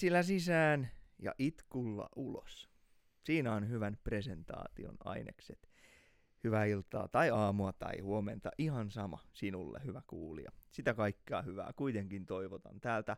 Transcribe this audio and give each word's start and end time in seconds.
Vitsillä 0.00 0.22
sisään 0.22 0.90
ja 1.18 1.34
itkulla 1.38 2.08
ulos. 2.16 2.68
Siinä 3.24 3.52
on 3.54 3.68
hyvän 3.68 3.98
presentaation 4.04 4.96
ainekset. 5.04 5.68
Hyvää 6.44 6.64
iltaa 6.64 7.08
tai 7.08 7.30
aamua 7.30 7.72
tai 7.72 7.98
huomenta, 7.98 8.50
ihan 8.58 8.90
sama 8.90 9.18
sinulle, 9.32 9.80
hyvä 9.84 10.02
kuulija. 10.06 10.50
Sitä 10.70 10.94
kaikkea 10.94 11.42
hyvää 11.42 11.72
kuitenkin 11.76 12.26
toivotan 12.26 12.80
täältä 12.80 13.16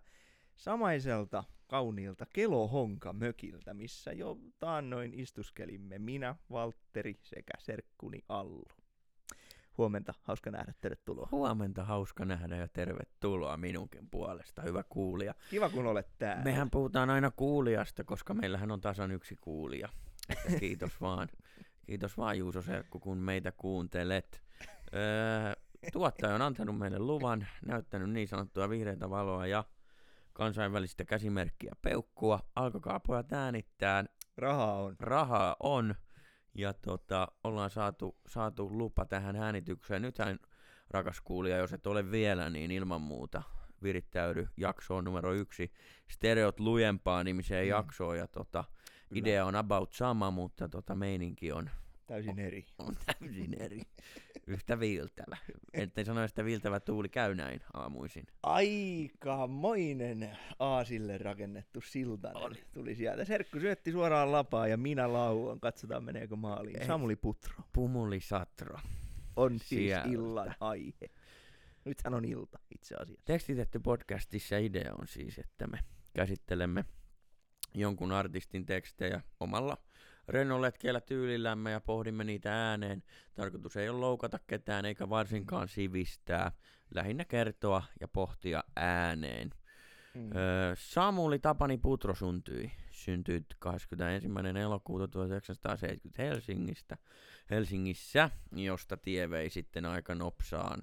samaiselta 0.56 1.45
kauniilta 1.66 2.27
Kelohonka 2.33 3.12
mökiltä, 3.12 3.75
missä 3.75 4.12
jo 4.12 4.39
taannoin 4.59 5.14
istuskelimme 5.14 5.98
minä, 5.98 6.37
Valtteri 6.51 7.19
sekä 7.23 7.53
serkkuni 7.59 8.25
Allu. 8.28 8.81
Huomenta, 9.79 10.15
hauska 10.23 10.51
nähdä, 10.51 10.75
tervetuloa. 10.81 11.29
Huomenta, 11.33 11.85
hauska 11.85 12.25
nähdä 12.25 12.57
ja 12.57 12.69
tervetuloa 12.69 13.57
minunkin 13.57 14.11
puolesta, 14.11 14.62
hyvä 14.62 14.83
kuulija. 14.89 15.35
Kiva 15.51 15.69
kun 15.69 15.87
olet 15.87 16.09
täällä. 16.19 16.45
Mehän 16.45 16.71
puhutaan 16.71 17.11
aina 17.11 17.31
kuulijasta, 17.31 18.05
koska 18.05 18.35
meillähän 18.35 18.71
on 18.71 18.81
tasan 18.81 19.11
yksi 19.11 19.37
kuulija. 19.41 19.89
Että 20.29 20.59
kiitos 20.61 21.01
vaan. 21.01 21.29
Kiitos 21.87 22.19
vaan 22.19 22.39
Juuso 22.39 22.62
Serkku, 22.62 23.01
kun 23.01 23.19
meitä 23.19 23.53
kuuntelet. 23.53 24.43
Öö, 24.95 25.53
tuottaja 25.92 26.34
on 26.34 26.42
antanut 26.42 26.79
meille 26.79 26.98
luvan, 26.98 27.47
näyttänyt 27.67 28.11
niin 28.11 28.29
sanottua 28.29 28.70
vihreitä 28.70 29.11
valoa 29.11 29.47
ja 29.47 29.64
kansainvälistä 30.33 31.05
käsimerkkiä 31.05 31.73
peukkua. 31.83 32.41
Alkakaa 32.57 33.01
pojat 33.01 33.33
äänittää. 33.33 34.05
Rahaa 34.36 34.83
on. 34.83 34.97
Rahaa 35.01 35.57
on. 35.61 35.95
Ja 36.55 36.72
tota, 36.72 37.28
ollaan 37.45 37.70
saatu, 37.70 38.17
saatu 38.27 38.78
lupa 38.78 39.05
tähän 39.05 39.36
äänitykseen. 39.36 40.03
Nythän, 40.03 40.39
rakas 40.91 41.20
kuulija, 41.20 41.56
jos 41.56 41.72
et 41.72 41.86
ole 41.86 42.11
vielä, 42.11 42.50
niin 42.50 42.70
ilman 42.70 43.00
muuta 43.00 43.42
virittäydy 43.83 44.48
jaksoon 44.56 45.05
numero 45.05 45.33
yksi. 45.33 45.73
Stereot 46.11 46.61
lujempaa 46.61 47.25
nimiseen 47.25 47.67
mm. 47.67 47.70
jaksoon. 47.70 48.19
Ja 48.19 48.28
tota, 48.28 48.64
idea 49.14 49.47
on 49.47 49.56
about 49.56 49.92
sama, 49.92 50.30
mutta 50.30 50.69
tota, 50.69 50.95
meininki 50.95 51.53
on 51.53 51.70
Täysin 52.12 52.38
eri. 52.38 52.64
on 52.78 52.96
täysin 53.06 53.62
eri. 53.62 53.80
Yhtä 54.46 54.80
viiltävä. 54.80 55.36
Ettei 55.72 56.05
sano, 56.05 56.22
että 56.24 56.44
viiltävä 56.44 56.80
tuuli 56.80 57.08
käy 57.08 57.34
näin 57.34 57.60
aamuisin. 57.72 58.27
Aikamoinen 58.42 60.38
aasille 60.58 61.18
rakennettu 61.18 61.80
siltanen 61.80 62.56
tuli 62.72 62.94
sieltä. 62.94 63.24
Serkku 63.24 63.60
syötti 63.60 63.92
suoraan 63.92 64.33
lapaa 64.33 64.66
ja 64.68 64.77
minä 64.77 65.12
lauon. 65.12 65.60
Katsotaan 65.60 66.05
meneekö 66.05 66.36
maaliin. 66.36 66.80
Ei. 66.80 66.86
Samuli 66.86 67.16
Putro 67.16 67.55
Pumuli 67.72 68.20
Satro. 68.20 68.78
on 69.36 69.58
siis 69.58 69.68
Sieltä. 69.68 70.08
illan 70.08 70.55
aihe. 70.60 71.10
Nythän 71.84 72.14
on 72.14 72.24
ilta 72.24 72.58
itse 72.74 72.94
asiassa. 72.94 73.22
Tekstitetty 73.24 73.80
podcastissa 73.80 74.58
idea 74.58 74.92
on 75.00 75.06
siis, 75.06 75.38
että 75.38 75.66
me 75.66 75.78
käsittelemme 76.14 76.84
jonkun 77.74 78.12
artistin 78.12 78.66
tekstejä 78.66 79.20
omalla 79.40 79.77
rennoletkeellä 80.28 81.01
tyylillämme 81.01 81.70
ja 81.70 81.81
pohdimme 81.81 82.25
niitä 82.25 82.69
ääneen. 82.69 83.03
Tarkoitus 83.34 83.77
ei 83.77 83.89
ole 83.89 83.98
loukata 83.98 84.39
ketään 84.47 84.84
eikä 84.84 85.09
varsinkaan 85.09 85.69
sivistää, 85.69 86.53
lähinnä 86.95 87.25
kertoa 87.25 87.83
ja 88.01 88.09
pohtia 88.09 88.64
ääneen. 88.77 89.51
Mm. 90.14 90.36
Öö, 90.36 90.74
Samuli 90.79 91.39
Tapani 91.39 91.79
Putro 91.79 92.14
syntyi, 92.14 92.73
syntyi 92.91 93.46
21. 93.58 94.29
elokuuta 94.61 95.08
1970 95.08 96.23
Helsingistä, 96.23 96.96
Helsingissä, 97.51 98.30
josta 98.52 98.96
tie 98.96 99.30
vei 99.30 99.51
sitten 99.51 99.86
aika 99.86 100.14
nopsaan 100.14 100.83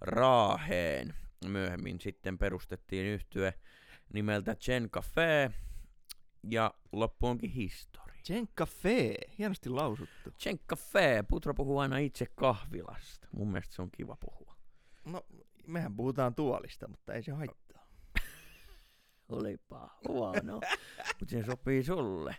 Raaheen. 0.00 1.14
Myöhemmin 1.46 2.00
sitten 2.00 2.38
perustettiin 2.38 3.06
yhtye 3.06 3.54
nimeltä 4.12 4.54
Chen 4.54 4.90
Cafe 4.90 5.50
ja 6.50 6.74
loppuunkin 6.92 7.50
historia. 7.50 8.03
Jen 8.28 8.48
Cafe, 8.56 9.14
hienosti 9.38 9.68
lausuttu. 9.68 10.30
Chen 10.38 10.58
Cafe, 10.58 11.24
Putro 11.28 11.54
puhuu 11.54 11.78
aina 11.78 11.98
itse 11.98 12.26
kahvilasta. 12.34 13.28
Mun 13.32 13.48
mielestä 13.52 13.74
se 13.74 13.82
on 13.82 13.90
kiva 13.90 14.16
puhua. 14.16 14.54
No, 15.04 15.26
mehän 15.66 15.96
puhutaan 15.96 16.34
tuolista, 16.34 16.88
mutta 16.88 17.14
ei 17.14 17.22
se 17.22 17.32
haittaa. 17.32 17.86
Olipa 19.28 19.98
huono, 20.08 20.60
mutta 21.20 21.30
se 21.30 21.44
sopii 21.44 21.82
sulle. 21.82 22.36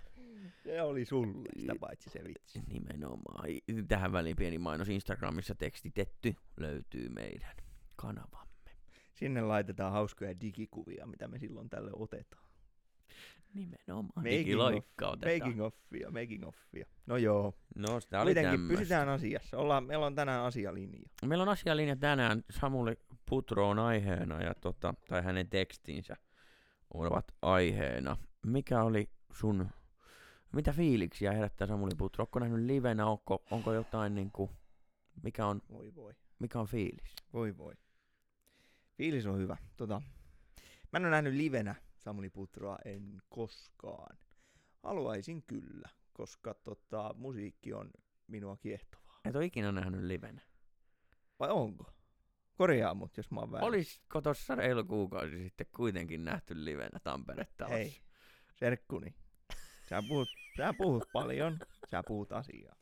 Se 0.64 0.82
oli 0.82 1.06
sulle, 1.06 1.50
sitä 1.60 1.76
paitsi 1.80 2.10
se 2.10 2.24
vitsi. 2.24 2.60
Nimenomaan. 2.68 3.50
Tähän 3.88 4.12
väliin 4.12 4.36
pieni 4.36 4.58
mainos 4.58 4.90
Instagramissa 4.90 5.56
tekstitetty 5.56 6.36
löytyy 6.58 7.10
meidän 7.10 7.56
kanavamme. 7.96 8.72
Sinne 9.14 9.42
laitetaan 9.42 9.94
hauskoja 9.94 10.40
digikuvia, 10.42 11.06
mitä 11.06 11.28
me 11.28 11.40
silloin 11.40 11.70
tälle 11.70 11.92
otetaan. 11.94 12.45
Nimenomaan. 13.56 14.12
Making 14.16 14.32
Digiloikka 14.40 15.08
of, 15.08 15.14
otetaan. 15.14 15.40
making 15.40 15.62
offia, 15.64 16.12
making 16.12 16.48
offia. 16.48 16.86
No 17.06 17.18
joo, 17.18 17.54
No 17.76 18.00
sitä 18.00 18.22
oli 18.22 18.34
tämmöstä. 18.34 18.68
pysytään 18.68 19.10
asiassa. 19.10 19.58
Ollaan, 19.58 19.84
meillä 19.84 20.06
on 20.06 20.16
tänään 20.16 20.42
asialinja. 20.44 21.10
Meillä 21.26 21.42
on 21.42 21.50
asialinja 21.50 21.96
tänään. 21.96 22.44
Samuli 22.50 23.00
Putro 23.30 23.70
on 23.70 23.80
aiheena, 23.80 24.42
ja 24.42 24.54
tota, 24.62 24.94
tai 25.10 25.24
hänen 25.24 25.50
tekstinsä 25.50 26.16
ovat 26.94 27.32
aiheena. 27.42 28.18
Mikä 28.46 28.84
oli 28.84 29.10
sun, 29.34 29.70
mitä 30.54 30.72
fiiliksiä 30.74 31.32
herättää 31.32 31.68
Samuli 31.68 31.96
Putro? 31.98 32.24
Onko 32.24 32.40
nähnyt 32.40 32.66
livenä, 32.66 33.06
onko, 33.06 33.44
onko 33.52 33.74
jotain 33.74 34.16
niinku, 34.16 34.52
mikä 35.24 35.46
on, 35.46 35.62
Voi 35.72 35.96
voi, 35.96 36.14
mikä 36.40 36.60
on 36.60 36.68
fiilis? 36.68 37.16
voi 37.34 37.58
voi. 37.58 37.74
Fiilis 38.98 39.26
on 39.26 39.38
hyvä. 39.38 39.58
Tota, 39.78 40.02
mä 40.92 40.98
en 40.98 41.04
ole 41.04 41.12
nähnyt 41.12 41.34
livenä 41.34 41.76
Samuli 42.06 42.30
Putroa, 42.30 42.78
en 42.86 43.22
koskaan. 43.30 44.18
Haluaisin 44.84 45.44
kyllä, 45.44 45.90
koska 46.14 46.54
tota, 46.54 47.14
musiikki 47.18 47.74
on 47.74 47.92
minua 48.28 48.58
kiehtovaa. 48.58 49.20
Et 49.26 49.36
ole 49.36 49.46
ikinä 49.46 49.72
nähnyt 49.72 50.04
livenä. 50.04 50.42
Vai 51.40 51.50
onko? 51.50 51.94
Korjaa 52.58 52.94
mut, 52.94 53.18
jos 53.18 53.32
mä 53.32 53.40
oon 53.40 53.52
väärässä. 53.52 53.68
Olisiko 53.68 54.22
tuossa 54.22 54.56
reilu 54.56 54.84
kuukausi 54.84 55.44
sitten 55.44 55.68
kuitenkin 55.76 56.26
nähty 56.26 56.66
livenä 56.66 57.00
Tampere-talossa? 57.04 57.76
Hei, 57.76 57.98
serkkuni. 58.56 59.16
Sä 59.90 60.04
puhut, 60.08 60.28
sä 60.58 60.74
puhut 60.78 61.04
paljon, 61.14 61.60
sä 61.92 62.04
puhut 62.08 62.32
asiaa. 62.32 62.76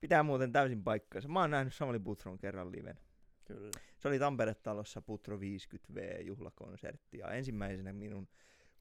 Pitää 0.00 0.22
muuten 0.22 0.52
täysin 0.52 0.84
paikkansa. 0.84 1.28
Mä 1.28 1.40
oon 1.40 1.50
nähnyt 1.50 1.74
Samuli 1.74 1.98
Putron 1.98 2.38
kerran 2.38 2.72
liven. 2.72 2.98
Kyllä. 3.44 3.70
Se 3.98 4.08
oli 4.08 4.18
Tampere-talossa 4.18 5.02
Putro 5.02 5.36
50V-juhlakonsertti. 5.36 7.18
Ja 7.18 7.30
ensimmäisenä 7.30 7.92
minun 7.92 8.28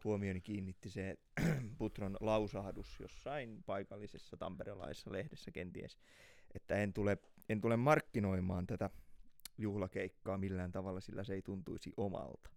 huomioni 0.04 0.42
kiinnitti 0.42 0.90
se 0.90 1.18
Putron 1.78 2.18
lausahdus 2.20 3.00
jossain 3.00 3.64
paikallisessa 3.66 4.38
tamperelaisessa 4.38 5.12
lehdessä 5.12 5.52
kenties, 5.52 5.98
että 6.56 6.76
en 6.76 6.94
tule, 6.94 7.18
en 7.50 7.62
tule 7.62 7.78
markkinoimaan 7.78 8.68
tätä 8.68 8.90
juhlakeikkaa 9.58 10.38
millään 10.38 10.72
tavalla, 10.72 11.02
sillä 11.02 11.24
se 11.24 11.34
ei 11.34 11.42
tuntuisi 11.42 11.94
omalta. 11.98 12.50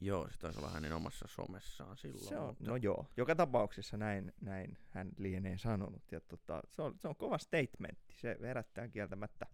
Joo, 0.00 0.28
se 0.30 0.38
taisi 0.38 0.58
olla 0.58 0.70
hänen 0.70 0.92
omassa 0.92 1.28
somessaan 1.28 1.96
silloin. 1.96 2.28
Se 2.28 2.38
on, 2.38 2.48
mutta 2.48 2.64
no 2.64 2.76
joo, 2.76 3.06
joka 3.16 3.34
tapauksessa 3.34 3.96
näin, 3.96 4.32
näin 4.40 4.78
hän 4.90 5.10
lienee 5.16 5.58
sanonut. 5.58 6.12
Ja 6.12 6.20
tota, 6.20 6.62
se, 6.68 6.82
on, 6.82 6.98
se 6.98 7.08
on 7.08 7.16
kova 7.16 7.38
statementti. 7.38 8.14
Se 8.20 8.36
herättää 8.40 8.88
kieltämättä 8.88 9.46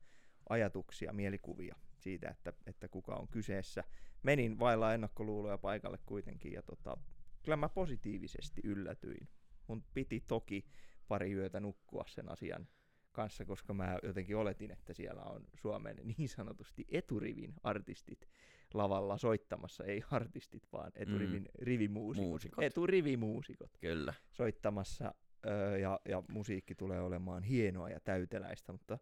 ajatuksia, 0.49 1.13
mielikuvia 1.13 1.77
siitä, 1.99 2.29
että, 2.29 2.53
että 2.67 2.89
kuka 2.89 3.15
on 3.15 3.29
kyseessä. 3.29 3.85
Menin 4.23 4.59
vailla 4.59 4.95
ennakkoluuloja 4.95 5.59
paikalle 5.59 5.99
kuitenkin 6.07 6.53
ja 6.53 6.63
tota, 6.63 6.97
kyllä 7.43 7.57
mä 7.57 7.69
positiivisesti 7.69 8.61
yllätyin. 8.65 9.29
Mun 9.67 9.85
piti 9.95 10.25
toki 10.27 10.67
pari 11.09 11.33
yötä 11.33 11.61
nukkua 11.61 12.05
sen 12.09 12.29
asian 12.29 12.69
kanssa, 13.13 13.45
koska 13.45 13.75
mä 13.75 13.99
jotenkin 14.03 14.37
oletin, 14.37 14.71
että 14.71 14.93
siellä 14.93 15.23
on 15.23 15.47
Suomen 15.55 15.97
niin 16.19 16.29
sanotusti 16.29 16.85
eturivin 16.89 17.55
artistit 17.63 18.29
lavalla 18.75 19.19
soittamassa, 19.19 19.85
ei 19.85 20.03
artistit, 20.11 20.69
vaan 20.73 20.93
eturivin 20.95 21.43
mm. 21.43 21.65
rivimuusikot, 21.65 22.29
Muusikot. 22.29 22.65
eturivimuusikot 22.65 23.71
Kyllä. 23.81 24.15
soittamassa 24.31 25.15
öö, 25.47 25.79
ja, 25.79 26.01
ja 26.09 26.23
musiikki 26.29 26.75
tulee 26.75 27.01
olemaan 27.01 27.43
hienoa 27.43 27.91
ja 27.91 28.01
täyteläistä, 28.01 28.73
mutta 28.73 28.99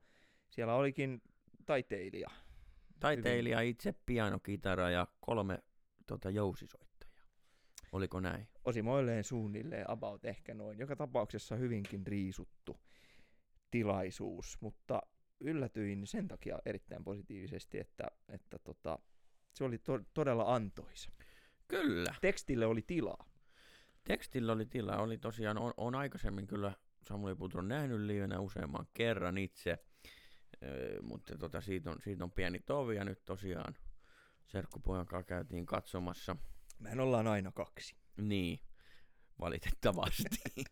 siellä 0.50 0.75
olikin 0.75 1.23
taiteilija. 1.67 2.31
Taiteilija 3.00 3.61
itse, 3.61 3.94
piano, 4.06 4.38
kitara 4.38 4.91
ja 4.91 5.06
kolme 5.20 5.59
tota, 6.06 6.31
jousisoittajaa. 6.31 7.26
Oliko 7.93 8.20
näin? 8.20 8.49
Osimoilleen 8.64 9.25
suunnilleen 9.25 9.91
about 9.91 10.25
ehkä 10.25 10.55
noin. 10.55 10.79
Joka 10.79 10.97
tapauksessa 10.97 11.56
hyvinkin 11.56 12.06
riisuttu 12.06 12.76
tilaisuus, 13.70 14.59
mutta 14.61 15.03
yllätyin 15.41 16.06
sen 16.06 16.29
takia 16.29 16.59
erittäin 16.67 17.05
positiivisesti, 17.05 17.79
että, 17.79 18.06
että 18.29 18.59
tota, 18.59 18.99
se 19.53 19.64
oli 19.64 19.79
to- 19.79 20.05
todella 20.14 20.55
antoisa. 20.55 21.11
Kyllä. 21.69 22.14
Tekstille 22.20 22.67
oli 22.67 22.82
tilaa. 22.82 23.29
Tekstillä 24.05 24.53
oli 24.53 24.67
tila. 24.67 24.97
Oli 24.97 25.19
tosiaan, 25.19 25.59
on, 25.59 25.75
on 25.76 25.94
aikaisemmin 25.94 26.47
kyllä 26.47 26.73
Samuli 27.03 27.35
Putron 27.35 27.69
nähnyt 27.69 28.00
livenä 28.00 28.41
useamman 28.41 28.87
kerran 28.94 29.38
itse, 29.38 29.79
mutta 31.03 31.38
tota, 31.38 31.61
siitä, 31.61 31.91
on, 31.91 31.97
siitä 32.00 32.25
on 32.25 32.31
pieni 32.31 32.61
tovi 32.61 32.97
ja 32.97 33.05
nyt 33.05 33.25
tosiaan 33.25 33.75
Serkkupojan 34.47 35.06
kanssa 35.06 35.29
käytiin 35.29 35.67
katsomassa. 35.67 36.37
Mehän 36.79 37.00
ollaan 37.00 37.26
aina 37.26 37.53
kaksi. 37.53 37.97
Niin, 38.17 38.61
valitettavasti. 39.41 40.38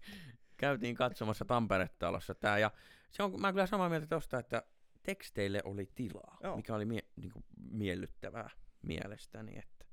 Käytiin 0.56 0.94
katsomassa 0.94 1.44
Tampere-talossa 1.44 2.34
tää, 2.34 2.58
ja 2.58 2.70
se 3.10 3.22
on, 3.22 3.40
mä 3.40 3.46
oon 3.46 3.54
kyllä 3.54 3.66
samaa 3.66 3.88
mieltä 3.88 4.06
tosta, 4.06 4.38
että 4.38 4.62
teksteille 5.02 5.60
oli 5.64 5.90
tilaa, 5.94 6.38
Joo. 6.42 6.56
mikä 6.56 6.74
oli 6.74 6.84
mie- 6.84 7.08
niinku 7.16 7.44
miellyttävää 7.70 8.50
mielestäni, 8.82 9.58
että, 9.58 9.84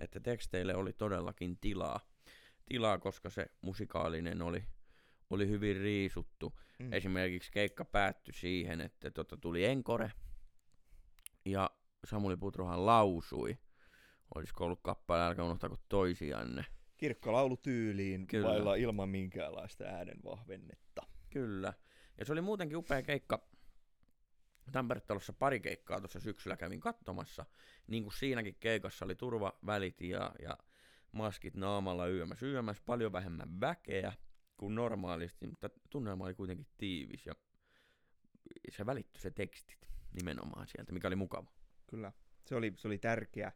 että 0.00 0.20
teksteille 0.20 0.74
oli 0.74 0.92
todellakin 0.92 1.58
tilaa, 1.58 2.00
tilaa, 2.66 2.98
koska 2.98 3.30
se 3.30 3.46
musikaalinen 3.60 4.42
oli, 4.42 4.64
oli 5.30 5.48
hyvin 5.48 5.76
riisuttu. 5.76 6.58
Mm. 6.78 6.92
Esimerkiksi 6.92 7.52
keikka 7.52 7.84
päättyi 7.84 8.34
siihen, 8.34 8.80
että 8.80 9.10
tota, 9.10 9.36
tuli 9.36 9.64
enkore, 9.64 10.12
ja 11.44 11.70
Samuli 12.04 12.36
Putrohan 12.36 12.86
lausui, 12.86 13.58
olisiko 14.34 14.64
ollut 14.64 14.80
kappale, 14.82 15.22
älkää 15.22 15.44
unohtako 15.44 15.76
toisianne. 15.88 16.64
Kirkkolaulutyyliin 16.96 18.26
Kyllä. 18.26 18.48
vailla 18.48 18.74
ilman 18.74 19.08
minkäänlaista 19.08 19.84
äänen 19.84 20.18
vahvennetta. 20.24 21.02
Kyllä. 21.30 21.72
Ja 22.18 22.24
se 22.24 22.32
oli 22.32 22.40
muutenkin 22.40 22.76
upea 22.76 23.02
keikka. 23.02 23.48
Tampere-talossa 24.72 25.32
pari 25.32 25.60
keikkaa 25.60 26.00
tuossa 26.00 26.20
syksyllä 26.20 26.56
kävin 26.56 26.80
katsomassa. 26.80 27.46
Niin 27.86 28.02
kuin 28.02 28.12
siinäkin 28.12 28.56
keikassa 28.60 29.04
oli 29.04 29.14
turvavälit 29.14 30.00
ja, 30.00 30.34
ja 30.42 30.58
maskit 31.12 31.54
naamalla 31.54 32.08
yömäs 32.08 32.42
yömäs. 32.42 32.80
Paljon 32.80 33.12
vähemmän 33.12 33.60
väkeä 33.60 34.12
kuin 34.56 34.74
normaalisti, 34.74 35.46
mutta 35.46 35.70
tunnelma 35.90 36.24
oli 36.24 36.34
kuitenkin 36.34 36.66
tiivis 36.78 37.26
ja 37.26 37.34
se 38.70 38.86
välittyi 38.86 39.22
se 39.22 39.30
tekstit 39.30 39.88
nimenomaan 40.12 40.66
sieltä, 40.68 40.92
mikä 40.92 41.08
oli 41.08 41.16
mukava. 41.16 41.52
Kyllä. 41.86 42.12
Se 42.46 42.54
oli, 42.54 42.72
se 42.76 42.88
oli 42.88 42.98
tärkeä 42.98 43.52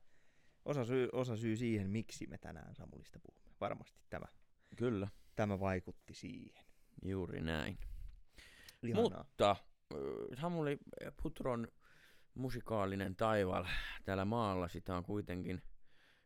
osa 0.64 0.84
syy, 0.84 1.08
osa 1.12 1.36
syy 1.36 1.56
siihen, 1.56 1.90
miksi 1.90 2.26
me 2.26 2.38
tänään 2.38 2.74
Samulista 2.74 3.20
puhumme. 3.20 3.50
Varmasti 3.60 4.00
tämä, 4.10 4.26
Kyllä, 4.76 5.08
tämä 5.36 5.60
vaikutti 5.60 6.14
siihen. 6.14 6.64
juuri 7.02 7.40
näin. 7.40 7.78
Ihanaa. 8.82 9.02
Mutta 9.02 9.56
Samuli 10.40 10.78
Putron 11.22 11.68
musikaalinen 12.34 13.16
taival 13.16 13.64
täällä 14.04 14.24
maalla, 14.24 14.68
sitä 14.68 14.96
on 14.96 15.04
kuitenkin 15.04 15.62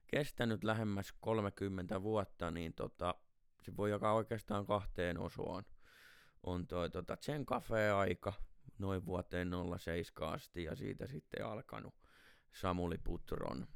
kestänyt 0.07 0.65
lähemmäs 0.65 1.13
30 1.21 2.03
vuotta, 2.03 2.51
niin 2.51 2.75
tota, 2.75 3.15
se 3.65 3.77
voi 3.77 3.91
jakaa 3.91 4.15
oikeastaan 4.15 4.67
kahteen 4.67 5.19
osuaan. 5.19 5.65
On 6.43 6.67
toi 6.67 6.91
tota 6.91 7.17
Zen 7.17 7.47
Cafe-aika 7.47 8.33
noin 8.79 9.07
vuoteen 9.07 9.51
07 9.79 10.33
asti 10.33 10.65
ja 10.65 10.75
siitä 10.77 11.07
sitten 11.07 11.47
alkanut 11.47 11.95
Samuli 12.53 12.99
Putron 12.99 13.67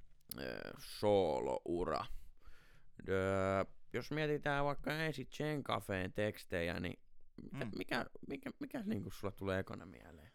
ö, 0.41 0.59
sooloura. 0.79 2.05
Ö, 3.09 3.13
jos 3.93 4.11
mietitään 4.11 4.65
vaikka 4.65 4.93
ensin 4.95 5.27
Zen 5.37 5.65
Cafeen 5.65 6.13
tekstejä, 6.13 6.81
niin 6.81 7.01
mikä, 7.43 7.65
Mm. 7.65 7.71
mikä, 7.79 8.07
mikä, 8.29 8.51
mikä 8.61 8.83
niin 8.83 9.03
kuin 9.03 9.13
sulla 9.13 9.33
tulee 9.33 9.59
ekana 9.59 9.87
mieleen? 9.87 10.33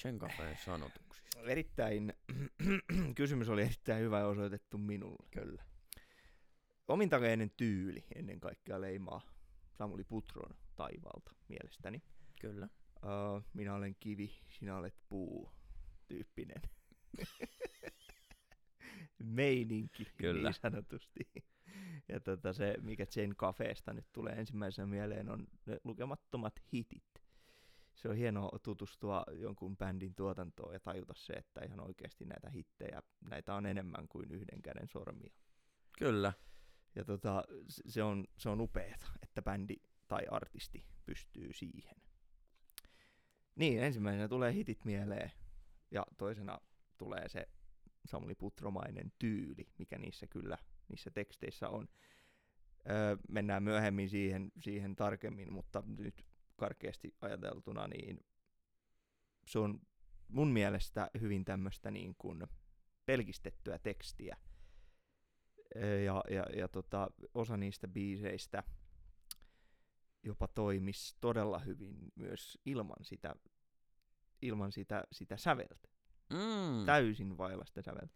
Zen 0.00 0.18
Cafeen 0.18 0.56
sanotuksista. 0.64 1.40
Erittäin, 1.40 2.12
kysymys 3.16 3.48
oli 3.48 3.62
erittäin 3.62 4.02
hyvä 4.02 4.26
osoitettu 4.26 4.78
minulle. 4.78 5.26
Kyllä. 5.30 5.64
Omintakeinen 6.90 7.50
tyyli 7.56 8.04
ennen 8.14 8.40
kaikkea 8.40 8.80
leimaa 8.80 9.20
Samuli 9.78 10.04
Putron 10.04 10.56
taivalta 10.76 11.34
mielestäni. 11.48 12.02
Kyllä. 12.40 12.68
Uh, 12.96 13.42
minä 13.52 13.74
olen 13.74 13.96
kivi, 14.00 14.30
sinä 14.48 14.76
olet 14.76 14.94
puu 15.08 15.50
tyyppinen 16.08 16.62
meininki 19.18 20.06
Kyllä. 20.16 20.50
niin 20.50 20.60
sanotusti. 20.60 21.20
Ja 22.08 22.20
tota 22.20 22.52
se, 22.52 22.74
mikä 22.80 23.06
Zen 23.06 23.36
Cafeesta 23.36 23.92
nyt 23.92 24.06
tulee 24.12 24.32
ensimmäisenä 24.32 24.86
mieleen, 24.86 25.30
on 25.30 25.46
ne 25.66 25.80
lukemattomat 25.84 26.62
hitit. 26.72 27.22
Se 27.94 28.08
on 28.08 28.16
hienoa 28.16 28.58
tutustua 28.62 29.24
jonkun 29.32 29.76
bändin 29.76 30.14
tuotantoon 30.14 30.72
ja 30.72 30.80
tajuta 30.80 31.14
se, 31.16 31.32
että 31.32 31.60
ihan 31.64 31.80
oikeasti 31.80 32.24
näitä 32.24 32.50
hittejä, 32.50 33.02
näitä 33.20 33.54
on 33.54 33.66
enemmän 33.66 34.08
kuin 34.08 34.30
yhden 34.30 34.62
käden 34.62 34.88
sormia. 34.88 35.32
Kyllä. 35.98 36.32
Ja 36.94 37.04
tota, 37.04 37.44
se 37.68 38.02
on, 38.02 38.24
se 38.36 38.48
on 38.48 38.60
upeeta, 38.60 39.06
että 39.22 39.42
bändi 39.42 39.76
tai 40.08 40.22
artisti 40.30 40.84
pystyy 41.06 41.52
siihen. 41.52 41.96
Niin, 43.54 43.82
ensimmäisenä 43.82 44.28
tulee 44.28 44.52
hitit 44.52 44.84
mieleen 44.84 45.32
ja 45.90 46.06
toisena 46.18 46.60
tulee 46.98 47.28
se 47.28 47.48
Samuli 48.06 48.34
Putromainen 48.34 49.12
tyyli, 49.18 49.68
mikä 49.78 49.98
niissä 49.98 50.26
kyllä, 50.26 50.58
niissä 50.88 51.10
teksteissä 51.10 51.68
on. 51.68 51.88
Öö, 52.90 53.16
mennään 53.28 53.62
myöhemmin 53.62 54.10
siihen, 54.10 54.52
siihen 54.60 54.96
tarkemmin, 54.96 55.52
mutta 55.52 55.82
nyt 55.98 56.26
karkeasti 56.56 57.14
ajateltuna, 57.20 57.88
niin 57.88 58.20
se 59.46 59.58
on 59.58 59.80
mun 60.28 60.48
mielestä 60.48 61.10
hyvin 61.20 61.44
tämmöistä 61.44 61.90
niin 61.90 62.14
kuin 62.18 62.46
pelkistettyä 63.06 63.78
tekstiä. 63.78 64.36
Ja, 66.04 66.22
ja, 66.30 66.44
ja 66.56 66.68
tota, 66.68 67.10
osa 67.34 67.56
niistä 67.56 67.88
biiseistä 67.88 68.62
jopa 70.22 70.48
toimisi 70.48 71.16
todella 71.20 71.58
hyvin 71.58 71.96
myös 72.14 72.58
ilman 72.66 72.96
sitä, 73.02 73.34
ilman 74.42 74.72
sitä, 74.72 75.04
sitä 75.12 75.36
säveltä. 75.36 75.88
Mm. 76.30 76.86
Täysin 76.86 77.38
vailla 77.38 77.64
sitä 77.64 77.82
säveltä. 77.82 78.14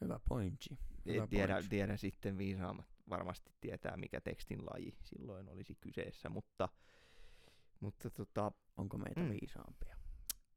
Hyvä 0.00 0.20
pointti. 0.28 0.78
Hyvä 1.06 1.26
tiedä, 1.26 1.52
pointti. 1.52 1.70
tiedä 1.70 1.96
sitten 1.96 2.38
viisaammat 2.38 2.86
varmasti 3.08 3.52
tietää, 3.60 3.96
mikä 3.96 4.20
tekstin 4.20 4.66
laji 4.66 4.96
silloin 5.02 5.48
olisi 5.48 5.74
kyseessä, 5.80 6.28
mutta, 6.28 6.68
mutta 7.80 8.10
tota, 8.10 8.52
Onko 8.76 8.98
meitä 8.98 9.20
mm. 9.20 9.30
viisaampia? 9.30 9.96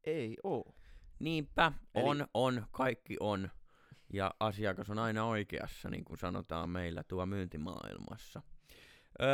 ei 0.04 0.36
oo. 0.42 0.74
Niinpä, 1.18 1.72
Eli- 1.94 2.04
on, 2.04 2.26
on, 2.34 2.66
kaikki 2.70 3.16
on. 3.20 3.50
Ja 4.14 4.34
asiakas 4.40 4.90
on 4.90 4.98
aina 4.98 5.24
oikeassa, 5.24 5.90
niin 5.90 6.04
kuin 6.04 6.18
sanotaan 6.18 6.70
meillä 6.70 7.02
tuo 7.02 7.26
myyntimaailmassa. 7.26 8.42
Öö, 9.22 9.28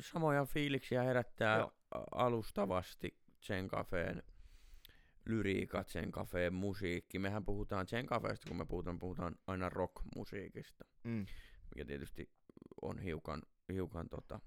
samoja 0.00 0.44
fiiliksiä 0.44 1.02
herättää 1.02 1.58
Joo. 1.58 1.72
alustavasti 2.10 3.16
Zen 3.46 3.68
Cafeen 3.68 4.22
lyriikat, 5.26 5.88
Zen 5.88 6.12
Cafeen 6.12 6.54
musiikki. 6.54 7.18
Mehän 7.18 7.44
puhutaan 7.44 7.88
Zen 7.88 8.06
Cafeesta, 8.06 8.48
kun 8.48 8.56
me 8.56 8.64
puhutaan, 8.66 8.98
puhutaan 8.98 9.36
aina 9.46 9.68
rockmusiikista, 9.68 10.84
Mm. 11.04 11.26
mikä 11.74 11.84
tietysti 11.84 12.30
on 12.82 12.98
hiukan, 12.98 13.42
hiukan 13.72 14.08
tota, 14.08 14.40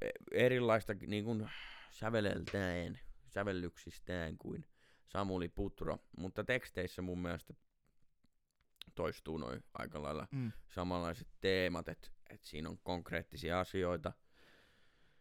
e- 0.00 0.10
erilaista 0.44 0.94
niin 1.06 1.24
kuin 1.24 1.48
säveleltään, 1.90 2.98
sävellyksistään 3.28 4.38
kuin 4.38 4.64
Samuli 5.06 5.48
Putro, 5.48 5.98
mutta 6.18 6.44
teksteissä 6.44 7.02
mun 7.02 7.18
mielestä 7.22 7.54
toistuu 8.94 9.38
noin 9.38 9.64
aika 9.74 10.02
lailla 10.02 10.28
Mm. 10.32 10.52
samanlaiset 10.68 11.28
teemat, 11.40 11.88
että 11.88 12.08
et 12.30 12.44
siinä 12.44 12.68
on 12.68 12.78
konkreettisia 12.78 13.60
asioita, 13.60 14.12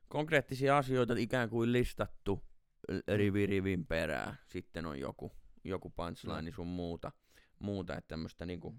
konkreettisia 0.08 0.78
asioita 0.78 1.14
ikään 1.18 1.50
kuin 1.50 1.72
listattu 1.72 2.46
l- 2.92 3.16
rivi 3.16 3.46
rivin 3.46 3.86
perään. 3.86 4.38
Sitten 4.48 4.86
on 4.86 5.00
joku, 5.00 5.32
joku 5.64 5.90
punchline 5.90 6.52
sun 6.52 6.68
muuta, 6.68 7.12
muuta 7.60 7.96
että 7.96 8.08
tämmöistä 8.08 8.46
niinku 8.46 8.76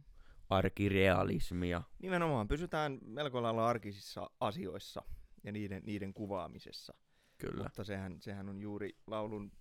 arkirealismia. 0.50 1.82
Nimenomaan, 2.02 2.48
pysytään 2.48 2.98
melko 3.02 3.42
lailla 3.42 3.68
arkisissa 3.68 4.30
asioissa 4.40 5.02
ja 5.44 5.52
niiden, 5.52 5.82
niiden 5.86 6.14
kuvaamisessa. 6.14 6.94
Kyllä. 7.38 7.62
Mutta 7.62 7.84
sehän, 7.84 8.20
sehän 8.20 8.48
on 8.48 8.60
juuri 8.60 8.96
laulun 9.06 9.52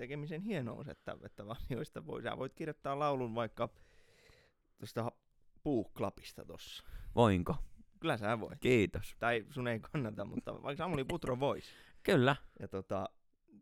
tekemisen 0.00 0.42
hienous, 0.42 0.88
että, 0.88 1.16
että 1.24 1.44
asioista 1.48 2.06
voi, 2.06 2.22
sä 2.22 2.38
voit 2.38 2.54
kirjoittaa 2.54 2.98
laulun 2.98 3.34
vaikka 3.34 3.68
tuosta 4.78 5.12
puuklapista 5.62 6.44
tossa. 6.44 6.84
Voinko? 7.14 7.56
Kyllä 8.00 8.16
sä 8.16 8.40
voit. 8.40 8.58
Kiitos. 8.60 9.16
Tai 9.18 9.46
sun 9.50 9.68
ei 9.68 9.80
kannata, 9.80 10.24
mutta 10.24 10.62
vaikka 10.62 10.84
Samuli 10.84 11.04
Putro 11.04 11.40
vois. 11.40 11.64
Kyllä. 12.02 12.36
Ja 12.60 12.68
tota, 12.68 13.08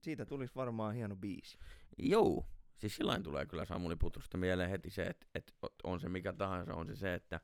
siitä 0.02 0.26
tulisi 0.26 0.54
varmaan 0.54 0.95
hieno 0.95 1.16
biisi. 1.16 1.59
Joo. 1.99 2.47
Siis 2.76 2.97
silloin 2.97 3.23
tulee 3.23 3.47
kyllä 3.47 3.64
Samuli 3.64 3.97
Putrusta 3.97 4.38
mieleen 4.38 4.71
heti 4.71 4.90
se, 4.90 5.02
että, 5.02 5.26
että 5.35 5.52
on 5.85 6.00
se 6.00 6.09
mikä 6.09 6.33
tahansa, 6.33 6.75
on 6.75 6.87
se 6.87 6.97
se, 6.97 7.14
että, 7.14 7.40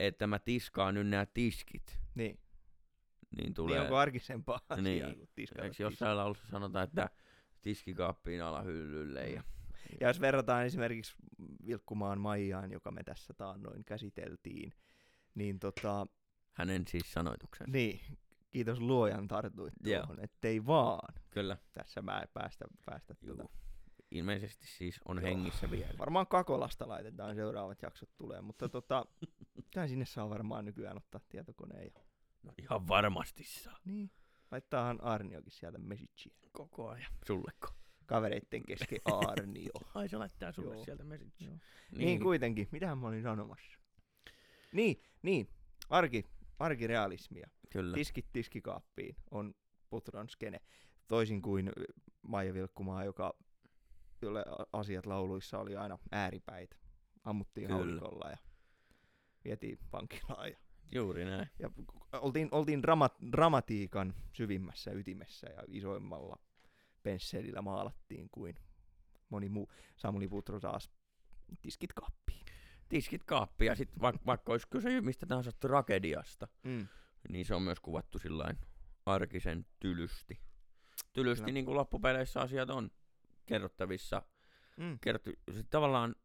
että 0.00 0.26
mä 0.26 0.38
tiskaan 0.38 0.94
nyt 0.94 1.08
nämä 1.08 1.26
tiskit. 1.26 2.00
Niin, 2.14 2.38
Niin 3.36 3.54
tulee. 3.54 3.54
tulee. 3.54 3.74
niin 3.78 3.82
onko 3.82 3.96
arkisempaa 3.96 4.60
asiaa 4.68 4.82
Niin. 5.08 5.16
kuin 5.18 5.30
tiskata 5.34 5.64
Eikö 5.64 5.82
jossain 5.82 6.16
laulussa 6.16 6.46
sanotaan, 6.46 6.84
että 6.84 7.10
tiskikaappiin 7.62 8.42
alahyllylle 8.42 9.30
ja 9.30 9.42
Ja 10.00 10.08
jos 10.08 10.20
verrataan 10.20 10.66
esimerkiksi 10.66 11.14
Vilkkumaan 11.66 12.20
Maijaan, 12.20 12.72
joka 12.72 12.90
me 12.90 13.02
tässä 13.02 13.34
taannoin 13.34 13.84
käsiteltiin, 13.84 14.72
niin 15.34 15.58
tota, 15.58 16.06
hänen 16.52 16.86
siis 16.88 17.12
sanoituksensa. 17.12 17.72
niin, 17.72 18.00
kiitos 18.50 18.80
luojan 18.80 19.28
tartuit 19.28 19.74
Joo. 19.84 19.98
tuohon, 19.98 20.24
ettei 20.24 20.66
vaan 20.66 21.14
Kyllä. 21.30 21.56
tässä 21.74 22.02
mä 22.02 22.22
päästä, 22.34 22.64
päästä 22.86 23.14
Juu. 23.22 23.36
tota. 23.36 23.48
ilmeisesti 24.10 24.66
siis 24.66 25.00
on 25.08 25.16
Joo. 25.16 25.24
hengissä 25.26 25.70
vielä. 25.70 25.98
Varmaan 25.98 26.26
Kakolasta 26.26 26.88
laitetaan 26.88 27.34
seuraavat 27.34 27.82
jaksot 27.82 28.10
tulee, 28.16 28.40
mutta 28.40 28.68
tota, 28.68 29.06
kyllä 29.74 29.88
sinne 29.88 30.04
saa 30.04 30.30
varmaan 30.30 30.64
nykyään 30.64 30.96
ottaa 30.96 31.20
tietokoneen. 31.28 31.84
Ja... 31.94 32.00
No 32.42 32.52
ihan 32.62 32.88
varmasti 32.88 33.44
saa. 33.44 33.78
Niin. 33.84 34.10
Laittaahan 34.50 35.00
Arniokin 35.04 35.52
sieltä 35.52 35.78
messagea. 35.78 36.38
Koko 36.52 36.88
ajan. 36.88 37.12
Sulleko? 37.26 37.68
Kavereitten 38.06 38.62
kesken 38.62 39.00
Arnio. 39.28 39.72
Ai 39.94 40.08
se 40.08 40.16
laittaa 40.16 40.52
sulle 40.52 40.74
Joo. 40.74 40.84
sieltä 40.84 41.04
message. 41.04 41.44
Joo. 41.44 41.50
niin. 41.90 42.06
niin 42.06 42.22
kuitenkin, 42.22 42.68
mitähän 42.70 42.98
mä 42.98 43.06
olin 43.08 43.22
sanomassa? 43.22 43.78
Niin, 44.72 45.02
niin. 45.22 45.48
Arki, 45.90 46.24
arkirealismia. 46.58 47.50
Kyllä. 47.70 47.94
Tiskit 47.94 48.26
tiskikaappiin 48.32 49.16
on 49.30 49.54
Putron 49.90 50.28
skene. 50.28 50.60
Toisin 51.08 51.42
kuin 51.42 51.72
Maija 52.22 52.54
Vilkkumaa, 52.54 53.04
joka, 53.04 53.34
jolle 54.22 54.44
asiat 54.72 55.06
lauluissa 55.06 55.58
oli 55.58 55.76
aina 55.76 55.98
ääripäitä. 56.12 56.76
Ammuttiin 57.24 57.66
Kyllä. 57.66 57.78
haulikolla 57.78 58.30
ja 58.30 58.38
vietiin 59.44 59.78
vankilaan. 59.92 60.48
Ja, 60.50 60.56
Juuri 60.92 61.24
näin. 61.24 61.50
ja 61.58 61.70
oltiin, 62.12 62.48
oltiin 62.50 62.82
drama, 62.82 63.10
dramatiikan 63.32 64.14
syvimmässä 64.32 64.90
ytimessä 64.92 65.48
ja 65.50 65.62
isoimmalla 65.68 66.36
pensselillä 67.02 67.62
maalattiin 67.62 68.28
kuin 68.30 68.56
moni 69.28 69.48
muu. 69.48 69.72
Samuli 69.96 70.28
Putro 70.28 70.60
taas 70.60 70.90
tiskit 71.62 71.92
kaappiin. 71.92 72.44
Tiskit 72.88 73.24
kaappi 73.24 73.66
ja 73.66 73.74
sitten 73.74 74.00
vaikka, 74.00 74.22
vaikka 74.26 74.52
olisi 74.52 74.68
kyse 74.70 75.00
mistä 75.00 75.26
tahansa 75.26 75.52
tragediasta, 75.52 76.48
Mm. 76.64 76.88
niin 77.28 77.46
se 77.46 77.54
on 77.54 77.62
myös 77.62 77.80
kuvattu 77.80 78.18
sillain 78.18 78.58
arkisen 79.06 79.66
tylysti. 79.80 80.40
Tylysti 81.12 81.42
Kyllä. 81.44 81.54
niin 81.54 81.64
kuin 81.64 81.74
loppupeleissä 81.76 82.40
asiat 82.40 82.70
on 82.70 82.90
kerrottavissa. 83.46 84.22
Mm. 84.76 84.98
Kerrottu, 85.00 85.30
sit 85.54 85.70
tavallaan, 85.70 86.16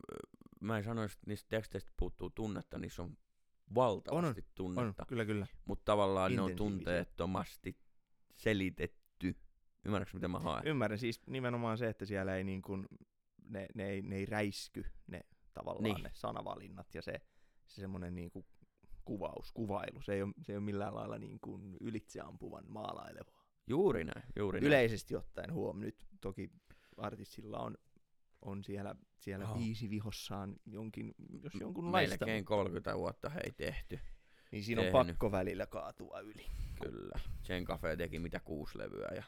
mä 0.62 0.78
en 0.78 0.84
sanoisi, 0.84 1.14
että 1.14 1.28
niistä 1.28 1.50
teksteistä 1.50 1.92
puuttuu 1.98 2.30
tunnetta, 2.30 2.80
niissä 2.80 3.04
on 3.04 3.18
valtavasti 3.76 4.42
On, 4.42 4.46
tunnetta. 4.56 5.06
kyllä, 5.08 5.26
kyllä. 5.26 5.48
Mutta 5.66 5.86
tavallaan 5.86 6.36
ne 6.36 6.42
on 6.42 6.56
tunteettomasti 6.56 7.78
selitetty. 8.36 9.36
Ymmärrätkö 9.86 10.18
mitä 10.18 10.28
mä 10.28 10.40
haen? 10.40 10.68
Ymmärrän 10.68 11.00
siis 11.00 11.22
nimenomaan 11.28 11.78
se, 11.78 11.90
että 11.90 12.06
siellä 12.06 12.36
ei 12.36 12.44
niin 12.44 12.62
kuin, 12.62 12.88
ne, 13.48 13.68
ne, 13.76 13.90
ei, 13.90 14.02
ne 14.02 14.16
ei 14.16 14.26
räisky 14.26 14.86
ne 15.08 15.22
tavallaan 15.54 15.84
niin. 15.84 16.04
ne 16.04 16.12
sanavalinnat 16.14 16.96
ja 16.96 17.02
se, 17.02 17.22
se 17.66 17.82
semmoinen 17.82 18.16
niin 18.16 18.32
kuin 18.32 18.46
kuvaus, 19.06 19.52
kuvailu. 19.52 20.02
Se 20.02 20.14
ei 20.14 20.22
ole, 20.22 20.34
se 20.42 20.52
ei 20.52 20.58
ole 20.58 20.66
millään 20.66 20.96
lailla 20.96 21.18
niin 21.18 21.40
kuin 21.40 21.78
ylitseampuvan 21.82 22.64
maalailevaa. 22.68 23.46
Juuri 23.68 24.04
näin, 24.04 24.24
juuri 24.36 24.60
näin. 24.60 24.68
Yleisesti 24.68 25.16
ottaen 25.16 25.54
huom. 25.54 25.80
Nyt 25.80 26.08
toki 26.22 26.52
artistilla 26.98 27.60
on, 27.60 27.78
on 28.46 28.64
siellä, 28.64 28.96
siellä 29.20 29.50
oh. 29.50 29.60
viisi 29.60 29.90
vihossaan 29.90 30.56
jonkin, 30.66 31.16
jos 31.44 31.54
jonkunlaista, 31.56 32.26
Melkein 32.26 32.46
30 32.46 32.98
vuotta 32.98 33.30
hei 33.30 33.52
tehty. 33.58 34.00
niin 34.52 34.64
siinä 34.64 34.82
on 34.82 34.86
tehnyt. 34.86 35.08
pakko 35.08 35.32
välillä 35.32 35.66
kaatua 35.66 36.20
yli. 36.20 36.46
Kyllä. 36.82 37.20
Sen 37.44 37.66
Cafe 37.66 37.96
teki 37.96 38.20
mitä 38.20 38.40
kuusi 38.40 38.78
levyä 38.78 39.10
ja 39.16 39.24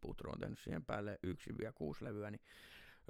Putro 0.00 0.32
on 0.32 0.38
tehnyt 0.38 0.58
siihen 0.58 0.84
päälle 0.84 1.18
yksi 1.22 1.50
ja 1.62 1.72
kuusi 1.72 2.04
levyä, 2.04 2.30
niin 2.30 2.40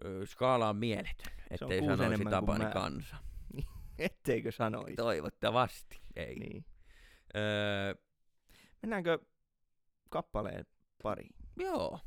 ö, 0.05 0.27
skaala 0.27 0.69
on 0.69 0.77
mieletön, 0.77 1.33
on 1.37 1.47
ettei 1.51 1.81
kuusi 1.81 1.97
sanoisi 1.97 2.25
tapani 2.25 2.65
mä. 2.65 2.71
kansa. 2.71 3.17
Etteikö 3.99 4.53
sanoisi? 4.53 4.97
Toivottavasti 4.97 6.01
ei. 6.17 6.39
Niin. 6.39 6.65
Öö, 7.37 7.95
Mennäänkö 8.83 9.19
kappaleen 10.11 10.67
pariin? 11.03 11.35
joo. 11.57 12.01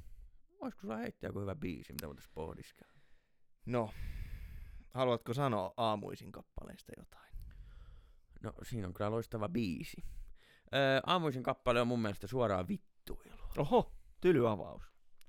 Olisiko 0.60 0.82
sulla 0.82 0.98
heittää 0.98 1.28
joku 1.28 1.40
hyvä 1.40 1.56
biisi, 1.56 1.94
mitä 1.94 2.08
voitaisiin 2.08 2.34
pohdiskella? 2.34 2.95
No, 3.66 3.94
haluatko 4.90 5.34
sanoa 5.34 5.74
aamuisin 5.78 6.32
kappaleesta 6.32 6.92
jotain? 6.98 7.34
No, 8.44 8.54
siinä 8.64 8.88
on 8.88 8.94
kyllä 8.94 9.12
loistava 9.12 9.50
biisi. 9.50 10.04
Öö, 10.74 11.00
aamuisin 11.06 11.44
kappale 11.44 11.82
on 11.82 11.88
mun 11.88 12.02
mielestä 12.02 12.28
suoraan 12.28 12.68
vittuilua. 12.68 13.52
Oho, 13.58 13.96
tyly 14.22 14.50
avaus. 14.50 14.84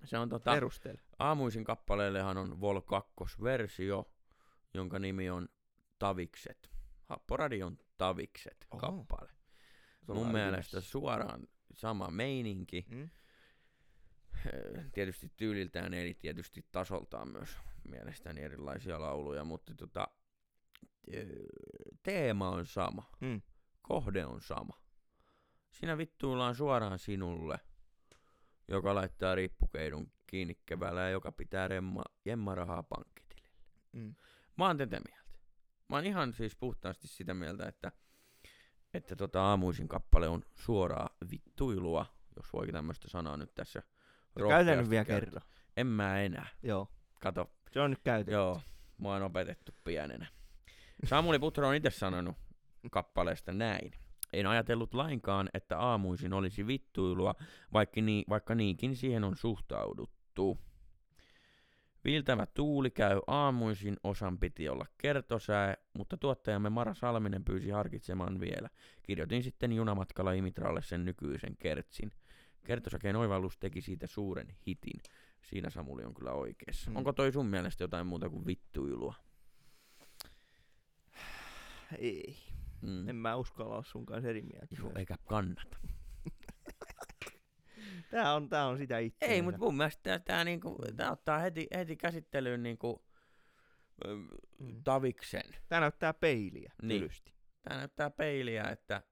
Se 0.04 0.18
on 0.18 0.28
tota, 0.28 0.52
Perustele. 0.52 1.00
aamuisin 1.18 1.64
kappaleellehan 1.64 2.36
on 2.38 2.60
Vol 2.60 2.78
2-versio, 2.80 4.12
jonka 4.74 4.98
nimi 4.98 5.30
on 5.30 5.48
Tavikset. 5.98 6.70
Happoradion 7.04 7.78
Tavikset 7.98 8.66
Oho. 8.70 8.80
kappale. 8.80 9.32
Tuolla 10.06 10.22
Mun 10.22 10.32
mielestä 10.32 10.80
suoraan 10.80 11.46
sama 11.72 12.10
meininki. 12.10 12.86
Mm? 12.88 13.10
Tietysti 14.92 15.32
tyyliltään 15.36 15.94
eli 15.94 16.14
tietysti 16.14 16.66
tasoltaan 16.72 17.28
myös 17.28 17.58
mielestäni 17.90 18.42
erilaisia 18.42 19.00
lauluja, 19.00 19.44
mutta 19.44 19.74
tota, 19.74 20.08
teema 22.02 22.50
on 22.50 22.66
sama. 22.66 23.10
Mm. 23.20 23.42
Kohde 23.82 24.26
on 24.26 24.40
sama. 24.40 24.80
Siinä 25.70 25.98
vittuillaan 25.98 26.54
suoraan 26.54 26.98
sinulle, 26.98 27.58
joka 28.68 28.94
laittaa 28.94 29.34
riippukeidun 29.34 30.12
kiinni 30.26 30.58
keväällä 30.66 31.00
ja 31.00 31.10
joka 31.10 31.32
pitää 31.32 31.68
remma, 31.68 32.02
jemmarahaa 32.24 32.82
pankkitilille. 32.82 33.48
Mm. 33.92 34.14
Mä 34.58 34.66
oon 34.66 34.76
tätä 34.76 35.00
mieltä. 35.10 35.38
Mä 35.88 35.96
oon 35.96 36.06
ihan 36.06 36.32
siis 36.32 36.56
puhtaasti 36.56 37.08
sitä 37.08 37.34
mieltä, 37.34 37.66
että, 37.68 37.92
että 38.94 39.16
tota 39.16 39.42
aamuisin 39.42 39.88
kappale 39.88 40.28
on 40.28 40.44
suoraa 40.54 41.10
vittuilua, 41.30 42.06
jos 42.36 42.52
voi 42.52 42.72
tämmöistä 42.72 43.08
sanaa 43.08 43.36
nyt 43.36 43.54
tässä 43.54 43.82
Käytä 44.48 44.76
nyt 44.76 44.90
vielä 44.90 45.04
kerran. 45.04 45.42
En 45.76 45.86
mä 45.86 46.20
enää. 46.20 46.48
Joo, 46.62 46.88
Kato, 47.20 47.55
se 47.72 47.80
on 47.80 47.90
nyt 47.90 48.00
käytetty. 48.04 48.32
joo, 48.32 48.60
mua 48.98 49.14
on 49.14 49.22
opetettu 49.22 49.72
pienenä. 49.84 50.26
Samuli 51.04 51.38
Putro 51.38 51.68
on 51.68 51.74
itse 51.74 51.90
sanonut 51.90 52.36
kappaleesta 52.90 53.52
näin. 53.52 53.90
En 54.32 54.46
ajatellut 54.46 54.94
lainkaan, 54.94 55.48
että 55.54 55.78
aamuisin 55.78 56.32
olisi 56.32 56.66
vittuilua, 56.66 57.34
vaikka, 57.72 58.00
niin, 58.00 58.24
vaikka 58.28 58.54
niinkin 58.54 58.96
siihen 58.96 59.24
on 59.24 59.36
suhtauduttu. 59.36 60.58
Viiltävä 62.04 62.46
tuuli 62.46 62.90
käy 62.90 63.20
aamuisin, 63.26 63.96
osan 64.04 64.38
piti 64.38 64.68
olla 64.68 64.86
kertosää, 64.98 65.76
mutta 65.92 66.16
tuottajamme 66.16 66.70
Mara 66.70 66.94
Salminen 66.94 67.44
pyysi 67.44 67.70
harkitsemaan 67.70 68.40
vielä. 68.40 68.68
Kirjoitin 69.02 69.42
sitten 69.42 69.72
junamatkalla 69.72 70.32
Imitralle 70.32 70.82
sen 70.82 71.04
nykyisen 71.04 71.56
kertsin. 71.56 72.10
Kertosäkeen 72.64 73.16
oivallus 73.16 73.58
teki 73.58 73.80
siitä 73.80 74.06
suuren 74.06 74.48
hitin. 74.66 75.00
Siinä 75.46 75.70
Samuli 75.70 76.04
on 76.04 76.14
kyllä 76.14 76.32
oikeassa. 76.32 76.90
Mm. 76.90 76.96
Onko 76.96 77.12
toi 77.12 77.32
sun 77.32 77.46
mielestä 77.46 77.84
jotain 77.84 78.06
muuta 78.06 78.28
kuin 78.30 78.46
vittuilua? 78.46 79.14
Ei, 81.98 82.36
Mm. 82.82 83.08
en 83.08 83.16
mä 83.16 83.36
uskalla 83.36 83.74
olla 83.74 83.84
sun 83.84 84.06
kanssa 84.06 84.28
eri 84.30 84.42
mieltä. 84.42 84.74
Joo, 84.78 84.92
eikä 84.96 85.16
kannata. 85.28 85.76
Tää 88.10 88.34
on, 88.34 88.48
tää 88.48 88.66
on 88.66 88.78
sitä 88.78 88.98
itse. 88.98 89.26
Ei, 89.26 89.42
mutta 89.42 89.58
mun 89.58 89.76
mielestä 89.76 90.02
tää, 90.02 90.18
tää, 90.18 90.44
niinku, 90.44 90.78
tää 90.96 91.10
ottaa 91.12 91.38
heti, 91.38 91.66
heti 91.74 91.96
käsittelyyn 91.96 92.62
niinku, 92.62 93.06
Mm. 94.58 94.82
taviksen. 94.84 95.42
Tää 95.68 95.80
näyttää 95.80 96.14
peiliä 96.14 96.72
Niin. 96.82 97.00
tylysti. 97.00 97.34
Tää 97.62 97.76
näyttää 97.76 98.10
peiliä, 98.10 98.64
että, 98.64 99.02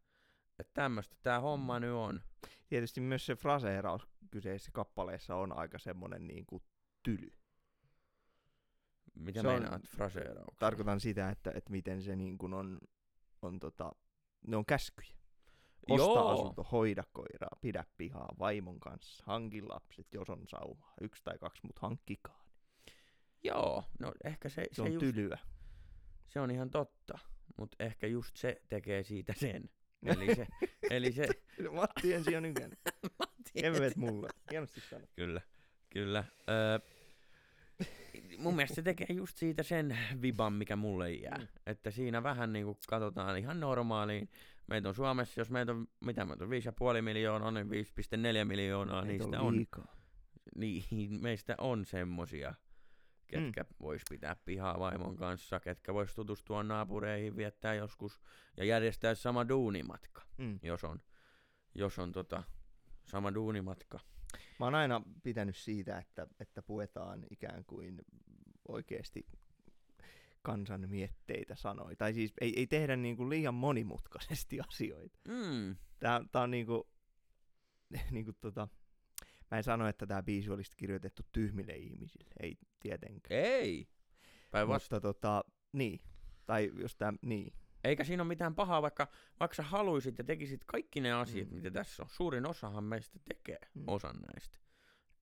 että 0.58 0.70
tämmöstä 0.74 1.16
tää 1.22 1.40
homma 1.40 1.80
nyt 1.80 1.92
on. 1.92 2.20
Tietysti 2.68 3.00
myös 3.00 3.26
se 3.26 3.34
fraseeraus 3.36 4.08
kyseisessä 4.30 4.70
kappaleessa 4.74 5.36
on 5.36 5.58
aika 5.58 5.78
semmonen 5.78 6.26
niin 6.26 6.46
kuin 6.46 6.62
tyly. 7.02 7.30
Mitä 9.14 9.42
Se 9.42 9.48
on- 9.48 9.54
meinaat 9.60 9.88
fraseerauksella? 9.88 10.56
Tarkoitan 10.58 11.00
sitä, 11.00 11.30
että, 11.30 11.52
että 11.54 11.70
miten 11.70 12.02
se 12.02 12.16
niin 12.16 12.38
kuin 12.38 12.54
on, 12.54 12.78
on 13.42 13.58
tota, 13.60 13.92
ne 14.46 14.56
on 14.56 14.66
käskyjä. 14.66 15.14
Osta 15.90 16.04
Joo. 16.06 16.28
asunto, 16.28 16.62
hoida 16.72 17.04
koiraa, 17.12 17.58
pidä 17.60 17.84
pihaa 17.96 18.34
vaimon 18.38 18.80
kanssa, 18.80 19.24
hanki 19.26 19.62
lapset, 19.62 20.06
jos 20.14 20.30
on 20.30 20.42
saumaa. 20.48 20.94
Yksi 21.00 21.22
tai 21.24 21.38
kaksi, 21.38 21.66
mutta 21.66 21.80
hankkikaa. 21.82 22.44
Joo, 23.42 23.84
no 23.98 24.12
ehkä 24.24 24.48
se, 24.48 24.54
Se, 24.54 24.68
se, 24.72 24.82
on 24.82 24.92
just, 24.92 24.98
tylyä. 25.06 25.38
se 26.28 26.40
on 26.40 26.50
ihan 26.50 26.70
totta, 26.70 27.18
mutta 27.58 27.84
ehkä 27.84 28.06
just 28.06 28.36
se 28.36 28.62
tekee 28.68 29.02
siitä 29.02 29.34
sen. 29.36 29.70
Eli 30.04 30.34
se, 30.34 30.46
eli 30.90 31.12
se, 31.12 31.28
Matti 31.76 32.14
ensi 32.14 32.36
on 32.36 32.44
yhden. 32.44 32.70
Kevyet 33.62 33.96
mulle. 33.96 34.28
Hienosti 34.50 34.80
sanottu. 34.80 35.12
Kyllä, 35.16 35.40
kyllä. 35.90 36.24
Öö, 36.48 36.78
mun 38.38 38.56
mielestä 38.56 38.74
se 38.74 38.82
tekee 38.82 39.06
just 39.10 39.36
siitä 39.38 39.62
sen 39.62 39.98
viban, 40.22 40.52
mikä 40.52 40.76
mulle 40.76 41.12
jää. 41.12 41.38
Mm. 41.38 41.48
Että 41.66 41.90
siinä 41.90 42.22
vähän 42.22 42.52
niinku 42.52 42.78
katsotaan 42.88 43.38
ihan 43.38 43.60
normaaliin. 43.60 44.28
Meitä 44.66 44.88
on 44.88 44.94
Suomessa, 44.94 45.40
jos 45.40 45.50
meitä 45.50 45.72
on, 45.72 45.86
mitä 46.00 46.24
meitä 46.24 46.44
on, 46.44 46.50
5,5 46.96 47.02
miljoonaa, 47.02 47.50
niin 47.50 47.66
5,4 47.66 48.44
miljoonaa, 48.44 49.04
Meitä 49.04 49.24
niistä 49.24 49.40
on 49.40 49.46
on, 49.46 49.56
liikaa. 49.56 49.96
niin, 50.56 51.22
meistä 51.22 51.54
on 51.58 51.84
semmosia, 51.84 52.54
ketkä 53.26 53.62
mm. 53.62 53.68
vois 53.82 54.02
pitää 54.10 54.36
pihaa 54.44 54.78
vaimon 54.78 55.16
kanssa, 55.16 55.60
ketkä 55.60 55.94
vois 55.94 56.14
tutustua 56.14 56.62
naapureihin, 56.62 57.36
viettää 57.36 57.74
joskus 57.74 58.20
ja 58.56 58.64
järjestää 58.64 59.14
sama 59.14 59.48
duunimatka 59.48 60.24
Mm. 60.38 60.58
jos 60.62 60.84
on, 60.84 61.02
jos 61.74 61.98
on 61.98 62.12
tota, 62.12 62.42
sama 63.04 63.34
duunimatka. 63.34 64.00
Mä 64.60 64.66
oon 64.66 64.74
aina 64.74 65.02
pitänyt 65.22 65.56
siitä, 65.56 65.98
että, 65.98 66.26
että 66.40 66.62
puetaan 66.62 67.26
ikään 67.30 67.64
kuin 67.64 68.02
oikeasti 68.68 69.26
kansan 70.42 70.90
mietteitä 70.90 71.56
sanoja. 71.56 71.96
Tai 71.96 72.14
siis 72.14 72.32
ei, 72.40 72.52
ei 72.58 72.66
tehdä 72.66 72.96
niin 72.96 73.16
kuin 73.16 73.30
liian 73.30 73.54
monimutkaisesti 73.54 74.60
asioita. 74.68 75.18
Mm. 75.28 75.76
Tää, 76.00 76.24
tää 76.32 76.42
on 76.42 76.50
niinku, 76.50 76.88
niinku 78.10 78.32
tota, 78.32 78.68
mä 79.50 79.56
en 79.56 79.64
sano, 79.64 79.88
että 79.88 80.06
tämä 80.06 80.22
biisi 80.22 80.50
olisi 80.50 80.76
kirjoitettu 80.76 81.22
tyhmille 81.32 81.72
ihmisille, 81.72 82.30
ei 82.40 82.58
tietenkään. 82.88 83.40
Ei. 83.44 83.88
Päinvastoin. 84.50 84.98
Mutta 84.98 85.12
tota, 85.14 85.44
niin. 85.72 86.00
Tai 86.46 86.72
jos 86.78 86.96
tää, 86.96 87.12
niin. 87.22 87.52
Eikä 87.84 88.04
siinä 88.04 88.22
ole 88.22 88.28
mitään 88.28 88.54
pahaa, 88.54 88.82
vaikka, 88.82 89.08
vaikka 89.40 89.54
sä 89.54 89.62
haluisit 89.62 90.18
ja 90.18 90.24
tekisit 90.24 90.60
kaikki 90.66 91.00
ne 91.00 91.12
asiat, 91.12 91.50
Mm. 91.50 91.54
mitä 91.56 91.70
tässä 91.70 92.02
on. 92.02 92.08
Suurin 92.12 92.46
osahan 92.46 92.84
meistä 92.84 93.18
tekee 93.28 93.58
Mm. 93.74 93.84
osan 93.86 94.16
näistä. 94.32 94.58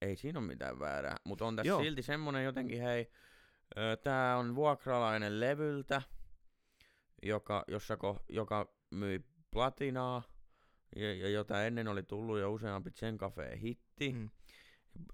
Ei 0.03 0.17
siinä 0.17 0.39
ole 0.39 0.47
mitään 0.47 0.79
väärää, 0.79 1.17
mutta 1.25 1.45
on 1.47 1.57
tässä 1.57 1.69
Joo. 1.69 1.83
silti 1.83 2.03
semmonen 2.03 2.45
jotenkin, 2.45 2.83
hei, 2.83 3.11
ö, 3.79 3.97
tää 3.97 4.37
on 4.39 4.55
vuokralainen 4.55 5.41
levyltä, 5.41 6.03
joka, 7.23 7.65
jossa 7.69 7.97
ko, 7.97 8.25
joka 8.29 8.75
myi 8.91 9.21
platinaa, 9.51 10.23
ja, 10.97 11.15
ja 11.15 11.29
jota 11.29 11.65
ennen 11.65 11.89
oli 11.89 12.03
tullut 12.03 12.39
jo 12.39 12.53
useampi 12.53 12.91
Zen 12.91 13.19
Cafe 13.19 13.59
hitti. 13.63 14.13
Mm. 14.13 14.31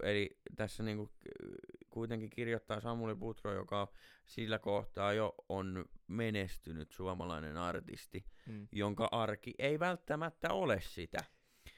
Eli 0.03 0.37
tässä 0.55 0.83
niinku 0.83 1.03
äh, 1.03 1.55
kuitenkin 1.89 2.29
kirjoittaa 2.29 2.79
Samuli 2.79 3.15
Putro, 3.15 3.53
joka 3.53 3.87
sillä 4.25 4.59
kohtaa 4.59 5.13
jo 5.13 5.35
on 5.49 5.85
menestynyt 6.07 6.91
suomalainen 6.91 7.57
artisti, 7.57 8.25
Mm. 8.47 8.67
jonka 8.71 9.09
arki 9.11 9.53
ei 9.59 9.79
välttämättä 9.79 10.53
ole 10.53 10.81
sitä. 10.81 11.23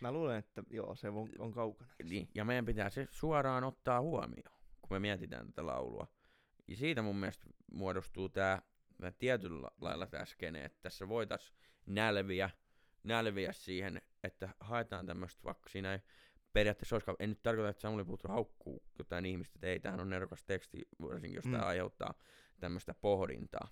Mä 0.02 0.12
luulen, 0.12 0.40
että 0.40 0.64
joo, 0.70 0.96
se 0.96 1.10
on, 1.10 1.30
on 1.40 1.52
kaukana. 1.52 1.92
Niin, 2.04 2.30
ja 2.36 2.46
meidän 2.46 2.66
pitää 2.66 2.90
se 2.90 3.08
suoraan 3.12 3.64
ottaa 3.64 4.02
huomioon, 4.02 4.60
kun 4.82 4.96
me 4.96 5.00
mietitään 5.00 5.48
tätä 5.48 5.66
laulua. 5.66 6.08
Ja 6.68 6.76
siitä 6.76 7.02
mun 7.02 7.16
mielestä 7.16 7.46
muodostuu 7.74 8.30
tämä 8.30 8.62
tietyllä 9.20 9.72
lailla 9.82 10.08
tämä 10.08 10.26
skene, 10.26 10.66
että 10.66 10.80
tässä 10.82 11.08
voitaisiin 11.08 11.58
nälviä, 11.86 12.50
nälviä 13.04 13.54
siihen, 13.54 14.02
että 14.24 14.50
haetaan 14.60 15.06
tämmöistä, 15.06 15.44
vaikka 15.44 15.70
siinä 15.70 15.94
ei 15.94 16.00
periaatteessa 16.54 16.96
olisikaan, 16.96 17.16
en 17.20 17.30
nyt 17.30 17.44
tarkoita, 17.44 17.70
että 17.70 17.82
Samuli 17.82 18.06
Putro 18.06 18.34
haukkuu 18.34 18.84
jotain 19.00 19.26
ihmistä, 19.26 19.56
että 19.56 19.68
ei, 19.68 19.80
tämähän 19.80 20.00
on 20.00 20.10
nerokas 20.10 20.44
teksti, 20.44 20.82
varsinkin 21.02 21.36
jos 21.36 21.46
Mm. 21.46 21.52
tämä 21.52 21.66
aiheuttaa 21.66 22.14
tämmöistä 22.60 22.94
pohdintaa. 22.94 23.68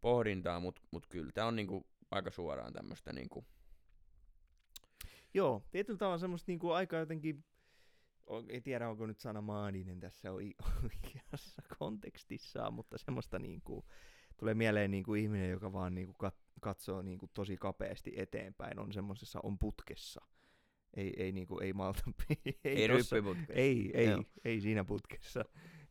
Pohdintaa, 0.00 0.60
mutta 0.60 0.82
mut 0.90 1.06
kyllä 1.06 1.32
tämä 1.32 1.46
on 1.46 1.56
niinku 1.56 1.86
aika 2.10 2.30
suoraan 2.30 2.72
tämmöistä 2.72 3.12
niinku, 3.12 3.44
Joo, 5.34 5.62
tietyllä 5.70 5.98
tavalla 5.98 6.18
semmoista 6.18 6.50
niinku 6.50 6.70
aika 6.70 6.96
jotenkin, 6.96 7.44
o- 8.30 8.44
ei 8.48 8.60
tiedä 8.60 8.88
onko 8.88 9.06
nyt 9.06 9.18
sana 9.20 9.40
maaninen 9.40 10.00
tässä 10.00 10.32
oi- 10.32 10.54
oikeassa 10.84 11.62
kontekstissaan, 11.78 12.74
mutta 12.74 12.98
semmoista 12.98 13.38
niinku, 13.38 13.84
tulee 14.36 14.54
mieleen 14.54 14.90
niinku 14.90 15.14
ihminen, 15.14 15.50
joka 15.50 15.72
vaan 15.72 15.94
niinku 15.94 16.14
kat- 16.26 16.50
katsoo 16.60 17.02
niinku 17.02 17.28
tosi 17.34 17.56
kapeasti 17.56 18.12
eteenpäin, 18.16 18.78
on 18.78 18.92
semmoisessa, 18.92 19.40
on 19.42 19.58
putkessa. 19.58 20.20
Ei, 20.96 21.14
ei, 21.22 21.32
niinku, 21.32 21.58
ei 21.58 21.72
malta, 21.72 22.02
ei, 22.30 22.58
ei 22.64 22.88
tossa- 22.88 23.16
ei, 23.48 23.90
ei, 23.94 24.06
Joo. 24.06 24.24
ei 24.44 24.60
siinä 24.60 24.84
putkessa. 24.84 25.44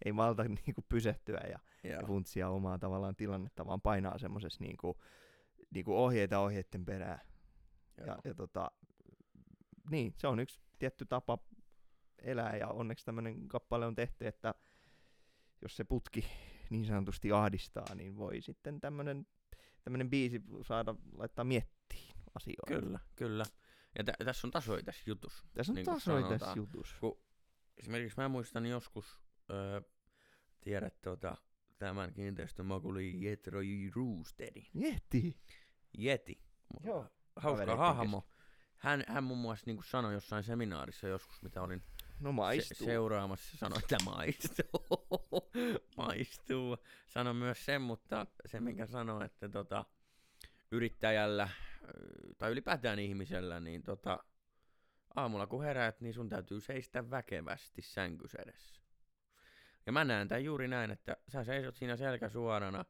Ei 0.05 0.11
malta 0.11 0.43
niinku 0.43 0.81
pysähtyä 0.89 1.41
ja, 1.49 1.59
ja 1.83 1.99
funtsia 2.07 2.49
omaa 2.49 2.79
tavallaan 2.79 3.15
tilannetta, 3.15 3.65
vaan 3.65 3.81
painaa 3.81 4.17
semmoisessa 4.17 4.63
niinku, 4.63 5.01
niinku 5.73 5.95
ohjeita 5.95 6.39
ohjeiden 6.39 6.85
perään. 6.85 7.19
Ja, 7.97 8.05
Joo. 8.05 8.17
ja 8.23 8.33
tota, 8.33 8.71
niin, 9.89 10.13
se 10.17 10.27
on 10.27 10.39
yksi 10.39 10.59
tietty 10.79 11.05
tapa 11.05 11.37
elää 12.21 12.55
ja 12.55 12.67
onneksi 12.67 13.05
tämmöinen 13.05 13.47
kappale 13.47 13.85
on 13.85 13.95
tehty, 13.95 14.27
että 14.27 14.53
jos 15.61 15.77
se 15.77 15.83
putki 15.83 16.25
niin 16.69 16.85
sanotusti 16.85 17.31
ahdistaa, 17.31 17.95
niin 17.95 18.17
voi 18.17 18.41
sitten 18.41 18.81
tämmöinen 18.81 19.27
tämmönen 19.83 20.09
biisi 20.09 20.41
saada 20.61 20.95
laittaa 21.13 21.45
miettiin 21.45 22.15
asioita. 22.35 22.81
Kyllä, 22.81 22.99
kyllä. 23.15 23.43
Ja 23.97 24.03
tä- 24.03 24.13
tässä 24.25 24.47
on 24.47 24.51
tasoja 24.51 24.83
tässä 24.83 25.03
jutussa. 25.07 25.43
Tässä 25.53 25.71
on 25.71 25.75
niin 25.75 25.85
tasoja 25.85 26.27
tässä 26.29 26.53
jutussa. 26.55 26.95
Esimerkiksi 27.77 28.17
mä 28.21 28.29
muistan 28.29 28.65
joskus, 28.65 29.21
öö, 29.51 29.81
tiedät 30.61 31.01
tota, 31.01 31.37
tämän 31.77 32.13
kiinteistön 32.13 32.65
makuli 32.65 33.25
Jetro 33.25 33.61
J. 33.61 33.69
Roosteri. 33.95 34.67
Miettii. 34.73 35.35
Jeti. 35.97 36.41
Joo. 36.83 37.05
Hauska 37.35 37.75
hahmo. 37.75 38.27
Hän, 38.77 39.03
hän 39.07 39.23
muun 39.23 39.39
muassa 39.39 39.63
niin 39.65 39.83
sanoi 39.83 40.13
jossain 40.13 40.43
seminaarissa 40.43 41.07
joskus, 41.07 41.41
mitä 41.41 41.61
olin 41.61 41.83
No 42.19 42.29
se, 42.29 42.33
maistuu. 42.33 42.85
seuraamassa, 42.87 43.57
sanoi, 43.57 43.79
että 43.79 43.97
maistuu. 44.05 44.85
maistuu. 45.97 46.77
Sano 47.07 47.33
myös 47.33 47.65
sen, 47.65 47.81
mutta 47.81 48.25
se 48.45 48.59
minkä 48.59 48.85
sanoi, 48.85 49.25
että 49.25 49.49
tota, 49.49 49.85
yrittäjällä 50.71 51.49
tai 52.37 52.51
ylipäätään 52.51 52.99
ihmisellä, 52.99 53.59
niin 53.59 53.83
tota, 53.83 54.23
aamulla 55.15 55.47
kun 55.47 55.63
heräät, 55.63 56.01
niin 56.01 56.13
sun 56.13 56.29
täytyy 56.29 56.61
seistä 56.61 57.09
väkevästi 57.09 57.81
sänkys 57.81 58.35
edessä. 58.35 58.81
Ja 59.85 59.91
mä 59.91 60.05
näen 60.05 60.27
tämän 60.27 60.43
juuri 60.43 60.67
näin, 60.67 60.91
että 60.91 61.17
sä 61.27 61.43
seisot 61.43 61.75
siinä 61.75 61.97
selkä 61.97 62.29
suorana, 62.29 62.85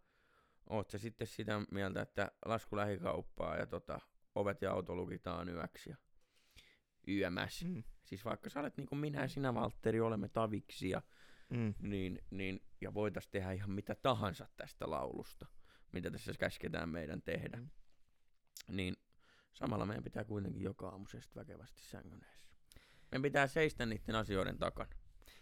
oot 0.70 0.90
sä 0.90 0.98
sitten 0.98 1.28
sitä 1.28 1.62
mieltä, 1.72 2.02
että 2.02 2.32
lasku 2.46 2.76
lähikauppaa 2.76 3.56
ja 3.58 3.66
tota, 3.66 4.00
ovet 4.36 4.62
ja 4.62 4.72
auto 4.72 4.96
lukitaan 4.96 5.50
yöksi 5.50 5.90
ja 5.90 5.98
yömässä. 7.08 7.68
Mm. 7.68 7.84
Siis 8.04 8.26
vaikka 8.26 8.50
sä 8.50 8.60
olet 8.60 8.78
niin 8.78 8.88
kuin 8.88 9.00
minä 9.00 9.22
ja 9.22 9.28
sinä, 9.28 9.54
Valtteri, 9.54 10.00
olemme 10.00 10.30
taviksia, 10.30 11.02
Mm. 11.50 11.74
niin, 11.80 12.20
niin, 12.30 12.62
ja 12.82 12.94
voitaisiin 12.94 13.32
tehdä 13.32 13.52
ihan 13.52 13.72
mitä 13.72 13.96
tahansa 13.96 14.48
tästä 14.58 14.90
laulusta, 14.90 15.46
mitä 15.92 16.12
tässä 16.12 16.34
käsketään 16.40 16.90
meidän 16.90 17.22
tehdä. 17.22 17.58
Mm. 17.58 17.70
Niin 18.68 18.96
samalla 19.54 19.86
meidän 19.86 20.04
pitää 20.04 20.24
kuitenkin 20.24 20.62
joka 20.62 20.90
aamu 20.90 21.08
seistä 21.08 21.36
väkevästi 21.36 21.82
sängyn 21.84 22.24
edessä. 22.24 22.48
Meidän 23.12 23.22
pitää 23.22 23.48
seistä 23.48 23.86
niiden 23.86 24.16
asioiden 24.16 24.58
takana. 24.58 24.96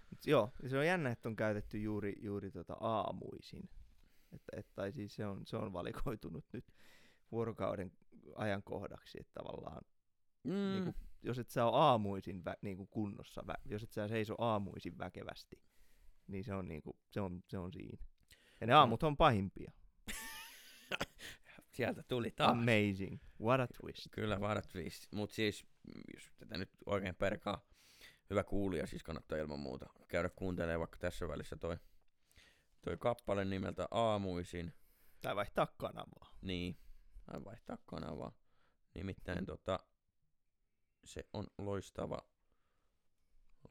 Mut 0.09 0.27
joo, 0.27 0.51
se 0.67 0.77
on 0.77 0.87
jännä, 0.87 1.09
että 1.09 1.29
on 1.29 1.35
käytetty 1.35 1.77
juuri, 1.77 2.13
juuri 2.21 2.51
tota 2.51 2.73
aamuisin. 2.79 3.69
Että, 4.31 4.51
et, 4.57 4.67
tai 4.75 4.91
siis 4.91 5.15
se 5.15 5.25
on, 5.25 5.41
se 5.45 5.57
on 5.57 5.73
valikoitunut 5.73 6.45
nyt 6.53 6.65
vuorokauden 7.31 7.91
ajankohdaksi, 8.35 9.17
että 9.21 9.33
tavallaan 9.33 9.81
Mm, 10.47 10.71
niinku, 10.71 10.95
jos 11.23 11.39
et 11.39 11.49
sä 11.49 11.65
ole 11.65 11.75
aamuisin 11.75 12.45
vä, 12.45 12.55
niinku 12.61 12.85
kunnossa, 12.85 13.47
vä, 13.47 13.55
jos 13.65 13.83
et 13.83 13.91
sä 13.91 14.07
seiso 14.07 14.35
aamuisin 14.37 14.97
väkevästi, 14.97 15.61
niin 16.27 16.43
se 16.43 16.53
on, 16.53 16.67
niinku, 16.67 16.97
se 17.09 17.21
on, 17.21 17.43
se 17.47 17.57
on 17.57 17.73
siinä. 17.73 17.97
Ja 18.61 18.67
ne 18.67 18.73
aamut 18.73 19.03
on 19.03 19.17
pahimpia. 19.17 19.71
sieltä 21.77 22.03
tuli 22.03 22.31
taas. 22.31 22.51
Amazing. 22.51 23.19
What 23.41 23.59
a 23.59 23.67
twist. 23.67 24.07
Kyllä, 24.11 24.39
varat 24.39 24.73
viisi. 24.73 25.07
Mutta 25.11 25.35
siis, 25.35 25.65
jos 26.13 26.31
tätä 26.37 26.57
nyt 26.57 26.69
oikein 26.85 27.15
perkaa, 27.15 27.65
hyvä 28.29 28.43
kuulija, 28.43 28.87
siis 28.87 29.03
kannattaa 29.03 29.37
ilman 29.37 29.59
muuta 29.59 29.89
käydä 30.07 30.29
kuuntelemaan 30.29 30.79
vaikka 30.79 30.97
tässä 30.97 31.27
välissä 31.27 31.55
toi, 31.55 31.77
toi 32.81 32.97
kappale 32.97 33.45
nimeltä 33.45 33.87
Aamuisin. 33.91 34.73
Tai 35.21 35.35
vaihtaa 35.35 35.67
kanavaa. 35.77 36.37
Niin, 36.41 36.77
tai 37.25 37.43
vaihtaa 37.43 37.77
kanavaa. 37.85 38.31
Nimittäin 38.93 39.45
tota, 39.45 39.79
se 41.03 41.23
on 41.33 41.47
loistava, 41.57 42.19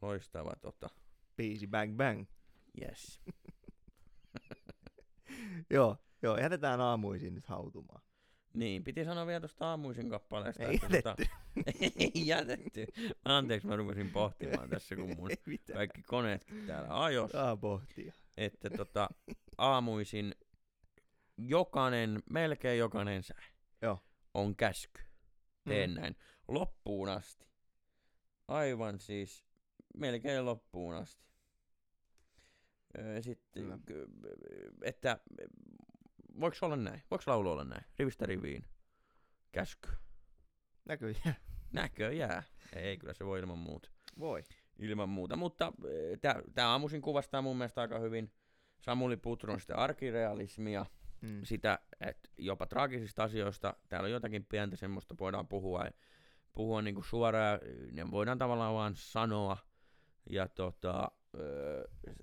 loistava 0.01 0.53
tota, 0.61 0.89
Biisi 1.37 1.67
bang 1.67 1.97
bang. 1.97 2.25
yes. 2.81 3.21
joo, 5.69 5.97
joo, 6.21 6.37
jätetään 6.37 6.81
aamuisin 6.81 7.33
nyt 7.35 7.45
hautumaan. 7.47 8.01
Niin, 8.53 8.83
piti 8.83 9.05
sanoa 9.05 9.27
vielä 9.27 9.39
tuosta 9.39 9.69
aamuisin 9.69 10.09
kappaleesta. 10.09 10.63
Ei 10.63 10.75
että 10.83 10.97
jätetty. 10.97 11.25
ei 11.99 12.11
jätetty. 12.27 12.85
Anteeksi, 13.25 13.67
mä 13.67 13.75
rupesin 13.75 14.11
pohtimaan 14.11 14.69
tässä, 14.69 14.95
kun 14.95 15.07
mun 15.17 15.29
kaikki 15.73 16.03
koneetkin 16.03 16.65
täällä 16.67 17.03
ajos. 17.03 17.31
Saa 17.31 17.57
pohtia. 17.57 18.13
että 18.37 18.69
tota, 18.69 19.09
aamuisin 19.57 20.35
jokainen, 21.37 22.23
melkein 22.29 22.79
jokainen 22.79 23.23
sä 23.23 23.33
Joo. 23.81 23.99
on 24.33 24.55
käsky. 24.55 25.01
Teen 25.69 25.89
Mm. 25.89 25.95
näin 25.95 26.15
loppuun 26.47 27.09
asti. 27.09 27.47
Aivan 28.47 28.99
siis 28.99 29.45
melkein 29.97 30.45
loppuun 30.45 30.95
asti. 30.95 31.27
Sitten, 33.21 33.81
ky- 33.85 34.07
että 34.83 35.19
voiko 36.39 36.57
olla 36.61 36.75
näin? 36.75 37.03
Voiko 37.11 37.23
laulu 37.27 37.51
olla 37.51 37.63
näin? 37.63 37.85
Rivistä 37.99 38.25
riviin. 38.25 38.65
Käsky. 39.51 39.89
Näköjään. 40.85 41.35
Näköjään. 41.73 42.43
Ei, 42.75 42.97
kyllä 42.97 43.13
se 43.13 43.25
voi 43.25 43.39
ilman 43.39 43.57
muuta. 43.57 43.89
Voi. 44.19 44.43
Ilman 44.79 45.09
muuta, 45.09 45.35
mutta 45.35 45.73
tämä 46.53 46.69
aamuisin 46.71 47.01
kuvastaa 47.01 47.41
mun 47.41 47.57
mielestä 47.57 47.81
aika 47.81 47.99
hyvin 47.99 48.31
Samuli 48.79 49.17
Putron 49.17 49.59
sitä 49.59 49.75
arkirealismia, 49.75 50.85
Mm. 51.21 51.39
sitä, 51.43 51.79
että 51.99 52.29
jopa 52.37 52.65
traagisista 52.65 53.23
asioista, 53.23 53.73
täällä 53.89 54.05
on 54.05 54.11
jotakin 54.11 54.45
pientä 54.45 54.75
semmoista, 54.75 55.15
voidaan 55.19 55.47
puhua, 55.47 55.85
puhua 56.53 56.81
niinku 56.81 57.03
suoraan, 57.03 57.59
ja 57.93 58.03
ne 58.03 58.11
voidaan 58.11 58.37
tavallaan 58.37 58.73
vaan 58.73 58.95
sanoa, 58.95 59.57
Ja 60.29 60.47
tota, 60.47 61.11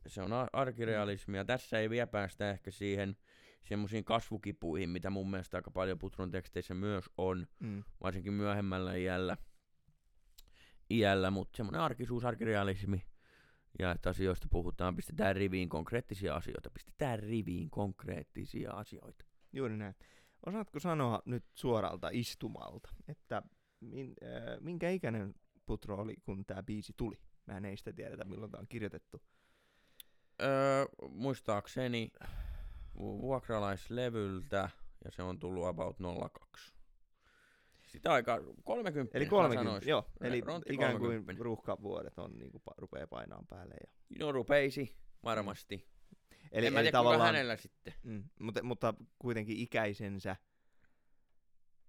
se 0.06 0.22
on 0.22 0.32
ar- 0.32 0.48
arkirealismia. 0.52 1.44
Tässä 1.44 1.78
ei 1.78 1.90
vielä 1.90 2.06
päästä 2.06 2.50
ehkä 2.50 2.70
siihen 2.70 3.16
semmoisiin 3.64 4.04
kasvukipuihin, 4.04 4.90
mitä 4.90 5.10
mun 5.10 5.30
mielestä 5.30 5.56
aika 5.58 5.70
paljon 5.70 5.98
Putron 5.98 6.30
teksteissä 6.30 6.74
myös 6.74 7.04
on, 7.18 7.46
Mm. 7.60 7.84
varsinkin 8.02 8.32
myöhemmällä 8.32 8.94
iällä, 8.94 9.36
iällä 10.90 11.30
mutta 11.30 11.56
semmoinen 11.56 11.80
arkisuus, 11.80 12.24
arkirealismi, 12.24 13.02
ja 13.78 13.92
että 13.92 14.10
asioista 14.10 14.46
puhutaan, 14.50 14.96
pistetään 14.96 15.36
riviin 15.36 15.68
konkreettisia 15.68 16.34
asioita, 16.34 16.70
pistetään 16.70 17.18
riviin 17.18 17.70
konkreettisia 17.70 18.72
asioita. 18.72 19.24
Juuri 19.52 19.76
näin. 19.76 19.94
Osaatko 20.46 20.80
sanoa 20.80 21.22
nyt 21.24 21.44
suoralta 21.54 22.08
istumalta, 22.12 22.90
että 23.08 23.42
min, 23.80 24.14
äh, 24.22 24.60
minkä 24.60 24.90
ikäinen 24.90 25.34
Putro 25.66 25.96
oli, 25.96 26.16
kun 26.24 26.44
tämä 26.46 26.62
biisi 26.62 26.92
tuli? 26.96 27.16
Mä 27.46 27.68
ei 27.68 27.76
sitä 27.76 27.92
tiedetä, 27.92 28.24
milloin 28.24 28.50
tämä 28.50 28.60
on 28.60 28.68
kirjoitettu. 28.68 29.22
Öö, 30.42 30.84
muistaakseni 31.08 32.10
vuokralaislevyltä, 32.98 34.70
ja 35.04 35.10
se 35.10 35.22
on 35.22 35.38
tullut 35.38 35.66
about 35.66 35.96
02. 36.32 36.74
Sitä 37.86 38.12
aikaa 38.12 38.38
30. 38.64 39.18
Eli 39.18 39.24
mä 39.24 39.30
30, 39.30 39.70
sanoisin. 39.70 39.90
joo. 39.90 40.10
Eli 40.20 40.40
Rontti 40.40 40.74
ikään 40.74 40.92
kuin 40.92 41.00
30. 41.00 41.42
ruuhkavuodet 41.44 42.18
on 42.18 42.38
niinku 42.38 42.58
pa- 42.58 42.74
rupeaa 42.78 43.06
painaan 43.06 43.46
päälle. 43.46 43.74
Ja... 43.74 43.92
No 44.18 44.32
rupeisi, 44.32 44.96
varmasti. 45.24 45.88
Eli, 46.52 46.66
en 46.66 46.72
mä 46.72 46.80
eli 46.80 46.86
tiedä, 46.86 47.02
kuinka 47.02 47.24
hänellä 47.24 47.56
sitten. 47.56 47.94
Mm, 48.02 48.24
mutta, 48.40 48.62
mutta 48.62 48.94
kuitenkin 49.18 49.56
ikäisensä 49.56 50.36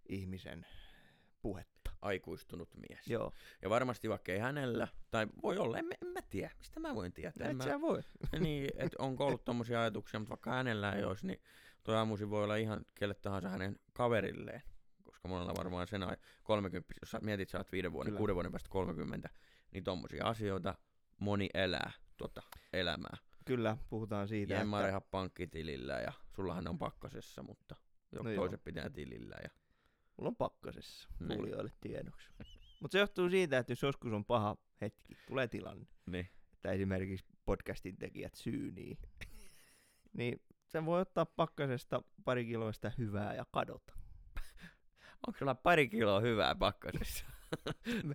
ihmisen 0.09 0.65
puhetta. 1.41 1.74
Aikuistunut 2.05 2.69
mies. 2.89 3.07
Joo. 3.07 3.31
Ja 3.61 3.69
varmasti 3.69 4.09
vaikka 4.09 4.31
ei 4.31 4.39
hänellä, 4.39 4.87
tai 5.11 5.27
voi 5.43 5.57
olla, 5.57 5.77
en, 5.77 5.85
en 6.01 6.07
mä 6.07 6.21
tiedä, 6.29 6.51
mistä 6.57 6.79
mä 6.79 6.95
voin 6.95 7.13
tietää. 7.13 7.47
En 7.47 7.51
Et 7.51 7.57
mä, 7.57 7.63
sä 7.63 7.81
voi. 7.81 8.01
niin, 8.39 8.69
että 8.75 8.95
on 8.99 9.15
ollut 9.19 9.45
tommosia 9.45 9.81
ajatuksia, 9.81 10.19
mutta 10.19 10.29
vaikka 10.29 10.51
hänellä 10.51 10.93
ei 10.93 11.03
olisi, 11.03 11.27
niin 11.27 11.41
toi 11.83 11.95
aamusi 11.95 12.29
voi 12.29 12.43
olla 12.43 12.55
ihan 12.55 12.85
kelle 12.95 13.13
tahansa 13.13 13.49
hänen 13.49 13.79
kaverilleen. 13.93 14.61
Koska 15.03 15.27
monella 15.27 15.53
varmaan 15.57 15.87
sen 15.87 16.03
ai- 16.03 16.17
30, 16.43 16.93
jos 17.01 17.11
sä 17.11 17.19
mietit, 17.21 17.49
sä 17.49 17.57
oot 17.57 17.71
viiden 17.71 17.91
vuoden, 17.93 18.11
Kyllä. 18.11 18.17
kuuden 18.17 18.35
vuoden 18.35 18.51
päästä 18.51 18.69
30, 18.69 19.29
niin 19.71 19.83
tommosia 19.83 20.25
asioita 20.25 20.75
moni 21.19 21.49
elää 21.53 21.91
tota 22.17 22.41
elämää. 22.73 23.17
Kyllä, 23.45 23.77
puhutaan 23.89 24.27
siitä, 24.27 24.53
Ja 24.53 24.61
että... 24.61 25.01
pankkitilillä 25.11 25.93
ja 25.93 26.13
sullahan 26.35 26.67
on 26.67 26.77
pakkasessa, 26.77 27.43
mutta 27.43 27.75
jo, 28.11 28.17
No 28.19 28.23
no 28.23 28.29
joo. 28.29 28.41
toiset 28.43 28.63
pitää 28.63 28.89
tilillä. 28.89 29.35
Ja, 29.43 29.49
Mulla 30.17 30.27
on 30.29 30.35
pakkasessa 30.35 31.09
Niin. 31.19 31.37
kuulijoille 31.37 31.71
tiedoksi. 31.81 32.29
Mutta 32.79 32.91
se 32.95 32.99
johtuu 32.99 33.29
siitä, 33.29 33.57
että 33.57 33.71
jos 33.71 33.81
joskus 33.81 34.13
on 34.13 34.25
paha 34.25 34.57
hetki, 34.81 35.17
tulee 35.27 35.47
tilanne, 35.47 35.87
niin. 36.05 36.29
että 36.53 36.71
esimerkiksi 36.71 37.25
podcastin 37.45 37.97
tekijät 37.97 38.35
syynii, 38.35 38.97
niin 40.13 40.41
sen 40.71 40.85
voi 40.85 41.01
ottaa 41.01 41.25
pakkasesta 41.25 42.01
pari 42.25 42.45
kiloista 42.45 42.91
hyvää 42.97 43.33
ja 43.33 43.45
kadota. 43.51 43.93
Onko 45.27 45.39
sulla 45.39 45.55
pari 45.55 45.87
kiloa 45.87 46.19
hyvää 46.19 46.55
pakkasessa? 46.55 47.25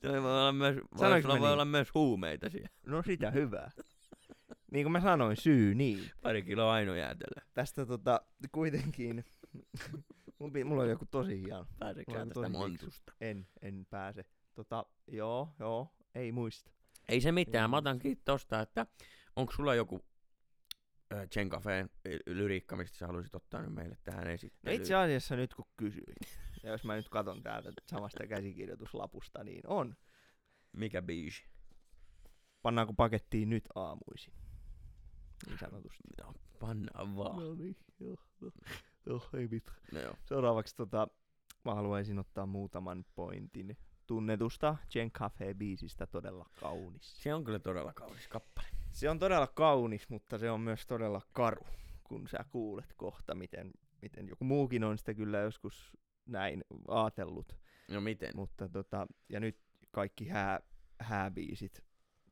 Toi 0.03 0.23
voi 0.23 0.41
olla 0.41 0.53
myös, 0.53 0.77
voi, 0.99 1.23
sulla 1.23 1.35
voi 1.35 1.49
niin? 1.49 1.53
olla 1.53 1.65
myös 1.65 1.95
huumeita 1.95 2.51
siellä. 2.51 2.69
No 2.87 3.03
sitä 3.03 3.31
hyvää. 3.31 3.71
niin 4.73 4.85
kuin 4.85 4.93
mä 4.93 5.01
sanoin, 5.01 5.37
syy 5.37 5.75
niin. 5.75 6.11
Pari 6.23 6.43
kiloa 6.43 6.73
aino 6.73 6.95
jäätelöä. 6.95 7.45
Tästä 7.55 7.87
tota, 7.87 8.21
kuitenkin, 8.53 9.25
mulla, 10.41 10.83
on 10.83 10.89
joku 10.89 11.07
tosi 11.07 11.41
hieno. 11.41 11.67
On 12.09 12.29
tästä 12.29 12.49
montusta? 12.49 13.13
En, 13.21 13.47
en 13.63 13.87
pääse. 13.91 14.25
Tota, 14.55 14.87
joo, 15.07 15.55
joo, 15.59 15.95
ei 16.15 16.33
muista. 16.33 16.71
Ei 17.09 17.21
se 17.21 17.33
mitään, 17.33 17.65
Ei 17.65 17.69
mä 17.71 17.77
otan 17.77 17.99
kiinni 17.99 18.23
tosta, 18.25 18.61
että 18.61 18.87
onko 19.37 19.53
sulla 19.53 19.75
joku 19.75 20.01
äh, 21.15 21.29
Chen 21.29 21.51
Cafeen 21.51 21.91
lyriikka, 22.27 22.77
mistä 22.77 22.99
sä 22.99 23.07
haluaisit 23.07 23.35
ottaa 23.35 23.63
nyt 23.63 23.75
meille 23.75 23.97
tähän 24.05 24.25
No 24.25 24.31
esittelyyn? 24.31 24.81
itse 24.81 24.95
asiassa 24.95 25.37
nyt 25.37 25.55
kun 25.55 25.67
kysyit, 25.77 26.39
ja 26.63 26.71
jos 26.71 26.85
mä 26.85 26.97
nyt 26.97 27.09
katon 27.09 27.43
täältä 27.43 27.73
samasta 27.87 28.27
käsikirjoituslapusta, 28.27 29.45
niin 29.45 29.63
on. 29.67 29.97
Mikä 30.73 31.03
biisi? 31.03 31.45
Pannaanko 32.63 32.93
pakettiin 32.95 33.51
nyt 33.51 33.65
aamuisin? 33.75 34.35
Niin 35.47 35.59
sanotusti. 35.59 36.03
No, 36.23 36.35
pannaan 36.61 37.17
vaan. 37.17 37.37
No 37.37 37.55
niin, 37.55 37.77
joo, 38.01 38.17
no, 38.41 38.51
joo, 39.11 39.29
ei 39.35 39.49
mitään. 39.49 39.77
No 39.93 40.01
joo. 40.01 40.15
Seuraavaksi 40.25 40.77
tota, 40.77 41.09
mä 41.65 41.75
haluaisin 41.75 42.19
ottaa 42.19 42.47
muutaman 42.47 43.05
pointin 43.15 43.77
tunnetusta 44.07 44.77
Jen 44.95 45.11
Cafe-biisistä 45.11 46.07
todella 46.07 46.47
kaunis. 46.61 47.23
Se 47.23 47.35
on 47.35 47.45
kyllä 47.45 47.59
todella 47.59 47.93
kaunis 47.93 48.29
kappale. 48.29 48.69
Se 48.93 49.11
on 49.11 49.19
todella 49.19 49.47
kaunis, 49.47 50.09
mutta 50.09 50.39
se 50.39 50.51
on 50.51 50.61
myös 50.61 50.87
todella 50.87 51.21
karu, 51.33 51.67
kun 52.05 52.29
sä 52.29 52.45
kuulet 52.51 52.95
kohta, 52.97 53.35
miten, 53.35 53.71
miten 54.03 54.29
joku 54.29 54.45
muukin 54.45 54.85
on 54.85 54.99
sitä 54.99 55.15
kyllä 55.15 55.39
joskus 55.39 55.97
näin 56.27 56.65
aatellut. 56.89 57.57
No 57.91 58.01
miten? 58.01 58.31
Mutta 58.35 58.69
tota, 58.69 59.07
ja 59.29 59.41
nyt 59.41 59.59
kaikki 59.91 60.29
hää, 60.29 60.61
hääbiisit 61.01 61.85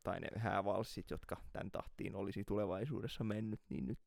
tai 0.02 0.20
ne 0.20 0.28
häävalssit, 0.36 1.10
jotka 1.10 1.36
tämän 1.52 1.70
tahtiin 1.70 2.14
olisi 2.14 2.44
tulevaisuudessa 2.44 3.24
mennyt, 3.24 3.60
niin 3.68 3.86
nyt 3.86 4.00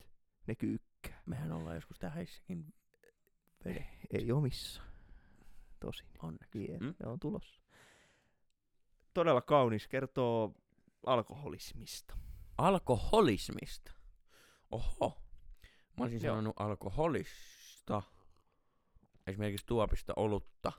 ne 0.48 0.56
kyykkää. 1.02 1.22
Mehän 1.26 1.52
ollaan 1.52 1.76
joskus 1.76 2.00
tähäissäkin 2.00 2.74
Ei 4.14 4.32
omissa, 4.32 4.82
tosin. 5.80 6.08
onneksi. 6.24 6.60
Vielä, 6.60 6.78
Mm? 6.80 6.96
ne 7.04 7.10
on 7.10 7.20
tulossa. 7.20 7.62
Todella 9.14 9.42
kaunis, 9.42 9.88
kertoo 9.88 10.56
alkoholismista. 11.06 12.18
Alkoholismista. 12.58 13.92
Oho. 14.72 15.22
Mä 15.98 16.04
olisin 16.04 16.22
Joo. 16.24 16.36
sanonut 16.36 16.56
alkoholista. 16.60 18.02
Esimerkiksi 19.28 19.66
tuopista 19.66 20.14
olutta. 20.16 20.72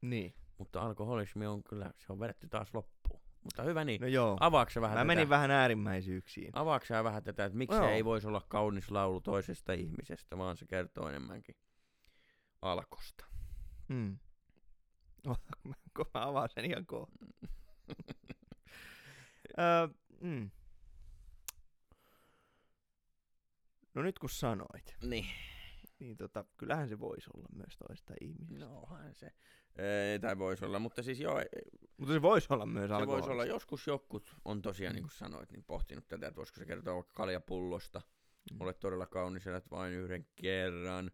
Niin. 0.00 0.34
Mutta 0.58 0.82
alkoholismi 0.82 1.46
on 1.46 1.62
kyllä, 1.62 1.92
se 1.98 2.12
on 2.12 2.20
vedetty 2.20 2.48
taas 2.48 2.74
loppuun. 2.74 2.99
Mutta 3.44 3.62
hyvä 3.62 3.84
niin. 3.84 4.00
No 4.00 4.06
joo. 4.06 4.36
Avaatko 4.40 4.70
sä 4.70 4.80
vähän 4.80 4.94
Mä 4.94 5.00
tätä? 5.00 5.04
menin 5.04 5.28
vähän 5.28 5.50
äärimmäisyyksiin. 5.50 6.50
Avaatko 6.52 6.86
sä 6.86 7.04
vähän 7.04 7.22
tätä, 7.22 7.44
että 7.44 7.58
miksi 7.58 7.78
se 7.78 7.92
ei 7.92 8.04
voisi 8.04 8.26
olla 8.26 8.42
kaunis 8.48 8.90
laulu 8.90 9.20
toisesta 9.20 9.72
ihmisestä, 9.72 10.38
vaan 10.38 10.56
se 10.56 10.66
kertoo 10.66 11.08
enemmänkin 11.08 11.54
alkosta. 12.62 13.24
Mm. 13.88 14.18
Mä, 15.64 15.74
kun 15.96 16.06
mä 16.14 16.26
avaan 16.26 16.48
sen 16.54 16.64
ihan 16.64 16.86
kohta. 16.86 17.26
öö, 19.58 19.88
mm. 20.20 20.50
No 23.94 24.02
nyt 24.02 24.18
kun 24.18 24.30
sanoit, 24.30 24.96
niin. 25.02 25.26
niin 25.98 26.16
tota, 26.16 26.44
kyllähän 26.56 26.88
se 26.88 26.98
voisi 26.98 27.30
olla 27.34 27.48
myös 27.52 27.76
toista 27.76 28.14
ihmisestä. 28.20 28.64
No 28.64 28.78
onhan 28.80 29.14
se. 29.14 29.32
Ei, 29.80 30.18
tai 30.18 30.38
voisi 30.38 30.64
olla, 30.64 30.78
mutta 30.78 31.02
siis 31.02 31.20
joo, 31.20 31.40
Mutta 31.96 32.12
se 32.12 32.22
voisi 32.22 32.46
olla 32.50 32.66
myös 32.66 32.90
se 32.90 33.06
voisi 33.06 33.30
olla 33.30 33.44
joskus 33.44 33.86
jokut 33.86 34.36
on 34.44 34.62
tosiaan, 34.62 34.94
niin 34.94 35.02
kuin 35.02 35.16
sanoit, 35.16 35.50
niin 35.52 35.64
pohtinut 35.64 36.08
tätä, 36.08 36.26
että 36.26 36.36
voisiko 36.36 36.58
se 36.58 36.66
kertoa 36.66 36.94
vaikka 36.94 37.14
kaljapullosta. 37.14 38.02
Mm. 38.52 38.60
Olet 38.60 38.78
todella 38.78 39.06
kaunis, 39.06 39.46
elät 39.46 39.70
vain 39.70 39.92
yhden 39.92 40.26
kerran. 40.36 41.10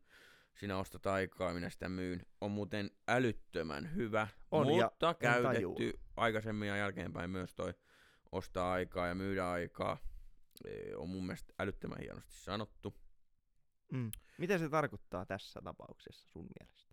Sinä 0.55 0.79
ostat 0.79 1.07
aikaa, 1.07 1.55
minä 1.55 1.71
sitä 1.71 1.89
myyn. 1.89 2.27
On 2.41 2.51
muuten 2.51 2.91
älyttömän 3.09 3.95
hyvä, 3.95 4.29
On, 4.51 4.75
ja 4.77 4.85
mutta 4.85 5.11
en 5.11 5.17
käytetty 5.17 6.01
aikaisemmin 6.17 6.69
ja 6.69 6.77
jälkeenpäin 6.77 7.31
myös 7.31 7.55
toi 7.55 7.75
ostaa 8.33 8.73
aikaa 8.73 9.07
ja 9.07 9.15
myydä 9.15 9.51
aikaa. 9.51 9.99
On 10.97 11.09
mun 11.09 11.27
mielestä 11.27 11.55
älyttömän 11.59 11.99
hienosti 12.01 12.35
sanottu. 12.35 12.95
Mm. 13.93 14.11
Mitä 14.39 14.59
se 14.59 14.69
tarkoittaa 14.69 15.27
tässä 15.27 15.61
tapauksessa 15.65 16.29
sun 16.29 16.49
mielestä? 16.61 16.86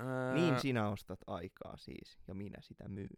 Ää, 0.00 0.34
Niin 0.34 0.60
sinä 0.60 0.88
ostat 0.88 1.20
aikaa 1.26 1.76
siis, 1.76 2.18
ja 2.28 2.34
minä 2.34 2.58
sitä 2.60 2.88
myyn. 2.88 3.08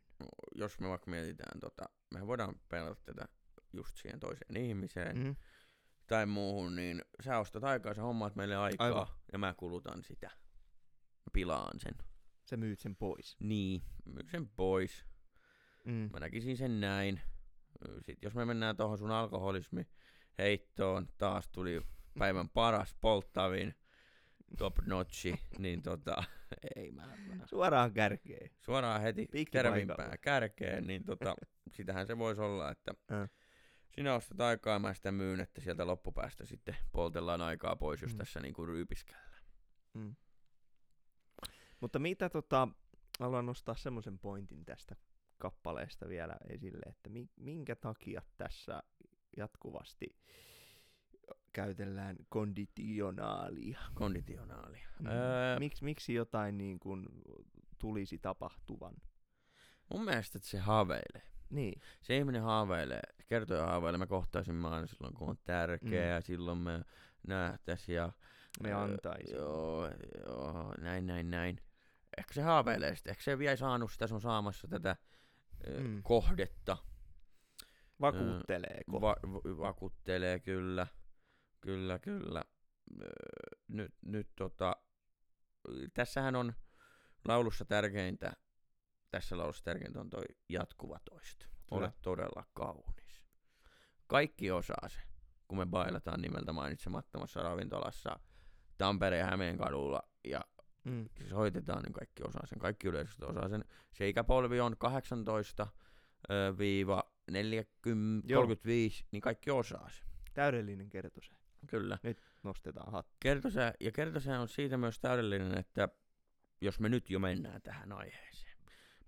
jos 0.55 0.81
me 0.81 0.89
vaikka 0.89 1.11
mietitään, 1.11 1.61
tota, 1.61 1.85
mehän 2.13 2.27
voidaan 2.29 2.55
pelata 2.69 3.01
tätä 3.05 3.25
just 3.73 3.97
siihen 3.97 4.21
toiseen 4.21 4.57
ihmiseen 4.57 5.17
Mm. 5.19 5.37
tai 6.07 6.27
muuhun, 6.27 6.77
niin 6.77 7.03
sä 7.25 7.39
ostat 7.39 7.65
aikaa, 7.65 7.95
sä 7.95 8.03
hommaat 8.03 8.37
meille 8.37 8.57
aikaa 8.57 8.87
Aivan. 8.87 9.07
ja 9.33 9.39
mä 9.39 9.55
kulutan 9.55 10.03
sitä. 10.05 10.27
Mä 11.17 11.31
pilaan 11.33 11.81
sen. 11.81 11.95
Sä 12.45 12.57
myyt 12.57 12.79
sen 12.79 12.97
pois. 12.97 13.37
Niin, 13.41 13.83
myy 14.05 14.29
sen 14.31 14.49
pois. 14.49 15.05
Mm. 15.85 16.11
Mä 16.13 16.21
näkisin 16.21 16.57
sen 16.57 16.81
näin. 16.81 17.21
Sitten 17.95 18.17
jos 18.23 18.35
me 18.35 18.45
mennään 18.45 18.77
tuohon 18.77 18.99
sun 18.99 19.11
alkoholismi 19.11 19.87
heittoon, 20.39 21.07
taas 21.19 21.49
tuli 21.49 21.81
päivän 22.19 22.49
paras 22.49 22.95
polttavin 23.01 23.75
top 24.59 24.75
notchi, 24.87 25.35
niin 25.59 25.83
tota, 25.83 26.25
ei 26.77 26.93
mä, 26.93 27.07
mä 27.37 27.47
Suoraan 27.47 27.93
kärkeen. 27.93 28.51
suoraan 28.61 29.01
heti 29.03 29.29
tervimpään 29.51 30.19
kärkeen, 30.21 30.87
niin 30.87 31.05
tota, 31.05 31.35
sitähän 31.77 32.07
se 32.07 32.19
voisi 32.19 32.41
olla, 32.41 32.71
että 32.71 32.95
Äh. 33.13 33.31
sinä 33.97 34.15
ostat 34.15 34.41
aikaa 34.41 34.73
ja 34.73 34.79
mä 34.79 34.95
sitä 34.95 35.13
myyn, 35.13 35.41
että 35.41 35.61
sieltä 35.61 35.87
loppupäästä 35.87 36.47
sitten 36.47 36.77
poltellaan 36.93 37.43
aikaa 37.43 37.77
pois, 37.77 38.03
jos 38.03 38.13
Mm. 38.13 38.19
tässä 38.19 38.41
niinku 38.41 38.67
ryypiskellään. 38.67 39.43
Mm. 39.95 40.15
Mutta 41.81 41.99
mitä 41.99 42.29
tota, 42.31 42.69
haluan 43.21 43.47
nostaa 43.47 43.75
semmoisen 43.75 44.19
pointin 44.19 44.65
tästä 44.65 44.97
kappaleesta 45.39 46.09
vielä 46.09 46.37
esille, 46.49 46.83
että 46.89 47.11
mi- 47.11 47.31
minkä 47.37 47.77
takia 47.77 48.23
tässä 48.37 48.83
jatkuvasti 49.37 50.17
käytellään 51.53 52.17
konditionaalia. 52.29 53.81
Konditionaalia. 53.95 54.89
Mm. 54.99 55.07
Öö, 55.07 55.59
Miks, 55.59 55.83
miksi 55.83 56.15
jotain 56.15 56.59
niin 56.59 56.81
kuin 56.81 57.07
tulisi 57.79 58.19
tapahtuvan? 58.19 58.95
mun 59.93 60.05
mielestä 60.05 60.39
että 60.39 60.49
se 60.49 60.59
haaveilee. 60.59 61.23
Niin, 61.51 61.81
Se 62.03 62.17
ihminen 62.17 62.43
haaveilee, 62.43 63.03
kertoo 63.29 63.57
ja 63.57 63.67
haaveilee, 63.67 63.99
me 63.99 64.07
kohtaisimme 64.07 64.69
aina 64.69 64.87
silloin 64.87 65.15
kun 65.15 65.29
on 65.29 65.39
tärkeää, 65.45 66.09
mm. 66.09 66.15
ja 66.15 66.21
silloin 66.21 66.59
me 66.59 66.85
nähtäisiin 67.27 67.97
ja 67.97 68.13
me 68.63 68.69
Öö, 68.69 68.77
antaisi. 68.77 69.35
Joo, 69.35 69.91
joo, 70.27 70.75
näin, 70.79 71.07
näin, 71.07 71.31
näin. 71.31 71.59
Ehkä 72.19 72.35
se 72.35 72.43
haaveilee 72.43 72.97
sitä, 72.97 73.11
ehkä 73.11 73.23
se 73.23 73.39
vielä 73.39 73.51
ei 73.51 73.57
saanut 73.57 73.93
sitä, 73.93 74.07
se 74.07 74.15
on 74.15 74.21
saamassa 74.21 74.69
tätä 74.69 74.97
mm. 75.79 76.03
Kohdetta. 76.03 76.77
Vakuutteleeko? 78.01 79.01
Va- 79.01 79.17
va- 79.33 79.59
vakuttelee 79.59 80.41
kyllä, 80.41 80.87
kyllä, 81.63 81.99
kyllä. 81.99 82.45
Öö, 83.03 83.09
Nyt, 83.69 83.95
nyt 84.03 84.29
tota, 84.37 84.77
tässähän 85.95 86.37
on 86.37 86.53
laulussa 87.29 87.65
tärkeintä, 87.65 88.33
tässä 89.11 89.39
laulussa 89.39 89.65
tärkeintä 89.65 90.01
on 90.01 90.11
toi 90.11 90.25
jatkuva 90.49 90.99
toisto. 91.11 91.47
Kyllä. 91.47 91.59
Olet 91.71 91.95
todella 92.03 92.45
kaunis. 92.53 93.23
Kaikki 94.07 94.51
osaa 94.51 94.89
se, 94.89 95.01
kun 95.49 95.59
me 95.59 95.67
bailataan 95.67 96.21
nimeltä 96.21 96.53
mainitsemattomassa 96.53 97.43
ravintolassa 97.43 98.21
Tampereen 98.79 99.21
ja 99.21 99.27
Hämeen 99.27 99.59
kadulla 99.59 100.03
ja 100.25 100.41
mm. 100.85 101.09
soitetaan, 101.29 101.83
niin 101.83 101.93
kaikki 101.93 102.23
osaa 102.23 102.47
sen. 102.47 102.59
Kaikki 102.59 102.89
yleisöstä 102.89 103.27
osaa 103.27 103.49
sen. 103.49 103.65
Se 103.93 104.09
ikäpolvi 104.09 104.61
on 104.61 104.77
18 104.79 105.67
ö, 106.31 106.59
viiva 106.59 107.13
40, 107.31 108.33
Joo. 108.33 108.41
35, 108.43 109.05
niin 109.11 109.21
kaikki 109.21 109.51
osaa 109.51 109.91
sen. 109.91 110.07
Täydellinen 110.35 110.89
kertose. 110.89 111.33
Kyllä. 111.67 111.99
Nostetaan 112.43 112.93
hattu. 112.93 113.17
Kertosä, 113.21 113.75
ja 113.81 113.93
kertosä 113.93 114.41
on 114.41 114.49
siitä 114.49 114.77
myös 114.77 114.99
täydellinen, 115.01 115.59
että 115.59 115.89
jos 116.61 116.81
me 116.81 116.89
nyt 116.89 117.11
jo 117.11 117.19
mennään 117.19 117.63
tähän 117.63 117.93
aiheeseen, 117.93 118.57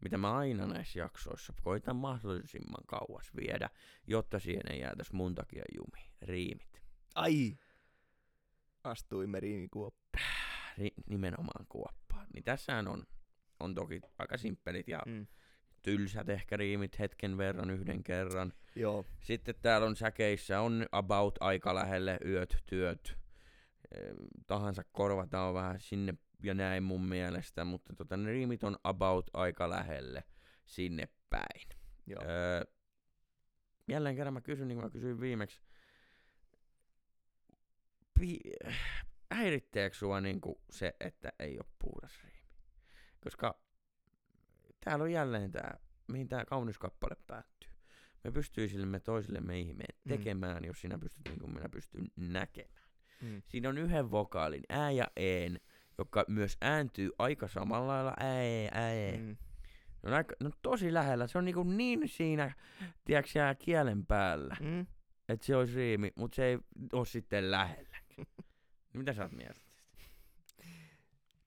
mitä 0.01 0.19
mä 0.19 0.37
aina 0.37 0.67
näissä 0.67 0.99
jaksoissa 0.99 1.53
koitan 1.62 1.97
mahdollisimman 1.97 2.85
kauas 2.87 3.31
viedä, 3.37 3.71
jotta 4.07 4.38
siihen 4.38 4.73
ei 4.73 4.81
jäätäisi 4.81 5.14
mun 5.14 5.35
takia 5.35 5.64
jumiin. 5.77 6.12
Riimit. 6.23 6.83
Ai! 7.14 7.59
Astuimme 8.85 9.40
riimikuoppaan. 9.40 10.25
Ri- 10.79 11.03
nimenomaan 11.07 11.67
kuoppaan. 11.69 12.27
Niin 12.35 12.45
tässähän 12.45 12.88
on, 12.88 13.05
on 13.61 13.75
toki 13.75 14.01
aika 14.19 14.37
simppelit 14.37 14.88
ja 14.88 15.03
Mm. 15.07 15.27
Tylsät 15.85 16.29
ehkä 16.29 16.57
riimit 16.57 16.99
hetken 16.99 17.38
verran, 17.38 17.70
yhden 17.70 18.05
kerran. 18.05 18.53
Joo. 18.77 19.07
Sitten 19.20 19.55
täällä 19.62 19.87
on 19.87 19.97
säkeissä, 19.97 20.61
on 20.61 20.87
about 20.92 21.35
aika 21.40 21.75
lähelle 21.75 22.18
yöt, 22.25 22.57
työt. 22.66 23.16
Eh, 23.97 24.14
Tahansa 24.47 24.83
korvataan 24.92 25.55
vähän 25.55 25.81
sinne 25.81 26.14
ja 26.42 26.55
näin 26.55 26.83
mun 26.83 27.09
mielestä, 27.09 27.64
mutta 27.64 27.94
tota, 27.97 28.16
ne 28.16 28.31
riimit 28.31 28.64
on 28.64 28.77
about 28.85 29.31
aika 29.33 29.70
lähelle 29.70 30.25
sinne 30.66 31.09
päin. 31.31 31.68
Joo. 32.07 32.23
Öö, 32.23 32.64
jälleen 33.88 34.16
kerran 34.16 34.35
mä 34.35 34.40
kysyn, 34.40 34.68
niin 34.68 34.77
kuin 34.77 34.87
mä 34.87 34.90
kysyin 34.90 35.20
viimeksi. 35.20 35.61
Pi- 38.20 38.53
häiritteekö 39.31 39.97
sua 39.97 40.20
niinku 40.20 40.61
se, 40.70 40.94
että 41.01 41.33
ei 41.38 41.59
ole 41.59 41.66
puhdas 41.79 42.20
riimi? 42.25 42.49
Koska 43.20 43.63
täällä 44.85 45.03
on 45.03 45.12
jälleen 45.12 45.53
tää, 45.53 45.79
mihin 46.09 46.29
tää 46.29 46.44
kaunis 46.44 46.79
kappale 46.79 47.16
päättyy. 47.27 47.70
Me 48.25 48.31
pystyisimme 48.33 49.01
toisillemme 49.01 49.59
ihmeen 49.59 49.94
Mm. 50.05 50.09
tekemään, 50.09 50.64
jos 50.64 50.81
sinä 50.81 50.99
pystyt 50.99 51.23
niin 51.29 51.38
kuin 51.38 51.55
minä 51.55 51.68
pystyn 51.68 52.07
näkemään. 52.16 52.85
Mm. 53.23 53.42
Siinä 53.49 53.68
on 53.68 53.79
yhden 53.79 54.11
vokaalin, 54.11 54.62
ää 54.68 54.90
ja 54.90 55.07
een, 55.16 55.61
joka 55.99 56.25
myös 56.29 56.57
ääntyy 56.61 57.11
aika 57.18 57.49
samalla 57.49 57.87
lailla 57.87 58.14
ää, 58.20 58.68
ää. 58.73 59.16
Mm. 59.18 59.37
Ne 60.03 60.11
on, 60.11 60.12
aika, 60.14 60.35
ne 60.40 60.47
on 60.47 60.53
tosi 60.62 60.94
lähellä. 60.94 61.27
Se 61.27 61.38
on 61.38 61.44
niinku 61.44 61.62
niin 61.62 62.09
siinä, 62.09 62.55
tiedätkö 63.05 63.55
kielen 63.59 64.07
päällä, 64.07 64.57
Mm. 64.61 64.87
että 65.29 65.47
se 65.47 65.57
olisi 65.57 65.77
riimi, 65.77 66.12
mutta 66.16 66.37
se 66.37 66.44
ei 66.44 66.59
ole 66.92 67.07
sitten 67.07 67.51
lähellä. 67.51 67.97
Mitä 68.92 69.12
sä 69.12 69.23
oot 69.23 69.33
mieltä? 69.33 69.61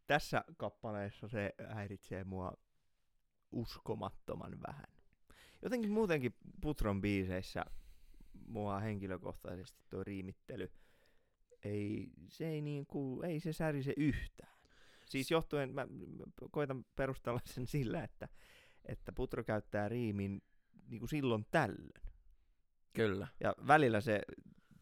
Tässä 0.07 0.43
kappaleessa 0.57 1.27
se 1.27 1.53
häiritsee 1.69 2.23
mua 2.23 2.53
uskomattoman 3.51 4.61
vähän. 4.67 4.85
Jotenkin 5.61 5.91
muutenkin 5.91 6.35
Putron 6.61 7.01
biiseissä 7.01 7.65
mua 8.47 8.79
henkilökohtaisesti 8.79 9.83
tuo 9.89 10.03
riimittely 10.03 10.71
ei, 11.63 12.11
se 12.27 12.47
ei 12.47 12.61
niinku, 12.61 13.21
ei 13.21 13.39
se 13.39 13.53
särise 13.53 13.93
yhtään. 13.97 14.57
Siis 15.05 15.31
johtuen, 15.31 15.73
mä, 15.73 15.85
mä 15.85 16.23
koitan 16.51 16.85
perustella 16.95 17.39
sen 17.45 17.67
sillä, 17.67 18.03
että, 18.03 18.27
että 18.85 19.11
Putro 19.11 19.43
käyttää 19.43 19.89
riimin 19.89 20.41
niinku 20.87 21.07
silloin 21.07 21.45
tällöin. 21.51 22.07
Kyllä. 22.93 23.27
Ja 23.39 23.55
välillä 23.67 24.01
se 24.01 24.21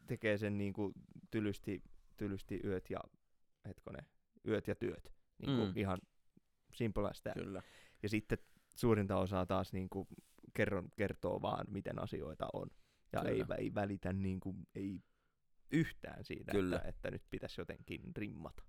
tekee 0.07 0.37
sen 0.37 0.57
niinku 0.57 0.93
tylysti, 1.31 1.83
tylysti 2.17 2.59
yöt 2.63 2.89
ja, 2.89 2.99
hetkone, 3.67 3.99
yöt 4.47 4.67
ja 4.67 4.75
työt. 4.75 5.11
Niinku 5.37 5.65
Mm. 5.65 5.73
ihan 5.75 5.97
simple 6.73 7.09
as 7.09 7.21
that. 7.21 7.33
Kyllä. 7.33 7.61
Ja 8.03 8.09
sitten 8.09 8.37
suurinta 8.75 9.17
osaa 9.17 9.45
taas 9.45 9.73
niinku 9.73 10.07
kerron, 10.53 10.89
kertoo 10.97 11.41
vaan, 11.41 11.65
miten 11.69 11.99
asioita 11.99 12.47
on. 12.53 12.69
Ja 13.13 13.21
ei, 13.21 13.39
Kyllä. 13.41 13.55
ei 13.55 13.73
välitä 13.75 14.13
niinku, 14.13 14.55
ei 14.75 15.01
yhtään 15.71 16.23
siitä, 16.23 16.51
Kyllä. 16.51 16.75
että, 16.75 16.89
että 16.89 17.11
nyt 17.11 17.23
pitäisi 17.29 17.61
jotenkin 17.61 18.01
rimmata. 18.17 18.63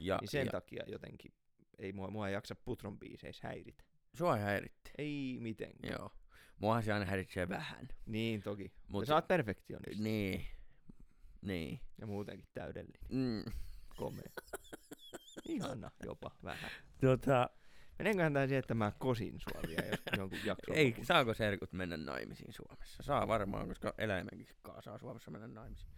Ja, 0.00 0.18
Niin 0.20 0.28
sen 0.28 0.46
ja 0.46 0.52
takia 0.52 0.84
jotenkin, 0.86 1.32
ei 1.78 1.92
mua, 1.92 2.08
mua 2.10 2.28
ei 2.28 2.34
jaksa 2.34 2.54
Putron 2.54 2.98
biiseissä 2.98 3.48
häiritä. 3.48 3.84
sua 4.14 4.36
häiritti. 4.36 4.90
Ei 4.98 5.36
mitenkään. 5.40 5.92
Joo. 5.92 6.10
Muahan 6.58 6.82
se 6.82 6.92
aina 6.92 7.04
häiritsee 7.06 7.48
vähän. 7.48 7.88
Niin 8.06 8.42
toki. 8.42 8.62
Mutta 8.64 8.92
Mut, 8.92 9.06
sä 9.06 9.14
oot 9.14 9.28
perfektionisti. 9.28 10.02
niin. 10.02 10.46
Niin. 11.42 11.80
Ja 12.00 12.06
muutenkin 12.06 12.48
täydellinen. 12.54 13.00
Mm. 13.08 13.52
Komea. 13.96 14.22
Ihana 15.48 15.90
jopa 16.04 16.30
vähän. 16.44 16.70
Tota, 17.00 17.50
Menenköhän 17.98 18.32
tää 18.32 18.46
siihen, 18.46 18.58
että 18.58 18.74
mä 18.74 18.92
kosin 18.98 19.40
sua 19.40 19.60
vielä 19.68 19.88
jos 19.88 20.00
jonkun 20.18 20.38
jakson 20.44 20.76
ei, 20.76 20.86
lopussa? 20.90 21.04
saako 21.14 21.34
serkut 21.34 21.72
mennä 21.72 21.96
naimisiin 21.96 22.52
Suomessa? 22.52 23.02
Saa 23.02 23.28
varmaan, 23.28 23.68
koska 23.68 23.94
eläimenkin 23.98 24.46
kaa 24.62 24.82
saa 24.82 24.98
Suomessa 24.98 25.30
mennä 25.30 25.46
naimisiin. 25.48 25.90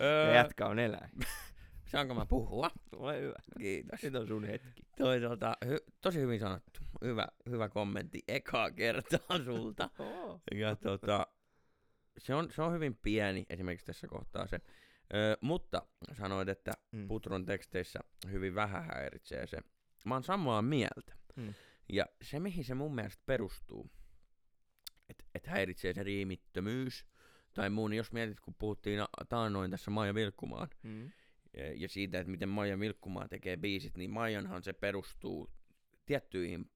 Ja 0.00 0.04
Öö, 0.06 0.34
jätkä 0.34 0.66
on 0.66 0.78
eläin. 0.78 1.10
saanko 1.92 2.14
mä 2.14 2.26
puhua? 2.26 2.70
Ole 2.96 3.20
hyvä. 3.20 3.34
Kiitos. 3.58 4.02
Nyt 4.02 4.14
on 4.14 4.26
sun 4.28 4.44
hetki. 4.44 4.82
Toi, 4.96 5.20
tota, 5.20 5.56
hy, 5.66 5.78
tosi 6.00 6.20
hyvin 6.20 6.40
sanottu. 6.40 6.80
Hyvä, 7.04 7.26
hyvä 7.50 7.68
kommentti 7.68 8.22
ekaa 8.28 8.70
kertaa 8.70 9.38
sulta. 9.44 9.90
Oo. 9.98 10.40
Ja 10.54 10.76
tota, 10.76 11.26
se 12.18 12.34
on, 12.34 12.50
se 12.50 12.62
on 12.62 12.72
hyvin 12.72 12.96
pieni 12.96 13.46
esimerkiksi 13.50 13.86
tässä 13.86 14.06
kohtaa 14.08 14.46
se. 14.46 14.60
Ö, 15.14 15.36
mutta 15.40 15.82
sanoit, 16.12 16.48
että 16.48 16.72
Mm. 16.92 17.08
Putron 17.08 17.46
teksteissä 17.46 18.00
hyvin 18.30 18.54
vähän 18.54 18.84
häiritsee 18.84 19.46
se. 19.46 19.58
Mä 20.04 20.14
oon 20.14 20.22
samaa 20.24 20.62
mieltä. 20.62 21.17
Mm. 21.38 21.54
Ja 21.92 22.06
se, 22.22 22.40
mihin 22.40 22.64
se 22.64 22.74
mun 22.74 22.94
mielestä 22.94 23.22
perustuu, 23.26 23.90
että 25.08 25.24
et 25.34 25.46
häiritsee 25.46 25.92
se 25.94 26.02
riimittömyys 26.02 27.06
tai 27.54 27.70
muu, 27.70 27.88
niin 27.88 27.96
jos 27.96 28.12
mietit, 28.12 28.40
kun 28.40 28.54
puhuttiin 28.54 29.00
taannoin 29.28 29.70
tässä 29.70 29.90
Maija 29.90 30.14
Vilkkumaan, 30.14 30.68
Mm. 30.82 31.10
ja, 31.56 31.72
ja 31.74 31.88
siitä, 31.88 32.20
että 32.20 32.30
miten 32.30 32.48
Maija 32.48 32.80
Vilkkumaa 32.80 33.28
tekee 33.28 33.56
biisit, 33.56 33.96
niin 33.96 34.10
Maijanhan 34.10 34.62
se 34.62 34.72
perustuu 34.72 35.50
tiettyihin 36.06 36.70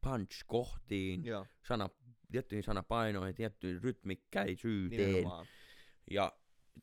punch-kohtiin, 0.00 1.24
Joo, 1.24 1.46
sana, 1.62 1.88
tiettyihin 2.32 2.62
sanapainoihin, 2.62 3.34
tiettyihin 3.34 3.82
rytmikkäisyyteen. 3.82 5.08
nimenomaan. 5.08 5.46
Ja 6.10 6.32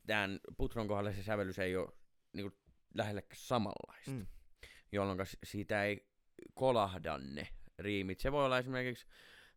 tämän 0.06 0.40
Putron 0.56 0.88
kohdalla 0.88 1.12
se 1.12 1.22
sävellys 1.22 1.58
ei 1.58 1.76
ole 1.76 1.88
niin 2.32 2.52
lähellekään 2.94 3.40
samanlaista. 3.40 4.10
Mm. 4.10 4.26
jolloin 4.92 5.18
siitä 5.44 5.84
ei 5.84 6.11
kolahda 6.54 7.18
ne 7.18 7.48
riimit. 7.78 8.20
Se 8.20 8.32
voi 8.32 8.44
olla 8.44 8.58
esimerkiksi 8.58 9.06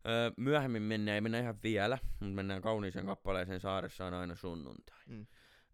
ö, 0.06 0.32
myöhemmin 0.36 0.82
mennään, 0.82 1.14
ei 1.14 1.20
mennä 1.20 1.38
ihan 1.40 1.58
vielä, 1.62 1.98
mutta 2.20 2.34
mennään 2.34 2.62
kauniiseen 2.62 3.06
kappaleeseen 3.06 3.60
Saaressa 3.60 4.06
on 4.06 4.14
aina 4.14 4.34
sunnuntai. 4.36 4.98
Mm. 5.06 5.26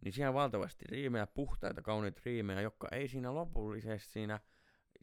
Niin 0.05 0.13
siellä 0.13 0.29
on 0.29 0.35
valtavasti 0.35 0.85
riimejä, 0.89 1.27
puhtaita, 1.27 1.83
kauniita 1.83 2.23
riimejä, 2.25 2.61
jotka 2.61 2.89
ei 2.93 3.09
siinä 3.09 3.35
lopullisesti 3.35 4.13
siinä 4.13 4.41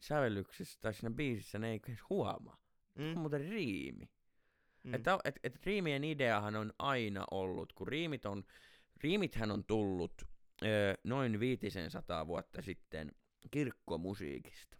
sävellyksessä 0.00 0.78
tai 0.80 0.94
siinä 0.94 1.10
biisissä 1.10 1.58
ne 1.58 1.70
ei 1.70 1.80
edes 1.88 2.00
huomaa. 2.10 2.56
Se 2.96 3.02
on 3.02 3.14
Mm. 3.14 3.20
muuten 3.20 3.40
riimi. 3.48 4.04
Mm. 4.04 4.90
Mm. 4.90 4.94
Että 4.94 5.18
et, 5.24 5.40
et 5.44 5.66
riimien 5.66 6.04
ideahan 6.04 6.56
on 6.56 6.72
aina 6.78 7.24
ollut, 7.30 7.72
kun 7.72 7.88
riimit 7.88 8.26
on, 8.26 8.44
riimithän 9.02 9.50
on 9.50 9.64
tullut 9.64 10.22
ö, 10.62 10.66
noin 11.04 11.40
viitisen 11.40 11.90
sataa 11.90 12.26
vuotta 12.26 12.62
sitten 12.62 13.12
kirkkomusiikista. 13.50 14.76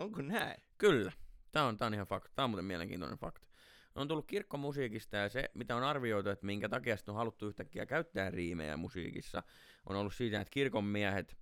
Onko 0.00 0.22
näin? 0.22 0.62
Kyllä, 0.78 1.12
tämä 1.52 1.66
on, 1.66 1.76
tää 1.76 1.86
on 1.86 1.94
ihan 1.94 2.06
fakta. 2.06 2.30
Tämä 2.34 2.44
on 2.44 2.50
muuten 2.50 2.64
mielenkiintoinen 2.64 3.18
fakta. 3.18 3.46
on 3.94 4.08
tullut 4.08 4.26
kirkkomusiikista 4.26 5.16
ja 5.16 5.28
se, 5.28 5.50
mitä 5.54 5.76
on 5.76 5.82
arvioitu, 5.82 6.28
että 6.30 6.46
minkä 6.46 6.68
takia 6.68 6.96
on 7.08 7.14
haluttu 7.14 7.48
yhtäkkiä 7.48 7.86
käyttää 7.86 8.30
riimejä 8.30 8.76
musiikissa, 8.76 9.42
on 9.86 9.96
ollut 9.96 10.14
siitä, 10.14 10.40
että 10.40 10.50
kirkon 10.52 10.84
miehet, 10.84 11.36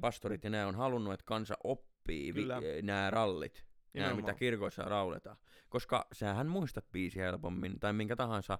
pastorit 0.00 0.44
ja 0.44 0.50
nämä 0.50 0.66
on 0.66 0.74
halunnut, 0.74 1.12
että 1.14 1.24
kansa 1.26 1.54
oppii 1.64 2.34
vi- 2.34 2.42
nämä 2.82 3.10
rallit, 3.10 3.64
nämä 3.94 4.14
mitä 4.14 4.34
kirkoissa 4.34 4.82
rauletaan. 4.82 5.36
Koska 5.68 6.06
sähän 6.12 6.46
muistat 6.46 6.84
biisiä 6.92 7.24
helpommin, 7.24 7.80
tai 7.80 7.92
minkä 7.92 8.16
tahansa 8.16 8.58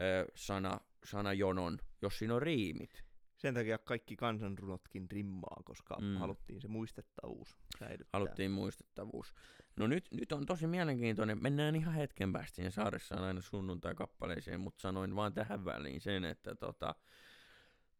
ö, 0.00 0.26
sana, 0.34 0.80
sanajonon, 1.04 1.78
jos 2.02 2.18
siinä 2.18 2.34
on 2.34 2.42
riimit. 2.42 3.04
Sen 3.40 3.54
takia 3.54 3.78
kaikki 3.78 4.16
kansanrunotkin 4.16 5.10
rimmaa, 5.10 5.62
koska 5.64 5.96
Mm. 6.00 6.14
haluttiin 6.16 6.60
se 6.60 6.68
muistettavuus 6.68 7.58
säilyttää. 7.78 8.08
Haluttiin 8.12 8.50
muistettavuus. 8.50 9.34
No 9.76 9.86
nyt, 9.86 10.04
nyt 10.12 10.32
on 10.32 10.46
tosi 10.46 10.66
mielenkiintoinen. 10.66 11.42
Mennään 11.42 11.76
ihan 11.76 11.94
hetken 11.94 12.32
päästä 12.32 12.56
siinä 12.56 12.70
saaressa 12.70 13.14
on 13.16 13.22
aina 13.24 13.40
sunnuntai-kappaleeseen, 13.40 14.60
mutta 14.60 14.80
sanoin 14.80 15.16
vaan 15.16 15.32
tähän 15.34 15.64
väliin 15.64 16.00
sen, 16.00 16.24
että 16.24 16.54
tota, 16.54 16.94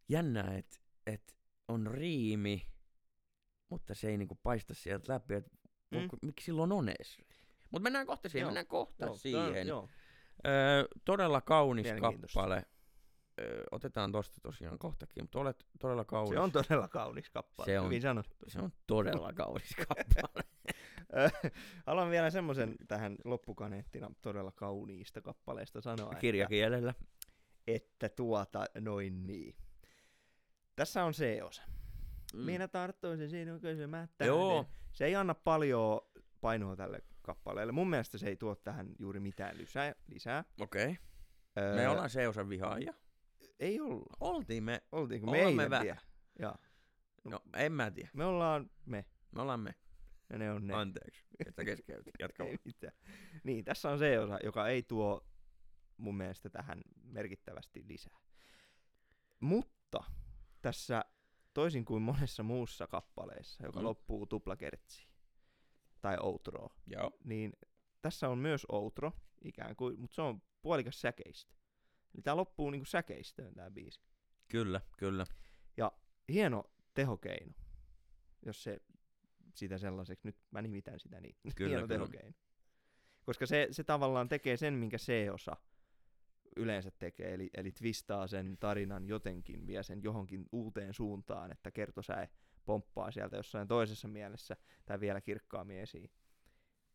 jännää, 0.09 0.57
että 0.57 0.79
et 1.07 1.37
on 1.68 1.87
riimi, 1.87 2.66
mutta 3.68 3.94
se 3.94 4.09
ei 4.09 4.16
niinku 4.16 4.35
paista 4.42 4.74
sieltä 4.74 5.12
läpi, 5.12 5.35
että 5.35 5.50
Mm. 5.90 6.09
miksi 6.22 6.44
silloin 6.44 6.72
on 6.72 6.88
edes 6.88 7.18
Mutta 7.70 7.83
mennään 7.83 8.07
kohta 8.07 8.29
siihen, 8.29 8.42
Joo, 8.44 8.48
mennään 8.50 8.66
kohta 8.66 9.05
Joo, 9.07 9.16
siihen. 9.16 9.66
Joo, 9.66 9.88
Öö, 10.46 10.85
todella 11.05 11.40
kaunis 11.40 11.87
kappale. 12.00 12.66
Otetaan 13.70 14.12
tosta 14.12 14.40
tosiaan 14.42 14.79
kohtakin, 14.79 15.24
mutta 15.24 15.38
olet 15.38 15.66
todella 15.81 16.05
kaunis. 16.05 16.33
Se 16.35 16.38
on 16.40 16.53
todella 16.53 16.88
kaunis 16.88 17.31
kappale. 17.31 17.66
Se 17.66 17.79
on- 17.81 17.85
Hyvin 17.87 18.03
sanottu. 18.03 18.37
se 18.48 18.59
on 18.59 18.72
todella 18.87 19.33
kaunis 19.42 19.76
kappale. 19.76 20.44
Haluan 21.87 22.11
vielä 22.11 22.31
semmoisen 22.31 22.76
tähän 22.88 23.16
loppukaneettina 23.24 24.11
todella 24.22 24.53
kauniista 24.53 25.20
kappaleesta 25.20 25.81
sanoa, 25.81 26.07
että, 26.11 26.20
Kirjakielellä. 26.20 26.94
että 27.66 28.09
tuota 28.09 28.64
noin 28.81 29.26
niin. 29.26 29.57
Tässä 30.76 31.05
on 31.05 31.12
C-osa. 31.12 31.62
Mm. 32.35 32.40
Minä 32.40 32.68
tarttuisin 32.68 33.31
sinun 33.31 33.61
kysymättä. 33.61 34.24
Joo. 34.24 34.66
Se 34.92 35.05
ei 35.05 35.14
anna 35.16 35.35
paljon 35.35 36.00
painoa 36.40 36.76
tälle 36.76 37.03
kappaleelle. 37.22 37.72
Mun 37.72 37.90
mielestä 37.90 38.18
se 38.18 38.26
ei 38.29 38.37
tuo 38.37 38.55
tähän 38.55 38.88
juuri 38.98 39.20
mitään 39.20 39.59
lisää. 39.59 39.94
lisää. 40.07 40.44
Okei. 40.61 40.98
Öö, 41.59 41.74
Me 41.76 41.88
ollaan 41.88 42.11
C-osan 42.11 42.48
vihaajia. 42.48 42.94
Ei 43.61 43.81
olla. 43.81 44.16
Oltiin 44.20 44.64
me. 44.64 44.83
Ollaan 44.92 45.35
Ei 45.35 45.55
me 45.55 45.62
me 45.64 45.70
vähän. 45.70 45.85
vielä. 45.87 46.01
Joo. 46.38 46.55
No, 47.25 47.40
en 47.57 47.73
mä 47.73 47.90
tiedä. 47.90 48.11
Me 48.14 48.25
ollaan 48.25 48.70
me. 48.87 49.05
Me 49.33 49.42
ollaan 49.42 49.61
me. 49.61 49.75
Ja 50.31 50.38
ne 50.38 50.51
on 50.53 50.66
ne. 50.66 50.75
Anteeksi, 50.75 51.25
että 51.46 51.64
keskeytin. 51.64 52.12
Jatka 52.18 52.44
ei 52.44 52.49
vaan. 52.51 52.59
mitään. 52.64 52.92
Niin, 53.44 53.64
tässä 53.64 53.90
on 53.90 53.99
se 53.99 54.18
osa, 54.18 54.38
joka 54.44 54.68
ei 54.68 54.83
tuo 54.83 55.27
mun 55.96 56.16
mielestä 56.16 56.51
tähän 56.51 56.81
merkittävästi 57.03 57.85
lisää. 57.88 58.18
Mutta 59.40 60.05
tässä 60.62 61.05
toisin 61.55 61.85
kuin 61.85 62.03
monessa 62.03 62.42
muussa 62.42 62.87
kappaleessa, 62.87 63.66
joka 63.66 63.79
Mm. 63.79 63.83
mm. 63.83 63.87
loppuu 63.87 64.27
tuplakertsiin 64.27 65.09
tai 66.01 66.16
outroon, 66.20 66.70
Joo. 66.87 67.11
niin 67.25 67.53
tässä 68.03 68.29
on 68.29 68.38
myös 68.38 68.66
outro 68.68 69.12
ikään 69.44 69.77
kuin, 69.77 70.01
mutta 70.01 70.14
se 70.14 70.23
on 70.23 70.42
puolikas 70.62 71.01
säkeistä. 71.01 71.55
Eli 72.14 72.23
tää 72.23 72.37
loppuu 72.37 72.70
niinku 72.70 72.85
säkeistöön 72.85 73.55
tää 73.55 73.70
biisi. 73.70 74.01
Kyllä, 74.49 74.81
kyllä. 74.96 75.27
Hieno 76.33 76.64
tehokeino, 76.94 77.53
jos 78.46 78.62
se 78.62 78.81
sitä 79.55 79.79
sellaiseksi, 79.79 80.29
nyt 80.29 80.37
mä 80.51 80.62
nimitän 80.62 81.01
sitä 81.01 81.20
niin, 81.20 81.37
Kyllä, 81.57 81.68
hieno 81.68 81.87
kyllä. 81.87 81.99
tehokeino. 81.99 82.37
Koska 83.25 83.46
se, 83.46 83.68
se 83.70 83.85
tavallaan 83.85 84.29
tekee 84.29 84.57
sen, 84.57 84.75
minkä 84.75 84.99
C-osa 84.99 85.57
yleensä 86.57 86.90
tekee, 86.90 87.35
eli, 87.35 87.51
eli 87.55 87.73
twistaa 87.73 88.27
sen 88.27 88.57
tarinan 88.61 89.07
jotenkin, 89.07 89.66
vie 89.66 89.83
sen 89.83 90.03
johonkin 90.03 90.46
uuteen 90.53 90.94
suuntaan, 90.94 91.53
että 91.53 91.70
kertosäe 91.70 92.29
pomppaa 92.64 93.11
sieltä 93.11 93.37
jossain 93.37 93.68
toisessa 93.68 94.09
mielessä 94.09 94.57
tai 94.87 95.01
vielä 95.01 95.20
kirkkaammin 95.20 95.79
esiin. 95.79 96.11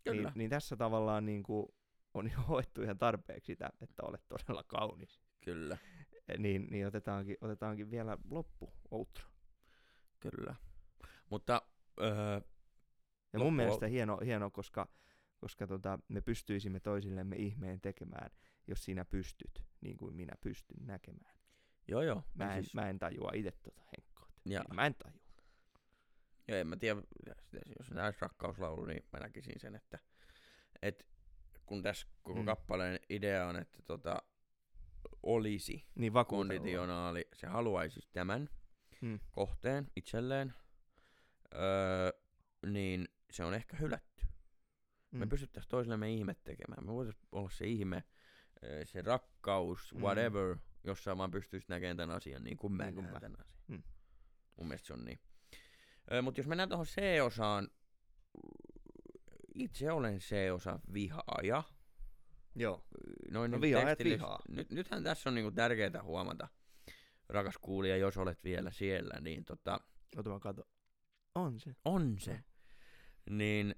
Kyllä. 0.03 0.21
Niin, 0.21 0.31
niin 0.35 0.49
tässä 0.49 0.75
tavallaan 0.75 1.25
niin 1.25 1.43
kuin 1.43 1.67
on 2.15 2.31
jo 2.31 2.37
hoettu 2.49 2.81
ihan 2.81 2.97
tarpeeksi 2.97 3.45
sitä, 3.51 3.69
että 3.81 4.03
olet 4.03 4.27
todella 4.27 4.63
kaunis. 4.63 5.21
Kyllä, 5.45 5.77
Niin, 6.37 6.67
niin 6.71 6.87
otetaankin, 6.87 7.37
otetaankin 7.41 7.91
vielä 7.91 8.17
loppu, 8.29 8.73
outro. 8.91 9.25
kyllä. 10.19 10.55
Mutta 11.29 11.61
öö, 12.01 12.41
Ja 13.33 13.39
mun 13.39 13.55
mielestä 13.55 13.87
hieno, 13.87 14.17
hieno 14.25 14.51
koska, 14.51 14.87
koska 15.37 15.67
tota, 15.67 15.99
me 16.07 16.21
pystyisimme 16.21 16.79
toisillemme 16.79 17.35
ihmeen 17.35 17.81
tekemään, 17.81 18.29
jos 18.67 18.85
sinä 18.85 19.05
pystyt, 19.05 19.63
niin 19.81 19.97
kuin 19.97 20.15
minä 20.15 20.33
pystyn 20.41 20.87
näkemään. 20.87 21.35
joo 21.87 22.01
joo. 22.01 22.23
Mä 22.33 22.43
ja 22.43 22.55
en, 22.55 22.63
siis, 22.63 22.73
mä 22.73 22.89
en 22.89 22.99
tajua 22.99 23.31
itse 23.33 23.51
tota 23.51 23.83
henkkoa. 23.97 24.27
Ja. 24.45 24.63
Mä 24.73 24.85
en 24.85 24.95
tajua. 24.95 25.19
ja 26.47 26.59
en 26.59 26.67
mä 26.67 26.75
tiedä, 26.75 27.01
jos 27.79 27.91
näis 27.91 28.21
rakkauslaulu, 28.21 28.85
niin 28.85 29.03
mä 29.13 29.19
näkisin 29.19 29.59
sen, 29.59 29.75
että 29.75 29.99
et, 30.81 31.05
kun 31.65 31.81
tässä 31.83 32.07
koko 32.23 32.39
Mm. 32.39 32.45
kappaleen 32.45 32.99
idea 33.09 33.47
on, 33.47 33.55
että 33.55 33.81
tota, 33.85 34.21
olisi 35.23 35.85
Niin 35.95 36.13
konditionaali, 36.27 37.27
se 37.33 37.47
haluaisi 37.47 37.99
tämän 38.13 38.49
Mm. 39.01 39.19
kohteen 39.31 39.91
itselleen, 39.95 40.53
öö, 41.53 42.11
niin 42.71 43.07
se 43.31 43.43
on 43.43 43.53
ehkä 43.53 43.77
hylätty. 43.77 44.25
Mm. 45.11 45.19
Me 45.19 45.25
Mm. 45.25 45.29
pystyttäisiin 45.29 45.69
toisillemme 45.69 46.11
ihme 46.13 46.35
tekemään. 46.43 46.85
Me 46.85 46.93
voitaisiin 46.93 47.27
olla 47.31 47.49
se 47.49 47.67
ihme, 47.67 48.03
öö, 48.63 48.85
se 48.85 49.01
rakkaus, 49.01 49.93
Mm. 49.93 50.01
whatever, 50.01 50.57
jos 50.83 51.03
sä 51.03 51.17
vaan 51.17 51.31
pystyisit 51.31 51.69
näkemään 51.69 51.97
tämän 51.97 52.15
asian 52.15 52.43
niin 52.43 52.57
kuin 52.57 52.73
mä 52.73 52.85
Niin 52.85 52.95
näen 52.95 53.13
mä. 53.13 53.19
tämän 53.19 53.39
asian. 53.41 53.59
Mm. 53.67 53.83
Mun 54.57 54.67
mielestä 54.67 54.87
se 54.87 54.93
on 54.93 55.05
niin. 55.05 55.19
Öö, 56.11 56.21
Mutta 56.21 56.39
jos 56.39 56.47
mennään 56.47 56.69
tuohon 56.69 56.85
C-osaan, 56.85 57.69
itse 59.55 59.91
olen 59.91 60.19
C-osa 60.19 60.79
vihaaja. 60.93 61.63
Joo. 62.55 62.85
Noin 63.31 63.51
No 63.51 63.61
vihaajat 63.61 63.99
tekstillis- 63.99 64.03
vihaa. 64.11 64.39
Nyt, 64.49 64.71
nythän 64.71 65.03
tässä 65.03 65.29
on 65.29 65.35
niinku 65.35 65.51
tärkeää 65.51 66.03
huomata, 66.03 66.47
rakas 67.29 67.57
kuulija, 67.61 67.97
jos 67.97 68.17
olet 68.17 68.43
vielä 68.43 68.71
siellä, 68.71 69.19
niin 69.19 69.45
tota, 69.45 69.79
Ota 70.17 70.29
mä 70.29 70.39
kato. 70.39 70.67
On 71.35 71.59
se. 71.59 71.75
on 71.85 72.19
se. 72.19 72.43
Niin 73.29 73.75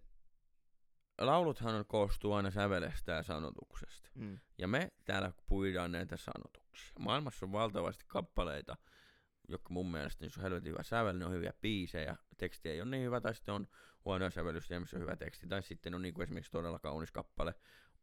lauluthan 1.21 1.75
on 1.75 1.85
koostuu 1.85 2.33
aina 2.33 2.51
sävelestä 2.51 3.11
ja 3.11 3.23
sanotuksesta. 3.23 4.09
Mm. 4.15 4.39
Ja 4.57 4.67
me 4.67 4.91
täällä 5.05 5.31
puidaan 5.47 5.91
näitä 5.91 6.17
sanotuksia. 6.17 6.93
Maailmassa 6.99 7.45
on 7.45 7.51
valtavasti 7.51 8.03
kappaleita, 8.07 8.77
jotka 9.47 9.73
mun 9.73 9.91
mielestä 9.91 10.25
niissä 10.25 10.39
on 10.39 10.43
helvetin 10.43 10.71
hyvä 10.71 10.83
sävel, 10.83 11.17
ne 11.17 11.25
on 11.25 11.31
hyviä 11.31 11.53
biisejä, 11.61 12.15
teksti 12.37 12.69
ei 12.69 12.81
ole 12.81 12.89
niin 12.89 13.03
hyvä, 13.03 13.21
tai 13.21 13.35
sitten 13.35 13.55
on 13.55 13.67
huonoa 14.07 14.29
sävellystä, 14.29 14.73
ja 14.73 14.79
missä 14.79 14.97
on 14.97 15.01
hyvä 15.01 15.15
teksti, 15.15 15.47
tai 15.47 15.63
sitten 15.63 15.95
on 15.95 16.01
niin 16.01 16.13
kuin 16.13 16.23
esimerkiksi 16.23 16.51
todella 16.51 16.79
kaunis 16.79 17.11
kappale, 17.11 17.53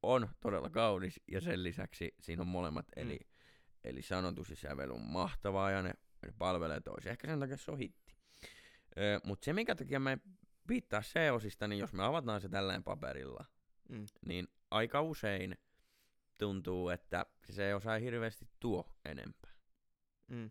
on 0.02 0.28
todella 0.40 0.70
kaunis, 0.70 1.20
ja 1.32 1.40
sen 1.40 1.62
lisäksi 1.62 2.14
siinä 2.20 2.42
on 2.42 2.46
molemmat, 2.48 2.86
Mm. 2.96 3.02
eli, 3.02 3.20
eli 3.84 4.02
sanotus 4.02 4.50
ja 4.50 4.56
sävel 4.56 4.90
on 4.90 5.00
mahtavaa, 5.02 5.70
ja 5.70 5.82
ne, 5.82 5.94
ne 6.26 6.32
palvelee 6.38 6.80
toisia. 6.80 7.12
Ehkä 7.12 7.26
sen 7.28 7.40
takia 7.40 7.56
se 7.56 7.70
on 7.70 7.78
hitti. 7.78 8.14
Mutta 9.24 9.44
se, 9.44 9.52
minkä 9.52 9.74
takia 9.74 10.00
mä 10.00 10.12
en 10.12 10.22
viittaa 10.68 11.00
C-osista, 11.00 11.68
niin 11.68 11.78
jos 11.78 11.92
me 11.92 12.04
avataan 12.04 12.40
se 12.40 12.48
tällainen 12.48 12.84
paperilla, 12.84 13.44
Mm. 13.88 14.06
niin 14.26 14.48
aika 14.70 15.02
usein 15.02 15.58
tuntuu, 16.38 16.88
että 16.88 17.26
se 17.50 17.66
ei 17.66 17.74
osaa 17.74 17.98
hirveästi 17.98 18.48
tuo 18.60 18.96
enempää. 19.04 19.52
Mm. 20.28 20.50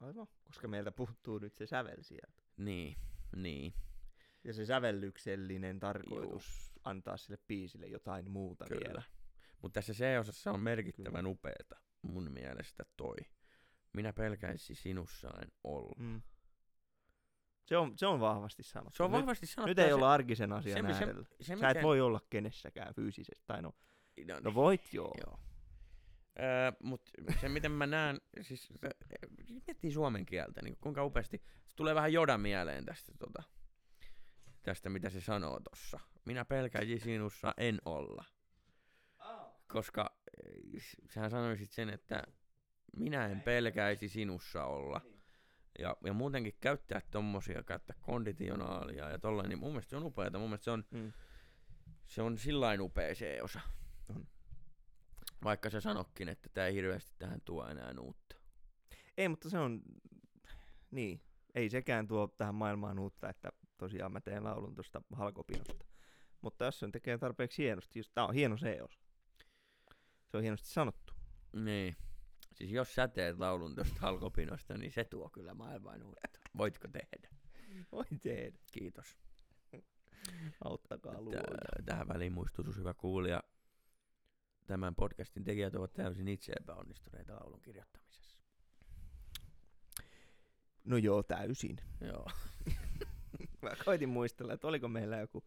Aivan. 0.00 0.26
Koska 0.44 0.68
meiltä 0.68 0.92
puuttuu 0.92 1.38
nyt 1.38 1.56
se 1.56 1.66
sävel 1.66 2.02
sieltä. 2.02 2.42
Niin, 2.56 2.96
niin, 3.36 3.74
Ja 4.44 4.52
se 4.52 4.66
sävellyksellinen 4.66 5.80
tarkoitus 5.80 6.72
antaa 6.84 7.16
sille 7.16 7.38
biisille 7.48 7.86
jotain 7.86 8.30
muuta 8.30 8.64
kyllä. 8.68 8.80
vielä. 8.86 9.02
Mutta 9.62 9.74
tässä 9.80 9.92
C-osassa 9.92 10.52
on 10.52 10.60
merkittävän 10.60 11.26
upeeta 11.26 11.76
mun 12.02 12.32
mielestä 12.32 12.84
toi. 12.96 13.16
Minä 13.92 14.12
pelkäisin 14.12 14.76
sinussa 14.76 15.30
en 15.42 15.52
olla. 15.64 15.94
Mm. 15.98 16.22
Se, 17.64 17.76
on, 17.76 17.98
se 17.98 18.06
on 18.06 18.20
vahvasti 18.20 18.62
sanottu. 18.62 18.96
Se 18.96 19.02
on 19.02 19.10
nyt, 19.10 19.20
vahvasti 19.20 19.46
sanottu. 19.46 19.68
nyt 19.70 19.78
ja 19.78 19.84
ei 19.84 19.90
se, 19.90 19.94
olla 19.94 20.12
arkisen 20.12 20.52
asian 20.52 20.86
se- 20.86 20.92
se- 20.98 21.04
äärellä. 21.04 21.26
se, 21.40 21.44
Sä 21.44 21.54
miten, 21.56 21.76
et 21.76 21.82
voi 21.82 22.00
olla 22.00 22.20
kenessäkään 22.30 22.94
fyysisesti. 22.94 23.44
Tai 23.46 23.62
no, 23.62 23.72
No, 24.26 24.40
no 24.40 24.54
voit 24.54 24.92
joo. 24.92 25.14
Joo. 25.26 25.40
Öö, 26.40 26.72
Mutta 26.82 27.10
se, 27.40 27.48
miten 27.48 27.72
mä 27.72 27.86
näen, 27.86 28.20
siis 28.40 28.68
se- 28.68 29.18
miettii 29.66 29.92
suomen 29.92 30.26
kieltä, 30.26 30.62
niin 30.62 30.76
kuinka 30.80 31.04
upeasti, 31.04 31.42
se 31.68 31.76
tulee 31.76 31.94
vähän 31.94 32.12
joda 32.12 32.38
mieleen 32.38 32.84
tästä, 32.84 33.12
tota, 33.18 33.42
tästä 34.70 34.90
mitä 34.90 35.10
se 35.10 35.20
sanoo 35.20 35.60
tossa. 35.70 36.00
Minä 36.24 36.44
pelkäisin 36.44 37.00
sinussa 37.00 37.54
en 37.56 37.78
olla. 37.84 38.24
Koska 39.68 40.16
eh, 40.44 40.82
sähän 41.10 41.30
sanoisit 41.30 41.70
sen, 41.70 41.90
että 41.90 42.22
minä 42.96 43.26
en 43.26 43.40
pelkäisi 43.40 44.08
sinussa 44.08 44.64
olla. 44.64 45.00
Ja, 45.78 45.96
ja 46.04 46.12
muutenkin 46.12 46.56
käyttää 46.60 47.00
tommosia, 47.10 47.62
käyttää 47.62 47.96
konditionaalia 48.00 49.10
ja 49.10 49.18
tollain, 49.18 49.48
niin 49.48 49.58
mun 49.58 49.72
mielestä 49.72 49.90
se 49.90 49.96
on 49.96 50.04
upeeta. 50.04 50.38
Mun 50.38 50.48
mielestä 50.48 50.64
se 50.64 50.70
on, 50.70 50.84
Mm. 50.90 51.12
se 52.06 52.22
on 52.22 52.38
sillain 52.38 52.80
upea 52.80 53.14
se 53.14 53.42
osa. 53.42 53.60
Vaikka 55.44 55.70
se 55.70 55.80
sanokin, 55.80 56.28
että 56.28 56.48
tämä 56.54 56.66
ei 56.66 56.74
hirveästi 56.74 57.12
tähän 57.18 57.40
tuo 57.44 57.66
enää 57.68 57.94
uutta. 58.00 58.36
Ei, 59.16 59.28
mutta 59.28 59.50
se 59.50 59.58
on, 59.58 59.82
niin, 60.90 61.20
ei 61.54 61.70
sekään 61.70 62.06
tuo 62.06 62.26
tähän 62.28 62.54
maailmaan 62.54 62.98
uutta, 62.98 63.28
että 63.28 63.52
tosiaan 63.80 64.12
mä 64.12 64.20
teen 64.20 64.44
laulun 64.44 64.74
tuosta 64.74 65.02
halkopinosta. 65.12 65.84
Mutta 66.40 66.64
jos 66.64 66.78
sen 66.78 66.92
tekee 66.92 67.18
tarpeeksi 67.18 67.62
hienosti, 67.62 67.98
just 67.98 68.10
tää 68.14 68.26
on 68.26 68.34
hieno 68.34 68.56
seos. 68.56 69.00
Se 70.26 70.36
on 70.36 70.42
hienosti 70.42 70.68
sanottu. 70.68 71.12
Niin. 71.52 71.96
Siis 72.54 72.70
jos 72.70 72.94
sä 72.94 73.08
teet 73.08 73.38
laulun 73.38 73.74
tuosta 73.74 74.00
halkopinosta, 74.00 74.78
niin 74.78 74.92
se 74.92 75.04
tuo 75.04 75.28
kyllä 75.28 75.54
maailmaan 75.54 76.02
uutta. 76.02 76.28
Voitko 76.56 76.88
tehdä? 76.88 77.28
Voi 77.92 78.04
tehdä. 78.22 78.58
Kiitos. 78.72 79.16
Auttakaa 80.64 81.20
luoja. 81.20 81.42
Tähän 81.84 82.08
väliin 82.08 82.32
muistutus, 82.32 82.76
hyvä 82.76 82.94
kuulija. 82.94 83.42
Tämän 84.66 84.94
podcastin 84.94 85.44
tekijät 85.44 85.74
ovat 85.74 85.92
täysin 85.94 86.28
itse 86.28 86.52
epäonnistuneita 86.60 87.34
laulun 87.34 87.60
kirjoittamisessa. 87.60 88.38
No 90.84 90.96
joo, 90.96 91.22
täysin. 91.22 91.76
Joo. 92.00 92.26
Mä 93.62 93.70
koitin 93.84 94.08
muistella, 94.08 94.52
että 94.52 94.66
oliko 94.66 94.88
meillä 94.88 95.16
joku, 95.16 95.44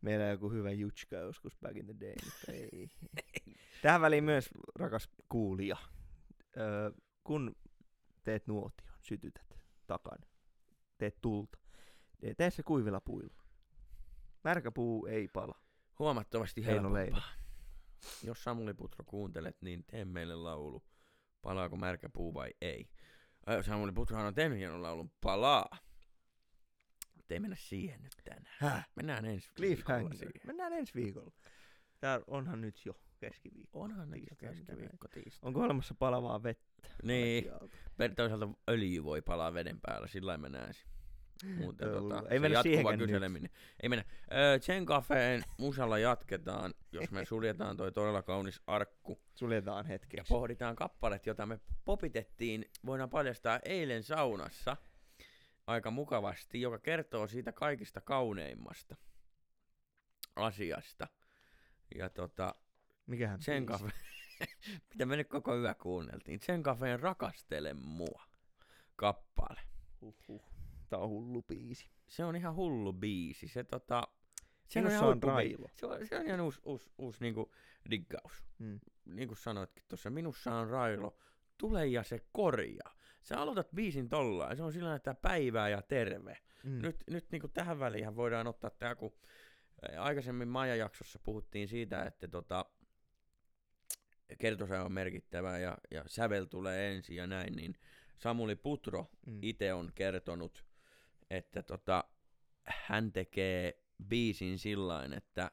meillä 0.00 0.26
joku 0.26 0.50
hyvä 0.50 0.70
jutska 0.70 1.16
joskus 1.16 1.56
back 1.60 1.76
in 1.76 1.86
the 1.86 1.94
day, 2.00 2.14
mutta 2.24 2.52
ei. 2.52 2.88
Tähän 3.82 4.00
väliin 4.00 4.24
myös, 4.24 4.50
rakas 4.74 5.08
kuulija, 5.28 5.76
öö, 6.56 6.90
kun 7.24 7.56
teet 8.24 8.46
nuotion, 8.46 8.88
sytytät 9.00 9.58
takan, 9.86 10.18
teet 10.98 11.20
tulta, 11.20 11.58
niin 12.22 12.36
tee 12.36 12.50
se 12.50 12.62
kuivilla 12.62 13.00
puilla. 13.00 13.42
Märkä 14.44 14.70
puu 14.70 15.06
ei 15.06 15.28
pala. 15.28 15.60
Huomattavasti 15.98 16.66
helpompaa. 16.66 17.22
Jos 18.22 18.44
Samuli 18.44 18.74
Putro 18.74 19.04
kuuntelet, 19.04 19.56
niin 19.62 19.84
tee 19.84 20.04
meille 20.04 20.34
laulu. 20.34 20.82
Palaako 21.42 21.76
märkä 21.76 22.08
puu 22.08 22.34
vai 22.34 22.50
ei? 22.60 22.88
Samuli 23.62 23.92
Putrohan 23.92 24.26
on 24.26 24.34
tehnyt 24.34 24.58
hienon 24.58 24.82
laulun. 24.82 25.10
Palaa. 25.20 25.68
Mutta 27.28 27.34
ei 27.34 27.40
mennä 27.40 27.56
siihen 27.56 28.02
nyt 28.02 28.12
tänään. 28.24 28.46
Häh? 28.58 28.88
Mennään 28.94 29.24
ensi 29.24 29.48
viikolla 29.60 29.76
Cliffhanger. 29.98 30.16
siihen. 30.16 30.40
Mennään 30.46 30.72
ensi 30.72 30.94
viikolla. 30.94 31.32
Tää 32.00 32.20
onhan 32.26 32.60
nyt 32.60 32.80
jo 32.86 32.94
keskiviikko. 33.18 33.80
Onhan 33.80 34.10
nyt 34.10 34.22
jo 34.30 34.36
keskiviikko 34.36 35.08
tiistai. 35.08 35.48
Onko 35.48 35.60
olemassa 35.60 35.94
palavaa 35.94 36.42
vettä? 36.42 36.88
Niin, 37.02 37.44
per- 37.96 38.14
toisaalta 38.14 38.48
öljy 38.70 39.04
voi 39.04 39.22
palaa 39.22 39.54
veden 39.54 39.80
päällä, 39.80 40.08
sillä 40.08 40.26
lailla 40.26 40.48
mä 40.48 40.58
näen 40.58 40.74
sen. 40.74 40.86
Muuten 41.58 41.88
Joo, 41.88 42.00
tota, 42.00 42.22
ei 42.30 42.38
mennä 42.38 42.54
jatkuva 42.58 42.62
siihenkään 42.62 42.98
nyt. 42.98 43.06
kyseleminen. 43.08 43.50
Ei 43.82 43.88
mennä. 43.88 44.04
Öö, 44.32 44.58
Chen 44.58 44.86
Cafeen 44.86 45.42
musalla 45.58 45.98
jatketaan, 45.98 46.74
jos 46.92 47.10
me 47.10 47.24
suljetaan 47.34 47.76
toi 47.76 47.92
todella 47.92 48.22
kaunis 48.22 48.60
arkku. 48.66 49.22
Suljetaan 49.34 49.84
Ja 49.84 49.88
hetkeksi. 49.88 50.28
pohditaan 50.28 50.76
kappalet, 50.76 51.26
jota 51.26 51.46
me 51.46 51.60
popitettiin, 51.84 52.64
voidaan 52.86 53.10
paljastaa 53.10 53.60
eilen 53.64 54.02
saunassa 54.02 54.76
aika 55.68 55.90
mukavasti, 55.90 56.60
joka 56.60 56.78
kertoo 56.78 57.26
siitä 57.26 57.52
kaikista 57.52 58.00
kauneimmasta 58.00 58.96
asiasta. 60.36 61.08
Ja 61.94 62.10
tota, 62.10 62.54
Mikähän 63.06 63.38
biisi? 63.38 63.66
Cafe, 63.66 63.90
mitä 64.90 65.06
me 65.06 65.16
nyt 65.16 65.28
koko 65.28 65.56
yö 65.56 65.74
kuunneltiin, 65.74 66.40
Chen 66.40 66.62
Cafeen 66.62 67.00
Rakastele 67.00 67.74
mua 67.74 68.22
kappale. 68.96 69.60
Huhhuh. 70.00 70.42
Tää 70.88 70.98
on 70.98 71.08
hullu 71.08 71.42
biisi. 71.42 71.90
Se 72.06 72.24
on 72.24 72.36
ihan 72.36 72.54
hullu 72.54 72.92
biisi. 72.92 73.48
Se 73.48 73.64
tota, 73.64 74.08
se 74.68 74.80
Minussa 74.80 74.98
ihan 74.98 75.08
on 75.08 75.22
Railo. 75.22 75.68
Se 75.76 75.86
on, 75.86 76.06
se 76.06 76.18
on 76.18 76.26
ihan 76.26 76.40
uusi, 76.40 76.60
uusi, 76.64 76.90
uusi 76.98 77.20
niinku 77.20 77.52
diggaus. 77.90 78.44
Mm. 78.58 78.80
niin 79.04 79.28
kuin 79.28 79.38
sanoitkin 79.38 79.84
tuossa, 79.88 80.10
minussa 80.10 80.54
on 80.54 80.68
Railo, 80.68 81.16
tule 81.58 81.86
ja 81.86 82.02
se 82.02 82.20
korjaa. 82.32 82.94
Sä 83.22 83.40
aloitat 83.40 83.68
biisin 83.74 84.08
tollaan, 84.08 84.56
se 84.56 84.62
on 84.62 84.72
sillä 84.72 84.94
että 84.94 85.14
päivää 85.14 85.68
ja 85.68 85.82
terve. 85.82 86.38
Mm. 86.64 86.82
Nyt, 86.82 87.04
nyt 87.10 87.30
niin 87.30 87.40
kuin 87.40 87.52
tähän 87.52 87.78
väliin 87.78 88.16
voidaan 88.16 88.46
ottaa 88.46 88.70
tämä, 88.70 88.94
kun 88.94 89.12
aikaisemmin 89.98 90.48
Maja-jaksossa 90.48 91.18
puhuttiin 91.18 91.68
siitä, 91.68 92.02
että 92.02 92.28
tota, 92.28 92.64
kertosäe 94.38 94.80
on 94.80 94.92
merkittävä 94.92 95.58
ja, 95.58 95.78
ja 95.90 96.04
sävel 96.06 96.44
tulee 96.44 96.94
ensin 96.94 97.16
ja 97.16 97.26
näin, 97.26 97.56
niin 97.56 97.74
Samuli 98.18 98.56
Putro 98.56 99.10
Mm. 99.26 99.38
itse 99.42 99.72
on 99.72 99.92
kertonut, 99.94 100.64
että 101.30 101.62
tota, 101.62 102.04
hän 102.64 103.12
tekee 103.12 103.82
biisin 104.08 104.58
sillain, 104.58 105.12
että 105.12 105.50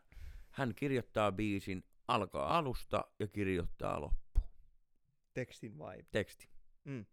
hän 0.52 0.76
kirjoittaa 0.76 1.32
biisin 1.32 1.84
alkaa 2.08 2.58
alusta 2.58 3.06
ja 3.20 3.28
kirjoittaa 3.28 4.02
loppuun. 4.02 4.48
Tekstin 5.34 5.74
vibe. 5.78 6.06
Teksti. 6.12 6.50
Mm. 6.84 7.06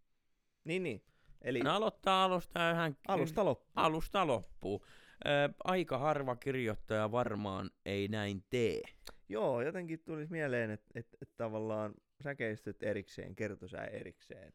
Niin, 0.64 0.82
niin. 0.82 1.04
Eli 1.42 1.58
Hän 1.58 1.66
aloittaa 1.74 2.24
alusta 2.24 2.60
hän 2.74 2.96
alusta 3.08 3.44
loppuun. 3.44 3.72
alusta 3.86 4.26
loppuu. 4.26 4.86
Ö, 5.26 5.28
aika 5.64 5.98
harva 5.98 6.36
kirjoittaja 6.36 7.12
varmaan 7.12 7.70
ei 7.84 8.08
näin 8.08 8.44
tee. 8.50 8.82
Joo, 9.28 9.62
jotenkin 9.62 10.00
tulisi 10.00 10.30
mieleen, 10.32 10.70
että 10.70 10.90
et, 10.94 11.08
et 11.22 11.30
tavallaan 11.36 11.94
säkeistöt 12.22 12.82
erikseen, 12.82 13.34
kertosää 13.36 13.84
erikseen, 13.84 14.52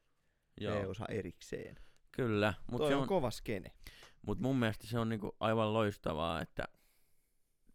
Joo, 0.61 0.89
osa 0.89 1.05
erikseen. 1.09 1.75
kyllä. 2.11 2.53
Mutta 2.57 2.71
Mutta 2.71 2.85
Toi 2.85 2.93
on, 2.93 3.01
on, 3.01 3.07
kova 3.07 3.31
skene. 3.31 3.71
mut 4.21 4.39
mun 4.39 4.55
mielestä 4.59 4.87
se 4.87 4.99
on 4.99 5.09
niinku 5.09 5.35
aivan 5.39 5.73
loistavaa, 5.73 6.41
että 6.41 6.63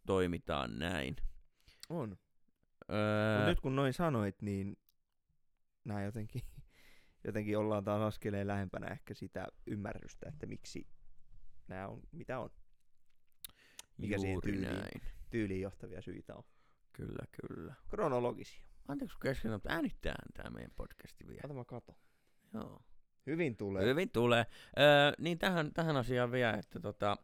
toimitaan 0.07 0.79
näin. 0.79 1.17
On. 1.91 2.17
Öö, 2.93 3.39
Mut 3.39 3.47
nyt 3.47 3.61
kun 3.61 3.77
noin 3.77 3.93
sanoit, 3.93 4.43
niin 4.43 4.77
nää 5.85 6.05
jotenkin, 6.05 6.43
jotenkin 7.25 7.59
ollaan 7.59 7.85
taas 7.85 8.03
askeleen 8.03 8.47
lähempänä 8.47 8.87
ehkä 8.87 9.15
sitä 9.15 9.47
ymmärrystä, 9.67 10.29
että 10.29 10.47
miksi 10.47 10.87
nämä 11.69 11.89
on, 11.89 12.03
mitä 12.13 12.39
on. 12.39 12.51
mikä 13.99 14.19
siihen 14.19 14.33
juuri 14.33 14.53
tyyliin- 14.53 14.73
näin. 14.73 15.03
Tyyliin 15.31 15.61
johtavia 15.61 16.03
syitä 16.03 16.35
on. 16.35 16.45
Kyllä, 16.93 17.25
kyllä. 17.33 17.75
Kronologisia. 17.89 18.65
Anteeksi 18.89 19.17
kun 19.17 19.21
kesken, 19.23 19.51
mutta 19.51 19.73
äänittää 19.73 20.15
tämä 20.35 20.51
meidän 20.51 20.73
podcasti 20.77 21.27
vielä. 21.29 21.41
Ota 21.45 21.55
mä 21.55 21.65
kato. 21.65 21.97
Joo. 22.55 22.83
Hyvin 23.27 23.57
tulee. 23.57 23.85
Hyvin 23.85 24.11
tulee. 24.11 24.47
Öö, 24.79 25.13
niin 25.19 25.39
tähän, 25.39 25.73
tähän 25.73 25.97
asiaan 25.97 26.33
vielä, 26.33 26.55
että 26.55 26.81
tota, 26.81 27.17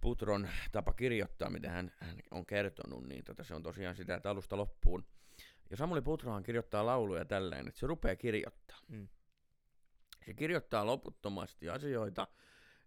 Putron 0.00 0.48
tapa 0.72 0.92
kirjoittaa, 0.92 1.50
mitä 1.50 1.70
hän, 1.70 1.92
hän 1.98 2.16
on 2.30 2.46
kertonut, 2.46 3.08
niin 3.08 3.24
tota, 3.24 3.44
se 3.44 3.54
on 3.54 3.62
tosiaan 3.62 3.96
sitä, 3.96 4.14
että 4.14 4.30
alusta 4.30 4.56
loppuun. 4.56 5.04
Ja 5.70 5.76
Samuli 5.76 6.02
Putrohan 6.02 6.42
kirjoittaa 6.42 6.86
lauluja 6.86 7.24
tälleen, 7.24 7.68
että 7.68 7.80
se 7.80 7.86
rupeaa 7.86 8.16
kirjoittaa. 8.16 8.78
Mm. 8.88 9.08
Se 10.26 10.34
kirjoittaa 10.34 10.86
loputtomasti 10.86 11.68
asioita. 11.68 12.28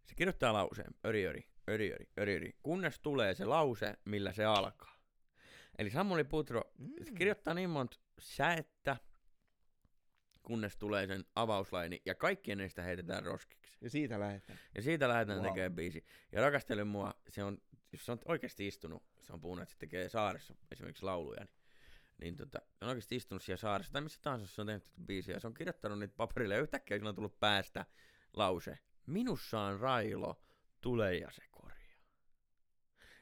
Se 0.05 0.15
kirjoittaa 0.15 0.53
lauseen, 0.53 0.93
öri, 1.05 1.27
öri, 1.27 1.49
öri, 1.69 1.91
öri, 1.93 2.07
öri, 2.19 2.35
öri, 2.35 2.55
kunnes 2.63 2.99
tulee 2.99 3.35
se 3.35 3.45
lause, 3.45 3.93
millä 4.05 4.33
se 4.33 4.45
alkaa. 4.45 4.95
Eli 5.77 5.89
Samuli 5.89 6.23
Putro 6.23 6.61
se 7.03 7.11
Mm. 7.11 7.15
kirjoittaa 7.17 7.53
niin 7.53 7.69
monta 7.69 7.97
säettä, 8.19 8.97
kunnes 10.43 10.77
tulee 10.77 11.07
sen 11.07 11.25
avauslaini, 11.35 12.01
ja 12.05 12.15
kaikkien 12.15 12.57
niistä 12.57 12.81
heitetään 12.81 13.23
roskiksi. 13.23 13.77
Ja 13.81 13.89
siitä 13.89 14.19
lähdetään. 14.19 14.59
Ja 14.75 14.81
siitä 14.81 15.09
lähdetään 15.09 15.39
Wow. 15.39 15.47
tekemään 15.47 15.75
biisi. 15.75 16.05
Ja 16.31 16.41
rakastele 16.41 16.83
mua, 16.83 17.13
se 17.29 17.43
on, 17.43 17.57
jos 17.91 18.05
se 18.05 18.11
on 18.11 18.19
oikeasti 18.25 18.67
istunut, 18.67 19.03
se 19.21 19.33
on 19.33 19.41
puhunut, 19.41 19.61
että 19.63 19.73
se 19.73 19.79
tekee 19.79 20.09
saaressa 20.09 20.55
esimerkiksi 20.71 21.05
lauluja, 21.05 21.43
niin, 21.43 21.55
niin 22.21 22.35
tota, 22.35 22.59
on 22.81 22.87
oikeasti 22.87 23.15
istunut 23.15 23.43
siellä 23.43 23.57
saaressa, 23.61 23.93
tai 23.93 24.01
missä 24.01 24.19
tahansa 24.21 24.47
se 24.47 24.61
on 24.61 24.67
tehnyt 24.67 24.83
biisiä, 25.05 25.35
ja 25.35 25.39
se 25.39 25.47
on 25.47 25.53
kirjoittanut 25.53 25.99
niitä 25.99 26.13
paperille, 26.17 26.53
ja 26.55 26.61
yhtäkkiä 26.61 26.97
sillä 26.97 27.09
on 27.09 27.15
tullut 27.15 27.39
päästä 27.39 27.85
lause, 28.33 28.77
minussa 29.05 29.59
on 29.59 29.79
Railo, 29.79 30.41
tule 30.81 31.15
ja 31.17 31.31
se 31.31 31.41
korjaa. 31.51 31.81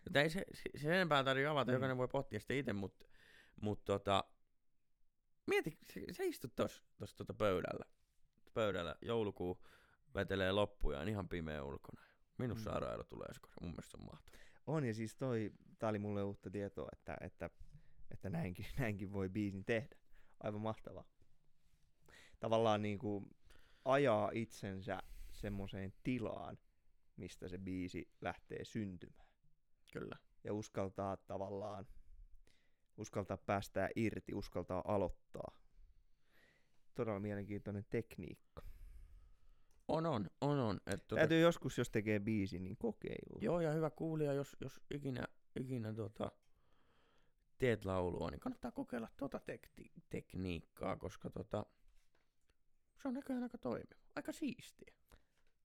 Joten 0.05 0.23
ei 0.23 0.29
se, 0.29 0.45
se, 0.53 0.79
se 0.81 0.95
enempää 0.95 1.23
tarvitse 1.23 1.47
avata, 1.47 1.71
Mm. 1.71 1.73
jokainen 1.73 1.97
voi 1.97 2.07
pohtia 2.07 2.39
sitä 2.39 2.53
itse, 2.53 2.73
mutta 2.73 3.05
mut 3.61 3.85
tota, 3.85 4.23
mieti, 5.47 5.77
se, 5.93 6.01
se 6.11 6.25
istut 6.25 6.55
tuossa 6.55 6.83
tos, 6.97 7.15
tota 7.15 7.33
pöydällä, 7.33 7.85
pöydällä, 8.53 8.95
joulukuu 9.01 9.65
vetelee 10.15 10.51
loppuun 10.51 10.93
ja 10.93 10.99
on 10.99 11.09
ihan 11.09 11.29
pimeä 11.29 11.63
ulkona. 11.63 12.01
Minussa 12.37 12.69
Mm. 12.69 12.75
mm. 12.75 12.81
Railo 12.81 13.03
tulee 13.03 13.33
se 13.33 13.39
korjaa. 13.39 13.57
Mun 13.61 13.69
mielestä 13.69 13.91
se 13.91 13.97
on 13.97 14.05
mahtavaa. 14.05 14.39
On, 14.67 14.85
ja 14.85 14.93
siis 14.93 15.15
toi, 15.15 15.51
tää 15.79 15.89
oli 15.89 15.99
mulle 15.99 16.23
uutta 16.23 16.49
tietoa, 16.49 16.89
että, 16.93 17.17
että, 17.21 17.49
että 18.11 18.29
näinkin, 18.29 18.65
näinkin 18.79 19.13
voi 19.13 19.29
biisin 19.29 19.65
tehdä. 19.65 19.95
Aivan 20.39 20.61
mahtavaa. 20.61 21.05
Tavallaan 22.39 22.81
niinku 22.81 23.27
ajaa 23.85 24.31
itsensä 24.33 24.99
semmoiseen 25.31 25.93
tilaan, 26.03 26.57
mistä 27.15 27.47
se 27.47 27.57
biisi 27.57 28.09
lähtee 28.21 28.65
syntymään. 28.65 29.29
Kyllä. 29.93 30.15
Ja 30.43 30.53
uskaltaa 30.53 31.17
tavallaan, 31.17 31.87
uskaltaa 32.97 33.37
päästää 33.37 33.89
irti, 33.95 34.33
uskaltaa 34.33 34.81
aloittaa. 34.85 35.59
Todella 36.95 37.19
mielenkiintoinen 37.19 37.85
tekniikka. 37.89 38.61
On, 39.87 40.05
on, 40.05 40.29
on, 40.41 40.59
on. 40.59 40.79
Et, 40.85 41.07
tota, 41.07 41.15
Täytyy 41.15 41.41
joskus, 41.41 41.77
jos 41.77 41.89
tekee 41.89 42.19
biisin, 42.19 42.63
niin 42.63 42.77
kokeilla. 42.77 43.39
Joo, 43.41 43.61
ja 43.61 43.71
hyvä 43.71 43.89
kuulija, 43.89 44.33
jos, 44.33 44.57
jos 44.61 44.81
ikinä, 44.91 45.23
ikinä 45.59 45.93
tota, 45.93 46.31
teet 47.59 47.85
laulua, 47.85 48.31
niin 48.31 48.39
kannattaa 48.39 48.71
kokeilla 48.71 49.07
tota 49.17 49.41
tek- 49.51 49.91
tekniikkaa, 50.09 50.95
koska 50.95 51.29
tota, 51.29 51.65
se 53.01 53.07
on 53.07 53.13
näköjään 53.13 53.43
aika 53.43 53.57
toimiva. 53.57 54.01
Aika 54.15 54.31
siistiä. 54.31 54.93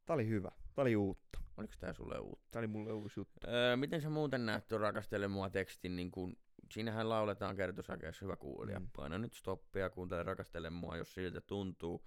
Tää 0.07 0.15
oli 0.15 0.29
hyvä. 0.29 0.51
Tää 0.75 0.83
oli 0.83 0.97
uutta. 0.97 1.41
Oliko 1.57 1.73
tää 1.81 1.93
sulle 1.93 2.19
uutta? 2.19 2.49
Tää 2.51 2.61
oli 2.61 2.67
mulle 2.67 2.93
uusi 2.93 3.21
juttu. 3.21 3.47
Öö, 3.49 3.77
miten 3.77 4.01
sä 4.01 4.11
muuten 4.11 4.47
näet 4.47 4.69
tuon 4.69 4.81
Rakastele 4.81 5.29
mua 5.29 5.51
tekstin, 5.51 5.97
niin 5.97 6.11
kun, 6.11 6.37
siinähän 6.73 7.09
lauletaan 7.09 7.57
kertosäkeessä 7.57 8.25
hyvä 8.25 8.37
kuulija. 8.37 8.81
Mm. 8.81 8.85
Mm. 8.85 8.91
Paina 8.97 9.19
nyt 9.19 9.33
stoppia, 9.33 9.91
kuuntele 9.91 10.23
Rakastele 10.23 10.71
mua, 10.71 10.97
jos 10.97 11.15
siltä 11.15 11.41
tuntuu. 11.41 12.07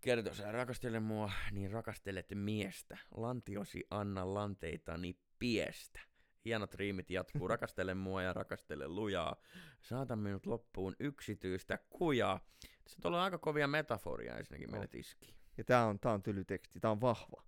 Kertosä 0.00 0.52
rakastele 0.52 1.00
mua, 1.00 1.32
niin 1.52 1.70
rakastelet 1.70 2.26
miestä. 2.34 2.98
Lantiosi 3.10 3.84
anna 3.90 4.34
lanteitani 4.34 5.16
piestä. 5.38 6.00
Hienot 6.48 6.74
riimit 6.74 7.10
jatkuu. 7.10 7.48
Rakastele 7.54 7.94
mua 7.94 8.22
ja 8.22 8.32
rakastele 8.32 8.88
lujaa. 8.88 9.36
Saata 9.80 10.16
minut 10.16 10.46
loppuun 10.46 10.96
yksityistä 11.00 11.78
kujaa. 11.90 12.40
Se 12.86 12.96
tulee 13.02 13.20
aika 13.20 13.38
kovia 13.38 13.66
metaforia 13.68 14.36
ensinnäkin 14.36 14.70
meille 14.70 14.84
On. 14.84 14.90
tiskiin. 14.90 15.34
Ja 15.56 15.64
tää 15.64 15.86
on, 15.86 16.00
tää 16.00 16.12
on 16.12 16.22
tylyteksti. 16.22 16.80
Tää 16.80 16.90
on 16.90 17.00
vahva. 17.00 17.42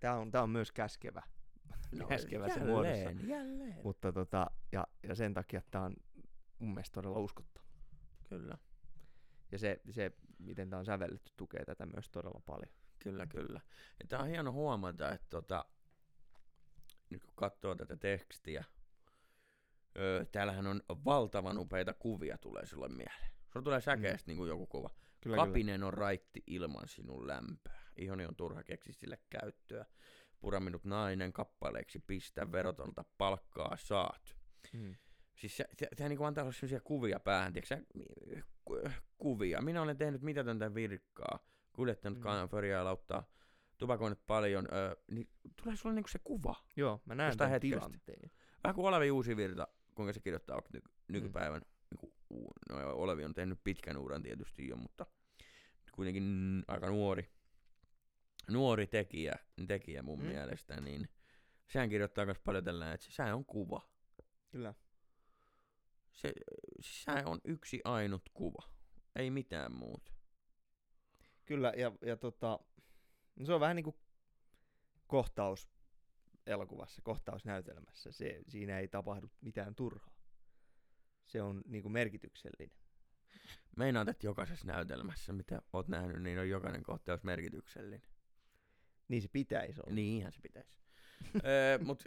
Tää 0.00 0.16
on, 0.16 0.30
tää 0.30 0.42
on 0.42 0.50
myös 0.50 0.72
käskevä. 0.72 1.22
käskevä 2.08 2.48
se 2.48 2.60
muodossa. 2.60 2.98
jälleen, 2.98 3.28
jälleen. 3.28 3.80
Mutta 3.84 4.12
tota, 4.12 4.50
ja, 4.72 4.86
ja 5.02 5.14
sen 5.14 5.34
takia 5.34 5.62
tää 5.70 5.82
on 5.82 5.96
mun 6.58 6.74
mielestä 6.74 6.94
todella 6.94 7.18
uskottava. 7.18 7.66
Kyllä. 8.28 8.58
Ja 9.52 9.58
se, 9.58 9.80
se 9.90 10.12
miten 10.38 10.70
tää 10.70 10.78
on 10.78 10.84
sävelletty, 10.84 11.32
tukee 11.36 11.64
tätä 11.64 11.86
myös 11.86 12.08
todella 12.08 12.40
paljon. 12.46 12.72
Kyllä, 12.98 13.26
kyllä. 13.26 13.60
Ja 14.00 14.06
tää 14.08 14.20
on 14.20 14.28
hieno 14.28 14.52
huomata, 14.52 15.12
että 15.12 15.26
tota, 15.30 15.64
nyt 17.10 17.24
kun 17.24 17.34
katsoo 17.36 17.74
tätä 17.74 17.96
tekstiä, 17.96 18.64
öö, 19.98 20.24
täällähän 20.24 20.66
on 20.66 20.82
valtavan 20.88 21.58
upeita 21.58 21.94
kuvia 21.94 22.38
tulee 22.38 22.66
sulle 22.66 22.88
mieleen. 22.88 23.30
Sulla 23.52 23.64
tulee 23.64 23.80
säkeästi 23.80 24.24
mm. 24.24 24.30
niin 24.30 24.36
kuin 24.36 24.48
joku 24.48 24.66
kuva. 24.66 24.90
Kyllä, 25.20 25.36
Kapinen 25.36 25.82
on 25.82 25.94
raitti 25.94 26.42
ilman 26.46 26.88
sinun 26.88 27.26
lämpöä. 27.26 27.80
Ihoni 27.96 28.26
on 28.26 28.36
turha 28.36 28.62
keksi 28.62 28.92
sille 28.92 29.18
käyttöä. 29.30 29.86
Pura 30.40 30.60
minut 30.60 30.84
nainen 30.84 31.32
kappaleeksi 31.32 31.98
pistä 31.98 32.52
verotonta 32.52 33.04
palkkaa 33.18 33.76
saat. 33.76 34.36
kyllä. 34.72 34.84
Mm. 34.88 34.94
Siis 35.36 35.62
niin 36.08 36.22
antaa 36.26 36.52
sellaisia 36.52 36.80
kuvia 36.80 37.20
päähän, 37.20 37.52
tiedätkö 37.52 37.76
sä, 37.76 37.82
ku- 38.64 38.88
kuvia. 39.18 39.62
Minä 39.62 39.82
olen 39.82 39.96
tehnyt 39.98 40.22
mitätöntä 40.22 40.74
virkkaa, 40.74 41.38
kuljettanut 41.72 42.18
Mm. 42.18 42.20
mm. 42.20 42.22
kananföriä 42.22 42.76
ja 42.76 42.84
lauttaa, 42.84 43.28
tupakoinut 43.78 44.26
paljon, 44.26 44.68
ö, 44.74 44.96
niin 45.10 45.28
tulee 45.62 45.76
sulle 45.76 45.94
niinku 45.94 46.08
se 46.08 46.18
kuva. 46.18 46.54
Joo, 46.76 47.02
mä 47.04 47.14
näen 47.14 47.36
tämän 47.36 47.50
hetkestä. 47.50 47.76
tilanteen. 47.76 48.30
Vähän 48.64 48.74
kuin 48.74 48.86
Olevi 48.86 49.10
Uusivirta, 49.10 49.68
kuinka 49.94 50.12
se 50.12 50.20
kirjoittaa 50.20 50.54
vaikka 50.54 50.70
nyky, 50.72 50.88
Mm. 50.88 51.12
nykypäivän, 51.12 51.62
niinku, 51.90 52.12
uu- 52.30 52.52
no 52.70 52.80
joo, 52.80 52.92
Olevi 53.02 53.24
on 53.24 53.34
tehnyt 53.34 53.60
pitkän 53.64 53.96
uran 53.98 54.22
tietysti 54.22 54.68
jo, 54.68 54.76
mutta 54.76 55.06
kuitenkin 55.92 56.22
mm, 56.22 56.62
aika 56.68 56.86
nuori, 56.90 57.30
nuori 58.50 58.86
tekijä, 58.86 59.32
tekijä 59.66 60.02
mun 60.02 60.18
Mm. 60.18 60.24
mm. 60.24 60.30
mielestä, 60.30 60.80
niin 60.80 61.08
sehän 61.66 61.88
kirjoittaa 61.88 62.24
myös 62.26 62.38
paljon 62.38 62.64
tällä, 62.64 62.92
että 62.92 63.06
se 63.06 63.12
sää 63.12 63.34
on 63.36 63.44
kuva. 63.44 63.88
Kyllä. 64.50 64.74
Se, 66.12 66.32
se 66.80 67.10
on 67.24 67.40
yksi 67.44 67.80
ainut 67.84 68.22
kuva, 68.34 68.62
ei 69.16 69.30
mitään 69.30 69.72
muuta. 69.72 70.12
Kyllä, 71.44 71.72
ja, 71.76 71.92
ja 72.02 72.16
tota, 72.16 72.58
no 73.36 73.46
se 73.46 73.54
on 73.54 73.60
vähän 73.60 73.76
niin 73.76 73.84
kuin 73.84 73.96
kohtaus 75.06 75.68
elokuvassa, 76.46 77.02
kohtausnäytelmässä. 77.02 78.12
Se, 78.12 78.40
siinä 78.48 78.78
ei 78.78 78.88
tapahdu 78.88 79.30
mitään 79.40 79.74
turhaa. 79.74 80.16
Se 81.26 81.42
on 81.42 81.62
niin 81.66 81.82
kuin 81.82 81.92
merkityksellinen. 81.92 82.76
Meinaat, 83.76 84.08
että 84.08 84.26
jokaisessa 84.26 84.66
näytelmässä, 84.66 85.32
mitä 85.32 85.62
oot 85.72 85.88
nähnyt, 85.88 86.22
niin 86.22 86.38
on 86.38 86.48
jokainen 86.48 86.82
kohtaus 86.82 87.22
merkityksellinen. 87.22 88.02
Niin 89.08 89.22
se 89.22 89.28
pitäisi 89.28 89.80
olla. 89.80 89.94
Niinhän 89.94 90.32
se 90.32 90.40
pitäisi. 90.42 90.76
öö, 91.46 91.78
Mutta 91.78 92.04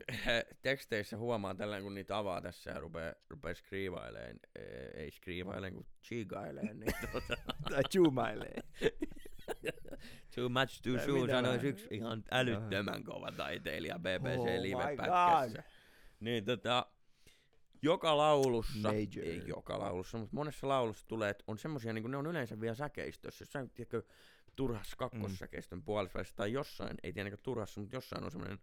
teksteissä 0.61 1.17
huomaa 1.17 1.55
tällä, 1.55 1.81
kun 1.81 1.93
niitä 1.93 2.17
avaa 2.17 2.41
tässä 2.41 2.71
ja 2.71 2.79
rupeaa, 2.79 3.13
rupeaa 3.29 3.55
skriivaileen, 3.55 4.39
öö, 4.59 4.91
ei 4.93 5.11
skriivaileen, 5.11 5.73
kun 5.73 5.85
chigaileen, 6.03 6.79
niin 6.79 6.93
tota, 7.11 7.37
Tai 7.69 7.83
zoomailee. 7.93 8.53
too 10.35 10.49
much 10.49 10.81
too 10.81 10.99
soon 11.05 11.43
mä- 11.43 11.55
yksi 11.55 11.87
ihan 11.91 12.23
älyttömän 12.31 13.03
kova 13.03 13.31
taiteilija 13.31 13.99
BBC 13.99 14.39
Oh 14.39 14.61
live-pätkässä. 14.61 15.63
Niin 16.19 16.45
tota, 16.45 16.85
joka 17.81 18.17
laulussa, 18.17 18.87
Major. 18.91 19.23
ei 19.25 19.43
joka 19.47 19.79
laulussa, 19.79 20.17
mutta 20.17 20.35
monessa 20.35 20.67
laulussa 20.67 21.07
tulee, 21.07 21.29
että 21.29 21.43
on 21.47 21.57
semmosia, 21.57 21.93
niin 21.93 22.11
ne 22.11 22.17
on 22.17 22.27
yleensä 22.27 22.59
vielä 22.61 22.75
säkeistössä, 22.75 23.41
jossain, 23.41 23.69
tiedätkö, 23.69 24.03
turhassa 24.55 24.95
kakkossäkeistön 24.97 25.79
mm. 25.79 25.83
puolivälissä 25.83 26.35
tai 26.35 26.53
jossain, 26.53 26.97
ei 27.03 27.13
tiedäkö 27.13 27.37
turhassa, 27.37 27.81
mutta 27.81 27.95
jossain 27.95 28.23
on 28.23 28.31
semmoinen 28.31 28.59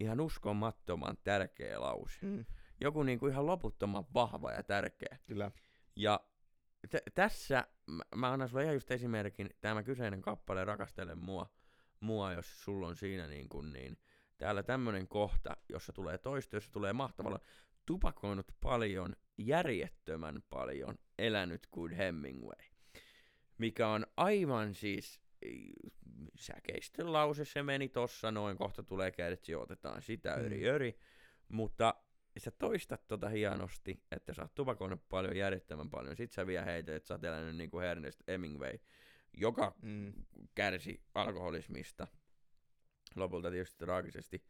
ihan 0.00 0.20
uskomattoman 0.20 1.16
tärkeä 1.24 1.80
lause. 1.80 2.18
Mm, 2.22 2.44
Joku 2.80 3.02
niin 3.02 3.18
kuin 3.18 3.32
ihan 3.32 3.46
loputtoman 3.46 4.04
vahva 4.14 4.52
ja 4.52 4.62
tärkeä. 4.62 5.18
kyllä. 5.26 5.50
Ja 5.96 6.20
t- 6.90 7.14
tässä, 7.14 7.66
mä, 7.88 8.02
mä 8.16 8.32
annan 8.32 8.48
sulle 8.48 8.62
ihan 8.62 8.74
just 8.74 8.90
esimerkin, 8.90 9.50
tämä 9.60 9.82
kyseinen 9.82 10.22
kappale 10.22 10.64
Rakastele 10.64 11.14
mua, 11.14 11.50
mua 12.00 12.32
jos 12.32 12.62
sulla 12.64 12.86
on 12.86 12.96
siinä 12.96 13.26
niin 13.26 13.48
kuin 13.48 13.72
niin, 13.72 13.98
täällä 14.38 14.62
tämmönen 14.62 15.08
kohta, 15.08 15.56
jossa 15.68 15.92
tulee 15.92 16.18
toisto, 16.18 16.56
jossa 16.56 16.72
tulee 16.72 16.92
mahtavalla, 16.92 17.40
tupakoinut 17.86 18.52
paljon, 18.60 19.16
järjettömän 19.38 20.42
paljon, 20.50 20.98
elänyt 21.18 21.66
kuin 21.70 21.92
Hemingway. 21.92 22.66
Mikä 23.58 23.88
on 23.88 24.06
aivan 24.16 24.74
siis, 24.74 25.20
ei, 25.42 25.72
säkeistön 26.38 27.12
lause, 27.12 27.44
se 27.44 27.62
meni 27.62 27.88
tossa 27.88 28.30
noin, 28.30 28.56
kohta 28.56 28.82
tulee 28.82 29.10
kertsi, 29.10 29.54
otetaan 29.54 30.02
sitä 30.02 30.36
Mm. 30.36 30.44
öri 30.44 30.68
öri, 30.68 30.98
mutta 31.48 31.94
sä 32.40 32.50
toistat 32.50 33.06
tota 33.06 33.28
hienosti, 33.28 34.02
että 34.10 34.34
sä 34.34 34.42
oot 34.42 34.54
tupakoinut 34.54 35.08
paljon, 35.08 35.36
järjettömän 35.36 35.90
paljon, 35.90 36.16
sit 36.16 36.32
sä 36.32 36.46
vielä 36.46 36.64
heität, 36.64 36.94
että 36.94 37.06
sä 37.06 37.14
oot 37.14 37.24
elänyt 37.24 37.56
niin 37.56 37.70
kuin 37.70 37.84
Ernest 37.86 38.20
Hemingway, 38.28 38.78
joka 39.36 39.74
Mm, 39.82 40.12
kärsi 40.54 41.02
alkoholismista, 41.14 42.06
lopulta 43.16 43.50
tietysti 43.50 43.78
traagisesti 43.78 44.44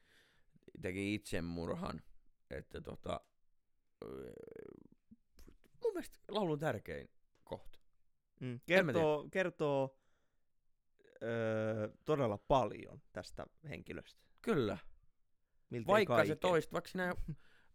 teki 0.82 1.14
itsemurhan, 1.14 2.02
että 2.50 2.80
tota, 2.80 3.20
mun 5.84 5.92
mielestä 5.92 6.18
laulun 6.28 6.58
tärkein 6.58 7.10
kohta. 7.44 7.78
mm. 8.40 8.60
Kertoo, 8.66 9.28
kertoo 9.30 9.98
öö, 11.22 11.88
todella 12.04 12.38
paljon 12.38 13.02
tästä 13.12 13.46
henkilöstä. 13.68 14.20
Kyllä, 14.42 14.78
Miltei 15.70 15.92
vaikka 15.92 16.24
se 16.24 16.36
toista, 16.36 16.72
vaikka 16.72 16.90
siinä 16.90 17.14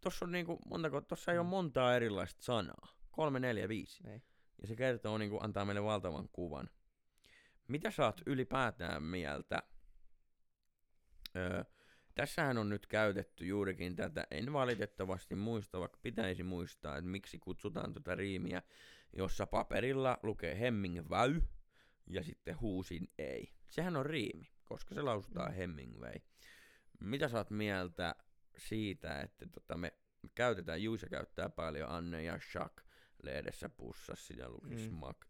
ei, 0.03 0.11
tossa 0.11 0.25
on 0.25 0.31
niinku 0.31 0.59
montako, 0.65 1.01
tossa 1.01 1.31
ei 1.31 1.37
ole 1.37 1.45
Mm. 1.45 1.49
montaa 1.49 1.95
erilaista 1.95 2.43
sanaa, 2.43 2.87
kolme, 3.11 3.39
neljä, 3.39 3.69
viisi. 3.69 4.07
Ei. 4.07 4.21
Ja 4.61 4.67
se 4.67 4.75
kertoo, 4.75 5.17
niinku, 5.17 5.39
antaa 5.41 5.65
meille 5.65 5.83
valtavan 5.83 6.29
kuvan. 6.31 6.69
Mitä 7.67 7.91
sä 7.91 8.05
oot 8.05 8.21
ylipäätään 8.25 9.03
mieltä? 9.03 9.63
Öö, 11.35 11.63
tässähän 12.15 12.57
on 12.57 12.69
nyt 12.69 12.87
käytetty 12.87 13.45
juurikin 13.45 13.95
tätä, 13.95 14.27
en 14.31 14.53
valitettavasti 14.53 15.35
muista, 15.35 15.79
vaikka 15.79 15.99
pitäisi 16.01 16.43
muistaa, 16.43 16.97
että 16.97 17.09
miksi 17.09 17.39
kutsutaan 17.39 17.93
tätä 17.93 18.15
riimiä, 18.15 18.61
jossa 19.13 19.47
paperilla 19.47 20.17
lukee 20.23 20.59
Hemingway 20.59 21.41
ja 22.07 22.23
sitten 22.23 22.59
huusin 22.61 23.07
ei. 23.17 23.53
Sehän 23.69 23.95
on 23.95 24.05
riimi, 24.05 24.51
koska 24.65 24.95
se 24.95 25.01
lausutaan 25.01 25.51
Mm. 25.51 25.57
Hemingway. 25.57 26.15
Mitä 26.99 27.29
oot 27.33 27.49
mieltä 27.49 28.15
siitä, 28.57 29.21
että 29.21 29.45
tota 29.47 29.77
me 29.77 29.93
käytetään, 30.35 30.83
Juisa 30.83 31.09
käyttää 31.09 31.49
paljon 31.49 31.89
Anne 31.89 32.23
ja 32.23 32.39
Shak 32.51 32.81
lehdessä 33.23 33.69
pussassa 33.69 34.33
ja 34.37 34.49
luki 34.49 34.75
Mm. 34.75 34.77
smak. 34.89 35.25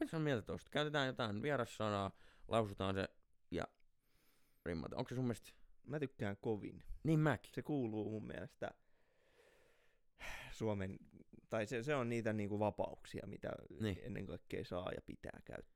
Mitä 0.00 0.16
oot 0.16 0.24
mieltä 0.24 0.46
tosta? 0.46 0.70
Käytetään 0.70 1.06
jotain 1.06 1.42
vierassanaa, 1.42 2.10
lausutaan 2.48 2.94
se 2.94 3.08
ja 3.50 3.64
rimmataan. 4.64 4.98
Onko 4.98 5.08
se 5.08 5.14
sun 5.14 5.24
mielestä 5.24 5.50
Mä 5.84 5.98
tykkään 6.00 6.36
kovin. 6.36 6.82
niin 7.04 7.20
mäkin? 7.20 7.52
Se 7.54 7.62
kuuluu 7.62 8.10
mun 8.10 8.26
mielestä 8.26 8.70
Suomen, 10.52 10.98
tai 11.48 11.66
se, 11.66 11.82
se 11.82 11.94
on 11.94 12.08
niitä 12.08 12.32
niinku 12.32 12.58
vapauksia, 12.58 13.26
mitä 13.26 13.52
Niin. 13.80 13.98
ennen 14.02 14.26
kaikkea 14.26 14.64
saa 14.64 14.92
ja 14.92 15.02
pitää 15.02 15.40
käyttää. 15.44 15.75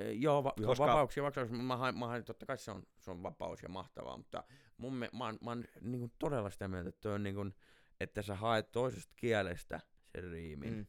Ö, 0.00 0.12
Joo, 0.12 0.44
va- 0.44 0.54
Koska- 0.66 0.86
vapauksia, 0.86 1.22
vapauksia. 1.22 1.58
Mä, 1.58 1.76
haen, 1.76 1.98
mä 1.98 2.06
haen, 2.06 2.24
totta 2.24 2.46
kai 2.46 2.58
se 2.58 2.70
on, 2.70 2.82
se 2.98 3.10
on 3.10 3.22
vapaus 3.22 3.62
ja 3.62 3.68
mahtavaa, 3.68 4.16
mutta 4.16 4.44
mun 4.76 4.94
me, 4.94 5.08
mä 5.12 5.24
oon, 5.24 5.38
mä 5.44 5.50
oon 5.50 5.64
niin 5.80 6.00
kuin 6.00 6.12
todella 6.18 6.50
sitä 6.50 6.68
mieltä, 6.68 6.88
että, 6.88 7.10
on 7.10 7.22
niin 7.22 7.34
kuin, 7.34 7.54
että 8.00 8.22
sä 8.22 8.34
haet 8.34 8.72
toisesta 8.72 9.12
kielestä 9.16 9.80
sen 10.12 10.30
riimin. 10.30 10.74
Mm. 10.74 10.86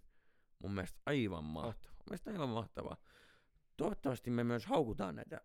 Mun 0.59 0.73
mielestä 0.73 0.99
aivan 1.05 1.43
mahtavaa. 1.43 1.95
Mun 1.97 2.05
mielestä 2.09 2.31
aivan 2.31 2.49
mahtavaa. 2.49 2.97
Toivottavasti 3.77 4.31
me 4.31 4.43
myös 4.43 4.65
haukutaan 4.65 5.15
näitä 5.15 5.41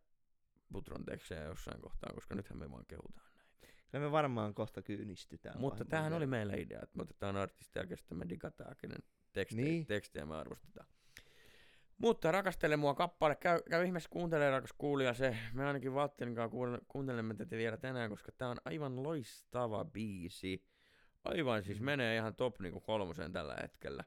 putron 0.73 1.05
tekstejä 1.05 1.43
jossain 1.43 1.81
kohtaa, 1.81 2.13
koska 2.15 2.35
nythän 2.35 2.59
me 2.59 2.71
vaan 2.71 2.87
kehutaan 2.89 3.31
näitä. 3.63 3.99
me 3.99 4.13
varmaan 4.13 4.55
kohta 4.55 4.83
kyynistytään. 4.83 5.61
Mutta 5.61 5.85
tämähän 5.85 6.13
oli 6.13 6.27
meillä 6.27 6.55
idea, 6.55 6.81
että 6.83 6.97
me 6.97 7.03
otetaan 7.03 7.37
artisteja, 7.37 7.87
kestä 7.87 8.15
me 8.15 8.29
digataan, 8.29 8.77
kenen 8.77 8.99
tekstejä, 9.33 9.65
niin. 9.65 9.87
tekstejä 9.87 10.27
me 10.27 10.37
arvostetaan. 10.37 10.87
Mutta 11.99 12.33
rakastele 12.33 12.77
mua 12.77 12.95
kappale, 12.95 13.37
käy, 13.37 13.61
käy 13.71 13.85
ihmeessä 13.85 14.09
kuuntelemaan 14.09 14.53
rakas 14.53 14.73
kuulija 14.79 15.15
se. 15.15 15.37
Me 15.53 15.67
ainakin 15.67 15.95
Valtterin 15.95 16.35
kanssa 16.35 16.59
kuuntelemme 16.89 17.35
tätä 17.35 17.57
vielä 17.57 17.77
tänään, 17.77 18.11
koska 18.11 18.33
tää 18.33 18.49
on 18.49 18.57
aivan 18.65 19.03
loistava 19.03 19.85
biisi. 19.85 20.65
Aivan 21.25 21.63
siis 21.65 21.81
Mm. 21.81 21.85
menee 21.85 22.17
ihan 22.17 22.35
top 22.35 22.61
niinku 22.61 22.81
kolmoseen 22.81 23.33
tällä 23.33 23.57
hetkellä. 23.63 24.05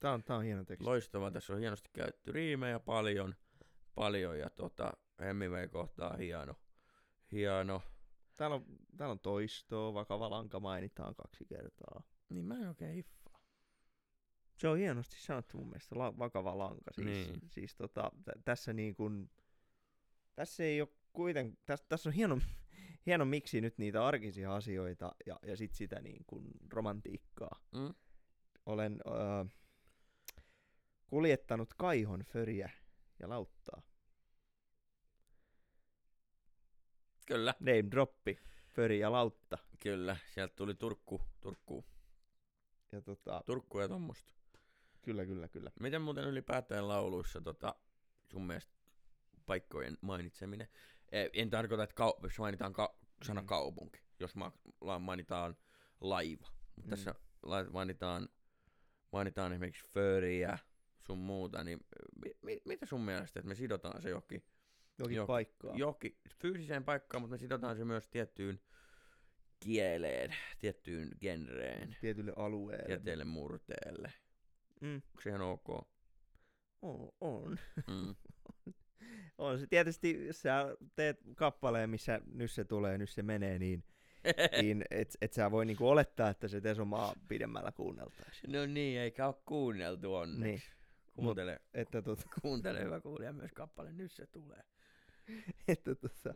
Tää 0.00 0.12
on, 0.12 0.24
tää 0.24 0.36
on 0.36 0.44
hieno 0.44 0.64
teksti. 0.64 0.84
Loistava, 0.84 1.30
tässä 1.30 1.52
on 1.52 1.58
hienosti 1.58 1.90
käytetty 1.92 2.32
riimejä 2.32 2.80
paljon, 2.80 3.34
paljon 3.94 4.38
ja 4.38 4.50
tota, 4.50 4.92
Hemingway 5.20 5.68
kohtaa 5.68 6.16
hieno, 6.16 6.54
hieno. 7.32 7.82
Täällä 8.36 8.56
on, 8.56 8.64
täällä 8.96 9.12
on 9.12 9.20
toistoa, 9.20 9.94
vakava 9.94 10.30
lanka 10.30 10.60
mainitaan 10.60 11.14
kaksi 11.14 11.44
kertaa. 11.44 12.02
Niin 12.28 12.44
mä 12.44 12.54
en 12.54 12.68
oikein 12.68 12.94
hiffaa. 12.94 13.27
Se 14.58 14.68
on 14.68 14.78
hienosti 14.78 15.16
sanottu 15.20 15.56
mun 15.58 15.66
mielestä, 15.66 15.98
la, 15.98 16.18
vakava 16.18 16.58
lanka. 16.58 16.90
Siis, 16.92 17.06
Niin. 17.06 17.40
siis 17.48 17.74
tota, 17.76 18.10
t- 18.24 18.44
tässä 18.44 18.72
niin 18.72 18.94
kuin, 18.94 19.30
tässä 20.34 20.64
ei 20.64 20.80
ole 20.80 20.88
kuiten, 21.12 21.58
tässä, 21.66 21.86
tässä 21.88 22.08
on 22.08 22.12
hieno, 22.12 22.38
hieno 23.06 23.24
miksi 23.24 23.60
nyt 23.60 23.78
niitä 23.78 24.06
arkisia 24.06 24.54
asioita 24.54 25.12
ja, 25.26 25.38
ja 25.42 25.56
sit 25.56 25.74
sitä 25.74 26.00
niin 26.00 26.24
kuin 26.26 26.44
romantiikkaa. 26.72 27.60
Mm? 27.72 27.94
Olen 28.66 29.00
öö, 29.06 29.44
kuljettanut 31.06 31.74
kaihon 31.74 32.20
föriä 32.24 32.70
ja 33.18 33.28
lauttaa. 33.28 33.82
Kyllä, 37.26 37.54
Name 37.60 37.84
droppi, 37.90 38.38
föri 38.68 38.98
ja 38.98 39.12
lautta. 39.12 39.58
kyllä. 39.82 40.16
Sieltä 40.34 40.54
tuli 40.56 40.74
Turkku, 40.74 41.20
Turkku, 41.40 41.84
Ja 42.92 43.00
tota, 43.02 43.42
Turkku 43.46 43.80
ja 43.80 43.88
tommosta. 43.88 44.32
Kyllä, 45.08 45.26
kyllä, 45.26 45.48
kyllä. 45.48 45.70
Miten 45.80 46.02
muuten 46.02 46.24
ylipäätään 46.24 46.88
lauluissa 46.88 47.40
tota, 47.40 47.74
sun 48.32 48.46
mielestä 48.46 48.72
paikkojen 49.46 49.98
mainitseminen? 50.00 50.68
Eh, 51.12 51.30
En 51.32 51.50
tarkoita, 51.50 51.82
että 51.84 51.94
kau- 52.04 52.20
jos 52.22 52.38
mainitaan 52.38 52.72
ka- 52.72 52.98
sana 53.22 53.40
Mm. 53.40 53.46
kaupunki, 53.46 54.00
jos 54.20 54.34
ma- 54.36 54.52
mainitaan 55.00 55.56
laiva. 56.00 56.46
Mutta 56.76 56.86
Mm. 56.86 56.90
tässä 56.90 57.14
la- 57.42 57.70
mainitaan, 57.70 58.28
mainitaan 59.12 59.52
esimerkiksi 59.52 59.88
föriä, 59.90 60.58
sun 61.06 61.18
muuta, 61.18 61.64
niin 61.64 61.78
mi- 62.24 62.36
mi- 62.42 62.62
mitä 62.64 62.86
sun 62.86 63.00
mielestä, 63.00 63.40
että 63.40 63.48
me 63.48 63.54
sidotaan 63.54 64.02
se 64.02 64.08
johonkin, 64.08 64.44
Jokin 65.00 65.16
Joo, 65.16 65.26
paikkaa. 65.26 65.74
johonkin 65.76 66.18
fyysiseen 66.40 66.84
paikkaan, 66.84 67.20
mutta 67.22 67.30
me 67.34 67.38
sidotaan 67.38 67.76
se 67.76 67.84
myös 67.84 68.08
tiettyyn 68.08 68.60
kieleen, 69.60 70.36
tiettyyn 70.58 71.08
genreen, 71.20 71.96
Tietylle 72.00 72.32
alueelle. 72.36 72.86
tieteelle 72.86 73.24
murteelle. 73.24 74.12
Mm. 74.80 74.94
Onko 74.94 75.20
se 75.22 75.30
ihan 75.30 75.42
ok? 75.42 75.68
On, 76.82 77.08
on. 77.20 77.58
Mm. 77.86 78.14
on 79.38 79.58
se 79.58 79.66
tietysti, 79.66 80.26
jos 80.26 80.42
sä 80.42 80.76
teet 80.96 81.20
kappaleen, 81.36 81.90
missä 81.90 82.20
nyt 82.32 82.50
se 82.50 82.64
tulee, 82.64 82.98
nyt 82.98 83.10
se 83.10 83.22
menee, 83.22 83.58
niin, 83.58 83.84
niin 84.62 84.84
et, 84.90 85.16
et 85.20 85.32
sä 85.32 85.50
voi 85.50 85.66
niinku 85.66 85.88
olettaa, 85.88 86.28
että 86.30 86.48
se 86.48 86.60
Tesomaa 86.60 87.14
pidemmällä 87.28 87.72
kuunneltaisiin. 87.72 88.52
No 88.52 88.66
niin, 88.66 89.00
eikä 89.00 89.26
ole 89.26 89.34
kuunneltu 89.46 90.14
onneksi. 90.14 90.66
Niin. 90.68 90.78
Kuuntele, 91.24 91.60
Että, 91.74 92.02
tota, 92.02 92.22
kuuntele 92.42 92.84
hyvä 92.84 93.00
kuulija 93.00 93.32
myös 93.32 93.52
kappale, 93.52 93.92
nyt 93.92 94.12
se 94.12 94.26
tulee. 94.26 94.62
että 95.68 95.94
tota, 95.94 96.34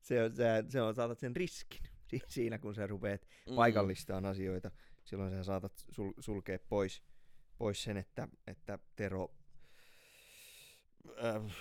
se, 0.00 0.22
on, 0.22 0.36
sä, 0.36 0.64
se 0.68 0.82
on, 0.82 0.94
saatat 0.94 1.18
sen 1.18 1.36
riskin 1.36 1.80
si- 2.06 2.20
siinä, 2.28 2.58
kun 2.58 2.74
sä 2.74 2.86
rupeat 2.86 3.26
Mm. 3.50 3.54
paikallistaan 3.56 4.24
asioita. 4.26 4.70
Silloin 5.04 5.30
sä 5.30 5.44
saatat 5.44 5.72
sul, 5.90 6.12
sulkea 6.20 6.58
pois, 6.68 7.02
pois 7.58 7.82
sen, 7.82 7.96
että, 7.96 8.28
että 8.46 8.78
Tero 8.96 9.34
äh, 11.24 11.56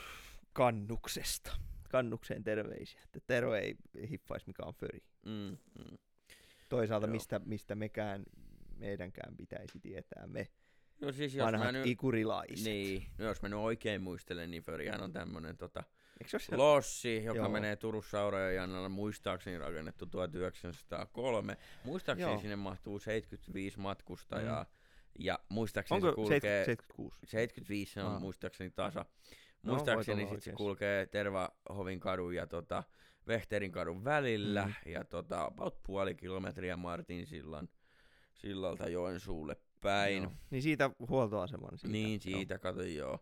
kannuksesta. 0.53 1.57
Kannukseen 1.89 2.43
terveisiä. 2.43 3.01
Että 3.03 3.19
Tero 3.27 3.55
ei 3.55 3.75
hiffaisi 4.09 4.47
mikä 4.47 4.63
on 4.63 4.73
föri. 4.73 5.03
Mm, 5.25 5.57
mm. 5.79 5.97
Toisaalta 6.69 7.07
Joo. 7.07 7.11
mistä, 7.11 7.39
mistä 7.45 7.75
mekään, 7.75 8.23
meidänkään 8.77 9.37
pitäisi 9.37 9.79
tietää, 9.79 10.27
me 10.27 10.47
No 11.01 11.11
siis 11.11 11.35
jos 11.35 11.45
vanhat 11.45 11.65
mä 11.65 11.71
nyt... 11.71 11.85
ikurilaiset. 11.85 12.65
Niin, 12.65 13.07
no 13.17 13.25
jos 13.25 13.41
mä 13.41 13.49
nyt 13.49 13.59
oikein 13.59 14.01
muistelen, 14.01 14.51
niin 14.51 14.63
Förihän 14.63 15.01
on 15.01 15.13
tämmönen 15.13 15.57
tota, 15.57 15.83
se 16.27 16.55
lossi, 16.55 17.23
joka 17.23 17.37
Joo. 17.37 17.49
menee 17.49 17.75
Turussa 17.75 18.21
Aurajoen 18.21 18.55
jannalla, 18.55 18.89
muistaakseni 18.89 19.57
rakennettu 19.57 20.05
1903. 20.05 21.57
Muistaakseni 21.83 22.31
Joo. 22.31 22.39
sinne 22.41 22.55
mahtuu 22.55 22.99
75 22.99 23.79
matkustajaa, 23.79 24.65
ja 25.19 25.39
muistaakseni 25.49 25.95
Onko 25.95 26.09
se 26.09 26.15
kulkee... 26.15 26.39
70, 26.65 26.65
76? 26.65 27.19
75 27.25 27.93
se 27.93 28.03
on 28.03 28.11
Aa. 28.13 28.19
muistaakseni 28.19 28.69
tasa. 28.71 29.05
No, 29.63 29.73
Muistaakseni 29.73 30.27
sit 30.27 30.43
se 30.43 30.51
kulkee 30.53 31.05
Tervahovin 31.05 31.99
kadun 31.99 32.35
ja 32.35 32.47
tota, 32.47 32.83
Vehterin 33.27 33.71
kadun 33.71 34.03
välillä 34.03 34.65
Mm. 34.65 34.91
ja 34.91 35.03
tota, 35.03 35.43
about 35.45 35.83
puoli 35.83 36.15
kilometriä 36.15 36.77
Martin 36.77 37.25
sillan, 37.25 37.69
sillalta 38.33 38.89
Joensuulle 38.89 39.55
päin. 39.81 40.23
Joo. 40.23 40.31
Niin 40.49 40.61
siitä 40.63 40.89
huoltoaseman. 41.09 41.77
Siitä. 41.77 41.91
Niin, 41.91 42.21
siitä 42.21 42.59
kato 42.59 42.83
joo. 42.83 43.19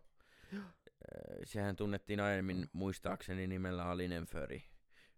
Sehän 1.44 1.76
tunnettiin 1.76 2.20
aiemmin 2.20 2.66
muistaakseni 2.72 3.46
nimellä 3.46 3.84
Alinen 3.84 4.24
Föri. 4.26 4.62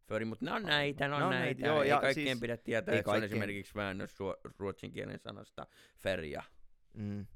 Föri, 0.09 0.25
mutta 0.25 0.45
ne 0.45 0.53
on 0.53 0.63
näitä, 0.63 1.09
ne 1.09 1.15
on 1.15 1.21
Ne 1.21 1.25
on 1.27 1.31
näitä. 1.31 1.45
näitä, 1.45 1.67
joo, 1.67 1.83
ei 1.83 1.89
ja 1.89 2.01
kaikkien 2.01 2.27
siis- 2.27 2.41
pidä 2.41 2.57
tietää, 2.57 2.95
että 2.95 3.11
se 3.13 3.17
on 3.17 3.25
esimerkiksi 3.25 3.75
väännös 3.75 4.17
ruotsin 4.59 4.93
kielen 4.93 5.19
sanasta 5.19 5.67
feria. 5.99 6.43
Mm. 6.95 7.27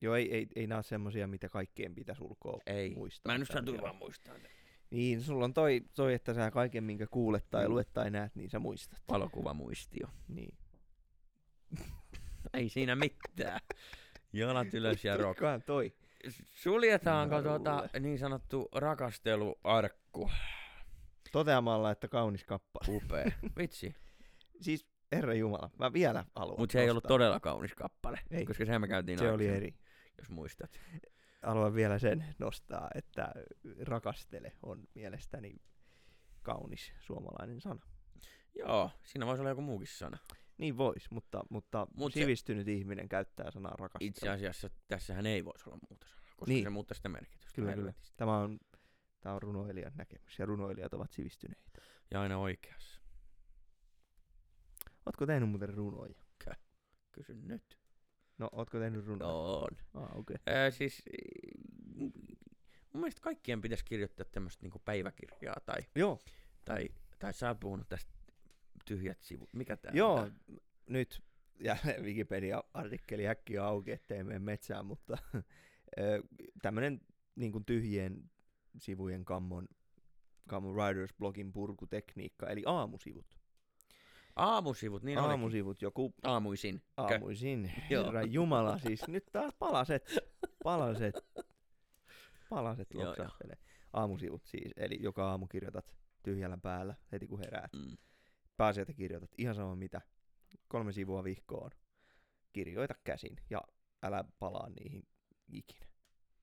Joo, 0.00 0.14
ei, 0.14 0.34
ei, 0.34 0.46
ei 0.56 0.66
nämä 0.66 0.76
ole 0.76 0.82
semmosia, 0.82 1.26
mitä 1.26 1.48
kaikkien 1.48 1.94
pitäisi 1.94 2.22
ulkoa 2.24 2.60
Ei, 2.66 2.94
muistaa. 2.94 3.30
mä 3.30 3.34
en 3.34 3.40
nyt 3.40 3.48
saa 3.48 3.54
Tämmösiä. 3.56 3.78
turvaa 3.78 3.92
muistaa. 3.98 4.34
Niin, 4.90 5.22
sulla 5.22 5.44
on 5.44 5.54
toi, 5.54 5.80
toi, 5.94 6.14
että 6.14 6.34
sä 6.34 6.50
kaiken, 6.50 6.84
minkä 6.84 7.06
kuulet 7.06 7.50
tai 7.50 7.64
Mm. 7.64 7.70
luet 7.70 7.92
tai 7.92 8.10
näet, 8.10 8.34
niin 8.34 8.50
sä 8.50 8.58
muistat. 8.58 9.00
Valokuvamuistio. 9.08 10.08
Niin. 10.28 10.54
Ei 12.54 12.68
siinä 12.68 12.96
mitään. 12.96 13.60
Jalat 14.32 14.74
ylös 14.74 15.04
ja 15.04 15.16
rock. 15.16 15.40
Toi. 15.66 15.92
Suljetaanko 16.54 17.42
tuota 17.42 17.88
niin 18.00 18.18
sanottu 18.18 18.68
rakasteluarkku? 18.74 20.30
Toteamalla, 21.32 21.90
että 21.90 22.08
kaunis 22.08 22.44
kappale. 22.44 22.96
Upea. 22.96 23.30
Vitsi. 23.58 23.94
Siis, 24.60 24.86
herra 25.12 25.34
Jumala, 25.34 25.70
mä 25.78 25.92
vielä 25.92 26.24
haluan 26.36 26.60
Mutta 26.60 26.72
se 26.72 26.80
ei 26.82 26.90
ollut 26.90 27.04
nostaa. 27.04 27.14
todella 27.14 27.40
kaunis 27.40 27.74
kappale. 27.74 28.20
Ei. 28.30 28.44
Koska 28.46 28.64
sehän 28.64 28.80
me 28.80 28.88
käytiin 28.88 29.18
Se 29.18 29.32
oli 29.32 29.46
eri. 29.48 29.74
Jos 30.18 30.30
muistat. 30.30 30.70
Haluan 31.42 31.74
vielä 31.74 31.98
sen 31.98 32.24
nostaa, 32.38 32.88
että 32.94 33.32
rakastele 33.82 34.52
on 34.62 34.84
mielestäni 34.94 35.56
kaunis 36.42 36.92
suomalainen 37.00 37.60
sana. 37.60 37.80
Joo, 38.54 38.90
siinä 39.04 39.26
voisi 39.26 39.40
olla 39.40 39.50
joku 39.50 39.62
muukin 39.62 39.88
sana. 39.88 40.18
Niin 40.58 40.76
vois, 40.76 41.10
mutta, 41.10 41.42
mutta 41.50 41.86
Mut 41.96 42.12
se- 42.12 42.20
sivistynyt 42.20 42.68
ihminen 42.68 43.08
käyttää 43.08 43.50
sanaa 43.50 43.74
rakastelu. 43.78 44.08
Itse 44.08 44.28
asiassa 44.28 44.70
tässähän 44.88 45.26
ei 45.26 45.44
voisi 45.44 45.64
olla 45.70 45.78
muuta 45.90 46.06
sanaa, 46.08 46.24
koska 46.36 46.52
Niin. 46.52 46.64
se 46.64 46.70
muuttaa 46.70 46.94
sitä 46.94 47.08
merkitystä. 47.08 47.54
Kyllä, 47.54 47.72
kyllä. 47.74 47.92
Tämä 48.16 48.38
on, 48.38 48.58
tämä 49.20 49.34
on 49.34 49.42
runoilijan 49.42 49.92
näkemys, 49.96 50.38
ja 50.38 50.46
runoilijat 50.46 50.94
ovat 50.94 51.12
sivistyneitä. 51.12 51.70
Ja 52.10 52.20
aina 52.20 52.38
oikeassa. 52.38 52.95
Ootko 55.06 55.26
tehnyt 55.26 55.48
muuten 55.48 55.74
runoja? 55.74 56.14
Kysy 57.12 57.34
nyt. 57.34 57.78
No, 58.38 58.48
ootko 58.52 58.78
tehnyt 58.78 59.06
runoja? 59.06 59.32
No 59.32 59.60
on. 59.60 59.76
Ah, 59.94 60.16
okei. 60.16 60.36
Ää, 60.46 60.70
siis 60.70 61.02
mm, 61.94 62.12
mun 62.92 63.00
mielestä 63.00 63.20
kaikkien 63.20 63.62
pitäisi 63.62 63.84
kirjoittaa 63.84 64.26
tämmöistä 64.32 64.62
niinku 64.62 64.78
päiväkirjaa 64.78 65.56
tai, 65.66 65.82
Joo, 65.94 66.18
tai, 66.64 66.88
tai 67.18 67.34
sä 67.34 67.48
oot 67.48 67.60
puhunut 67.60 67.88
tästä 67.88 68.12
tyhjät 68.84 69.22
sivut. 69.22 69.48
Mikä 69.52 69.76
tää 69.76 69.92
joo. 69.94 70.14
on? 70.14 70.32
tää? 70.32 70.56
Nyt 70.88 71.22
jälleen 71.60 72.04
Wikipedia-artikkeli 72.04 73.28
äkkiä 73.28 73.64
auki, 73.64 73.92
ettei 73.92 74.24
mene 74.24 74.38
metsään, 74.38 74.86
mutta 74.86 75.18
ö, 75.98 76.22
tämmönen 76.62 77.00
niin 77.34 77.52
kuin 77.52 77.64
tyhjien 77.64 78.30
sivujen 78.78 79.24
kammon, 79.24 79.68
kammon 80.48 80.74
Riders-blogin 80.74 81.52
purkutekniikka, 81.52 82.46
eli 82.46 82.62
aamusivut. 82.66 83.38
Aamusivut, 84.36 85.02
niin 85.02 85.18
olikin. 85.18 85.30
Aamusivut, 85.30 85.82
joku 85.82 86.14
Aamuisin. 86.22 86.82
Aamuisin. 86.96 87.72
Joo. 87.90 88.04
Herra 88.04 88.22
Jumala, 88.22 88.78
siis 88.78 89.08
nyt 89.08 89.24
taas 89.32 89.54
palaset, 89.58 90.18
palaset, 90.64 91.14
palaset 92.50 92.94
loksahtelee. 92.94 93.56
Aamusivut 93.92 94.44
siis, 94.44 94.72
eli 94.76 94.98
joka 95.00 95.30
aamu 95.30 95.46
kirjoitat 95.46 95.96
tyhjällä 96.22 96.58
päällä 96.62 96.94
heti 97.12 97.26
kun 97.26 97.38
heräät. 97.38 97.72
Mm. 97.72 97.96
Pääasiat 98.56 98.88
kirjoitat 98.96 99.30
ihan 99.38 99.54
sama 99.54 99.76
mitä, 99.76 100.00
kolme 100.68 100.92
sivua 100.92 101.24
vihkoon. 101.24 101.70
Kirjoita 102.52 102.94
käsin 103.04 103.36
ja 103.50 103.62
älä 104.02 104.24
palaa 104.38 104.68
niihin 104.68 105.02
ikinä. 105.48 105.86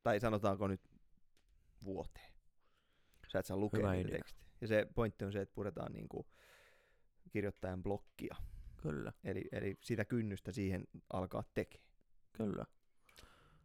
Tai 0.04 0.20
sanotaanko 0.20 0.68
nyt 0.68 0.82
vuoteen. 1.84 2.34
Sä 3.32 3.40
et 3.40 3.46
saa 3.46 3.58
lukea 3.58 3.78
Hyvä 3.78 3.94
niitä 3.94 4.10
idea. 4.10 4.18
tekstejä. 4.18 4.50
Ja 4.62 4.68
se 4.68 4.88
pointti 4.96 5.26
on 5.26 5.32
se, 5.32 5.42
että 5.42 5.56
puretaan 5.56 5.94
niinku 5.94 6.28
kirjoittajan 7.34 7.84
blokkia. 7.84 8.36
Kyllä, 8.82 9.14
Eli, 9.24 9.44
eli 9.52 9.78
sitä 9.82 10.06
kynnystä 10.06 10.52
siihen 10.52 10.84
alkaa 11.14 11.44
tekemään. 11.54 11.90
kyllä. 12.32 12.66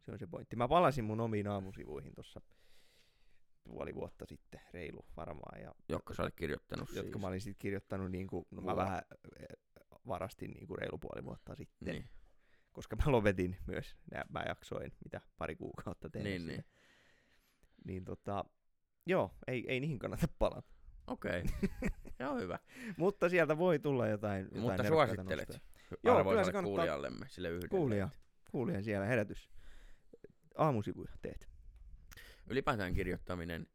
Se 0.01 0.11
on 0.11 0.19
se 0.19 0.27
pointti. 0.27 0.55
Mä 0.55 0.67
palasin 0.67 1.05
mun 1.05 1.19
omiin 1.21 1.47
aamusivuihin 1.47 2.15
tuossa 2.15 2.41
puoli 3.63 3.95
vuotta 3.95 4.25
sitten, 4.25 4.61
reilu 4.73 5.05
varmaan. 5.17 5.61
Ja, 5.61 5.75
Jotka 5.89 6.13
sä 6.13 6.21
olit 6.23 6.35
kirjoittanut 6.35 6.89
jotka 6.89 7.11
siis. 7.11 7.21
mä 7.21 7.27
olin 7.27 7.41
sitten 7.41 7.59
kirjoittanut, 7.59 8.11
niin 8.11 8.27
kuin, 8.27 8.45
no 8.51 8.61
mä 8.61 8.75
vähän 8.75 9.01
eh, 9.39 9.47
varastin 10.07 10.51
niin 10.51 10.67
kuin 10.67 10.77
reilu 10.79 10.97
puoli 10.97 11.23
vuotta 11.25 11.55
sitten, 11.55 11.93
Niin. 11.93 12.09
koska 12.71 12.95
mä 12.95 13.11
lopetin 13.11 13.57
myös, 13.67 13.95
nää, 14.11 14.25
mä 14.29 14.43
jaksoin 14.47 14.91
mitä 15.03 15.21
pari 15.37 15.55
kuukautta 15.55 16.09
tehdä 16.09 16.29
Niin, 16.29 16.41
sitä. 16.41 16.51
niin. 16.53 16.65
niin 17.85 18.05
tota, 18.05 18.45
joo, 19.05 19.31
ei, 19.47 19.65
ei 19.67 19.79
niihin 19.79 19.99
kannata 19.99 20.27
palata. 20.39 20.73
Okei, 21.07 21.43
joo 22.23 22.35
hyvä. 22.37 22.59
Mutta 22.97 23.29
sieltä 23.29 23.57
voi 23.57 23.79
tulla 23.79 24.07
jotain, 24.07 24.43
jotain 24.45 24.61
Mutta 24.61 24.87
suosittelet 24.87 25.49
nostoja. 25.49 25.69
Joo, 26.03 26.23
kyllä 26.23 26.43
se 26.43 26.51
kannattaa- 26.51 26.61
kuulijallemme, 26.75 27.25
sille 27.29 27.49
yhdelle. 27.49 27.67
Kuulija. 27.67 28.05
että 28.05 28.51
Kuulija 28.51 28.81
siellä 28.83 29.05
herätys. 29.05 29.49
Aamusivuja 30.57 31.11
teet. 31.21 31.47
Ylipäätään 32.47 32.93
kirjoittaminen, 32.93 33.67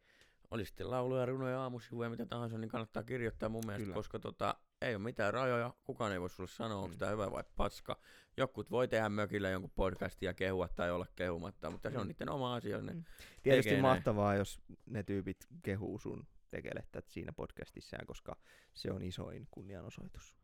oli 0.51 0.65
sitten 0.65 0.91
lauluja, 0.91 1.27
runoja, 1.27 1.63
aamusivuja, 1.63 2.11
mitä 2.11 2.27
tahansa, 2.27 2.59
niin 2.59 2.69
kannattaa 2.69 3.03
kirjoittaa 3.03 3.49
mun 3.49 3.63
mielestä, 3.67 3.85
Kyllä. 3.85 3.95
koska 3.95 4.19
tota, 4.19 4.55
ei 4.83 4.95
ole 4.95 5.03
mitään 5.03 5.35
rajoja, 5.35 5.75
kukaan 5.85 6.13
ei 6.13 6.21
voi 6.21 6.31
sulle 6.31 6.49
sanoa, 6.49 6.77
onko 6.79 6.95
Mm. 6.95 6.99
tämä 6.99 7.11
hyvä 7.11 7.31
vai 7.33 7.45
paska. 7.57 8.01
Jokut 8.37 8.71
voi 8.71 8.89
tehdä 8.89 9.09
mökillä 9.09 9.49
jonkun 9.51 9.71
podcastin 9.75 10.27
ja 10.27 10.35
kehua 10.35 10.69
tai 10.69 10.91
olla 10.91 11.07
kehumatta, 11.17 11.71
mutta 11.71 11.91
se 11.91 11.99
on 11.99 12.05
Mm. 12.07 12.09
niiden 12.09 12.31
oma 12.31 12.55
asia. 12.55 12.81
Ne. 12.83 12.93
Mm. 12.93 13.05
Tietysti 13.43 13.71
tekee 13.71 13.83
näin. 13.83 13.95
mahtavaa, 13.97 14.35
jos 14.35 14.61
ne 14.87 15.03
tyypit 15.03 15.47
kehuu 15.63 15.99
sun 15.99 16.27
tekelettä 16.55 17.03
siinä 17.09 17.33
podcastissaan, 17.33 18.07
koska 18.07 18.37
se 18.75 18.93
on 18.93 19.03
isoin 19.03 19.49
kunnianosoitus. 19.51 20.37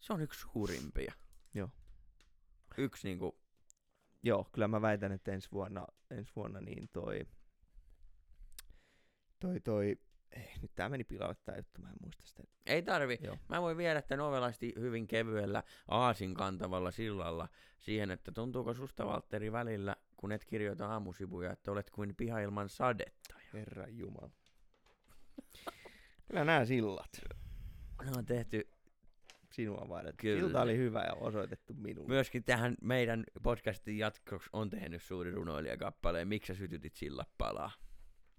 Se 0.00 0.12
on 0.12 0.20
yksi 0.20 0.40
suurimpia. 0.40 1.12
Joo. 1.54 1.70
Yksi 2.78 3.08
niinku, 3.08 3.40
Joo, 4.22 4.48
kyllä 4.52 4.68
mä 4.68 4.82
väitän, 4.82 5.12
että 5.12 5.32
ensi 5.32 5.48
vuonna, 5.52 5.86
ensi 6.10 6.32
vuonna 6.36 6.60
niin 6.60 6.88
toi, 6.92 7.26
toi, 9.40 9.60
toi, 9.60 9.96
ei, 10.30 10.52
nyt 10.62 10.70
tää 10.74 10.88
meni 10.88 11.04
pilalle 11.04 11.36
tää 11.44 11.56
juttu, 11.56 11.80
mä 11.80 11.88
en 11.88 11.96
muista 12.02 12.26
sitä. 12.26 12.42
ei 12.66 12.82
tarvi. 12.82 13.18
Joo. 13.22 13.36
Mä 13.48 13.62
voin 13.62 13.76
viedä 13.76 14.02
tämän 14.02 14.26
ovelasti 14.26 14.72
hyvin 14.78 15.06
kevyellä 15.06 15.62
aasin 15.88 16.34
kantavalla 16.34 16.90
sillalla 16.90 17.48
siihen, 17.78 18.10
että 18.10 18.32
tuntuuko 18.32 18.74
susta 18.74 19.06
Valtteri 19.06 19.52
välillä, 19.52 19.96
kun 20.16 20.32
et 20.32 20.44
kirjoita 20.44 20.86
aamusivuja, 20.86 21.52
että 21.52 21.72
olet 21.72 21.90
kuin 21.90 22.14
piha 22.16 22.40
ilman 22.40 22.68
sadetta. 22.68 23.34
Herran 23.52 23.98
Jumala. 23.98 24.30
Kyllä 26.28 26.44
nämä 26.44 26.64
sillat 26.64 27.10
Ne 28.04 28.10
on 28.16 28.26
tehty 28.26 28.68
sinua 29.52 29.88
varten. 29.88 30.14
Kyllä. 30.16 30.40
Silta 30.40 30.62
oli 30.62 30.76
hyvä 30.76 31.02
ja 31.02 31.14
osoitettu 31.14 31.74
minulle. 31.74 32.08
myöskin 32.08 32.44
tähän 32.44 32.76
meidän 32.82 33.24
podcastin 33.42 33.98
jatkoksi 33.98 34.50
on 34.52 34.70
tehnyt 34.70 35.02
suuri 35.02 35.30
runoilijakappaleen 35.30 36.28
Miksi 36.28 36.54
sä 36.54 36.58
sytytit 36.58 36.96
sillä 36.96 37.24
palaa? 37.38 37.72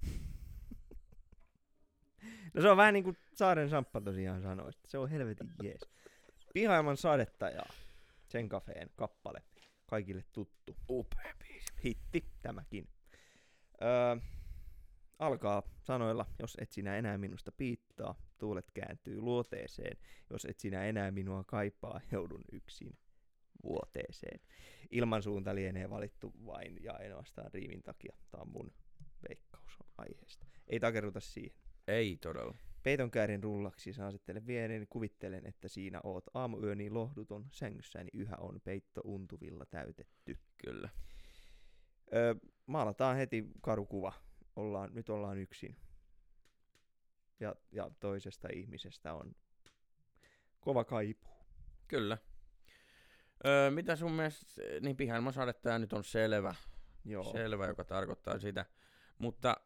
No 2.53 2.61
se 2.61 2.69
on 2.69 2.77
vähän 2.77 2.93
niin 2.93 3.03
kuin 3.03 3.17
Saaren 3.33 3.69
Samppa 3.69 4.01
tosiaan 4.01 4.41
sanoi, 4.41 4.69
että 4.69 4.87
se 4.87 4.97
on 4.97 5.09
helvetin 5.09 5.51
jees. 5.63 5.81
Pihailman 6.53 6.97
sadetta 6.97 7.49
ja 7.49 7.63
sen 8.27 8.49
kafeen 8.49 8.89
kappale. 8.95 9.43
Kaikille 9.85 10.23
tuttu. 10.33 10.77
Upea 10.89 11.33
biisi. 11.39 11.73
Hitti 11.83 12.25
tämäkin. 12.41 12.87
Öö, 13.81 14.15
alkaa 15.19 15.63
sanoilla, 15.81 16.25
jos 16.39 16.57
et 16.61 16.71
sinä 16.71 16.97
enää 16.97 17.17
minusta 17.17 17.51
piittaa, 17.51 18.15
tuulet 18.37 18.71
kääntyy 18.71 19.21
luoteeseen. 19.21 19.97
Jos 20.29 20.45
et 20.45 20.59
sinä 20.59 20.85
enää 20.85 21.11
minua 21.11 21.43
kaipaa, 21.43 22.01
joudun 22.11 22.43
yksin 22.51 22.97
vuoteeseen. 23.63 24.39
Ilmansuunta 24.91 25.55
lienee 25.55 25.89
valittu 25.89 26.33
vain 26.45 26.83
ja 26.83 26.93
ainoastaan 26.93 27.51
riimin 27.53 27.83
takia. 27.83 28.15
Tämä 28.31 28.41
on 28.41 28.51
mun 28.51 28.73
veikkaus 29.29 29.77
aiheesta. 29.97 30.45
Ei 30.67 30.79
takerruta 30.79 31.19
siihen. 31.19 31.59
Ei 31.87 32.17
todella. 32.17 32.57
Peiton 32.83 33.11
käärin 33.11 33.43
rullaksi 33.43 33.93
sä 33.93 34.05
asettelen 34.05 34.47
viereeni, 34.47 34.85
kuvittelen, 34.85 35.45
että 35.45 35.67
siinä 35.67 35.99
oot 36.03 36.23
aamuyöni 36.33 36.89
lohduton, 36.89 37.45
sängyssäni 37.51 38.09
yhä 38.13 38.35
on 38.39 38.61
peitto 38.63 39.01
untuvilla 39.03 39.65
täytetty. 39.65 40.37
Kyllä. 40.57 40.89
Öö, 42.13 42.35
maalataan 42.65 43.17
heti 43.17 43.45
karukuva. 43.61 44.13
Ollaan, 44.59 44.89
nyt 44.93 45.09
ollaan 45.09 45.37
yksin. 45.37 45.75
Ja, 47.39 47.55
ja 47.71 47.91
toisesta 47.99 48.47
ihmisestä 48.53 49.13
on 49.13 49.35
kova 50.59 50.83
kaipuu. 50.83 51.33
Kyllä. 51.87 52.17
Öö, 53.45 53.71
mitä 53.71 53.95
sun 53.95 54.11
mielestä, 54.11 54.45
niin 54.81 54.97
pihailman 54.97 55.33
sadetta 55.33 55.79
nyt 55.79 55.93
on 55.93 56.03
selvä. 56.03 56.55
Joo. 57.05 57.23
Selvä, 57.31 57.67
joka 57.67 57.83
tarkoittaa 57.83 58.39
sitä. 58.39 58.65
Mutta 59.17 59.57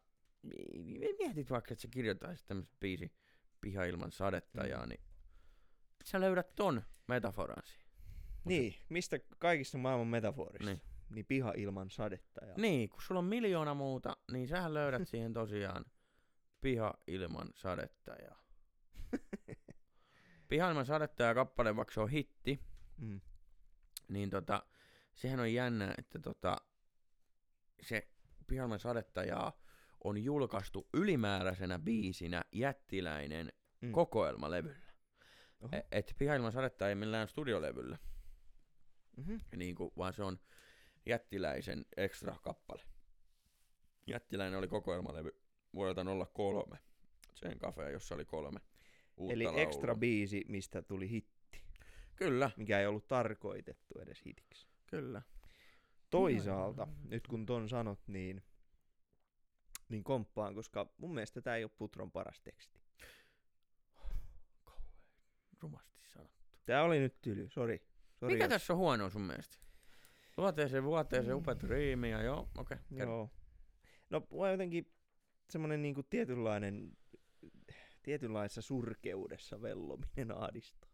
mi- 0.42 0.98
mi- 0.98 1.12
mietit 1.18 1.50
vaikka, 1.50 1.72
että 1.74 1.82
sä 1.82 1.88
kirjoittaisit 1.88 2.46
tämmöistä 2.46 2.76
biisi 2.80 3.12
piha 3.60 3.84
ilman 3.84 4.12
sadetta, 4.12 4.62
Mm. 4.62 4.68
ja, 4.68 4.86
niin 4.86 5.00
sä 6.04 6.20
löydät 6.20 6.54
ton 6.54 6.82
metaforan 7.06 7.62
siihen. 7.66 7.84
Niin, 8.44 8.74
mistä 8.88 9.18
kaikista 9.38 9.78
maailman 9.78 10.06
metaforista? 10.06 10.64
Niin. 10.70 10.80
Niin. 11.10 11.26
piha 11.26 11.52
ilman 11.56 11.90
sadetta. 11.90 12.44
Ja... 12.46 12.54
Niin, 12.56 12.88
kun 12.88 13.02
sulla 13.02 13.18
on 13.18 13.24
miljoona 13.24 13.74
muuta, 13.74 14.16
niin 14.32 14.48
sähän 14.48 14.74
löydät 14.74 15.08
siihen 15.08 15.32
tosiaan 15.32 15.84
piha 16.60 16.94
ilman 17.06 17.48
sadetta. 17.54 18.12
Ja... 18.12 18.36
piha 20.48 20.68
ilman 20.70 20.86
sadetta 20.86 21.22
ja 21.22 21.34
kappale, 21.34 21.76
vaikka 21.76 21.94
se 21.94 22.00
on 22.00 22.08
hitti, 22.10 22.60
Mm. 22.98 23.20
niin 24.08 24.30
tota, 24.30 24.62
sehän 25.14 25.40
on 25.40 25.52
jännä, 25.52 25.94
että 25.98 26.18
tota, 26.18 26.56
se 27.82 28.08
piha 28.46 28.62
ilman 28.64 28.80
sadetta 28.80 29.24
ja 29.24 29.52
on 30.04 30.24
julkaistu 30.24 30.88
ylimääräisenä 30.94 31.78
biisinä 31.78 32.44
jättiläinen 32.52 33.52
Mm. 33.80 33.92
kokoelmalevyllä. 33.92 34.92
Oho. 35.60 35.76
E- 35.76 35.86
Et 35.92 36.14
piha 36.18 36.34
ilman 36.34 36.52
sadetta 36.52 36.88
ei 36.88 36.94
millään 36.94 37.28
studiolevyllä, 37.28 37.98
Mm-hmm. 39.16 39.40
niin 39.56 39.74
kuin, 39.74 39.90
vaan 39.96 40.12
se 40.12 40.22
on 40.22 40.38
jättiläisen 41.06 41.84
extra 41.96 42.36
kappale. 42.42 42.82
Jättiläinen 44.06 44.58
oli 44.58 44.68
kokoelmalevy 44.68 45.40
vuodelta 45.74 46.04
03. 46.32 46.78
Sen 47.34 47.58
Cafe, 47.58 47.90
jossa 47.90 48.14
oli 48.14 48.24
kolme 48.24 48.60
uutta 49.16 49.34
Eli 49.34 49.44
laulua. 49.44 49.62
extra 49.62 49.94
biisi, 49.94 50.44
mistä 50.48 50.82
tuli 50.82 51.10
hitti, 51.10 51.64
Kyllä, 52.16 52.50
mikä 52.56 52.80
ei 52.80 52.86
ollut 52.86 53.08
tarkoitettu 53.08 53.98
edes 53.98 54.22
hitiksi. 54.26 54.66
kyllä. 54.86 55.22
Toisaalta, 56.10 56.86
nyt 57.08 57.26
kun 57.26 57.46
ton 57.46 57.68
sanot, 57.68 58.00
niin, 58.06 58.42
niin 59.88 60.04
komppaan, 60.04 60.54
koska 60.54 60.86
mun 60.98 61.14
mielestä 61.14 61.40
tämä 61.40 61.56
ei 61.56 61.64
ole 61.64 61.70
Putron 61.78 62.10
paras 62.12 62.40
teksti. 62.40 62.80
Kauhean 64.64 64.88
rumasti 65.62 66.00
sanottu. 66.14 66.44
Tää 66.66 66.82
oli 66.82 66.98
nyt 66.98 67.20
tyly, 67.22 67.48
sori. 67.48 67.86
sori 68.14 68.32
Mikä 68.34 68.44
jos- 68.44 68.48
tässä 68.52 68.72
on 68.72 68.78
huono 68.78 69.10
sun 69.10 69.22
mielestä? 69.22 69.56
Luoteeseen 70.36 70.84
vuoteeseen 70.84 71.36
Mm. 71.36 71.38
upeat 71.38 71.62
riimiä, 71.62 72.22
joo, 72.22 72.48
okei. 72.58 72.78
Okay, 72.90 72.98
Joo. 73.06 73.30
No 74.10 74.26
mua 74.30 74.50
jotenkin 74.50 74.92
semmonen 75.50 75.82
niinku 75.82 76.02
tietynlainen, 76.02 76.96
tietynlaisessa 78.02 78.62
surkeudessa 78.62 79.62
vellominen 79.62 80.36
ahdistaa. 80.36 80.90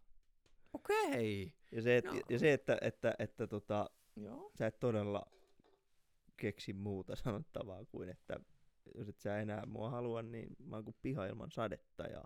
Okei. 0.73 1.55
Ja 1.73 1.83
se, 1.83 1.97
et, 1.97 2.05
Joo. 2.05 2.21
ja 2.29 2.39
se 2.39 2.53
että, 2.53 2.79
että, 2.81 3.15
että 3.19 3.47
tota, 3.47 3.91
Joo. 4.17 4.51
sä 4.59 4.67
et 4.67 4.81
todella 4.81 5.27
keksi 6.37 6.73
muuta 6.73 7.17
sanottavaa 7.17 7.85
kuin, 7.85 8.09
että 8.09 8.41
jos 8.95 9.09
et 9.09 9.19
sä 9.19 9.39
enää 9.41 9.67
mua 9.67 9.91
halua, 9.91 10.23
niin 10.23 10.57
mä 10.59 10.77
oon 10.77 10.85
kuin 10.85 10.97
piha 11.03 11.27
ilman 11.27 11.51
sadetta. 11.51 12.03
Ja 12.03 12.25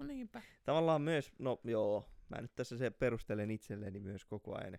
No 0.00 0.06
niinpä. 0.06 0.42
tavallaan 0.64 1.02
myös, 1.02 1.32
no 1.38 1.60
joo, 1.64 2.11
mä 2.36 2.42
nyt 2.42 2.54
tässä 2.54 2.76
se 2.76 2.90
perustelen 2.90 3.50
itselleni 3.50 4.00
myös 4.00 4.24
koko 4.24 4.58
ajan. 4.58 4.78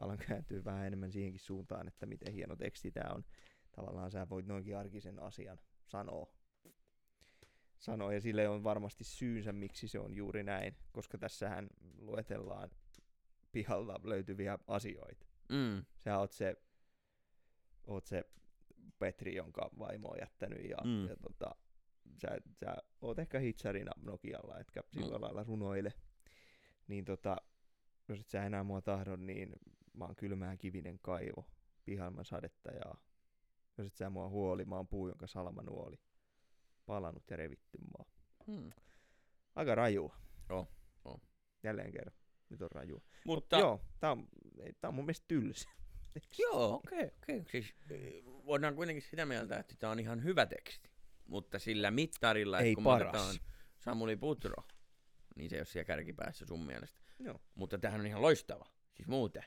Alan 0.00 0.18
kääntyä 0.18 0.64
vähän 0.64 0.86
enemmän 0.86 1.12
siihenkin 1.12 1.40
suuntaan, 1.40 1.88
että 1.88 2.06
miten 2.06 2.32
hieno 2.32 2.56
teksti 2.56 2.90
tää 2.90 3.10
on. 3.14 3.24
Tavallaan 3.72 4.10
sä 4.10 4.26
voit 4.28 4.46
noinkin 4.46 4.76
arkisen 4.76 5.18
asian 5.18 5.58
sanoa. 5.86 6.26
Sanoa, 7.78 8.12
ja 8.12 8.20
sille 8.20 8.48
on 8.48 8.64
varmasti 8.64 9.04
syynsä, 9.04 9.52
miksi 9.52 9.88
se 9.88 9.98
on 9.98 10.14
juuri 10.14 10.42
näin, 10.42 10.76
koska 10.92 11.18
tässähän 11.18 11.68
luetellaan 11.98 12.70
pihalta 13.52 14.00
löytyviä 14.02 14.58
asioita. 14.66 15.26
Mm. 15.48 15.84
Sä 15.98 16.18
oot 16.18 16.32
se, 16.32 16.56
oot 17.86 18.06
se 18.06 18.24
Petri, 18.98 19.34
jonka 19.34 19.70
vaimo 19.78 20.08
on 20.08 20.18
jättänyt 20.20 20.64
ja, 20.70 20.76
mm. 20.84 21.08
ja 21.08 21.16
tota, 21.16 21.54
sä, 22.18 22.28
sä 22.52 22.76
oot 23.00 23.18
ehkä 23.18 23.38
hitsarina 23.38 23.92
Nokialla, 23.96 24.58
etkä 24.58 24.82
sillä 24.92 25.16
Mm. 25.16 25.22
lailla 25.22 25.44
runoile. 25.44 25.92
Niin 26.90 27.04
tota, 27.04 27.36
jos 28.08 28.20
et 28.20 28.28
sä 28.28 28.44
enää 28.44 28.64
mua 28.64 28.82
tahdo, 28.82 29.16
niin 29.16 29.52
mä 29.94 30.04
oon 30.04 30.16
kylmää 30.16 30.56
kivinen 30.56 30.98
kaivo, 31.02 31.46
pihalman 31.84 32.24
sadetta 32.24 32.70
ja 32.70 32.94
jos 33.78 33.86
et 33.86 33.96
sä 33.96 34.10
mua 34.10 34.28
huoli, 34.28 34.64
mä 34.64 34.76
oon 34.76 34.88
puu, 34.88 35.08
jonka 35.08 35.26
salma 35.26 35.62
nuoli. 35.62 35.96
Palannut 36.86 37.30
ja 37.30 37.36
revitty 37.36 37.78
maa. 37.98 38.06
Mm. 38.46 38.70
Aika 39.54 39.74
rajua. 39.74 40.16
Oo, 40.50 40.68
oo. 41.04 41.20
Jälleen 41.62 41.92
kerran. 41.92 42.16
Nyt 42.48 42.62
on 42.62 42.70
rajua. 42.70 43.00
Mutta 43.00 43.24
Mutta 43.26 43.58
joo, 43.58 43.80
tää 44.00 44.10
on, 44.12 44.28
ei, 44.60 44.72
tää 44.80 44.88
on 44.88 44.94
mun 44.94 45.04
mielestä 45.04 45.24
tylsä. 45.28 45.68
Joo, 46.38 46.74
okei, 46.74 46.98
okay, 46.98 47.10
okei. 47.22 47.38
Okay. 47.38 47.50
Siis 47.50 47.74
eh, 47.90 48.24
voidaan 48.24 48.74
kuitenkin 48.74 49.02
sitä 49.02 49.26
mieltä, 49.26 49.58
että 49.58 49.74
tämä 49.78 49.90
on 49.90 50.00
ihan 50.00 50.24
hyvä 50.24 50.46
teksti. 50.46 50.90
Mutta 51.26 51.58
sillä 51.58 51.90
mittarilla, 51.90 52.58
että 52.58 52.66
Ei 52.66 52.74
kun 52.74 52.84
paras. 52.84 53.08
otetaan 53.08 53.36
Samuli 53.78 54.16
Putro, 54.16 54.64
niin 55.36 55.50
se 55.50 55.56
ei 55.56 55.60
ole 55.60 55.66
siellä 55.66 55.86
kärkipäässä 55.86 56.46
sun 56.46 56.66
mielestä. 56.66 57.00
Joo. 57.18 57.40
Mutta 57.54 57.78
tämähän 57.78 58.00
on 58.00 58.06
ihan 58.06 58.22
loistava. 58.22 58.66
Siis 58.94 59.08
muuten. 59.08 59.44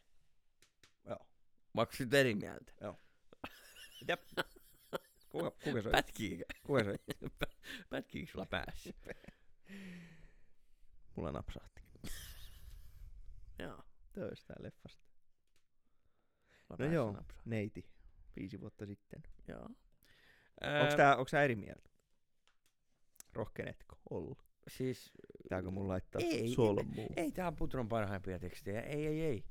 Joo. 1.05 1.27
Vaikka 1.75 1.95
sit 1.95 2.13
eri 2.13 2.35
mieltä. 2.35 2.73
Mitä? 4.01 4.17
Kuka, 5.29 5.51
kuka 5.51 5.81
soi? 5.81 5.91
Pätkiikö? 5.91 6.43
Kuka 6.63 6.83
soi? 6.83 6.95
Pätkiikö 7.89 8.31
sulla 8.31 8.45
päässä? 8.45 8.93
Mulla 11.15 11.31
napsahti. 11.31 11.81
Joo. 13.59 13.83
Töistä 14.13 14.53
leffasta. 14.59 15.03
Sulla 16.67 16.85
No 16.85 16.93
joo, 16.93 17.11
napsaa. 17.11 17.41
neiti. 17.45 17.89
Viisi 18.35 18.61
vuotta 18.61 18.85
sitten. 18.85 19.23
Joo. 19.47 19.69
Onks 20.81 20.95
tää, 20.95 21.15
onks 21.15 21.31
tää 21.31 21.43
eri 21.43 21.55
mieltä? 21.55 21.89
Rohkenetko 23.33 23.99
olla? 24.09 24.43
Siis 24.67 25.11
Pitääkö 25.43 25.71
mun 25.71 25.87
laittaa 25.87 26.21
Ei, 26.21 26.49
solmuun? 26.49 27.13
Ei, 27.17 27.31
tää 27.31 27.47
on 27.47 27.55
Putron 27.55 27.89
parhaimpia 27.89 28.39
tekstejä. 28.39 28.81
Ei, 28.81 29.07
ei, 29.07 29.21
ei. 29.21 29.43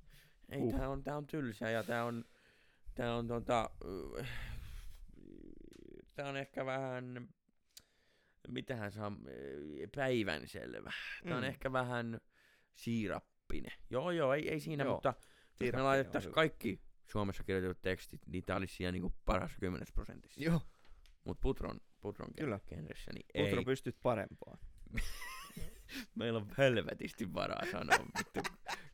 Ei, 0.49 0.61
Uh. 0.63 0.73
tää 0.77 0.89
on, 0.89 1.03
tää 1.05 1.17
on 1.17 1.27
tylsä 1.27 1.71
ja 1.71 1.83
tää 1.85 2.05
on, 2.05 2.25
tää 2.95 3.15
on 3.17 3.27
tota, 3.29 3.71
tää 6.15 6.29
on 6.29 6.37
ehkä 6.37 6.67
vähän, 6.67 7.29
mitähän 8.49 8.93
saa, 8.93 9.13
päivänselvä. 9.97 10.93
Tää 11.25 11.37
on 11.37 11.43
Mm. 11.43 11.49
ehkä 11.49 11.73
vähän 11.73 12.21
siirappinen. 12.75 13.73
Joo, 13.91 14.11
joo, 14.11 14.33
ei, 14.35 14.49
ei 14.49 14.61
siinä, 14.61 14.85
Joo, 14.85 14.95
mutta 14.95 15.15
jos 15.61 15.73
me 15.73 15.83
laitettaisiin 15.83 16.35
kaikki 16.35 16.81
Suomessa 17.11 17.45
kirjoitetut 17.45 17.83
tekstit, 17.83 18.21
niin 18.27 18.45
tää 18.45 18.57
olisi 18.57 18.77
siellä 18.77 18.93
niinku 18.93 19.13
paras 19.25 19.53
kymmenes 19.61 19.93
prosentissa. 19.93 20.43
Joo, 20.43 20.61
Mut 21.25 21.41
Putron, 21.41 21.81
Putron 22.01 22.29
Kyllä. 22.39 22.61
genressä, 22.69 23.11
niin 23.15 23.27
Putro 23.45 23.59
ei. 23.59 23.65
pystyt 23.65 23.97
parempaan. 24.03 24.59
Meillä 26.15 26.39
on 26.39 26.49
helvetisti 26.59 27.35
varaa 27.35 27.67
sanoa 27.73 27.99
vittu 28.19 28.41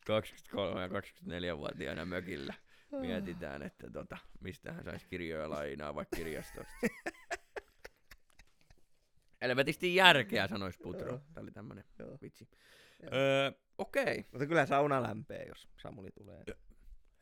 23 0.06 0.80
ja 0.80 0.88
24-vuotiaana 0.88 2.04
mökillä. 2.04 2.54
Mietitään, 3.00 3.62
että 3.62 3.90
tota, 3.90 4.16
mistä 4.40 4.72
hän 4.72 4.84
saisi 4.84 5.06
kirjoja 5.08 5.50
lainaa 5.50 5.94
vaikka 5.94 6.16
kirjastosta. 6.16 6.72
Helvetisti 9.42 9.94
järkeä, 9.94 10.48
sanois 10.48 10.78
Putro. 10.78 11.20
Tää 11.34 11.42
oli 11.42 11.50
tämmönen 11.50 11.84
Joo. 11.98 12.18
vitsi. 12.22 12.48
Öö, 13.12 13.52
okei. 13.78 14.24
Mutta 14.32 14.46
kyllä 14.46 14.66
sauna 14.66 15.02
lämpee, 15.02 15.44
jos 15.48 15.68
Samuli 15.82 16.10
tulee. 16.10 16.44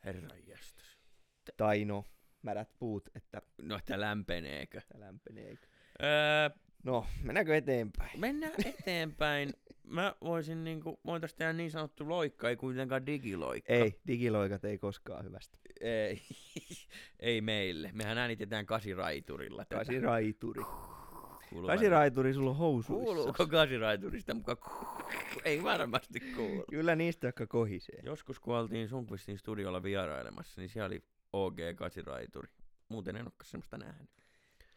Herran 0.05 0.47
jästäs. 0.47 0.97
Tai 1.57 1.85
no, 1.85 2.05
märät 2.41 2.69
puut, 2.79 3.09
että 3.15 3.41
No, 3.61 3.77
että 3.77 3.99
lämpeneekö? 3.99 4.81
tää 4.81 4.99
lämpeneekö. 4.99 5.67
Öö, 6.03 6.49
No, 6.83 7.05
mennäänkö 7.23 7.55
eteenpäin? 7.55 8.19
mennään 8.19 8.53
eteenpäin. 8.79 9.53
Mä 9.83 10.15
voisin 10.21 10.63
niinku, 10.63 10.99
voitais 11.05 11.33
tehdä 11.33 11.53
niin 11.53 11.71
sanottu 11.71 12.09
loikka, 12.09 12.49
ei 12.49 12.55
kuitenkaan 12.55 13.05
digiloikka. 13.05 13.73
Ei, 13.73 13.99
digiloikat 14.07 14.65
ei 14.65 14.77
koskaan 14.77 15.25
hyvästä. 15.25 15.57
Ei, 15.81 16.21
ei 17.19 17.41
meille. 17.41 17.89
Mehän 17.93 18.17
äänitetään 18.17 18.65
kasiraiturilla. 18.65 19.65
tätä. 19.65 19.75
Kasiraituri. 19.75 20.63
Kuuluu 21.49 21.67
Kasiraituri 21.67 22.33
sulla 22.33 22.49
on 22.49 22.57
housuissa. 22.57 23.05
Kuuluuko 23.05 23.47
kasiraiturista 23.47 24.33
mukaan? 24.33 24.57
Ei 25.45 25.63
varmasti 25.63 26.19
kuulu. 26.19 26.63
Kyllä 26.69 26.95
niistä, 26.95 27.27
jotka 27.27 27.47
kohisee. 27.47 27.99
Joskus 28.03 28.39
kun 28.39 28.55
oltiin 28.55 28.89
Sunkvistin 28.89 29.37
studiolla 29.37 29.83
vierailemassa, 29.83 30.61
niin 30.61 30.69
siellä 30.69 30.85
oli 30.85 31.03
OG 31.33 31.57
kasiraituri. 31.75 32.49
Muuten 32.89 33.15
en 33.15 33.21
olekaan 33.21 33.45
semmoista 33.45 33.77
nähnyt. 33.77 34.09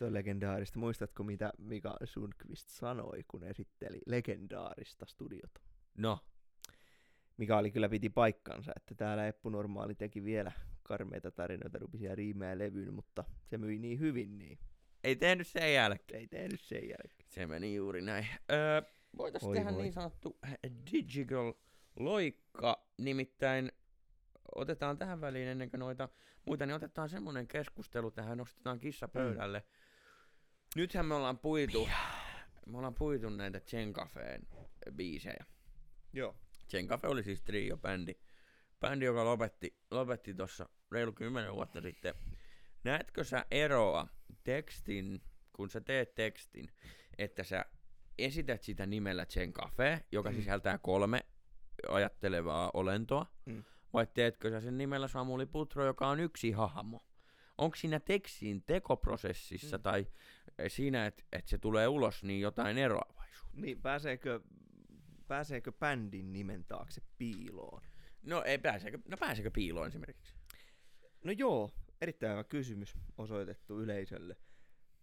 Tuo 0.01 0.07
on 0.09 0.15
legendaarista. 0.15 0.79
Muistatko, 0.79 1.23
mitä 1.25 1.53
Mika 1.59 1.97
Sundqvist 2.05 2.69
sanoi, 2.69 3.25
kun 3.29 3.45
esitteli 3.45 4.01
legendaarista 4.07 5.07
studiota? 5.07 5.61
No, 5.99 6.19
Mikä 7.37 7.57
oli 7.59 7.71
kyllä 7.71 7.89
piti 7.89 8.09
paikkansa, 8.11 8.73
että 8.77 8.95
täällä 8.95 9.29
Eppu 9.29 9.49
Normaali 9.49 9.95
teki 9.95 10.25
vielä 10.25 10.53
karmeita 10.83 11.31
tarinoita, 11.31 11.79
rupisia 11.79 12.15
riimää 12.15 12.59
levyyn, 12.59 12.95
mutta 12.95 13.25
se 13.47 13.59
myi 13.59 13.79
niin 13.79 13.99
hyvin, 14.01 14.39
niin 14.39 14.59
ei 15.05 15.17
tehnyt 15.17 15.47
sen 15.47 15.75
jälkeen. 15.75 16.21
ei 16.21 16.29
tehnyt 16.29 16.61
sen 16.61 16.83
jälkeen. 16.89 17.29
Se 17.31 17.47
meni 17.47 17.75
juuri 17.75 18.03
näin. 18.03 18.27
Öö, 18.53 18.83
Voitaisiin 19.19 19.49
Voi 19.49 19.57
tehdä 19.57 19.73
voi. 19.73 19.83
niin 19.83 19.93
sanottu 19.93 20.39
digital 20.93 21.53
loikka, 21.97 22.87
nimittäin 22.99 23.73
otetaan 24.55 24.99
tähän 24.99 25.21
väliin 25.21 25.49
ennen 25.49 25.71
kuin 25.71 25.79
noita 25.81 26.09
muita, 26.47 26.67
niin 26.67 26.75
otetaan 26.75 27.09
semmoinen 27.09 27.49
keskustelu 27.49 28.11
tähän, 28.11 28.39
nostetaan 28.39 28.81
kissa 28.81 29.09
pöydälle. 29.09 29.65
Nythän 30.77 31.07
me 31.07 31.15
ollaan 31.15 31.39
puitu, 31.39 31.89
me 32.67 32.77
ollaan 32.79 32.95
puitu 32.95 33.31
näitä 33.31 33.61
Chen 33.61 33.93
Cafeen 33.93 34.49
biisejä. 34.93 35.45
Joo. 36.13 36.37
Chen 36.69 36.89
Cafe 36.89 37.09
oli 37.09 37.23
siis 37.23 37.43
trio-bändi, 37.43 38.15
bändi, 38.81 39.05
joka 39.05 39.25
lopetti, 39.25 39.77
lopetti 39.91 40.35
tuossa 40.35 40.69
reilu 40.91 41.13
kymmenen 41.13 41.55
vuotta 41.55 41.81
sitten. 41.81 42.15
Näetkö 42.85 43.25
sä 43.25 43.47
eroa 43.51 44.07
tekstin, 44.45 45.23
kun 45.53 45.71
sä 45.71 45.81
teet 45.81 46.15
tekstin, 46.15 46.69
että 47.19 47.45
sä 47.45 47.65
esität 48.19 48.63
sitä 48.63 48.87
nimellä 48.87 49.27
Chen 49.27 49.53
Cafe, 49.53 50.05
joka 50.13 50.31
Mm. 50.31 50.37
sisältää 50.37 50.79
kolme 50.79 51.21
ajattelevaa 51.89 52.71
olentoa, 52.75 53.27
Mm. 53.47 53.65
vai 53.93 54.07
teetkö 54.15 54.51
sä 54.51 54.61
sen 54.61 54.79
nimellä 54.79 55.09
Samuli 55.09 55.47
Putro, 55.47 55.87
joka 55.87 56.09
on 56.09 56.21
yksi 56.21 56.51
hahmo? 56.51 57.01
Onko 57.61 57.77
siinä 57.77 58.01
tekstin 58.01 58.63
tekoprosessissa 58.63 59.77
Mm. 59.77 59.83
tai 59.83 60.07
siinä, 60.69 61.07
että 61.07 61.23
et 61.33 61.49
se 61.49 61.59
tulee 61.59 61.89
ulos, 61.89 62.23
niin 62.25 62.41
jotain 62.41 62.79
eroavaisuutta? 62.79 63.61
Niin, 63.61 63.83
pääseekö, 63.83 64.41
pääseekö 65.29 65.73
bändin 65.73 66.33
nimen 66.33 66.65
taakse 66.65 67.01
piiloon? 67.19 67.83
No 68.23 68.43
ei 68.43 68.59
pääsekö, 68.59 68.99
no 69.09 69.17
pääsekö 69.17 69.51
piiloon 69.51 69.89
esimerkiksi? 69.89 70.35
No 71.25 71.33
joo, 71.33 71.71
erittäin 72.01 72.33
hyvä 72.33 72.45
kysymys 72.45 72.95
osoitettu 73.19 73.81
yleisölle. 73.81 74.37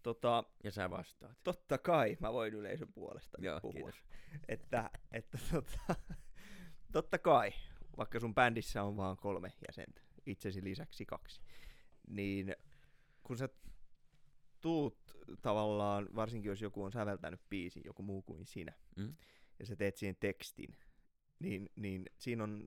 Tota, 0.02 0.44
Ja 0.64 0.70
sä 0.70 0.90
vastaat. 0.90 1.38
totta 1.44 1.78
kai 1.78 2.16
mä 2.20 2.32
voin 2.32 2.54
yleisön 2.54 2.92
puolesta 2.92 3.38
Joo, 3.40 3.60
puhua. 3.60 3.72
kiitos. 3.74 4.04
Että, 4.48 4.90
että 5.12 5.38
tota, 5.52 5.94
totta 6.92 7.18
kai, 7.18 7.52
vaikka 7.96 8.20
sun 8.20 8.34
bändissä 8.34 8.82
on 8.82 8.96
vaan 8.96 9.16
kolme 9.16 9.52
jäsentä, 9.68 10.00
itsesi 10.26 10.64
lisäksi 10.64 11.06
kaksi, 11.06 11.40
niin 12.08 12.56
kun 13.22 13.38
sä 13.38 13.48
tuut 14.60 14.98
tavallaan, 15.42 16.08
varsinkin 16.14 16.48
jos 16.48 16.62
joku 16.62 16.82
on 16.82 16.92
säveltänyt 16.92 17.40
biisin, 17.50 17.82
joku 17.84 18.02
muu 18.02 18.22
kuin 18.22 18.46
sinä, 18.46 18.72
Mm. 18.96 19.14
ja 19.58 19.66
sä 19.66 19.76
teet 19.76 19.96
siihen 19.96 20.16
tekstin, 20.20 20.76
niin, 21.38 21.70
niin 21.76 22.06
siinä 22.18 22.44
on 22.44 22.64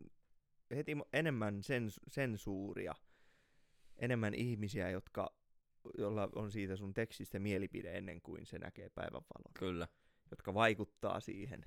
heti 0.76 0.92
enemmän 1.14 1.64
sens, 1.64 2.00
sensuuria, 2.08 2.94
enemmän 3.98 4.34
ihmisiä, 4.34 4.90
jotka, 4.90 5.36
jolla 5.98 6.30
on 6.36 6.52
siitä 6.52 6.76
sun 6.76 6.94
tekstistä 6.94 7.40
mielipide 7.40 7.98
ennen 7.98 8.22
kuin 8.22 8.46
se 8.46 8.60
näkee 8.60 8.90
päivänvalon, 8.90 9.54
Kyllä. 9.54 9.88
jotka 10.32 10.54
vaikuttaa 10.54 11.20
siihen. 11.20 11.66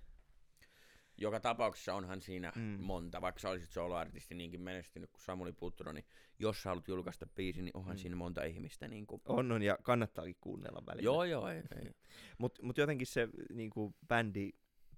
Joka 1.17 1.41
tapauksessa 1.41 1.95
onhan 1.95 2.21
siinä 2.23 2.53
Mm. 2.57 2.62
monta, 2.81 3.21
vaikka 3.21 3.39
sä 3.41 3.51
olisit 3.51 3.71
soloartisti 3.71 4.35
niinkin 4.35 4.61
menestynyt 4.61 5.11
kuin 5.11 5.23
Samuli 5.23 5.53
Putro, 5.53 5.93
niin 5.93 6.05
jos 6.39 6.62
sä 6.62 6.69
haluat 6.71 6.89
julkaista 6.89 7.27
biisin, 7.27 7.65
niin 7.65 7.77
onhan 7.77 7.97
Mm. 7.97 7.99
siinä 7.99 8.17
monta 8.17 8.45
ihmistä. 8.45 8.89
Niin 8.89 9.07
kuin... 9.07 9.23
On, 9.25 9.53
on, 9.53 9.62
ja 9.62 9.79
kannattaakin 9.83 10.37
kuunnella 10.41 10.83
välillä. 10.87 11.05
Joo, 11.05 11.25
joo, 11.25 11.49
ei, 11.49 11.62
ei. 11.77 11.91
Mutta 12.39 12.62
mut 12.62 12.79
jotenkin 12.79 13.07
se 13.07 13.29
niinku, 13.53 13.95
bändi, 14.09 14.51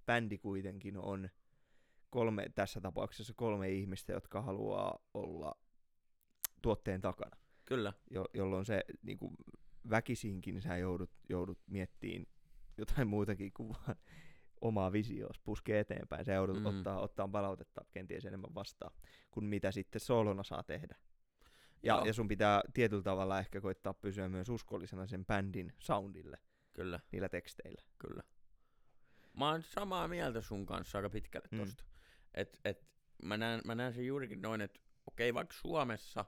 bändi 0.07 0.39
kuitenkin 0.39 0.97
on 0.99 1.29
kolme, 2.11 2.47
tässä 2.55 2.81
tapauksessa 2.81 3.33
kolme 3.37 3.71
ihmistä, 3.71 4.12
jotka 4.12 4.43
haluaa 4.43 4.99
olla 5.14 5.55
tuotteen 6.62 7.01
takana, 7.01 7.37
Kyllä, 7.64 7.93
jo, 8.11 8.25
jolloin 8.35 8.64
se 8.67 8.85
niinku, 9.03 9.33
väkisinkin 9.91 10.62
sä 10.62 10.77
joudut, 10.77 11.11
joudut 11.29 11.59
miettiin 11.67 12.27
jotain 12.79 13.09
muutakin 13.09 13.53
kuin 13.53 13.69
vaan 13.69 13.97
omaa 14.67 14.93
visioos 14.93 15.39
puskee 15.39 15.81
eteenpäin. 15.81 16.25
Sä 16.25 16.33
joudut 16.33 16.59
mm. 16.59 16.67
Ottaa, 16.67 17.01
ottaa 17.01 17.29
palautetta 17.29 17.85
kenties 17.93 18.25
enemmän 18.25 18.55
vastaan 18.55 18.93
kuin 19.31 19.45
mitä 19.47 19.73
sitten 19.73 20.01
solona 20.01 20.43
saa 20.43 20.62
tehdä. 20.62 20.97
Ja, 21.83 21.95
Joo. 21.95 22.05
ja 22.05 22.12
sun 22.12 22.29
pitää 22.29 22.61
tietyllä 22.75 23.03
tavalla 23.03 23.39
ehkä 23.39 23.61
koittaa 23.61 23.95
pysyä 23.95 24.29
myös 24.29 24.49
uskollisena 24.49 25.07
sen 25.07 25.27
bändin 25.27 25.73
soundille 25.79 26.39
kyllä, 26.73 27.01
niillä 27.12 27.29
teksteillä. 27.29 27.83
kyllä. 27.99 28.23
Mä 29.35 29.51
oon 29.51 29.62
samaa 29.62 30.09
mieltä 30.09 30.41
sun 30.41 30.67
kanssa 30.67 30.99
aika 30.99 31.11
pitkälle 31.11 31.49
Mm. 31.51 31.59
tosta. 31.59 31.85
Et, 32.35 32.61
et, 32.64 32.87
mä, 33.23 33.37
näen, 33.37 33.61
mä 33.64 33.75
näen 33.75 33.93
sen 33.95 34.07
juurikin 34.07 34.43
noin, 34.43 34.61
että 34.61 34.81
okei, 35.07 35.35
vaikka 35.35 35.55
Suomessa, 35.55 36.25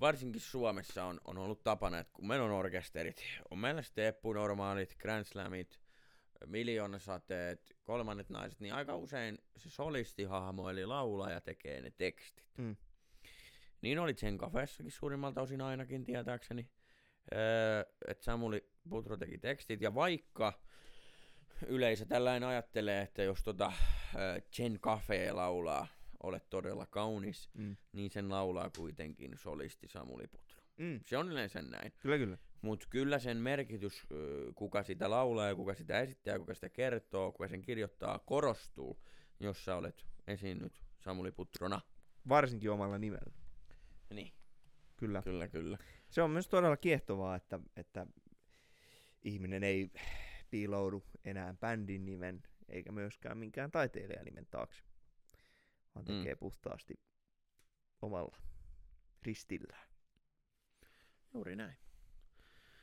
varsinkin 0.00 0.40
Suomessa 0.40 1.04
on, 1.04 1.20
on 1.24 1.38
ollut 1.38 1.62
tapana, 1.62 1.98
että 1.98 2.12
kun 2.12 2.26
meillä 2.26 2.44
on 2.46 2.50
orkesterit, 2.52 3.24
on 3.50 3.58
meillä 3.58 3.82
sitten 3.82 4.06
Eppu 4.06 4.32
normaalit, 4.32 4.96
Grand 4.98 5.24
Slamit, 5.24 5.80
miljoonasateet, 6.46 7.76
kolmannet 7.82 8.30
naiset, 8.30 8.60
niin 8.60 8.74
aika 8.74 8.96
usein 8.96 9.38
se 9.56 9.70
solistihahmo 9.70 10.70
eli 10.70 10.86
laulaja 10.86 11.40
tekee 11.40 11.80
ne 11.80 11.90
tekstit. 11.90 12.44
Mm. 12.58 12.76
Niin 13.80 13.98
oli 13.98 14.14
Zen 14.14 14.38
Cafessakin 14.38 14.90
suurimmalta 14.92 15.42
osin 15.42 15.60
ainakin 15.60 16.04
tietääkseni, 16.04 16.70
öö, 17.34 17.84
että 18.08 18.24
Samuli 18.24 18.68
Putro 18.88 19.16
teki 19.16 19.38
tekstit, 19.38 19.80
ja 19.80 19.94
vaikka 19.94 20.52
yleisö 21.66 22.04
tällainen 22.06 22.48
ajattelee, 22.48 23.02
että 23.02 23.22
jos 23.22 23.42
tota 23.42 23.72
Zen 24.56 24.80
Cafe 24.80 25.32
laulaa 25.32 25.86
Olet 26.22 26.50
todella 26.50 26.86
kaunis, 26.86 27.50
Mm. 27.54 27.76
niin 27.92 28.10
sen 28.10 28.28
laulaa 28.28 28.70
kuitenkin 28.76 29.32
solisti 29.38 29.88
Samuli 29.88 30.26
Putro. 30.26 30.62
Mm. 30.76 31.00
Se 31.06 31.18
on 31.18 31.28
yleensä 31.32 31.62
näin. 31.62 31.92
Kyllä, 31.98 32.18
kyllä. 32.18 32.38
Mutta 32.64 32.86
kyllä 32.90 33.18
sen 33.18 33.36
merkitys, 33.36 34.06
kuka 34.54 34.82
sitä 34.82 35.10
laulaa 35.10 35.48
ja 35.48 35.54
kuka 35.54 35.74
sitä 35.74 36.00
esittää, 36.00 36.38
kuka 36.38 36.54
sitä 36.54 36.68
kertoo, 36.68 37.32
kuka 37.32 37.48
sen 37.48 37.62
kirjoittaa, 37.62 38.18
korostuu, 38.18 39.02
jos 39.40 39.64
sä 39.64 39.76
olet 39.76 40.06
esiinnyt 40.26 40.82
Samuli 41.00 41.32
Putrona. 41.32 41.80
Varsinkin 42.28 42.70
omalla 42.70 42.98
nimellä. 42.98 43.32
Niin, 44.10 44.32
Kyllä. 44.96 45.22
kyllä, 45.22 45.48
kyllä. 45.48 45.78
Se 46.10 46.22
on 46.22 46.30
myös 46.30 46.48
todella 46.48 46.76
kiehtovaa, 46.76 47.36
että, 47.36 47.60
että 47.76 48.06
ihminen 49.22 49.64
ei 49.64 49.90
piiloudu 50.50 51.04
enää 51.24 51.54
bändin 51.60 52.04
nimen 52.04 52.42
eikä 52.68 52.92
myöskään 52.92 53.38
minkään 53.38 53.70
taiteilijan 53.70 54.24
nimen 54.24 54.46
taakse, 54.46 54.82
vaan 55.94 56.06
Mm. 56.08 56.16
tekee 56.18 56.34
puhtaasti 56.34 56.94
omalla 58.02 58.36
ristillään. 59.22 59.88
Juuri 61.34 61.56
näin. 61.56 61.83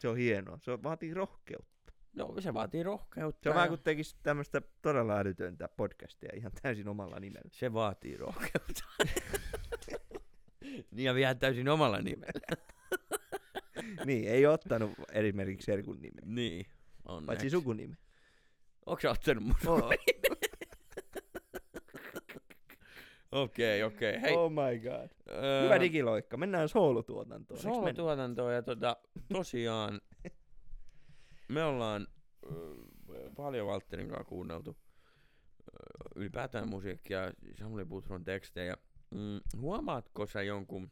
Se 0.02 0.08
on 0.08 0.18
hienoa. 0.18 0.58
Se 0.62 0.72
on- 0.72 0.84
vaatii 0.84 1.14
rohkeutta. 1.14 1.94
No, 2.14 2.36
se 2.40 2.54
vaatii 2.54 2.84
rohkeutta. 2.84 3.40
Se 3.44 3.50
on 3.50 3.54
ja 3.54 3.56
vähän 3.56 3.70
kuin 3.70 3.82
tekisi 3.84 4.16
tämmöistä 4.24 4.62
todella 4.82 5.18
älytöntä 5.20 5.68
podcastia 5.78 6.30
ihan 6.36 6.52
täysin 6.62 6.88
omalla 6.88 7.20
nimellä. 7.20 7.50
Se 7.52 7.74
vaatii 7.74 8.18
rohkeutta. 8.18 8.84
niin 10.92 11.06
ja 11.06 11.16
vielä 11.16 11.36
täysin 11.36 11.70
omalla 11.70 11.98
nimellä. 12.02 12.58
niin, 14.06 14.28
ei 14.30 14.46
ottanut 14.46 14.92
esimerkiksi 15.12 15.72
Erkun 15.72 16.02
nimen, 16.02 16.36
niin, 16.36 16.66
onneksi. 17.06 17.26
paitsi 17.28 17.50
sukunimi. 17.50 17.96
Onko 18.86 19.00
sä 19.02 19.12
ottanut 19.12 19.44
mun. 19.44 19.56
Okei, 23.32 23.84
okei. 23.84 24.22
Hei, 24.22 24.36
Oh 24.36 24.52
my 24.52 24.80
god. 24.80 25.10
öö, 25.30 25.64
Hyvä 25.64 25.80
digiloikka. 25.80 26.38
Mennään 26.38 26.70
soolotuotantoon. 26.70 27.58
Eiks 27.58 27.66
mennä? 27.66 27.76
Soolotuotantoa 27.80 28.54
ja 28.54 28.62
tota, 28.62 28.98
tosiaan 29.34 30.02
me 31.50 31.64
ollaan 31.64 32.08
ö, 32.46 32.76
paljon 33.36 33.68
Valtterin 33.68 34.08
kanssa 34.10 34.24
kuunneltu 34.24 34.78
ö, 34.78 36.10
ylipäätään 36.16 36.70
musiikkia, 36.70 37.32
Samuli 37.60 37.86
Putron 37.86 38.24
tekstejä. 38.24 38.78
Mm, 39.12 39.60
huomaatko 39.62 40.26
sä 40.26 40.42
jonkun, 40.42 40.92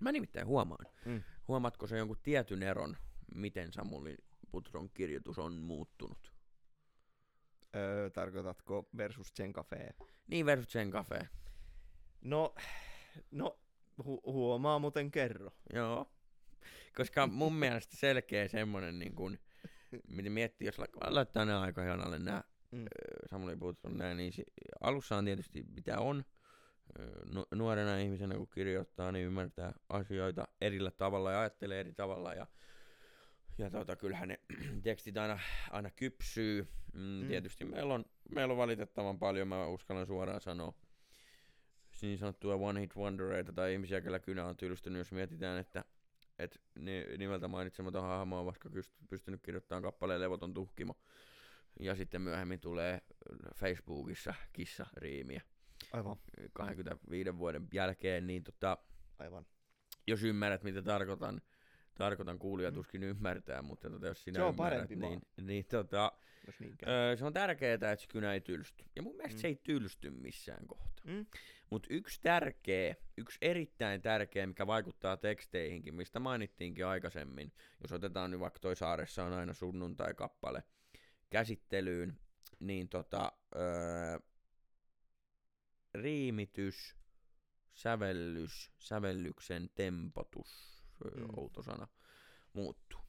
mä 0.00 0.12
nimittäin 0.12 0.46
huomaan, 0.46 0.86
Mm. 1.04 1.22
huomaatko 1.48 1.86
sä 1.86 1.96
jonkun 1.96 2.18
tietyn 2.22 2.62
eron, 2.62 2.96
miten 3.34 3.72
Samuli 3.72 4.16
Putron 4.50 4.90
kirjoitus 4.90 5.38
on 5.38 5.52
muuttunut? 5.52 6.35
Öö, 7.76 8.10
tarkoitatko 8.10 8.88
versus 8.96 9.32
Zen 9.36 9.52
Cafe? 9.52 9.94
Niin 10.26 10.46
versus 10.46 10.72
Zen 10.72 10.90
Cafe. 10.90 11.28
No, 12.20 12.54
no 13.30 13.58
hu- 14.02 14.32
huomaa 14.32 14.78
muuten 14.78 15.10
kerro. 15.10 15.50
Joo. 15.72 16.12
Koska 16.96 17.26
mun 17.26 17.54
mielestä 17.54 17.96
selkeä 17.96 18.48
semmonen 18.48 18.98
niin 18.98 19.14
kun, 19.14 19.38
miten 20.08 20.32
miettii, 20.32 20.66
jos 20.68 20.78
la- 20.78 20.86
laittaa 21.14 21.44
ne 21.44 21.54
aikajanalle 21.54 22.18
nämä 22.18 22.42
Mm. 22.72 22.84
Samuli 23.30 23.56
Putron 23.56 23.96
näin, 23.96 24.16
niin 24.16 24.32
si- 24.32 24.44
alussa 24.80 25.16
on 25.16 25.24
tietysti 25.24 25.64
mitä 25.74 25.98
on. 26.00 26.24
Nu- 27.34 27.46
nuorena 27.54 27.98
ihmisenä 27.98 28.34
kun 28.36 28.48
kirjoittaa, 28.48 29.12
niin 29.12 29.26
ymmärtää 29.26 29.72
asioita 29.88 30.48
erillä 30.60 30.90
tavalla 30.90 31.32
ja 31.32 31.40
ajattelee 31.40 31.80
eri 31.80 31.92
tavalla. 31.92 32.34
Ja, 32.34 32.46
ja 33.58 33.70
tota, 33.70 33.96
kyllähän 33.96 34.28
ne 34.28 34.40
tekstit 34.82 35.16
aina, 35.16 35.38
aina 35.70 35.90
kypsyy. 35.90 36.68
Mm, 36.92 37.00
Mm. 37.22 37.26
Tietysti 37.28 37.64
meillä 37.64 37.94
on, 37.94 38.04
meillä 38.34 38.52
on 38.52 38.58
valitettavan 38.58 39.18
paljon, 39.18 39.48
mä 39.48 39.66
uskallan 39.66 40.06
suoraan 40.06 40.40
sanoa, 40.40 40.74
niin 42.02 42.18
sanottuja 42.18 42.56
one 42.56 42.80
hit 42.80 42.96
wondereita 42.96 43.52
tai 43.52 43.72
ihmisiä, 43.72 44.00
kellä 44.00 44.18
kynä 44.18 44.46
on 44.46 44.56
tylstynyt, 44.56 44.98
jos 44.98 45.12
mietitään, 45.12 45.58
että 45.58 45.84
et 46.38 46.60
ni- 46.78 47.16
nimeltä 47.18 47.48
mainitsematon 47.48 48.02
hahmo 48.02 48.38
on 48.38 48.46
vaikka 48.46 48.70
pystynyt 49.08 49.42
kirjoittamaan 49.42 49.82
kappaleen 49.82 50.20
levoton 50.20 50.54
tuhkimo. 50.54 50.94
Ja 51.80 51.94
sitten 51.94 52.22
myöhemmin 52.22 52.60
tulee 52.60 53.00
Facebookissa 53.54 54.34
kissa-riimiä 54.52 55.42
Aivan, 55.92 56.16
25 56.52 57.38
vuoden 57.38 57.68
jälkeen, 57.72 58.26
niin 58.26 58.44
tota, 58.44 58.78
aivan. 59.18 59.46
jos 60.06 60.22
ymmärrät 60.24 60.62
mitä 60.62 60.82
tarkoitan, 60.82 61.40
tarkoitan 61.98 62.38
kuulija 62.38 62.70
Mm. 62.70 62.74
tuskin 62.74 63.02
ymmärtää, 63.02 63.62
mutta 63.62 63.90
tota, 63.90 64.06
jos 64.06 64.24
sinä 64.24 64.34
Se 64.36 64.42
on 64.42 64.54
ymmärrät, 64.54 64.76
parempi 64.78 65.00
vaan. 65.00 65.12
niin, 65.36 65.46
niin 65.46 65.64
tota, 65.64 66.12
öö, 66.88 67.16
se 67.16 67.24
on 67.24 67.32
tärkeää, 67.32 67.74
että 67.74 67.96
se 67.96 68.06
kynä 68.06 68.32
ei 68.34 68.40
tylsty. 68.40 68.84
Ja 68.96 69.02
mun 69.02 69.16
mielestä 69.16 69.36
Mm. 69.38 69.40
se 69.40 69.48
ei 69.48 69.56
tylsty 69.64 70.10
missään 70.10 70.66
kohtaa. 70.66 71.04
Mm. 71.04 71.26
Mutta 71.70 71.88
yksi 71.90 72.20
tärkeä, 72.22 72.94
yksi 73.16 73.38
erittäin 73.40 74.02
tärkeä, 74.02 74.46
mikä 74.46 74.66
vaikuttaa 74.66 75.16
teksteihinkin, 75.16 75.94
mistä 75.94 76.20
mainittiinkin 76.20 76.86
aikaisemmin, 76.86 77.52
jos 77.82 77.92
otetaan 77.92 78.30
nyt 78.30 78.40
vaikka 78.40 78.58
toi 78.58 78.76
Saaressa 78.76 79.24
on 79.24 79.32
aina 79.32 79.52
sunnuntai-kappale 79.52 80.62
käsittelyyn, 81.30 82.18
niin 82.60 82.88
tota, 82.88 83.32
öö, 83.56 84.18
riimitys, 85.94 86.96
sävellys, 87.72 88.72
sävellyksen 88.78 89.70
tempotus, 89.74 90.75
Mm. 91.04 91.26
outo 91.36 91.62
sana, 91.62 91.88
muuttuu. 92.52 93.00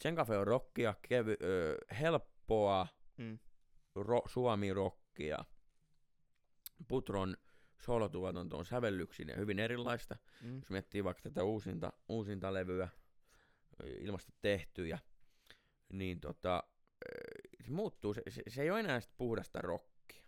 Sen 0.00 0.14
kafe 0.14 0.36
on 0.38 0.46
rockia, 0.46 0.94
kevy, 1.08 1.36
öö, 1.42 1.76
helppoa, 2.00 2.86
Mm. 3.16 3.38
ro, 3.94 4.22
suomi-rockia. 4.26 5.44
Putron 6.88 7.36
soolotuotanto 7.80 8.58
on 8.58 8.64
sävellyksin 8.64 9.28
ja 9.28 9.36
hyvin 9.36 9.58
erilaista. 9.58 10.16
Mm. 10.42 10.56
Jos 10.58 10.70
miettii 10.70 11.04
vaikka 11.04 11.22
tätä 11.22 11.44
uusinta, 11.44 11.92
uusinta 12.08 12.54
levyä, 12.54 12.88
ö, 13.82 13.86
ilmasta 14.00 14.32
tehtyjä, 14.42 14.98
niin 15.92 16.20
tota, 16.20 16.62
ö, 17.04 17.64
se 17.64 17.70
muuttuu. 17.70 18.14
Se, 18.14 18.22
se, 18.28 18.42
se 18.48 18.62
ei 18.62 18.70
ole 18.70 18.80
enää 18.80 19.00
sitä 19.00 19.14
puhdasta 19.18 19.60
rockia. 19.60 20.22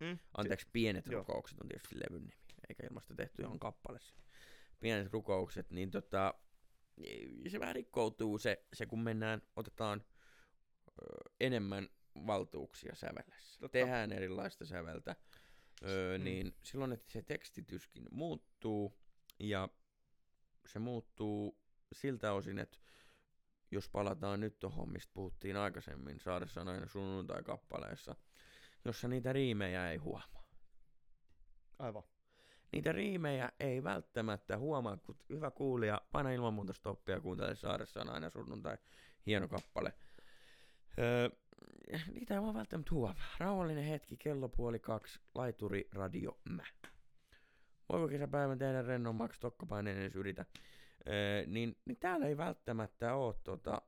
Mm. 0.00 0.18
Anteeksi, 0.36 0.66
pienet 0.72 1.06
joo. 1.06 1.18
rukoukset 1.18 1.60
on 1.60 1.68
tietysti 1.68 1.96
levyn 1.98 2.22
nimi, 2.22 2.42
eikä 2.68 2.86
ilmasta 2.86 3.14
tehty 3.14 3.42
johon 3.42 3.58
kappale. 3.58 4.00
se. 4.00 4.14
Pienet 4.80 5.12
rukoukset, 5.12 5.70
niin 5.70 5.90
tota, 5.90 6.34
se 7.48 7.60
vähän 7.60 7.74
rikkoutuu 7.74 8.38
se, 8.38 8.64
se 8.72 8.86
kun 8.86 9.02
mennään, 9.02 9.42
otetaan 9.56 10.04
enemmän 11.40 11.88
valtuuksia 12.26 12.94
sävellessä. 12.94 13.60
Totta. 13.60 13.68
Tehdään 13.72 14.12
erilaista 14.12 14.64
säveltä, 14.64 15.16
öö, 15.84 16.18
Mm. 16.18 16.24
niin 16.24 16.56
silloin 16.62 16.92
että 16.92 17.12
se 17.12 17.22
tekstityskin 17.22 18.06
muuttuu 18.10 18.98
ja 19.40 19.68
se 20.66 20.78
muuttuu 20.78 21.58
siltä 21.92 22.32
osin, 22.32 22.58
että 22.58 22.78
jos 23.70 23.88
palataan 23.88 24.40
nyt 24.40 24.58
tuohon, 24.58 24.92
mistä 24.92 25.10
puhuttiin 25.14 25.56
aikaisemmin, 25.56 26.18
aina 26.66 26.86
sunnuntai-kappaleessa, 26.86 28.16
jossa 28.84 29.08
niitä 29.08 29.32
riimejä 29.32 29.90
ei 29.90 29.96
huomaa. 29.96 30.44
Aivan. 31.78 32.02
Niitä 32.72 32.92
riimejä 32.92 33.52
ei 33.60 33.84
välttämättä 33.84 34.58
huomaa, 34.58 34.96
kun 34.96 35.16
hyvä 35.28 35.50
kuulija, 35.50 36.00
paina 36.12 36.30
ilman 36.32 36.54
muuta 36.54 36.72
stoppia, 36.72 37.20
kuuntele 37.20 37.54
Saaressa 37.54 38.00
on 38.00 38.08
aina 38.08 38.30
sunnuntai, 38.30 38.78
hieno 39.26 39.48
kappale. 39.48 39.92
Öö, 40.98 41.28
niitä 42.14 42.34
ei 42.34 42.42
vaan 42.42 42.54
välttämättä 42.54 42.90
huomaa. 42.94 43.24
Rauhallinen 43.38 43.84
hetki, 43.84 44.16
kello 44.16 44.48
puoli 44.48 44.78
kaksi, 44.78 45.20
laituri, 45.34 45.88
radio, 45.92 46.38
mä. 46.48 46.64
Voiko 47.88 48.08
kesäpäivän 48.08 48.58
tehdä 48.58 48.82
rennommaksi, 48.82 49.40
tokkapaineen 49.40 49.98
edes 49.98 50.16
yritä. 50.16 50.46
Öö, 51.08 51.46
niin, 51.46 51.76
niin 51.84 51.96
täällä 51.96 52.26
ei 52.26 52.36
välttämättä 52.36 53.14
ole 53.14 53.34
tota, 53.44 53.82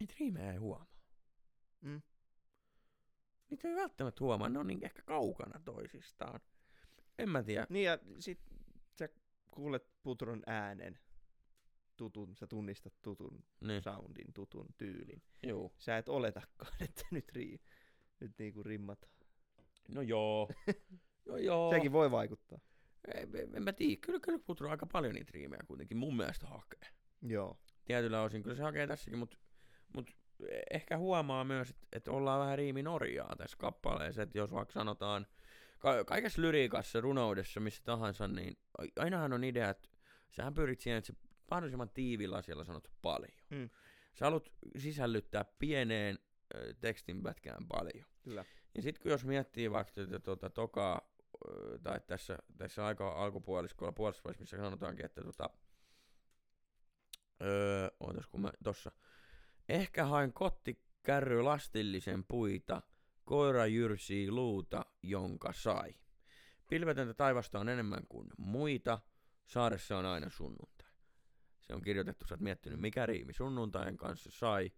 niitä 0.00 0.14
riimejä 0.20 0.52
ei 0.52 0.58
huomaa. 0.58 0.98
Mm. 1.80 2.02
Niitä 3.50 3.68
ei 3.68 3.74
välttämättä 3.74 4.24
huomaa, 4.24 4.48
ne 4.48 4.58
on 4.58 4.66
niin 4.66 4.84
ehkä 4.84 5.02
kaukana 5.02 5.60
toisistaan. 5.64 6.40
En 7.18 7.28
mä 7.30 7.42
tiedä. 7.42 7.66
Niin 7.70 7.84
ja 7.84 7.98
sit 8.18 8.40
sä 8.98 9.08
kuulet 9.50 9.86
Putron 10.02 10.42
äänen, 10.46 10.98
tutun, 11.96 12.36
sä 12.36 12.46
tunnistat 12.46 12.94
tutun 13.02 13.44
Niin. 13.60 13.82
soundin, 13.82 14.32
tutun 14.34 14.66
tyylin. 14.78 15.22
Juu. 15.46 15.72
Sä 15.78 15.98
et 15.98 16.08
oletakaan, 16.08 16.72
että 16.88 17.02
nyt, 17.10 17.32
rii, 17.32 17.60
nyt 18.20 18.32
niinku 18.38 18.62
rimmataan. 18.62 19.12
No 19.94 20.02
joo. 20.02 20.48
No 21.28 21.36
joo. 21.36 21.70
Sekin 21.70 21.92
voi 21.92 22.10
vaikuttaa. 22.10 22.58
Ei, 23.14 23.22
en, 23.22 23.56
en 23.56 23.62
mä 23.62 23.72
tiedä. 23.72 24.00
Kyllä, 24.00 24.20
kyllä 24.20 24.38
Putro 24.38 24.70
aika 24.70 24.86
paljon 24.86 25.14
niitä 25.14 25.30
riimejä 25.34 25.62
kuitenkin 25.66 25.96
mun 25.96 26.16
mielestä 26.16 26.46
hakee. 26.46 26.88
Joo. 27.22 27.58
Tietyllä 27.84 28.22
osin 28.22 28.42
kyllä 28.42 28.56
se 28.56 28.62
hakee 28.62 28.86
tässäkin, 28.86 29.18
mutta 29.18 29.38
mut 29.94 30.10
ehkä 30.70 30.98
huomaa 30.98 31.44
myös, 31.44 31.70
että 31.70 31.86
et 31.92 32.08
ollaan 32.08 32.40
vähän 32.40 32.58
riimi 32.58 32.82
Norjaa 32.82 33.36
tässä 33.36 33.56
kappaleessa, 33.56 34.22
että 34.22 34.38
jos 34.38 34.52
vaikka 34.52 34.72
sanotaan, 34.72 35.26
ka- 35.78 36.04
kaikessa 36.04 36.42
lyriikassa, 36.42 37.00
runoudessa, 37.00 37.60
missä 37.60 37.82
tahansa, 37.84 38.28
niin 38.28 38.58
ainahan 38.96 39.32
on 39.32 39.44
idea, 39.44 39.70
että 39.70 39.88
sähän 40.30 40.54
pyrit 40.54 40.80
siihen, 40.80 40.98
että 40.98 41.12
se 41.12 41.18
mahdollisimman 41.50 41.90
tiivillä 41.90 42.36
asialla 42.36 42.64
sanot 42.64 42.90
paljon. 43.02 43.38
Mm. 43.50 43.70
Sä 44.14 44.24
haluat 44.24 44.52
sisällyttää 44.78 45.44
pieneen 45.58 46.18
ö, 46.54 46.74
tekstinpätkään 46.80 47.66
paljon. 47.68 48.04
Kyllä. 48.22 48.44
Ja 48.74 48.82
sitten 48.82 49.02
kun 49.02 49.10
jos 49.10 49.24
miettii 49.24 49.70
vaikka 49.70 49.92
tätä 49.94 50.18
tuota, 50.18 50.50
tokaa, 50.50 51.00
tai 51.82 52.00
tässä, 52.06 52.38
tässä 52.58 52.86
aika 52.86 53.12
alkupuoliskolla 53.12 53.92
puolessa 53.92 54.22
missä 54.40 54.56
sanotaankin, 54.56 55.04
että 55.04 55.22
tota, 55.24 55.50
öö, 57.42 57.88
ootas 58.00 58.26
kun 58.26 58.40
mä 58.40 58.50
tossa, 58.64 58.92
ehkä 59.68 60.04
hain 60.04 60.32
kotti 60.32 60.82
kärry 61.02 61.42
lastillisen 61.42 62.24
puita, 62.24 62.82
koira 63.24 63.66
jyrsii 63.66 64.30
luuta, 64.30 64.84
jonka 65.02 65.52
sai. 65.52 65.94
Pilvetöntä 66.68 67.14
taivasta 67.14 67.58
on 67.60 67.68
enemmän 67.68 68.06
kuin 68.08 68.28
muita, 68.38 69.00
saaressa 69.46 69.98
on 69.98 70.06
aina 70.06 70.30
sunnuntai. 70.30 70.88
Se 71.60 71.74
on 71.74 71.82
kirjoitettu, 71.82 72.26
sä 72.26 72.34
oot 72.34 72.40
miettinyt, 72.40 72.80
mikä 72.80 73.06
riimi 73.06 73.32
sunnuntain 73.32 73.96
kanssa 73.96 74.30
sai, 74.30 74.72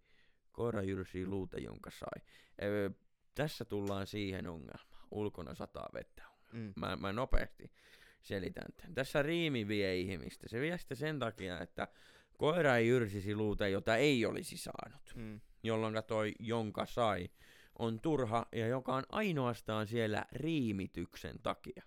koira 0.53 0.83
jyrsii 0.83 1.27
luuta, 1.27 1.59
jonka 1.59 1.91
sai. 1.91 2.27
Öö, 2.63 2.91
tässä 3.35 3.65
tullaan 3.65 4.07
siihen 4.07 4.49
ongelmaan. 4.49 5.07
Ulkona 5.11 5.55
sataa 5.55 5.89
vettä. 5.95 6.23
Mm. 6.53 6.73
Mä, 6.77 6.97
mä 6.97 7.13
nopeasti 7.13 7.73
selitän 8.23 8.73
tämän. 8.77 8.95
Tässä 8.95 9.23
riimi 9.23 9.69
vie 9.69 9.99
ihmistä. 9.99 10.49
Se 10.49 10.61
vie 10.61 10.79
sitä 10.79 10.95
sen 10.95 11.19
takia, 11.19 11.61
että 11.61 11.89
koira 12.39 12.77
ei 12.77 12.89
jyrsisi 12.89 13.35
luuta, 13.35 13.69
jota 13.69 13.97
ei 13.97 14.27
olisi 14.27 14.57
saanut. 14.57 15.13
Mm. 15.15 15.41
Jolloin 15.63 15.95
toi, 16.07 16.33
jonka 16.39 16.87
sai, 16.87 17.29
on 17.81 18.01
turha 18.01 18.47
ja 18.53 18.67
joka 18.67 18.95
on 18.95 19.03
ainoastaan 19.09 19.87
siellä 19.87 20.27
riimityksen 20.33 21.39
takia. 21.43 21.83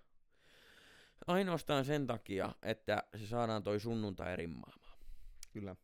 Ainoastaan 1.26 1.84
sen 1.84 2.06
takia, 2.06 2.54
että 2.62 3.02
se 3.16 3.26
saadaan 3.26 3.62
toi 3.62 3.80
sunnuntai 3.80 4.36
rimmaamaan. 4.36 4.98
Kyllä. 5.52 5.76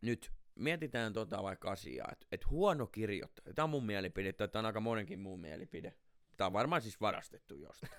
Nyt 0.00 0.32
mietitään 0.54 1.12
tota 1.12 1.42
vaikka 1.42 1.70
asiaa, 1.70 2.08
että 2.12 2.26
et 2.32 2.50
huono 2.50 2.86
kirjoittaja, 2.86 3.54
tämä 3.54 3.64
on 3.64 3.70
mun 3.70 3.86
mielipide, 3.86 4.32
tai 4.32 4.48
tämä 4.48 4.60
on 4.60 4.66
aika 4.66 4.80
monenkin 4.80 5.18
muun 5.18 5.40
mielipide. 5.40 5.94
Tämä 6.36 6.46
on 6.46 6.52
varmaan 6.52 6.82
siis 6.82 7.00
varastettu 7.00 7.56
jostain. 7.56 7.92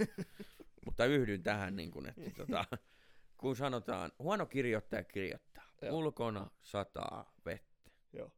Mutta 0.85 1.05
yhdyn 1.05 1.43
tähän, 1.43 1.75
niin 1.75 1.91
kun, 1.91 2.09
että 2.09 2.31
tota, 2.37 2.65
kun 3.37 3.55
sanotaan, 3.55 4.11
huono 4.19 4.45
kirjoittaja 4.45 5.03
kirjoittaa, 5.03 5.63
Joo. 5.81 5.97
ulkona 5.97 6.49
sataa 6.61 7.33
vettä. 7.45 7.91
Joo. 8.13 8.31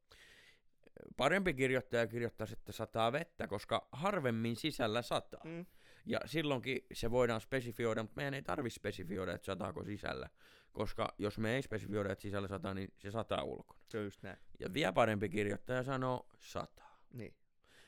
Parempi 1.18 1.54
kirjoittaja 1.54 2.08
kirjoittaa, 2.08 2.48
että 2.54 2.72
sataa 2.72 3.12
vettä, 3.12 3.48
koska 3.48 3.88
harvemmin 3.92 4.56
sisällä 4.56 5.02
sataa. 5.02 5.42
Mm. 5.44 5.66
Ja 6.06 6.20
silloinkin 6.26 6.86
se 6.94 7.12
voidaan 7.12 7.42
spesifioida, 7.42 8.04
mutta 8.04 8.16
meidän 8.16 8.34
ei 8.34 8.42
tarvitse 8.42 8.76
spesifioida, 8.76 9.34
että 9.34 9.46
sataako 9.46 9.84
sisällä. 9.84 10.30
Koska 10.72 11.14
jos 11.18 11.38
me 11.38 11.56
ei 11.56 11.62
spesifioida, 11.62 12.12
että 12.12 12.22
sisällä 12.22 12.48
sataa, 12.48 12.74
niin 12.74 12.94
se 13.00 13.12
sataa 13.12 13.44
ulkona. 13.44 13.80
Se 13.90 13.98
on 13.98 14.04
just 14.04 14.24
näin. 14.24 14.38
Ja 14.60 14.74
vielä 14.74 14.94
parempi 14.94 15.30
kirjoittaja 15.30 15.84
sanoo 15.84 16.30
sataa. 16.40 17.00
Niin. 17.14 17.36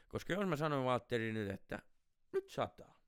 Koska 0.08 0.34
jos 0.34 0.46
mä 0.46 0.56
sanon 0.56 0.86
Valtteri 0.86 1.34
nyt, 1.34 1.50
että 1.50 1.80
nyt 2.34 2.50
sataa, 2.50 3.00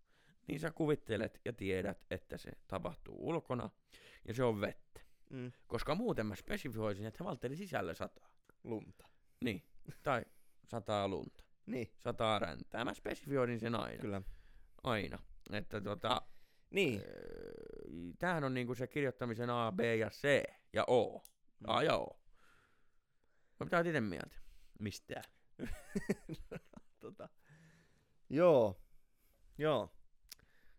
niin 0.47 0.59
sä 0.59 0.71
kuvittelet 0.71 1.41
ja 1.45 1.53
tiedät, 1.53 2.05
että 2.11 2.37
se 2.37 2.51
tapahtuu 2.67 3.27
ulkona 3.29 3.69
ja 4.27 4.33
se 4.33 4.43
on 4.43 4.61
vettä. 4.61 5.01
Mm. 5.29 5.51
Koska 5.67 5.95
muuten 5.95 6.25
mä 6.25 6.35
spesifioisin, 6.35 7.05
että 7.05 7.23
Valtteri 7.23 7.55
sisällä 7.55 7.93
sataa. 7.93 8.29
Lunta. 8.63 9.07
Niin. 9.43 9.63
Tai 10.03 10.25
sataa 10.65 11.07
lunta. 11.07 11.43
Niin. 11.65 11.93
Sataa 11.99 12.39
räntää. 12.39 12.85
Mä 12.85 12.93
spesifioidin 12.93 13.59
sen 13.59 13.75
aina. 13.75 14.01
Kyllä. 14.01 14.21
Aina. 14.83 15.19
Että 15.53 15.81
tota, 15.81 16.21
Niin. 16.69 17.01
tämähän 18.19 18.43
on 18.43 18.53
niinku 18.53 18.75
se 18.75 18.87
kirjoittamisen 18.87 19.49
A, 19.49 19.71
B 19.71 19.79
ja 19.99 20.09
C 20.09 20.43
ja 20.73 20.83
O. 20.87 21.23
A 21.67 21.83
ja 21.83 21.95
O. 21.97 22.19
Mitä 23.59 23.77
oot 23.77 23.85
itse 23.87 24.01
mieltä? 24.01 24.35
Mistä? 24.79 25.21
tota. 26.99 27.29
Joo. 28.29 28.81
Joo. 29.57 29.93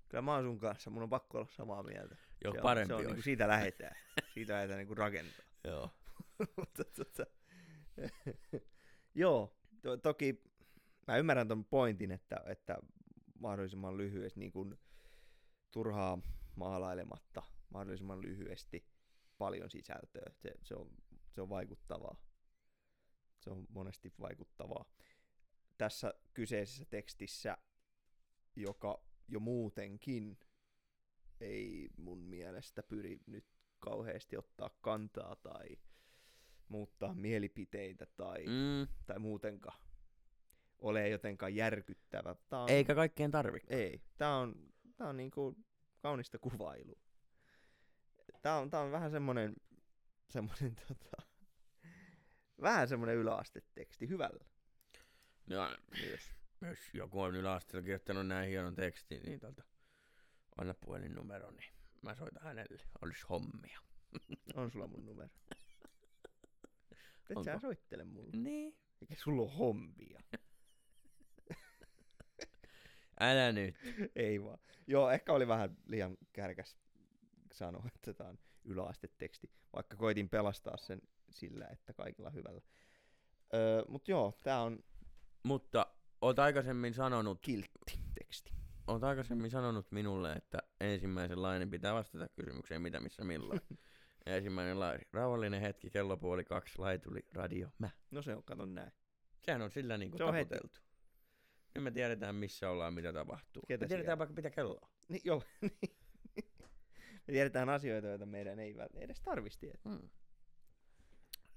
Kyllä 0.09 0.23
mä 0.23 0.35
oon 0.35 0.45
sun 0.45 0.59
kanssa. 0.59 0.91
Mun 0.91 1.03
on 1.03 1.11
pakko 1.11 1.39
olla 1.39 1.49
samaa 1.51 1.83
mieltä. 1.83 2.17
Joo, 2.45 2.53
se 2.53 2.59
on, 2.59 2.63
parempi 2.63 2.89
se 2.89 2.95
on, 2.95 2.99
olisi. 2.99 3.09
niinku, 3.11 3.23
siitä 3.23 3.49
lähetään. 3.49 3.97
Siitä 4.35 4.53
lähdetään 4.53 4.79
niinku 4.79 4.95
rakentaa. 4.95 5.45
Joo. 5.65 5.91
Mutta 6.57 6.85
tota, 6.85 7.27
Joo, 9.15 9.57
to, 9.83 9.97
toki 9.97 10.43
mä 11.07 11.17
ymmärrän 11.17 11.49
ton 11.49 11.65
pointin, 11.65 12.11
että, 12.11 12.37
että 12.47 12.79
mahdollisimman 13.39 13.97
lyhyesti, 13.97 14.41
niin 14.41 14.53
kuin 14.53 14.79
turhaa 15.71 16.19
maalailematta, 16.55 17.43
mahdollisimman 17.71 18.23
lyhyesti 18.23 18.87
paljon 19.39 19.71
sisältöä. 19.71 20.33
Se, 20.37 20.55
se, 20.63 20.75
on, 20.75 20.91
se 21.31 21.41
on 21.41 21.49
vaikuttavaa. 21.49 22.17
Se 23.41 23.51
on 23.51 23.67
monesti 23.69 24.15
vaikuttavaa. 24.21 24.85
Tässä 25.79 26.15
kyseisessä 26.35 26.85
tekstissä, 26.85 27.59
joka 28.57 29.05
jo 29.29 29.41
muutenkin 29.41 30.39
ei 31.41 31.89
mun 31.97 32.19
mielestä 32.19 32.83
pyri 32.83 33.21
nyt 33.27 33.47
kauheasti 33.79 34.37
ottaa 34.37 34.71
kantaa 34.81 35.37
tai 35.37 35.77
muuttaa 36.69 37.15
mielipiteitä 37.15 38.07
tai, 38.17 38.47
mm. 38.47 38.89
Tai 39.07 39.19
muutenkaan 39.19 39.79
ole 40.79 41.09
jotenkaan 41.09 41.55
järkyttävä. 41.55 42.35
Tää 42.49 42.61
on, 42.61 42.71
eikä 42.71 42.95
kaikkeen 42.95 43.31
tarvi. 43.31 43.61
ei. 43.69 44.03
Tää 44.17 44.37
on, 44.37 44.55
tää 44.97 45.09
on 45.09 45.17
niinku 45.17 45.57
kaunista 45.99 46.39
kuvailua. 46.39 47.01
Tää 48.43 48.59
on, 48.59 48.71
tää 48.71 48.81
on 48.81 48.93
vähän 48.93 49.11
semmonen, 49.11 49.57
semmonen 50.29 50.75
tota, 50.89 51.23
vähän 52.63 52.89
semmonen 52.89 53.17
yläasteteksti, 53.17 54.09
hyvällä 54.09 54.45
Ja, 55.47 55.77
myös. 55.91 56.31
jos 56.63 56.79
joku 56.95 57.21
on 57.21 57.37
yläasteella 57.37 57.83
kirjoittanut 57.83 58.27
näin 58.27 58.49
hienon 58.49 58.75
tekstin, 58.75 59.23
niin 59.23 59.41
tältä 59.41 59.63
anna 60.59 60.75
puhelinnumero, 60.75 61.51
niin 61.51 61.73
mä 62.03 62.15
soitan 62.15 62.43
hänelle. 62.43 62.83
Olisi 63.03 63.27
hommia. 63.29 63.81
On 64.55 64.71
sulla 64.71 64.87
mun 64.87 65.07
numero. 65.07 65.31
Et 67.31 67.37
Onko? 67.37 67.45
sä 67.45 67.59
soittele 67.59 68.05
mulle. 68.05 68.37
Niin. 68.37 68.77
Eikä 69.01 69.15
sulla 69.19 69.43
ole 69.43 69.51
hommia. 69.59 70.21
Älä 73.21 73.53
nyt. 73.53 73.75
Ei 74.17 74.45
vaan. 74.45 74.59
Joo, 74.87 75.11
ehkä 75.11 75.33
oli 75.33 75.49
vähän 75.49 75.77
liian 75.87 76.17
kärkäs 76.33 76.77
sanoa, 77.53 77.89
että 77.97 78.15
tämä 78.15 78.31
on 78.31 78.39
yläasteteksti, 78.65 79.51
vaikka 79.73 79.97
koitin 79.97 80.29
pelastaa 80.29 80.77
sen 80.77 81.01
sillä, 81.31 81.67
että 81.67 81.93
kaikilla 81.93 82.31
hyvällä. 82.31 82.61
Öö, 83.55 83.83
Mutta 83.89 84.11
joo, 84.11 84.39
tämä 84.43 84.63
on 84.63 84.79
Mutta 85.43 85.87
oot 86.21 86.39
aikaisemmin 86.39 86.95
sanonut, 86.95 87.39
kiltti 87.41 88.01
teksti. 88.15 88.53
oot 88.87 89.05
aikaisemmin 89.05 89.51
sanonut 89.51 89.93
minulle, 89.93 90.33
että 90.33 90.59
ensimmäisen 90.81 91.43
lainen 91.43 91.71
pitää 91.71 91.95
vastata 91.95 92.29
kysymykseen 92.29 92.83
mitä, 92.83 93.01
missä, 93.01 93.25
milloin. 93.25 93.61
ensimmäinen 94.37 94.81
lairi. 94.81 95.09
Rauhallinen 95.13 95.61
hetki, 95.61 95.91
kello 95.91 96.17
puoli 96.17 96.45
kaksi, 96.45 96.79
laituli 96.79 97.21
radio, 97.33 97.69
mä. 97.79 97.91
No 98.11 98.23
se 98.23 98.37
on, 98.37 98.45
kato 98.45 98.67
näin. 98.67 98.93
Sehän 99.41 99.63
on 99.63 99.71
sillä 99.71 99.99
niin 99.99 100.11
kuin 100.11 100.19
Se 100.19 100.25
on 100.25 100.35
heti. 100.35 100.49
taputeltu. 100.49 100.81
Nyt 101.75 101.85
me 101.85 101.91
tiedetään, 101.91 102.35
missä 102.35 102.71
ollaan, 102.71 102.95
mitä 102.95 103.13
tapahtuu. 103.13 103.63
Ketä 103.69 103.85
me 103.85 103.89
tiedetään 103.89 104.07
siellä? 104.07 104.19
vaikka 104.19 104.35
mitä 104.35 104.51
kello 104.51 104.79
on. 104.83 104.89
Niin, 105.09 105.21
joo, 105.25 105.43
niin. 105.61 105.73
Me 107.27 107.33
tiedetään 107.33 107.69
asioita, 107.69 108.09
joita 108.09 108.27
meidän 108.27 108.59
ei 108.59 108.75
edes 108.95 109.21
tarvitsisi 109.21 109.61
tietää. 109.61 109.93
Hmm. 109.93 110.09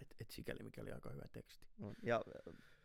Et, 0.02 0.16
et 0.20 0.30
sikäli 0.30 0.64
mikäli 0.64 0.92
aika 0.92 1.10
hyvä 1.10 1.28
teksti. 1.32 1.68
No, 1.78 1.94
ja 2.04 2.22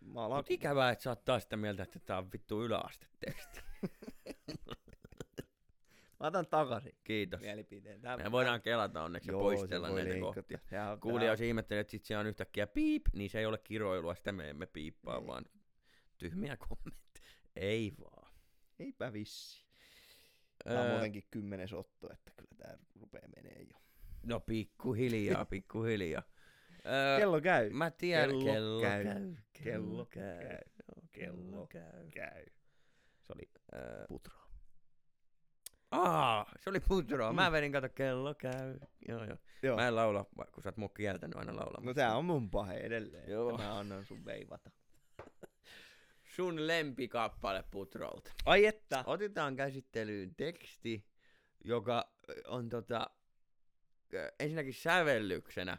mä 0.01 0.25
alan... 0.25 0.39
Mut 0.39 0.51
ikävää, 0.51 0.91
että 0.91 1.03
sä 1.03 1.11
oot 1.11 1.25
taas 1.25 1.43
sitä 1.43 1.57
mieltä, 1.57 1.83
että 1.83 1.99
tää 1.99 2.19
on 2.19 2.33
vittu 2.33 2.65
yläasteteksti. 2.65 3.61
Mä 6.21 6.27
otan 6.27 6.47
takaisin 6.47 6.93
Kiitos. 7.05 7.41
mielipiteen. 7.41 8.01
Tää, 8.01 8.17
Me 8.17 8.33
voidaan 8.33 8.61
kelata 8.63 9.03
onneksi 9.03 9.29
ja 9.29 9.33
Joo, 9.33 9.41
poistella 9.41 9.87
sen 9.87 9.95
voi 9.95 10.05
näitä 10.05 10.21
leikata. 10.21 10.35
kohtia. 10.59 10.99
Kuulija, 11.01 11.31
jos 11.31 11.41
ihmettelee, 11.41 11.81
että 11.81 11.91
sit 11.91 12.05
siellä 12.05 12.21
on 12.21 12.27
yhtäkkiä 12.27 12.67
piip, 12.67 13.03
niin 13.15 13.31
se 13.31 13.39
ei 13.39 13.47
ole 13.47 13.59
kiroilua, 13.59 14.15
sitä 14.15 14.33
me 14.33 14.51
emme 14.51 14.67
piippaa, 14.67 15.19
Ei. 15.21 15.27
vaan 15.27 15.45
tyhmiä 16.19 16.57
kommentteja. 16.57 17.27
Ei 17.57 17.93
vaan. 18.01 18.33
Eipä 18.79 19.13
vissi. 19.13 19.67
Tää 20.65 20.81
on 20.81 20.87
Öö, 20.87 20.93
muutenkin 20.93 21.25
kymmenes 21.31 21.73
otto, 21.73 22.13
että 22.13 22.33
kyllä 22.37 22.53
tää 22.59 22.79
rupee 23.01 23.29
menee 23.37 23.63
jo. 23.71 23.77
No 24.27 24.41
pikkuhiljaa, 24.41 25.45
pikkuhiljaa. 25.55 26.23
Öö, 26.87 27.19
Kello 27.19 27.41
käy. 27.41 27.71
Mä 27.71 27.91
tiedän, 27.91 28.31
Kello 28.31 28.45
kello, 28.53 28.81
käy. 28.81 29.05
käy, 29.05 29.35
Kello 29.65 30.07
käy, 30.07 30.39
käy. 30.39 30.59
Joo, 30.87 31.03
Kello 31.13 31.67
käy. 31.67 32.11
käy. 32.11 32.45
Se 33.23 33.33
oli 33.33 33.51
Öö, 33.75 34.05
putro. 34.09 34.35
Aa, 35.97 36.47
se 36.61 36.71
oli 36.71 36.81
putroa. 36.81 37.33
Mä 37.33 37.49
Mm. 37.51 37.53
vedin, 37.53 37.73
kato, 37.73 37.89
kello 37.89 38.35
käy. 38.35 38.79
Joo, 39.09 39.25
joo. 39.25 39.37
Joo. 39.63 39.77
Mä 39.77 39.89
en 39.89 39.97
laula, 39.97 40.25
kun 40.53 40.63
sä 40.63 40.69
oot 40.69 40.77
mua 40.77 40.89
kieltänyt 40.89 41.37
aina 41.37 41.57
laulamaan. 41.57 41.85
No 41.85 41.95
tää 41.95 42.17
on 42.17 42.25
mun 42.25 42.51
pahe 42.51 42.77
edelleen. 42.77 43.31
Joo. 43.31 43.49
Joo. 43.51 43.59
Mä 43.59 43.79
annan 43.79 44.05
sun 44.05 44.25
veivata. 44.25 44.71
sun 46.37 46.67
lempikappale 46.67 47.65
Putrolta. 47.71 48.31
Ai 48.47 48.67
että! 48.67 49.05
Otetaan 49.07 49.57
käsittelyyn 49.57 50.35
teksti, 50.35 51.07
joka 51.65 52.11
on 52.47 52.69
tota, 52.69 53.11
ensinnäkin 54.41 54.75
sävellyksenä 54.75 55.79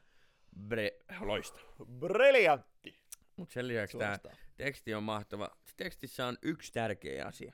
bre- 0.60 1.26
loistava. 1.26 1.85
Briljantti! 1.99 2.99
Mutta 3.35 3.53
sen 3.53 3.68
lisäksi 3.68 3.98
tämä 3.98 4.18
teksti 4.57 4.94
on 4.94 5.03
mahtava. 5.03 5.49
Tekstissä 5.77 6.26
on 6.26 6.38
yksi 6.41 6.73
tärkeä 6.73 7.26
asia, 7.26 7.53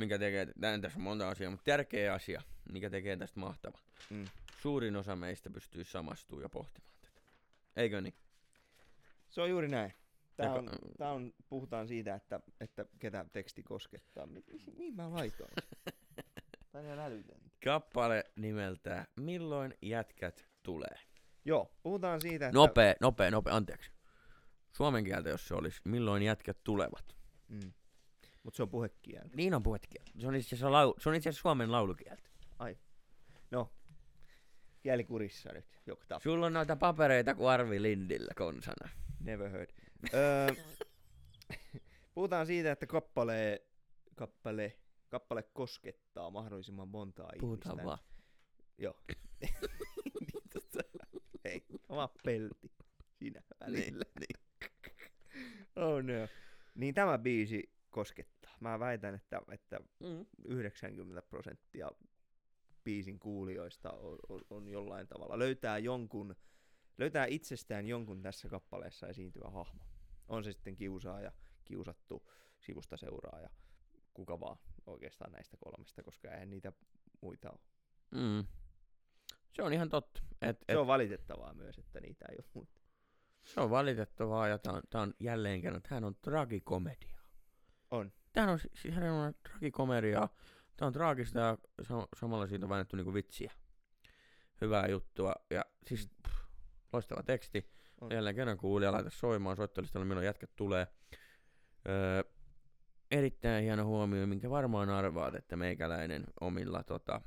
mikä 0.00 0.18
tekee, 0.18 0.46
tässä 0.80 0.98
on 0.98 1.02
monta 1.02 1.28
asiaa, 1.28 1.50
mutta 1.50 1.64
tärkeä 1.64 2.14
asia, 2.14 2.42
mikä 2.72 2.90
tekee 2.90 3.16
tästä 3.16 3.40
mahtava. 3.40 3.78
Mm. 4.10 4.24
Suurin 4.60 4.96
osa 4.96 5.16
meistä 5.16 5.50
pystyy 5.50 5.84
samastumaan 5.84 6.42
ja 6.42 6.48
pohtimaan 6.48 6.94
tätä. 7.00 7.20
Eikö 7.76 8.00
niin? 8.00 8.14
Se 9.28 9.40
on 9.40 9.50
juuri 9.50 9.68
näin. 9.68 9.92
Tää 10.36 10.46
Joka- 10.46 10.58
on, 10.58 10.70
tää 10.98 11.12
on, 11.12 11.32
puhutaan 11.48 11.88
siitä, 11.88 12.14
että, 12.14 12.40
että 12.60 12.84
ketä 12.98 13.24
teksti 13.32 13.62
koskettaa. 13.62 14.28
Mihin 14.76 14.96
mä 14.96 15.12
laitoin? 15.12 15.50
Tää 16.72 16.80
on 16.80 16.86
ihan 16.86 16.98
älytöntä. 16.98 17.50
Kappale 17.64 18.24
nimeltään 18.36 19.06
Milloin 19.20 19.74
jätkät 19.82 20.46
tulee? 20.62 20.98
Joo, 21.44 21.74
puhutaan 21.82 22.20
siitä, 22.20 22.46
että... 22.46 22.58
Nopee, 22.58 22.96
nopee, 23.00 23.30
nopee, 23.30 23.52
anteeksi. 23.52 23.90
Suomen 24.72 25.04
kieltä, 25.04 25.28
jos 25.28 25.48
se 25.48 25.54
olisi, 25.54 25.80
milloin 25.84 26.22
jätkät 26.22 26.58
tulevat. 26.64 27.16
Mm. 27.48 27.72
Mut 28.42 28.54
se 28.54 28.62
on 28.62 28.68
puhekieltä. 28.68 29.36
Niin 29.36 29.54
on 29.54 29.62
puhekieltä. 29.62 30.10
Se 30.18 30.26
on 30.28 30.34
itse 30.34 30.48
asiassa, 30.48 30.72
lau, 30.72 30.94
se 30.98 31.08
on 31.08 31.14
itse 31.14 31.28
asiassa 31.28 31.42
suomen 31.42 31.72
laulukieltä. 31.72 32.30
No, 33.50 33.72
kielikurissa 34.82 35.52
nyt, 35.52 35.66
joka 35.86 36.04
tapauksessa. 36.08 36.30
Sulla 36.32 36.46
on 36.46 36.52
noita 36.52 36.76
papereita 36.76 37.34
kuin 37.34 37.50
Arvi 37.50 37.82
Lindillä 37.82 38.32
konsana. 38.36 38.88
Never 39.20 39.50
heard. 39.50 39.70
öö, 40.14 40.48
puhutaan 42.14 42.46
siitä, 42.46 42.72
että 42.72 42.86
kappale, 42.86 43.62
kappale, 44.14 44.76
kappale 45.08 45.42
koskettaa 45.42 46.30
mahdollisimman 46.30 46.88
montaa 46.88 47.30
Puhutaan 47.40 47.72
ihmistä. 47.72 47.86
vaan. 47.86 47.98
Joo. 48.78 48.94
Niin 50.20 50.42
tota, 50.52 50.88
Hei, 51.44 51.64
oma 51.88 52.08
pelti 52.24 52.70
siinä 53.18 53.42
välillä. 53.60 54.04
Niin, 54.20 54.40
Oh 55.76 56.02
no. 56.02 56.28
Niin 56.74 56.94
tämä 56.94 57.18
biisi 57.18 57.72
koskettaa. 57.90 58.56
Mä 58.60 58.78
väitän, 58.78 59.14
että, 59.14 59.42
että 59.52 59.80
Mm. 60.00 60.26
90 60.44 61.22
prosenttia 61.22 61.90
biisin 62.84 63.18
kuulijoista 63.18 63.90
on, 63.90 64.18
on, 64.28 64.40
on 64.50 64.68
jollain 64.68 65.08
tavalla, 65.08 65.38
löytää 65.38 65.78
jonkun, 65.78 66.36
löytää 66.98 67.26
itsestään 67.26 67.86
jonkun 67.86 68.22
tässä 68.22 68.48
kappaleessa 68.48 69.06
esiintyvä 69.08 69.50
hahmo. 69.50 69.84
On 70.28 70.44
se 70.44 70.52
sitten 70.52 70.76
kiusaaja, 70.76 71.32
kiusattu, 71.64 72.30
sivusta 72.60 72.96
seuraaja, 72.96 73.50
kuka 74.14 74.40
vaan 74.40 74.58
oikeastaan 74.86 75.32
näistä 75.32 75.56
kolmesta, 75.56 76.02
koska 76.02 76.30
eihän 76.32 76.50
niitä 76.50 76.72
muita 77.20 77.50
ole. 77.50 77.60
Mm. 78.10 78.46
Se 79.52 79.62
on 79.62 79.72
ihan 79.72 79.88
totta. 79.88 80.22
Et, 80.42 80.56
et, 80.56 80.64
Se 80.74 80.78
on 80.78 80.86
valitettavaa 80.86 81.54
myös, 81.54 81.78
että 81.78 82.00
niitä 82.00 82.24
ei 82.30 82.36
ole 82.38 82.50
muita. 82.54 82.80
se 83.42 83.60
on 83.60 83.70
valitettavaa 83.70 84.48
ja 84.48 84.58
tää 84.58 84.72
on, 84.72 84.82
tää 84.90 85.00
on 85.02 85.14
jälleen 85.20 85.60
kerran, 85.62 85.82
tämähän 85.82 86.04
on 86.04 86.14
tragikomedia. 86.22 87.19
On. 87.90 88.12
Tämähän 88.32 88.52
on 88.52 88.58
si- 88.58 88.70
siis 88.74 88.94
on 88.96 89.34
tragikomedia. 89.42 90.28
Tää 90.76 90.86
on 90.86 90.92
traagista 90.92 91.38
ja 91.38 91.58
sa- 91.82 92.08
samalla 92.16 92.46
siitä 92.46 92.66
on 92.66 92.70
väännetty 92.70 92.96
niinku 92.96 93.14
vitsiä. 93.14 93.52
Hyvää 94.60 94.86
juttua 94.88 95.34
ja 95.50 95.64
siis 95.86 96.08
pff, 96.22 96.34
loistava 96.92 97.22
teksti. 97.22 97.70
On. 98.00 98.12
Jälleen 98.12 98.36
kerran 98.36 98.58
kuulija 98.58 98.92
laita 98.92 99.10
soimaan 99.10 99.56
soittolistalla, 99.56 100.04
milloin 100.04 100.26
jätkät 100.26 100.50
tulee. 100.56 100.86
Öö, 101.88 102.22
erittäin 103.10 103.64
hieno 103.64 103.84
huomio, 103.84 104.26
minkä 104.26 104.50
varmaan 104.50 104.90
arvaat, 104.90 105.34
että 105.34 105.56
meikäläinen 105.56 106.24
omilla 106.40 106.82
tota, 106.84 107.20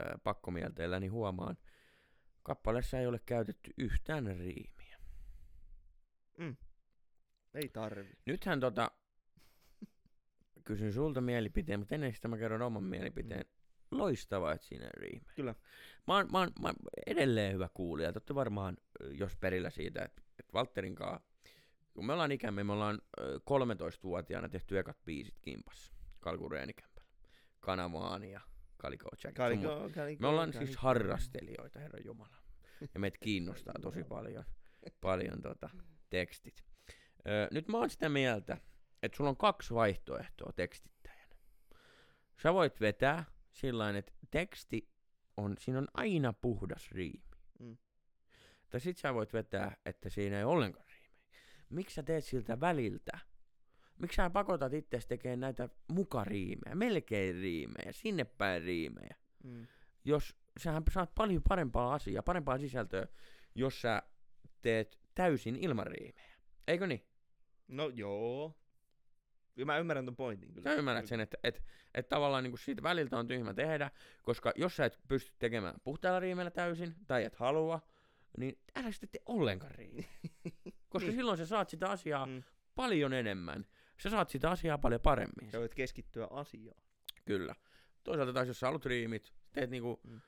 öö, 0.00 0.18
pakkomielteilläni 0.24 1.06
huomaan. 1.06 1.56
Kappaleessa 2.42 2.98
ei 2.98 3.06
ole 3.06 3.20
käytetty 3.26 3.70
yhtään 3.78 4.26
riimiä. 4.26 4.98
Mm. 6.38 6.56
Ei 7.54 7.68
tarvi. 7.68 8.10
Nythän 8.26 8.60
tota, 8.60 8.90
kysyn 10.64 10.92
sulta 10.92 11.20
mielipiteen, 11.20 11.80
mutta 11.80 11.94
ennen 11.94 12.14
sitä 12.14 12.28
mä 12.28 12.38
kerron 12.38 12.62
oman 12.62 12.84
mielipiteen. 12.84 13.44
Loistavaa, 13.90 14.52
että 14.52 14.66
siinä 14.66 14.84
ei 14.84 14.90
riimejä. 14.96 15.32
Kyllä. 15.36 15.54
Mä 16.06 16.14
oon, 16.16 16.28
mä, 16.32 16.38
oon, 16.38 16.50
mä 16.62 16.68
oon 16.68 16.74
edelleen 17.06 17.54
hyvä 17.54 17.68
kuulija. 17.74 18.12
Te 18.12 18.16
ootte 18.18 18.34
varmaan, 18.34 18.76
jos 19.10 19.36
perillä 19.36 19.70
siitä, 19.70 20.02
että, 20.04 20.22
että 20.38 20.52
Valtterin 20.52 20.94
kanssa, 20.94 21.20
kun 21.94 22.06
me 22.06 22.12
ollaan 22.12 22.32
ikämme, 22.32 22.64
me 22.64 22.72
ollaan 22.72 23.00
ö, 23.20 23.36
13-vuotiaana 23.38 24.48
tehty 24.48 24.78
ekat 24.78 25.04
biisit 25.04 25.34
kimpassa. 25.42 25.92
Kalkureenikämpällä. 26.20 27.10
Kanavaani 27.60 28.32
ja 28.32 28.40
Kaliko 28.76 29.08
sun 29.16 29.30
mu- 29.30 29.34
Kaliko, 29.34 29.90
kaliko, 29.94 30.20
Me 30.20 30.26
ollaan 30.28 30.50
kaliko. 30.52 30.66
siis 30.66 30.76
harrastelijoita, 30.78 31.78
herra 31.78 31.98
Jumala. 32.04 32.36
Ja 32.94 33.00
meitä 33.00 33.18
kiinnostaa 33.20 33.74
tosi 33.82 34.04
paljon, 34.14 34.44
paljon 35.00 35.42
tota, 35.42 35.70
tekstit. 36.10 36.64
Öö, 37.28 37.48
nyt 37.50 37.68
mä 37.68 37.78
oon 37.78 37.90
sitä 37.90 38.08
mieltä, 38.08 38.58
että 39.02 39.16
sulla 39.16 39.30
on 39.30 39.36
kaksi 39.36 39.74
vaihtoehtoa 39.74 40.52
tekstittäjänä. 40.52 41.36
Sä 42.42 42.54
voit 42.54 42.80
vetää 42.80 43.24
sillä 43.52 43.98
että 43.98 44.12
teksti 44.30 44.88
on, 45.36 45.54
siinä 45.58 45.78
on 45.78 45.88
aina 45.94 46.32
puhdas 46.32 46.90
riimi. 46.92 47.30
Mm. 47.58 47.76
Tai 48.70 48.80
sit 48.80 48.96
sä 48.96 49.14
voit 49.14 49.32
vetää, 49.32 49.76
että 49.86 50.10
siinä 50.10 50.38
ei 50.38 50.44
ollenkaan 50.44 50.86
riimejä. 50.86 51.40
Miksi 51.70 51.94
sä 51.94 52.02
teet 52.02 52.24
siltä 52.24 52.60
väliltä? 52.60 53.18
Miksi 53.98 54.16
sä 54.16 54.30
pakotat 54.30 54.72
itse 54.72 54.98
tekemään 55.08 55.40
näitä 55.40 55.68
mukariimejä, 55.92 56.74
melkein 56.74 57.34
riimejä, 57.34 57.92
sinne 57.92 58.24
päin 58.24 58.62
riimejä? 58.62 59.16
Mm. 59.44 59.66
jos 60.04 60.36
sähän 60.58 60.82
saat 60.90 61.14
paljon 61.14 61.42
parempaa 61.48 61.94
asiaa, 61.94 62.22
parempaa 62.22 62.58
sisältöä, 62.58 63.06
jos 63.54 63.80
sä 63.80 64.02
teet 64.62 64.98
täysin 65.14 65.56
ilman 65.56 65.86
riimejä. 65.86 66.36
Eikö 66.68 66.86
niin? 66.86 67.06
No 67.68 67.88
joo. 67.88 68.59
Kyllä 69.60 69.72
mä 69.72 69.78
ymmärrän 69.78 70.04
ton 70.04 70.16
pointin. 70.16 70.54
Kyllä. 70.54 70.70
Sä 70.70 70.74
ymmärrät 70.74 71.06
sen, 71.06 71.20
että 71.20 71.38
et, 71.44 71.62
et 71.94 72.08
tavallaan 72.08 72.42
niinku 72.44 72.56
siitä 72.56 72.82
väliltä 72.82 73.18
on 73.18 73.26
tyhmä 73.26 73.54
tehdä, 73.54 73.90
koska 74.22 74.52
jos 74.56 74.76
sä 74.76 74.84
et 74.84 74.98
pysty 75.08 75.32
tekemään 75.38 75.74
puhtaalla 75.84 76.20
riimellä 76.20 76.50
täysin, 76.50 76.94
tai 77.06 77.24
et 77.24 77.34
halua, 77.34 77.80
niin 78.38 78.58
älä 78.76 78.90
sitten 78.92 79.08
tee 79.08 79.20
ollenkaan 79.26 79.74
riimiä. 79.74 80.08
Koska 80.88 81.06
Niin. 81.08 81.16
silloin 81.16 81.38
sä 81.38 81.46
saat 81.46 81.68
sitä 81.68 81.90
asiaa 81.90 82.26
Mm. 82.26 82.42
paljon 82.74 83.12
enemmän. 83.12 83.66
Sä 84.02 84.10
saat 84.10 84.28
sitä 84.28 84.50
asiaa 84.50 84.78
paljon 84.78 85.00
paremmin. 85.00 85.50
Sä 85.52 85.58
voit 85.58 85.74
keskittyä 85.74 86.26
asiaan. 86.30 86.82
Kyllä. 87.24 87.54
Toisaalta 88.04 88.32
taas, 88.32 88.48
jos 88.48 88.60
sä 88.60 88.66
haluat 88.66 88.86
riimit, 88.86 89.32
teet 89.52 89.70
niinku 89.70 90.00
Mm. 90.04 90.12
mm. 90.12 90.20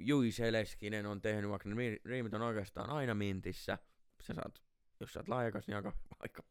Jui 0.00 0.30
Seleskinen 0.30 1.06
on 1.06 1.20
tehnyt, 1.20 1.50
vaikka 1.50 1.68
ne 1.68 1.74
mi- 1.74 2.00
riimit 2.04 2.34
on 2.34 2.42
oikeastaan 2.42 2.90
aina 2.90 3.14
mintissä. 3.14 3.78
Sä 4.20 4.34
saat, 4.34 4.62
jos 5.00 5.12
sä 5.12 5.20
oot 5.20 5.28
lahjakas, 5.28 5.66
niin 5.66 5.76
aika, 5.76 5.92
aika 6.20 6.42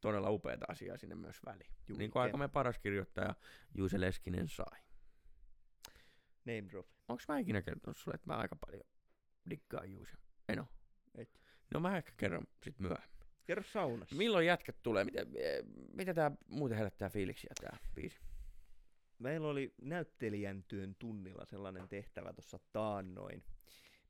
todella 0.00 0.30
upeata 0.30 0.64
asiaa 0.68 0.96
sinne 0.96 1.14
myös 1.14 1.40
väliin. 1.46 1.70
Juu, 1.88 1.98
niin 1.98 2.10
kuin 2.10 2.22
aikamme 2.22 2.48
paras 2.48 2.78
kirjoittaja 2.78 3.34
Juise 3.74 4.00
Leskinen 4.00 4.48
sai. 4.48 4.80
Name 6.44 6.64
drop. 6.70 6.86
Onko 7.08 7.22
mä 7.28 7.38
ikinä 7.38 7.62
kertonut 7.62 7.96
sulle, 7.96 8.14
että 8.14 8.26
mä 8.26 8.36
aika 8.36 8.56
paljon 8.56 8.82
dikkaan 9.50 9.90
Juise? 9.90 10.16
En 10.48 10.60
oo. 10.60 10.66
Et. 11.14 11.40
No 11.74 11.80
mä 11.80 11.96
ehkä 11.96 12.12
kerron 12.16 12.44
sit 12.62 12.78
myöhemmin. 12.78 13.26
Kerro 13.44 13.62
saunassa. 13.62 14.16
Milloin 14.16 14.46
jätkät 14.46 14.76
tulee? 14.82 15.04
Mitä, 15.04 15.20
eh, 15.20 15.62
mitä 15.92 16.14
tää 16.14 16.30
muuten 16.48 16.78
herättää 16.78 17.08
fiiliksiä 17.08 17.50
tää 17.60 17.76
biisi? 17.94 18.20
Meillä 19.18 19.48
oli 19.48 19.74
näyttelijän 19.82 20.64
työn 20.68 20.94
tunnilla 20.98 21.44
sellainen 21.44 21.88
tehtävä 21.88 22.32
tuossa 22.32 22.58
taannoin, 22.72 23.44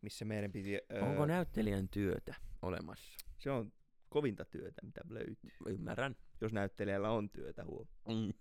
missä 0.02 0.24
meidän 0.24 0.52
piti... 0.52 0.74
Öö, 0.92 1.02
Onko 1.02 1.26
näyttelijän 1.26 1.88
työtä 1.88 2.34
olemassa? 2.62 3.26
Se 3.38 3.50
on 3.50 3.72
kovinta 4.12 4.44
työtä, 4.44 4.82
mitä 4.86 5.00
löytyy. 5.08 5.50
Ymmärrän. 5.66 6.16
Jos 6.40 6.52
näyttelijällä 6.52 7.10
on 7.10 7.30
työtä, 7.30 7.64
huom. 7.64 7.86
Mm. 8.08 8.32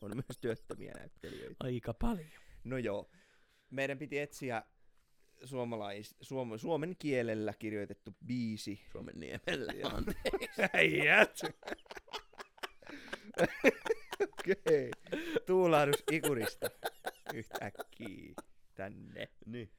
On 0.00 0.10
myös 0.14 0.38
työttömiä 0.40 0.92
näyttelijöitä. 0.98 1.56
Aika 1.64 1.94
paljon. 1.94 2.28
No 2.64 2.78
joo. 2.78 3.10
Meidän 3.70 3.98
piti 3.98 4.18
etsiä 4.18 4.62
suomalais, 5.44 6.14
suom, 6.20 6.58
suomen 6.58 6.96
kielellä 6.98 7.54
kirjoitettu 7.58 8.16
biisi. 8.26 8.80
Suomen 8.92 9.14
niemellä. 9.20 9.72
Äijät! 10.72 11.40
Okei. 14.40 14.90
Tuulahdus 15.46 16.02
ikurista. 16.12 16.70
Yhtäkkiä 17.34 18.34
tänne. 18.74 19.28
niin. 19.46 19.70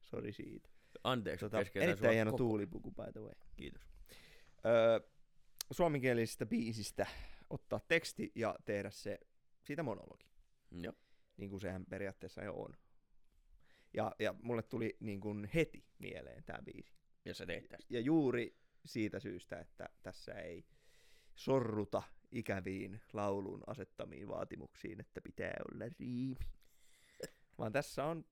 Sori 0.00 0.32
siitä. 0.32 0.68
Anteeksi, 1.04 1.44
Tota, 1.46 1.58
erittäin 1.74 2.14
hieno 2.14 2.30
koko- 2.30 2.38
tuulipuku, 2.38 2.90
by 2.90 3.12
the 3.12 3.20
way. 3.20 3.32
Kiitos. 3.56 3.82
Öö, 4.66 5.00
suomenkielisestä 5.70 6.46
biisistä 6.46 7.06
ottaa 7.50 7.80
teksti 7.88 8.32
ja 8.34 8.56
tehdä 8.64 8.90
se 8.90 9.18
siitä 9.62 9.82
monologi. 9.82 10.26
Joo. 10.70 10.92
Niin 11.36 11.50
kuin 11.50 11.60
sehän 11.60 11.86
periaatteessa 11.86 12.44
jo 12.44 12.54
on. 12.54 12.76
Ja, 13.94 14.12
ja 14.18 14.34
mulle 14.42 14.62
tuli 14.62 14.96
niin 15.00 15.20
kuin 15.20 15.50
heti 15.54 15.84
mieleen 15.98 16.44
tämä 16.44 16.62
biisi. 16.62 16.92
Ja 17.24 17.34
sä 17.34 17.46
teit 17.46 17.68
tästä. 17.68 17.94
Ja 17.94 18.00
juuri 18.00 18.56
siitä 18.84 19.20
syystä, 19.20 19.58
että 19.60 19.88
tässä 20.02 20.32
ei 20.32 20.64
sorruta 21.34 22.02
ikäviin 22.30 23.00
laulun 23.12 23.62
asettamiin 23.66 24.28
vaatimuksiin, 24.28 25.00
että 25.00 25.20
pitää 25.20 25.54
olla 25.72 25.84
riimi. 26.00 26.46
Vaan 27.58 27.72
tässä 27.72 28.04
on, 28.04 28.24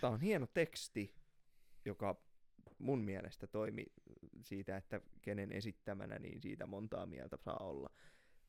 tää 0.00 0.10
on 0.10 0.20
hieno 0.20 0.46
teksti, 0.46 1.14
joka 1.84 2.22
mun 2.78 3.04
mielestä 3.04 3.46
toimi 3.46 3.86
siitä, 4.42 4.76
että 4.76 5.00
kenen 5.22 5.52
esittämänä, 5.52 6.18
niin 6.18 6.40
siitä 6.40 6.66
montaa 6.66 7.06
mieltä 7.06 7.36
saa 7.36 7.58
olla. 7.60 7.90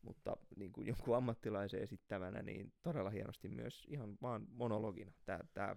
Mutta 0.01 0.37
niin 0.55 0.71
kuin 0.71 0.87
jonkun 0.87 1.17
ammattilaisen 1.17 1.81
esittämänä, 1.81 2.41
niin 2.41 2.73
todella 2.83 3.09
hienosti 3.09 3.49
myös 3.49 3.85
ihan 3.89 4.17
vaan 4.21 4.47
monologina. 4.49 5.11
Tää, 5.25 5.39
tää, 5.53 5.75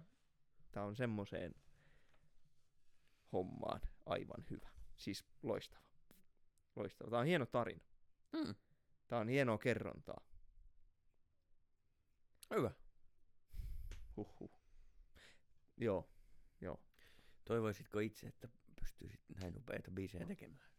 tää 0.71 0.85
on 0.85 0.95
semmoiseen 0.95 1.55
hommaan 3.31 3.81
aivan 4.05 4.45
hyvä. 4.49 4.69
Siis 4.97 5.25
loistava. 5.43 5.83
Loistava. 6.75 7.09
Tää 7.09 7.19
on 7.19 7.25
hieno 7.25 7.45
tarina. 7.45 7.85
Mm. 8.33 8.55
Tää 9.07 9.19
on 9.19 9.29
hienoa 9.29 9.57
kerrontaa. 9.57 10.21
Hyvä. 12.55 12.71
Huhhuh. 14.17 14.51
Joo, 15.77 16.09
joo. 16.61 16.79
Toivoisitko 17.45 17.99
itse, 17.99 18.27
että 18.27 18.47
pystyisit 18.79 19.21
näin 19.41 19.57
upeita 19.57 19.91
biisejä 19.91 20.25
tekemään? 20.25 20.69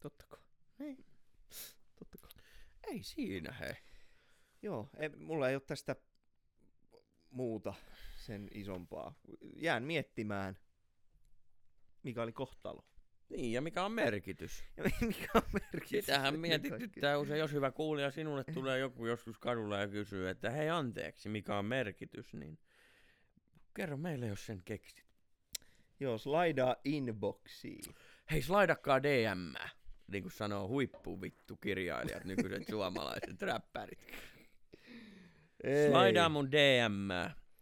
Totta 0.00 0.24
kai. 0.28 0.40
Ei. 0.80 1.04
Totta 1.98 2.18
kai. 2.18 2.30
Ei 2.86 3.02
siinä, 3.02 3.52
hei. 3.52 3.74
Joo, 4.62 4.90
ei, 4.96 5.08
mulla 5.08 5.48
ei 5.48 5.54
ole 5.54 5.62
tästä 5.66 5.96
muuta 7.30 7.74
sen 8.16 8.48
isompaa. 8.54 9.14
Jään 9.56 9.82
miettimään, 9.82 10.58
mikä 12.02 12.22
oli 12.22 12.32
kohtalo. 12.32 12.84
Niin, 13.28 13.52
ja 13.52 13.62
mikä 13.62 13.84
on 13.84 13.92
merkitys? 13.92 14.64
Ja 14.76 14.84
mikä 15.00 15.28
on 15.34 15.42
merkitys. 15.52 16.06
Sitähän 16.06 16.32
Niin 16.32 16.40
mietityttää 16.40 17.18
usein, 17.18 17.38
jos 17.38 17.52
hyvä 17.52 17.70
kuulija 17.70 18.10
sinulle 18.10 18.44
tulee 18.44 18.78
joku 18.78 19.06
joskus 19.06 19.38
kadulla 19.38 19.78
ja 19.78 19.88
kysyy, 19.88 20.28
että 20.28 20.50
hei 20.50 20.68
anteeksi, 20.70 21.28
mikä 21.28 21.58
on 21.58 21.64
merkitys, 21.64 22.34
niin 22.34 22.58
kerro 23.74 23.96
meille, 23.96 24.26
jos 24.26 24.46
sen 24.46 24.62
keksit. 24.64 25.07
Joo, 26.00 26.18
slaidaa 26.18 26.76
inboxiin. 26.84 27.94
Hei, 28.30 28.42
slaidakkaa 28.42 29.02
DM, 29.02 29.54
niin 30.08 30.22
kuin 30.22 30.32
sanoo 30.32 30.68
huippuvittu 30.68 31.56
kirjailijat, 31.56 32.24
nykyiset 32.24 32.66
suomalaiset 32.70 33.42
räppärit. 33.42 33.98
Ei. 35.64 35.90
Slaidaa 35.90 36.28
mun 36.28 36.52
DM. 36.52 37.08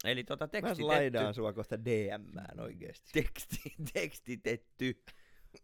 Eli 0.03 0.23
tota 0.23 0.45
Mä 0.45 0.47
tekstitetty, 0.47 0.83
slaidaan 0.83 1.33
sua 1.33 1.53
kohta 1.53 1.85
DMään 1.85 2.59
oikeesti. 2.59 3.09
teksti, 3.13 3.57
tekstitetty 3.93 5.03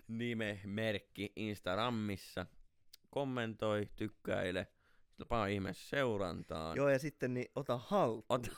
nimemerkki 0.08 1.34
Instagramissa. 1.36 2.46
Kommentoi, 3.10 3.90
tykkäile, 3.96 4.68
pane 5.28 5.54
ihmeessä 5.54 5.90
seurantaan. 5.90 6.78
Joo, 6.78 6.90
ja 6.90 7.00
sitten 7.00 7.34
niin 7.34 7.52
ota 7.56 7.78
haltuun. 7.78 8.26
Ota, 8.30 8.52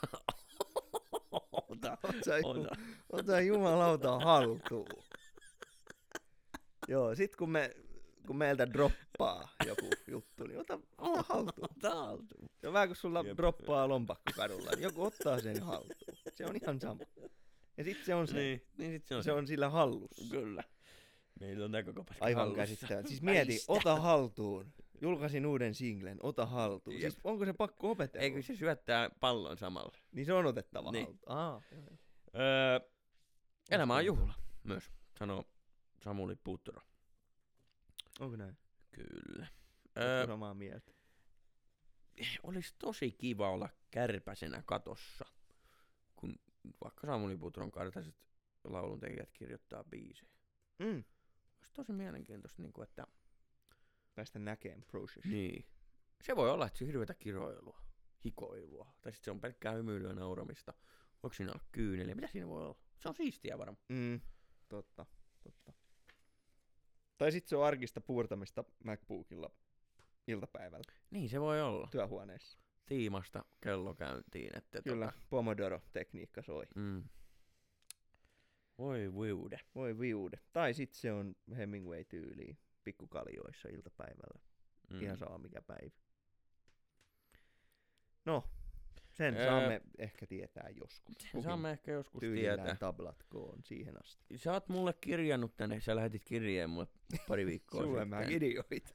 ota, 1.68 1.98
Ota, 2.02 2.38
ju- 2.38 2.48
ota. 2.60 2.76
ota 3.12 3.40
jumalauta 3.40 4.18
haltuun. 4.18 4.86
Joo, 6.88 7.14
sit 7.14 7.36
kun, 7.36 7.50
me, 7.50 7.76
kun 8.26 8.36
meiltä 8.36 8.72
droppaa 8.72 9.48
joku 9.66 9.90
juttu, 10.06 10.44
niin 10.46 10.60
ota, 10.60 10.80
ota 10.98 11.24
haltuun. 11.28 11.68
Ota 11.76 11.94
haltuun. 11.94 12.48
Se 12.60 12.66
on 12.66 12.72
vähän 12.72 12.88
kuin 12.88 12.96
sulla 12.96 13.22
Jep. 13.26 13.36
droppaa 13.36 13.88
lompakko 13.88 14.32
kadulla, 14.36 14.70
niin 14.70 14.82
joku 14.82 15.02
ottaa 15.04 15.40
sen 15.40 15.62
haltuun. 15.62 16.16
Se 16.34 16.46
on 16.46 16.56
ihan 16.62 16.80
sama. 16.80 17.00
Ja 17.76 17.84
sit 17.84 17.98
se 18.04 18.14
on 18.14 18.28
se, 18.28 18.34
Niin, 18.34 18.62
niin 18.78 18.92
sit 18.92 19.06
se 19.06 19.14
on 19.16 19.24
se 19.24 19.32
on 19.32 19.46
sillä 19.46 19.68
hallussa. 19.70 20.24
Kyllä. 20.30 20.64
Meillä 21.40 21.64
on 21.64 21.70
näkökopas 21.72 22.16
Aivan 22.20 22.54
käsittämätöntä. 22.54 23.08
Siis 23.08 23.22
mieti, 23.22 23.58
ota 23.68 23.96
haltuun. 24.00 24.72
Julkaisin 25.00 25.46
uuden 25.46 25.74
singlen, 25.74 26.18
ota 26.22 26.46
haltuun. 26.46 26.94
Jep. 26.96 27.02
Siis 27.02 27.20
onko 27.24 27.44
se 27.44 27.52
pakko 27.52 27.90
opetella? 27.90 28.24
Eikö 28.24 28.42
se 28.42 28.56
syöttää 28.56 29.10
pallon 29.20 29.56
samalla? 29.56 29.98
Niin 30.12 30.26
se 30.26 30.32
on 30.32 30.46
otettava 30.46 30.92
Niin. 30.92 31.06
haltuun. 31.06 31.22
Aa. 31.38 31.62
Öö, 32.34 32.80
elämä 33.70 33.94
on 33.94 34.06
juhla 34.06 34.34
myös, 34.64 34.90
sanoo 35.18 35.44
Samuli 36.04 36.36
Putro. 36.44 36.82
Onko 38.20 38.36
näin? 38.36 38.58
Kyllä. 38.92 39.46
Öö, 39.98 40.04
Öö, 40.04 40.26
samaa 40.26 40.54
mieltä. 40.54 40.92
olisi 42.42 42.74
tosi 42.78 43.12
kiva 43.12 43.50
olla 43.50 43.68
kärpäsenä 43.90 44.62
katossa, 44.66 45.24
kun 46.16 46.34
vaikka 46.84 47.06
Samuli 47.06 47.36
Putron 47.36 47.70
kartaiset 47.70 48.14
lauluntekijät 48.64 49.30
kirjoittaa 49.32 49.84
biisejä. 49.84 50.30
Mm. 50.78 51.04
Olisi 51.58 51.72
tosi 51.74 51.92
mielenkiintoista, 51.92 52.62
niin 52.62 52.72
kuin, 52.72 52.88
että 52.88 53.06
Päästä 54.16 54.38
näkemään 54.38 54.82
process. 54.82 55.24
niin. 55.24 55.64
Se 56.22 56.36
voi 56.36 56.50
olla, 56.50 56.66
että 56.66 56.78
se 56.78 56.86
hirveätä 56.86 57.14
kiroilua, 57.14 57.80
hikoilua, 58.24 58.94
tai 59.02 59.12
sitten 59.12 59.24
se 59.24 59.30
on 59.30 59.40
pelkkää 59.40 59.72
hymyilyä 59.72 60.12
nauramista. 60.12 60.74
Voiko 61.22 61.34
siinä 61.34 61.52
olla 61.52 61.64
kyyneliä? 61.72 62.14
Mitä 62.14 62.26
siinä 62.26 62.48
voi 62.48 62.62
olla? 62.64 62.78
Se 62.98 63.08
on 63.08 63.14
siistiä 63.14 63.58
varmaan. 63.58 63.82
Mm. 63.88 64.20
Totta, 64.68 65.06
totta. 65.42 65.72
Tai 67.18 67.32
sitten 67.32 67.48
se 67.48 67.56
on 67.56 67.64
arkista 67.66 68.00
puurtamista 68.00 68.64
MacBookilla 68.84 69.50
iltapäivällä 70.26 70.92
Niin 71.10 71.28
se 71.28 71.40
voi 71.40 71.62
olla. 71.62 71.88
työhuoneessa. 71.90 72.58
Tiimasta 72.86 73.44
kello 73.60 73.94
käyntiin. 73.94 74.58
Että 74.58 74.82
Kyllä, 74.82 75.12
Pomodoro-tekniikka 75.30 76.42
soi. 76.42 76.66
Tota, 76.66 76.80
mm. 76.80 77.04
Voi 78.78 79.12
viude. 79.20 79.60
Voi 79.74 79.98
viude. 79.98 80.40
Tai 80.52 80.74
sitten 80.74 81.00
se 81.00 81.12
on 81.12 81.34
Hemingway-tyyliin 81.56 82.58
pikkukaljoissa 82.86 83.68
iltapäivällä. 83.68 84.40
Mm. 84.90 85.02
Ihan 85.02 85.16
saa 85.18 85.38
mikä 85.38 85.62
päivä. 85.62 85.90
No, 88.24 88.44
sen 89.12 89.36
Öö, 89.36 89.44
saamme 89.44 89.80
ehkä 89.98 90.26
tietää 90.26 90.68
joskus. 90.80 91.14
Sen 91.20 91.30
Kukin 91.30 91.42
saamme 91.42 91.70
ehkä 91.70 91.92
joskus 91.92 92.20
tietää. 92.20 92.76
tablatkoon 92.76 93.62
siihen 93.64 93.94
asti. 94.02 94.38
Sä 94.38 94.52
oot 94.52 94.68
mulle 94.68 94.92
kirjannut 95.00 95.56
tänne, 95.56 95.80
sä 95.80 95.96
lähetit 95.96 96.24
kirjeen 96.24 96.70
mulle 96.70 96.86
pari 97.28 97.46
viikkoa 97.46 97.82
Sulle 97.82 98.00
sitten. 98.02 98.18
mä 98.18 98.24
idioit. 98.28 98.94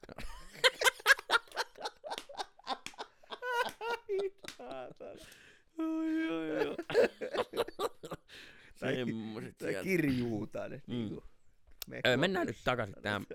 Oi, 5.78 6.28
oi, 6.30 6.66
oi. 6.68 6.76
Tai- 8.80 8.94
Tai 9.58 9.70
sieltä. 9.70 9.82
kirjuutaan. 9.82 10.70
Mm. 10.70 10.94
Mm. 10.94 11.20
Öö, 12.06 12.16
mennään 12.16 12.46
nyt 12.46 12.56
takaisin 12.64 12.94
tähän 13.02 13.26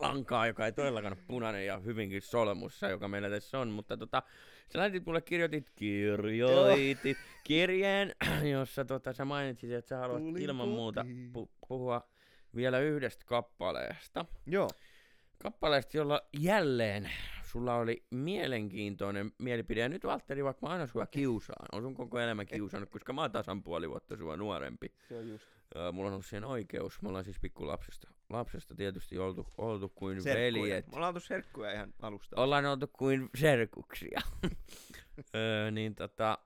lankaan, 0.00 0.48
joka 0.48 0.66
ei 0.66 0.72
todellakaan 0.72 1.12
ole 1.12 1.24
punainen 1.26 1.66
ja 1.66 1.78
hyvinkin 1.78 2.22
solmussa, 2.22 2.88
joka 2.88 3.08
meillä 3.08 3.30
tässä 3.30 3.58
on, 3.58 3.68
mutta 3.68 3.96
tota, 3.96 4.22
sä 4.72 4.78
lähetit 4.78 5.06
mulle, 5.06 5.20
kirjoitit, 5.20 5.70
kirjoitit 5.76 7.18
kirjeen, 7.44 8.14
jossa 8.52 8.84
tota, 8.84 9.12
sä 9.12 9.24
mainitsit, 9.24 9.70
että 9.72 9.88
sä 9.88 9.96
haluat 9.98 10.22
Tulin 10.22 10.42
ilman 10.42 10.68
muuta 10.68 11.00
kotiin. 11.00 11.32
pu- 11.38 11.48
puhua 11.68 12.08
vielä 12.56 12.78
yhdestä 12.78 13.24
kappaleesta. 13.26 14.24
Joo, 14.46 14.70
Kappaleesta, 15.42 15.96
jolla 15.96 16.20
jälleen 16.38 17.10
sulla 17.54 17.74
oli 17.76 18.04
mielenkiintoinen 18.10 19.32
mielipide. 19.38 19.80
Ja 19.80 19.88
nyt 19.88 20.04
Valtteri, 20.04 20.44
vaikka 20.44 20.66
mä 20.66 20.72
aina 20.72 20.86
sua 20.86 21.06
kiusaan, 21.06 21.66
on 21.72 21.82
sun 21.82 21.94
koko 21.94 22.18
elämä 22.20 22.44
kiusannut, 22.44 22.90
koska 22.90 23.12
mä 23.12 23.20
oon 23.20 23.32
tasan 23.32 23.62
puoli 23.62 23.90
vuotta 23.90 24.16
sua 24.16 24.36
nuorempi. 24.36 24.94
se 25.08 25.16
on 25.18 25.28
just 25.28 25.44
Öö, 25.76 25.92
mulla 25.92 26.06
on 26.08 26.12
ollut 26.12 26.26
siihen 26.26 26.44
oikeus. 26.44 27.02
Me 27.02 27.08
ollaan 27.08 27.24
siis 27.24 27.40
pikkulapsesta 27.40 28.10
lapsesta 28.30 28.74
tietysti 28.74 29.18
oltu, 29.18 29.46
oltu 29.58 29.88
kuin 29.94 30.22
serkkuja. 30.22 30.62
veljet. 30.62 30.86
Me 30.86 30.96
ollaan 30.96 31.08
oltu 31.14 31.26
serkkuja 31.26 31.72
ihan 31.72 31.94
alusta. 32.02 32.40
Ollaan 32.40 32.66
oltu 32.66 32.86
kuin 32.92 33.28
serkuksia. 33.36 34.20
öö, 35.36 35.70
niin 35.70 35.94
tota, 35.94 36.38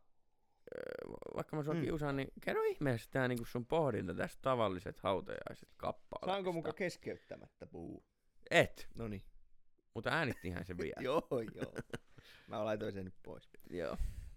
vaikka 1.36 1.56
mä 1.56 1.62
sua 1.62 1.74
Mm. 1.74 1.80
kiusaan, 1.82 2.16
niin 2.16 2.28
kerro 2.40 2.62
ihmeessä 2.62 3.10
tää 3.10 3.28
niinku 3.28 3.44
sun 3.44 3.66
pohdinta 3.66 4.14
tästä 4.14 4.38
tavalliset 4.42 4.98
hautajaiset 5.00 5.68
kappaleesta. 5.76 6.26
Saanko 6.32 6.52
muka 6.52 6.72
keskeyttämättä 6.72 7.66
puhua? 7.66 8.02
Et, 8.50 8.88
No 8.94 9.08
niin. 9.08 9.22
Mutta 9.94 10.10
äänittihän 10.10 10.64
se 10.64 10.76
vielä. 10.82 11.02
joo, 11.02 11.28
joo. 11.54 11.72
Mä 12.46 12.64
laitoin 12.64 12.92
sen 12.92 13.04
nyt 13.04 13.22
pois. 13.22 13.48
Joo. 13.70 13.96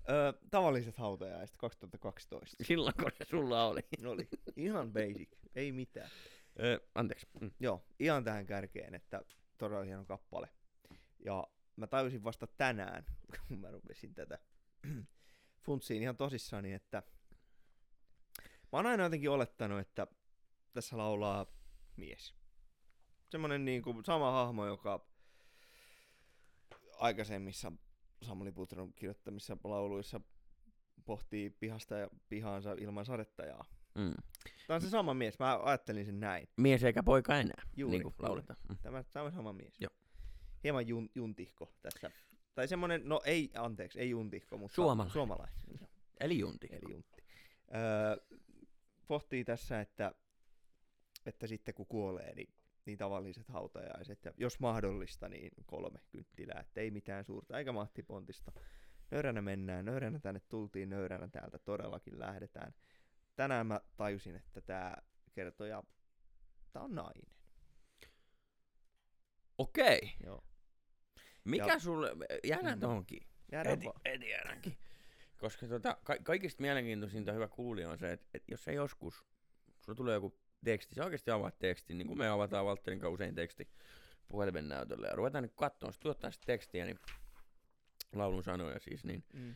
Öö, 0.10 0.34
tavalliset 0.52 0.98
hautajaiset 0.98 1.58
2012. 1.58 2.64
Silloin 2.64 2.94
kun 2.96 3.12
se 3.18 3.26
sulla 3.30 3.66
oli. 3.66 3.82
Oli 4.12 4.28
ihan 4.56 4.94
basic, 4.94 5.30
ei 5.56 5.72
mitään. 5.72 6.10
Öö, 6.60 6.80
anteeksi. 6.96 7.28
Mm. 7.42 7.52
Joo, 7.60 7.86
ihan 8.00 8.24
tähän 8.24 8.46
kärkeen, 8.46 8.96
että 8.96 9.22
todella 9.58 9.84
hieno 9.84 10.06
kappale. 10.06 10.50
Ja 11.26 11.48
mä 11.76 11.88
tajusin 11.88 12.24
vasta 12.24 12.48
tänään, 12.48 13.06
kun 13.48 13.60
mä 13.60 13.72
rupesin 13.72 14.14
tätä 14.14 14.40
funtsiin 15.66 16.04
ihan 16.04 16.18
tosissani, 16.18 16.74
että 16.74 17.04
mä 18.72 18.78
oon 18.78 18.86
aina 18.86 19.04
jotenkin 19.04 19.30
olettanut, 19.30 19.80
että 19.80 20.08
tässä 20.74 20.98
laulaa 20.98 21.46
mies. 21.96 22.36
Semmonen 23.30 23.66
niinku 23.66 24.02
sama 24.06 24.32
hahmo, 24.32 24.66
joka 24.66 25.11
aikaisemmissa 27.02 27.72
Samuli 28.24 28.52
Putron 28.52 28.94
kirjoittamissa 28.94 29.58
lauluissa 29.64 30.22
pohtii 31.06 31.50
pihasta 31.50 31.98
ja 31.98 32.10
pihaansa 32.30 32.72
ilman 32.72 33.06
sadettajaa. 33.06 33.66
Mm. 33.96 34.14
Tämä 34.68 34.76
on 34.76 34.82
se 34.82 34.90
sama 34.90 35.14
mies, 35.14 35.40
mä 35.40 35.60
ajattelin 35.64 36.06
sen 36.06 36.20
näin. 36.20 36.48
Mies 36.58 36.84
eikä 36.84 37.04
poika 37.04 37.38
enää, 37.38 37.64
Juuri, 37.78 37.98
niin 37.98 38.04
kuin 38.04 38.16
lauletaan. 38.20 38.60
Mm. 38.70 38.78
Tämä, 38.82 39.04
tämä 39.04 39.26
on 39.26 39.32
sama 39.32 39.54
mies. 39.54 39.74
Joo. 39.80 39.92
hieman 40.64 40.88
jun, 40.88 41.10
juntihko 41.16 41.74
tässä. 41.82 42.12
Tai 42.56 42.68
semmoinen, 42.68 43.02
no 43.06 43.22
ei, 43.26 43.50
anteeksi, 43.56 44.00
ei 44.00 44.10
juntihko, 44.10 44.58
mutta 44.58 44.76
Suomalainen. 44.76 45.14
suomalainen. 45.14 45.56
Eli 46.20 46.40
junti. 46.40 46.68
Eli 46.72 46.92
juntti. 46.92 47.24
Öö, 47.76 48.38
pohtii 49.08 49.44
tässä, 49.44 49.82
että, 49.82 50.12
että 51.26 51.48
sitten 51.48 51.74
kun 51.74 51.88
kuolee, 51.88 52.36
niin, 52.36 52.54
niin 52.86 52.98
tavalliset 52.98 53.48
hautajaiset, 53.50 54.26
ja 54.26 54.32
jos 54.38 54.60
mahdollista, 54.60 55.30
niin 55.30 55.52
kolme 55.66 56.00
kynttilää, 56.10 56.60
että 56.60 56.82
ei 56.82 56.92
mitään 56.92 57.24
suurta, 57.26 57.58
eikä 57.60 57.72
mahtipontista. 57.72 58.52
Nöyränä 59.12 59.42
mennään, 59.42 59.86
nöyränä 59.86 60.20
tänne 60.20 60.42
tultiin, 60.50 60.90
nöyränä 60.90 61.28
täältä 61.28 61.60
todellakin 61.60 62.20
lähdetään. 62.20 62.74
Tänään 63.36 63.68
mä 63.68 63.80
tajusin, 63.98 64.36
että 64.36 64.62
tämä 64.62 64.96
kertoja, 65.34 65.84
tämä 66.74 66.86
on 66.86 66.96
nainen. 66.96 67.32
Okei. 69.58 70.14
Joo. 70.24 70.44
Mikä 71.44 71.66
Ja- 71.66 71.80
sulle, 71.80 72.12
jäädään 72.44 72.78
Mm. 72.78 72.82
tohonkin. 72.82 73.28
Jäädään 73.52 73.74
Eti, 73.74 73.86
vaan. 73.86 74.02
eti. 74.06 74.78
Koska 75.38 75.68
tota, 75.68 75.98
ka- 76.04 76.18
kaikista 76.24 76.62
mielenkiintoisinta 76.62 77.32
hyvä 77.32 77.48
kuulija 77.48 77.90
on 77.90 77.98
se, 77.98 78.12
että, 78.12 78.28
että 78.34 78.52
jos 78.54 78.68
ei 78.68 78.76
joskus, 78.76 79.26
sulla 79.80 79.96
tulee 79.96 80.14
joku 80.14 80.41
teksti, 80.64 80.96
sä 80.96 81.04
oikeasti 81.04 81.32
avaat 81.32 81.60
tekstin, 81.60 81.98
niin 81.98 82.08
kuin 82.08 82.18
me 82.18 82.30
avataan 82.30 82.66
Valtterin 82.66 83.00
kanssa 83.00 83.14
usein 83.14 83.36
teksti 83.36 83.70
puhelimen 84.28 84.70
näytölle, 84.70 85.08
ja 85.08 85.16
ruvetaan 85.16 85.44
nyt 85.44 85.54
katsomaan, 85.56 85.94
sitten 85.94 86.04
tuottaa 86.04 86.32
sitä 86.32 86.46
tekstiä, 86.46 86.86
niin 86.86 87.00
laulun 88.16 88.44
sanoja 88.44 88.80
siis, 88.80 89.04
niin, 89.04 89.24
Mm. 89.34 89.56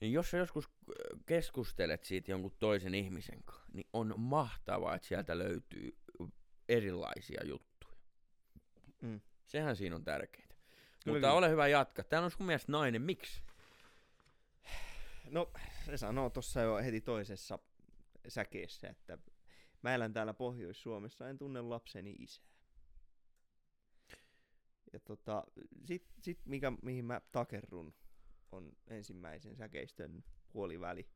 niin 0.00 0.12
jos 0.12 0.30
sä 0.30 0.36
joskus 0.36 0.64
äh, 0.64 1.20
keskustelet 1.26 2.04
siitä 2.04 2.30
jonkun 2.30 2.56
toisen 2.58 2.94
ihmisen 2.94 3.42
kanssa, 3.44 3.70
niin 3.72 3.88
on 3.92 4.14
mahtavaa, 4.16 4.94
että 4.94 5.08
sieltä 5.08 5.38
löytyy 5.38 5.96
erilaisia 6.68 7.40
juttuja. 7.44 7.96
Mm. 9.02 9.20
Sehän 9.46 9.76
siinä 9.76 9.96
on 9.96 10.04
tärkeää. 10.04 10.48
Kyllä, 11.04 11.16
Mutta 11.16 11.32
ole 11.32 11.50
hyvä 11.50 11.68
jatka. 11.68 12.04
Täällä 12.04 12.24
on 12.24 12.30
sun 12.30 12.46
mielestä 12.46 12.72
nainen. 12.72 13.02
Miksi? 13.02 13.42
No, 15.30 15.52
se 15.86 15.96
sanoo 15.96 16.30
tuossa 16.30 16.60
jo 16.60 16.76
heti 16.76 17.00
toisessa 17.00 17.58
säkeessä, 18.28 18.88
että 18.88 19.18
mä 19.82 19.94
elän 19.94 20.12
täällä 20.12 20.34
Pohjois-Suomessa, 20.34 21.28
en 21.28 21.38
tunne 21.38 21.60
lapseni 21.60 22.16
isää. 22.18 22.46
Ja 24.92 25.00
tota, 25.00 25.44
sit, 25.84 26.06
sit 26.20 26.40
mikä, 26.46 26.72
mihin 26.82 27.04
mä 27.04 27.20
takerrun, 27.32 27.94
on 28.52 28.72
ensimmäisen 28.86 29.56
säkeistön 29.56 30.24
puoliväli. 30.52 31.10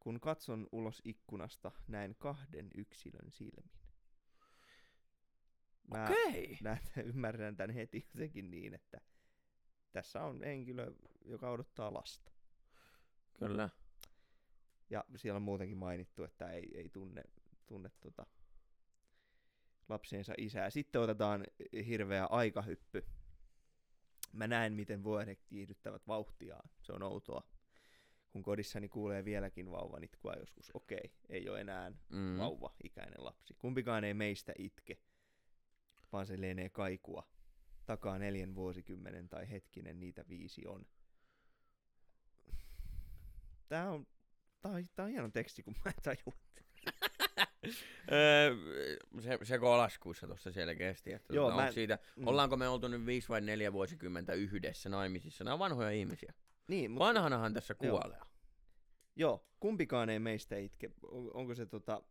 Kun 0.00 0.20
katson 0.20 0.68
ulos 0.72 1.02
ikkunasta, 1.04 1.72
näen 1.88 2.14
kahden 2.18 2.70
yksilön 2.74 3.30
silmin. 3.30 3.70
Mä 5.90 6.04
Okei. 6.04 6.58
näen, 6.62 6.80
ymmärrän 7.14 7.56
tämän 7.56 7.74
heti 7.74 8.08
jotenkin 8.14 8.50
niin, 8.50 8.74
että 8.74 9.00
tässä 9.92 10.22
on 10.22 10.42
henkilö, 10.42 10.94
joka 11.24 11.50
odottaa 11.50 11.94
lasta. 11.94 12.32
Kyllä. 13.38 13.70
Ja 14.90 15.04
siellä 15.16 15.36
on 15.36 15.42
muutenkin 15.42 15.76
mainittu, 15.76 16.24
että 16.24 16.50
ei, 16.50 16.78
ei 16.78 16.88
tunne, 16.88 17.22
tunne 17.66 17.90
tota 18.00 18.26
lapsiensa 19.88 20.34
isää. 20.38 20.70
Sitten 20.70 21.00
otetaan 21.00 21.44
hirveä 21.86 22.26
aikahyppy. 22.26 23.06
Mä 24.32 24.46
näen, 24.46 24.72
miten 24.72 25.04
vuodet 25.04 25.42
kiihdyttävät 25.46 26.06
vauhtiaan. 26.06 26.70
Se 26.82 26.92
on 26.92 27.02
outoa. 27.02 27.42
Kun 28.30 28.42
kodissani 28.42 28.88
kuulee 28.88 29.24
vieläkin 29.24 29.70
vauvan 29.70 30.04
itkua 30.04 30.32
joskus. 30.34 30.70
Okei, 30.74 31.12
ei 31.28 31.48
ole 31.48 31.60
enää 31.60 31.92
Mm. 32.08 32.38
vauva-ikäinen 32.38 33.24
lapsi. 33.24 33.54
Kumpikaan 33.58 34.04
ei 34.04 34.14
meistä 34.14 34.52
itke, 34.58 34.98
vaan 36.12 36.26
se 36.26 36.40
lienee 36.40 36.68
kaikua. 36.68 37.28
Takaa 37.86 38.18
neljän 38.18 38.54
vuosikymmenen 38.54 39.28
tai 39.28 39.50
hetkinen 39.50 40.00
niitä 40.00 40.24
viisi 40.28 40.66
on. 40.66 40.86
Tää 43.68 43.90
on, 43.90 44.06
tää 44.60 44.72
on, 44.72 44.88
tää 44.94 45.04
on 45.04 45.10
hieno 45.10 45.30
teksti, 45.30 45.62
kun 45.62 45.74
mä 45.84 45.90
en 45.90 46.02
tajua. 46.02 46.38
Öö, 48.12 48.56
se, 49.20 49.38
se 49.42 49.58
laskuissa 49.58 50.26
tuossa 50.26 50.52
selkeästi. 50.52 51.12
Että 51.12 51.34
Joo, 51.34 51.50
tota, 51.50 51.62
mä 51.62 51.72
siitä, 51.72 51.98
Mm. 52.16 52.26
Ollaanko 52.26 52.56
me 52.56 52.68
oltu 52.68 52.88
nyt 52.88 53.06
viisi 53.06 53.28
vai 53.28 53.40
neljä 53.40 53.72
vuosikymmentä 53.72 54.32
yhdessä 54.32 54.88
naimisissa? 54.88 55.44
Nämä 55.44 55.52
on 55.52 55.58
vanhoja 55.58 55.90
ihmisiä. 55.90 56.32
Niin, 56.68 56.90
mutta 56.90 57.04
Vanhanahan 57.04 57.54
tässä 57.54 57.74
Joo. 57.82 57.98
kuolee. 58.00 58.18
joo, 59.16 59.46
kumpikaan 59.60 60.10
ei 60.10 60.18
meistä 60.18 60.56
itke. 60.56 60.90
On, 61.02 61.30
onko 61.34 61.54
se 61.54 61.66
tota... 61.66 62.02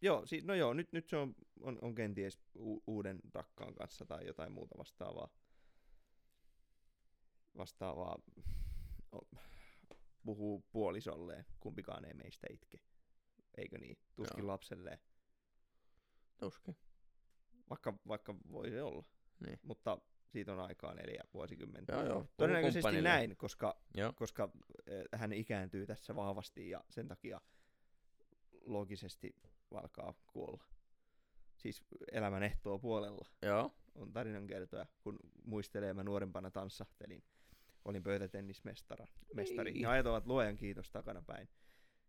Joo, 0.00 0.26
si- 0.26 0.40
no 0.44 0.54
joo, 0.54 0.74
nyt, 0.74 0.92
nyt 0.92 1.08
se 1.08 1.16
on, 1.16 1.34
on, 1.60 1.78
on 1.82 1.94
kenties 1.94 2.38
u- 2.56 2.82
uuden 2.86 3.18
rakkaan 3.34 3.74
kanssa 3.74 4.04
tai 4.06 4.26
jotain 4.26 4.52
muuta 4.52 4.78
vastaavaa. 4.78 5.28
Vastaavaa 7.56 8.18
puhuu 10.24 10.64
puolisolleen, 10.72 11.46
kumpikaan 11.60 12.04
ei 12.04 12.14
meistä 12.14 12.46
itke. 12.50 12.78
Eikö 13.58 13.78
niin? 13.78 13.98
Tuskin 14.16 14.38
Joo. 14.42 14.46
lapselleen. 14.46 14.98
Tuskin. 16.38 16.76
Vaikka, 17.70 17.94
vaikka 18.08 18.34
voi 18.52 18.70
se 18.70 18.82
olla. 18.82 19.04
Niin. 19.46 19.58
Mutta 19.62 19.98
siitä 20.26 20.52
on 20.52 20.60
aikaa 20.60 20.94
neljä 20.94 21.22
vuosikymmentä. 21.34 21.92
Joo, 21.92 22.04
joo. 22.04 22.26
Todennäköisesti 22.36 23.02
näin, 23.02 23.36
koska, 23.36 23.80
Joo. 23.94 24.12
koska 24.12 24.50
eh, 24.86 25.04
hän 25.14 25.32
ikääntyy 25.32 25.86
tässä 25.86 26.16
vahvasti 26.16 26.70
ja 26.70 26.84
sen 26.90 27.08
takia 27.08 27.40
loogisesti 28.64 29.36
alkaa 29.74 30.14
kuolla. 30.26 30.64
Siis 31.56 31.84
elämän 32.12 32.42
ehtoo 32.42 32.78
puolella 32.78 33.28
Joo. 33.42 33.74
on 33.94 34.12
tarinankertoja, 34.12 34.86
kun 35.00 35.18
muistelee, 35.44 35.94
mä 35.94 36.02
nuorempana 36.02 36.50
tanssahtelin. 36.50 37.24
Olin 37.84 38.02
pöytätennismestari. 38.02 39.04
Mestari. 39.34 39.72
Niin. 39.72 39.82
Ja 39.82 39.90
ajat 39.90 40.06
ovat 40.06 40.26
luojan 40.26 40.56
kiitos 40.56 40.90
takanapäin, 40.90 41.48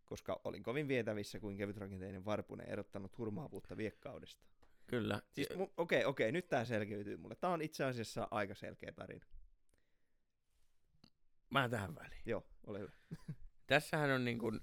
koska 0.10 0.42
olin 0.44 0.64
kovin 0.64 0.88
vietävissä 0.88 1.40
kuin 1.40 1.58
kevytrakenteinen 1.58 2.26
varpunen 2.26 2.70
erottanut 2.70 3.18
hurmaavuutta 3.18 3.78
viekkaudesta. 3.78 4.46
Kyllä. 4.88 5.22
Siis 5.32 5.50
mu- 5.50 5.74
okei, 5.78 6.06
okei, 6.06 6.32
nyt 6.32 6.48
tää 6.48 6.66
selkeytyy 6.66 7.18
mulle. 7.18 7.36
Tää 7.36 7.50
on 7.50 7.62
itse 7.62 7.84
asiassa 7.84 8.28
aika 8.32 8.56
selkeä 8.56 8.92
tarina. 8.92 9.26
Mä 11.50 11.70
tähän 11.70 11.96
väliin. 11.96 12.22
Joo, 12.26 12.48
ole 12.68 12.80
hyvä. 12.80 12.92
Tässähän 13.68 14.12
on 14.12 14.26
niin 14.26 14.40
kuin, 14.40 14.60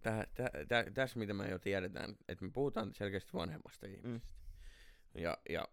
tä, 0.00 0.26
tä, 0.34 0.50
tä, 0.68 0.84
tässä 0.94 1.18
mitä 1.18 1.34
me 1.34 1.48
jo 1.48 1.58
tiedetään, 1.58 2.16
että 2.28 2.44
me 2.44 2.50
puhutaan 2.50 2.94
selkeästi 2.94 3.32
vanhemmasta 3.32 3.86
ihmisestä. 3.86 4.40
Ja, 5.14 5.38
ja 5.48 5.68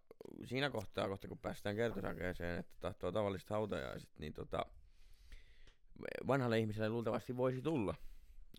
siinä 0.45 0.69
kohtaa, 0.69 1.07
kohta 1.07 1.27
kun 1.27 1.39
päästään 1.39 1.75
kertosäkeeseen, 1.75 2.59
että 2.59 2.75
tahtoo 2.79 3.11
tavalliset 3.11 3.49
hautajaiset, 3.49 4.09
niin 4.19 4.33
tota, 4.33 4.65
vanhalle 6.27 6.59
ihmiselle 6.59 6.89
luultavasti 6.89 7.37
voisi 7.37 7.61
tulla 7.61 7.95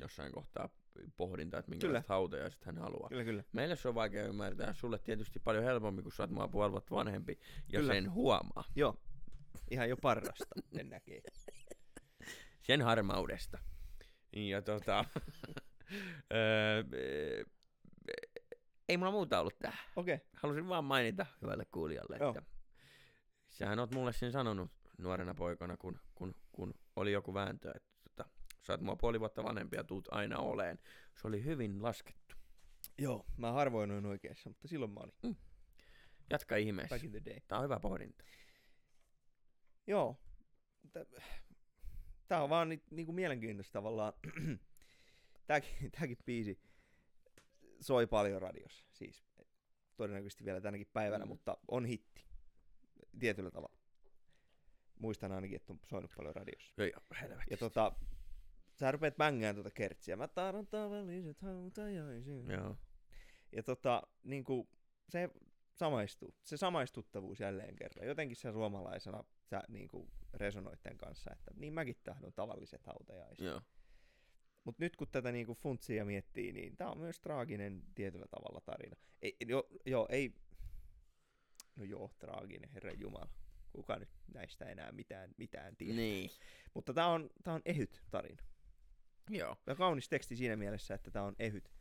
jossain 0.01 0.33
kohtaa 0.33 0.69
pohdinta, 1.17 1.59
että 1.59 1.71
minkälaiset 1.71 2.09
hautajaiset 2.09 2.65
hän 2.65 2.79
haluaa. 2.79 3.09
Kyllä, 3.09 3.25
kyllä. 3.25 3.45
Meille 3.53 3.77
se 3.77 3.89
on 3.89 3.95
vaikea 3.95 4.27
ymmärtää, 4.27 4.73
sulle 4.73 4.99
tietysti 4.99 5.41
paljon 5.41 5.65
helpompi, 5.65 6.03
kun 6.03 6.13
sä 6.13 6.23
oot 6.23 6.31
mua 6.31 6.49
puoli 6.49 6.73
vuotta 6.73 6.95
vanhempi, 6.95 7.39
ja 7.69 7.81
Kyllä. 7.81 7.93
sen 7.93 8.13
huomaa, 8.13 8.65
Joo, 8.77 9.01
ihan 9.71 9.89
jo 9.89 9.97
parrasta 9.97 10.55
sen 10.75 10.89
näkee. 10.89 11.21
sen 12.67 12.83
harmaudesta. 12.83 13.59
Ja 14.33 14.63
tota, 14.63 15.05
ei 18.89 18.97
mulla 18.97 19.13
muuta 19.13 19.41
ollut 19.41 19.59
tähän. 19.59 19.85
Okei, 19.97 20.15
okay. 20.15 20.27
halusin 20.37 20.69
vaan 20.69 20.85
mainita 20.85 21.27
hyvälle 21.43 21.65
kuulijalle, 21.65 22.17
Joo. 22.21 22.31
että 22.31 22.43
sähän 23.49 23.79
oot 23.79 23.95
mulle 23.95 24.13
sen 24.13 24.33
sanonut 24.33 24.71
nuorena 24.99 25.35
poikana, 25.35 25.77
kun, 25.77 26.01
kun, 26.15 26.35
kun 26.53 26.75
oli 26.97 27.13
joku 27.13 27.35
vääntö, 27.35 27.73
että 27.75 27.88
sä 28.69 28.73
oot 28.73 28.81
mua 28.81 28.97
puoli 28.97 29.21
vuotta 29.21 29.43
vanhempi 29.45 29.77
ja 29.77 29.85
tuut 29.85 30.09
aina 30.11 30.39
oleen. 30.39 30.79
Se 31.23 31.29
oli 31.29 31.45
hyvin 31.45 31.83
laskettu. 31.83 32.35
joo, 32.99 33.27
mä 33.37 33.53
harvoin 33.53 33.91
olen 33.91 34.07
oikeassa, 34.07 34.51
mutta 34.51 34.69
silloin 34.69 34.91
mä 34.93 35.01
olin. 35.01 35.37
Jatka 36.31 36.57
ihmeessä. 36.57 36.95
Back 36.95 37.05
in 37.05 37.11
the 37.11 37.23
day. 37.25 37.41
Tää 37.49 37.59
on 37.59 37.65
hyvä 37.65 37.81
pohdinta. 37.81 38.25
Joo, 39.87 40.17
Tä- 40.93 41.07
tää 42.29 42.43
on 42.43 42.51
vaan 42.51 42.69
ni, 42.69 42.83
niinku 42.91 43.13
mielenkiintoista 43.13 43.73
tavallaan. 43.73 44.13
tääkin, 45.47 45.91
tääkin 45.99 46.19
biisi 46.27 46.61
soi 47.81 48.07
paljon 48.07 48.43
radiossa, 48.43 48.85
siis 48.93 49.25
todennäköisesti 49.97 50.45
vielä 50.45 50.61
tänäkin 50.61 50.89
päivänä, 50.93 51.25
Mm. 51.25 51.29
mutta 51.29 51.57
on 51.69 51.85
hitti 51.85 52.27
tietyllä 53.19 53.51
tavalla. 53.51 53.77
Muistan 54.99 55.33
ainakin, 55.33 55.57
että 55.57 55.73
on 55.73 55.81
soinut 55.91 56.11
paljon 56.17 56.35
radiossa. 56.37 56.73
Joo, 56.77 56.87
joo. 56.87 57.39
Ja 57.51 57.57
tota, 57.57 57.93
sä 58.81 58.93
rupeat 58.93 59.17
bängään 59.17 59.55
tuota 59.55 59.71
kertsiä. 59.71 60.17
Mä 60.17 60.29
tahdon 60.29 60.67
tavalliset 60.67 61.41
hautajaiset. 61.41 62.47
Joo. 62.49 62.77
Ja 63.53 63.63
tota, 63.63 64.03
niinku, 64.25 64.69
se 65.09 65.31
samaistuu. 65.75 66.35
Se 66.45 66.57
samaistuttavuus 66.57 67.41
jälleen 67.41 67.77
kerran. 67.77 68.09
Jotenkin 68.09 68.37
sä 68.37 68.53
suomalaisena 68.53 69.25
sä 69.51 69.63
niinku 69.69 70.11
resonoit 70.35 70.83
tämän 70.83 70.99
kanssa, 70.99 71.31
että 71.33 71.51
niin 71.57 71.73
mäkin 71.73 71.97
tahdon 72.05 72.33
tavalliset 72.33 72.87
hautajaiset. 72.87 73.47
Joo. 73.47 73.63
Mutta 74.65 74.85
nyt 74.85 74.97
kun 74.97 75.09
tätä 75.13 75.33
niinku 75.33 75.55
funtsia 75.55 76.05
miettii, 76.05 76.53
niin 76.53 76.77
tää 76.77 76.91
on 76.91 76.99
myös 76.99 77.21
traaginen 77.21 77.83
tietyllä 77.95 78.27
tavalla 78.31 78.61
tarina. 78.61 78.97
Ei, 79.23 79.37
jo, 79.47 79.69
joo, 79.87 80.07
ei, 80.11 80.35
no 81.77 81.85
joo, 81.85 82.11
traaginen, 82.19 82.71
herran 82.71 83.01
jumala. 83.01 83.31
kuka 83.73 83.97
nyt 83.97 84.09
näistä 84.35 84.65
enää 84.65 84.93
mitään, 84.93 85.31
mitään 85.37 85.77
tiedä. 85.77 85.95
Niin. 85.95 86.31
Mutta 86.75 86.95
tämä 86.95 87.09
on, 87.09 87.31
tää 87.43 87.55
on 87.55 87.63
ehyt 87.65 88.03
tarina. 88.11 88.43
Joo. 89.29 89.57
Ja 89.67 89.75
kaunis 89.75 90.09
teksti 90.09 90.37
siinä 90.37 90.57
mielessä, 90.57 90.95
että 90.95 91.11
tämä 91.11 91.25
on 91.25 91.37
ehyt 91.39 91.73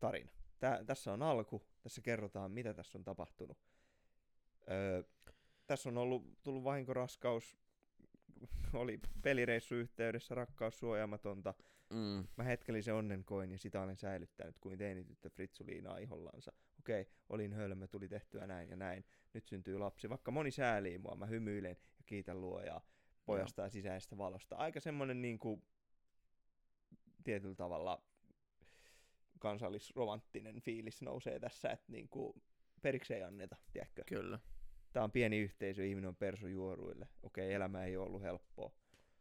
tarina. 0.00 0.30
Tää, 0.58 0.84
tässä 0.84 1.12
on 1.12 1.22
alku, 1.22 1.62
tässä 1.82 2.00
kerrotaan, 2.00 2.50
mitä 2.50 2.74
tässä 2.74 2.98
on 2.98 3.04
tapahtunut. 3.04 3.58
Öö, 4.70 5.02
tässä 5.66 5.88
on 5.88 5.98
ollut 5.98 6.42
tullut 6.42 6.64
vahinkoraskaus, 6.64 7.56
oli 8.72 9.00
pelireissu 9.22 9.74
yhteydessä, 9.74 10.34
rakkaus 10.34 10.78
suojaamatonta. 10.78 11.54
Mm. 11.90 12.28
Mä 12.36 12.44
hetkellisen 12.44 12.94
onnen 12.94 13.24
koin 13.24 13.52
ja 13.52 13.58
sitä 13.58 13.82
olen 13.82 13.96
säilyttänyt 13.96 14.58
kuin 14.58 14.78
teinityttö 14.78 15.30
Fritsuliinaa 15.30 15.98
ihollansa. 15.98 16.52
Okei, 16.78 17.06
olin 17.28 17.52
hölmö, 17.52 17.88
tuli 17.88 18.08
tehtyä 18.08 18.46
näin 18.46 18.68
ja 18.68 18.76
näin. 18.76 19.04
Nyt 19.34 19.46
syntyy 19.46 19.78
lapsi. 19.78 20.08
Vaikka 20.08 20.30
moni 20.30 20.50
säälii 20.50 20.98
mua, 20.98 21.14
mä 21.14 21.26
hymyilen 21.26 21.76
ja 21.98 22.04
kiitän 22.06 22.40
luojaa 22.40 22.80
pojasta 23.24 23.62
ja 23.62 23.70
sisäisestä 23.70 24.18
valosta. 24.18 24.56
Aika 24.56 24.80
semmonen 24.80 25.22
niinku 25.22 25.62
tietyllä 27.24 27.54
tavalla 27.54 28.02
kansallisromanttinen 29.38 30.60
fiilis 30.60 31.02
nousee 31.02 31.40
tässä, 31.40 31.70
että 31.70 31.92
niinku 31.92 32.42
periksi 32.82 33.14
ei 33.14 33.22
anneta, 33.22 33.56
tiedätkö? 33.72 34.02
Kyllä. 34.06 34.38
Tämä 34.92 35.04
on 35.04 35.12
pieni 35.12 35.38
yhteisö, 35.38 35.84
ihminen 35.84 36.08
on 36.08 36.16
persu 36.16 36.46
juoruille. 36.46 37.08
Okei, 37.22 37.52
elämä 37.52 37.84
ei 37.84 37.96
ole 37.96 38.06
ollut 38.06 38.22
helppoa, 38.22 38.72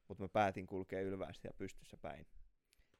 mutta 0.08 0.24
mä 0.24 0.30
päätin 0.30 0.68
kulkea 0.68 1.02
ylvästi 1.02 1.48
ja 1.48 1.54
pystyssä 1.54 1.98
päin. 1.98 2.28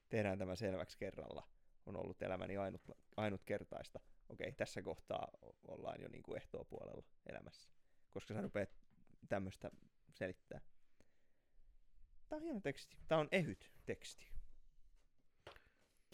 Tehdään 0.08 0.38
tämä 0.38 0.56
selväksi 0.56 0.98
kerralla. 0.98 1.48
On 1.86 1.96
ollut 1.96 2.22
elämäni 2.22 2.56
ainut, 2.56 2.82
ainutkertaista. 3.16 4.00
Okei, 4.28 4.52
tässä 4.52 4.82
kohtaa 4.82 5.28
ollaan 5.68 6.00
jo 6.00 6.08
niin 6.08 6.22
kuin 6.22 6.36
ehtoopuolella 6.36 7.02
elämässä, 7.26 7.70
koska 8.10 8.34
sä 8.34 8.40
rupeat 8.40 8.70
tämmöistä 9.28 9.70
selittää. 10.14 10.60
Tämä 12.28 12.36
on 12.36 12.42
hieno 12.42 12.60
teksti. 12.60 12.96
Tämä 13.08 13.20
on 13.20 13.28
ehyt 13.32 13.72
teksti. 13.86 14.39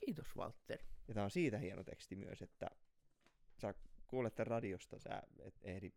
Kiitos, 0.04 0.36
Walter. 0.36 0.78
Ja 1.08 1.14
tämä 1.14 1.24
on 1.24 1.30
siitä 1.30 1.58
hieno 1.58 1.84
teksti 1.84 2.16
myös, 2.16 2.42
että 2.42 2.66
sä 3.58 3.74
kuulet 4.06 4.34
tämän 4.34 4.46
radiosta, 4.46 4.98
sä 4.98 5.22
et 5.38 5.54
ehdi 5.62 5.92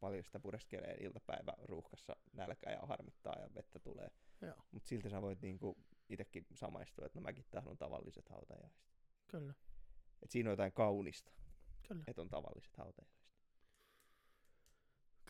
paljon 0.00 0.24
sitä 0.24 0.40
pureskelee 0.40 0.96
iltapäivä 1.00 1.52
ruuhkassa 1.62 2.16
nälkä 2.32 2.70
ja 2.70 2.80
harmittaa 2.82 3.38
ja 3.40 3.54
vettä 3.54 3.78
tulee. 3.78 4.10
Joo, 4.42 4.54
Mutta 4.72 4.88
silti 4.88 5.10
sä 5.10 5.22
voit 5.22 5.40
niinku 5.42 5.78
itsekin 6.08 6.46
samaistua, 6.54 7.06
että 7.06 7.18
no 7.18 7.22
mäkin 7.22 7.44
tahdon 7.50 7.78
tavalliset 7.78 8.28
hautajaiset. 8.28 8.80
kyllä. 9.26 9.54
Et 10.22 10.30
siinä 10.30 10.50
on 10.50 10.52
jotain 10.52 10.72
kaunista, 10.72 11.32
Kyllä. 11.88 12.04
että 12.06 12.22
on 12.22 12.28
tavalliset 12.28 12.76
hautajaiset. 12.76 13.18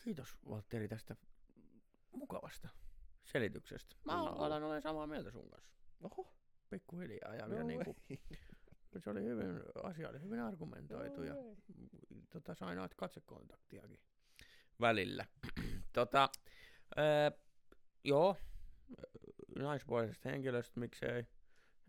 Kiitos, 0.03 0.37
Valtteri, 0.49 0.87
tästä 0.87 1.15
mukavasta 2.11 2.69
selityksestä. 3.23 3.95
Mä 4.05 4.23
alan 4.23 4.63
olen 4.63 4.81
samaa 4.81 5.07
mieltä 5.07 5.31
sun 5.31 5.49
kanssa. 5.49 5.73
Oho, 6.01 6.33
Pikkuhiljaa. 6.69 7.35
Ja, 7.35 7.47
no 7.47 7.55
ja 7.55 7.63
niin 7.63 7.85
kuin, 7.85 7.97
se 8.97 9.09
oli 9.09 9.23
hyvin, 9.23 9.61
asia 9.83 10.09
oli 10.09 10.21
hyvin 10.21 10.39
argumentoitu. 10.39 11.21
No 11.21 11.27
ja 11.27 11.35
ei. 11.35 11.57
tota, 12.29 12.55
sain 12.55 12.77
noita 12.77 12.95
katsekontaktiakin 12.95 13.99
välillä. 14.81 15.25
tota, 15.93 16.29
ää, 16.95 17.31
joo, 18.03 18.35
naispuolisesta 19.59 20.29
henkilöstä, 20.29 20.79
miksei, 20.79 21.25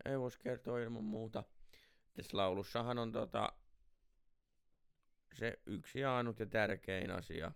ei 0.05 0.19
voisi 0.19 0.39
kertoa 0.39 0.79
ilman 0.79 1.03
muuta. 1.03 1.43
Tässä 2.13 2.37
laulussahan 2.37 2.97
on 2.97 3.11
tota, 3.11 3.53
se 5.33 5.59
yksi 5.65 5.99
ja 5.99 6.17
ainut 6.17 6.39
ja 6.39 6.45
tärkein 6.45 7.11
asia, 7.11 7.51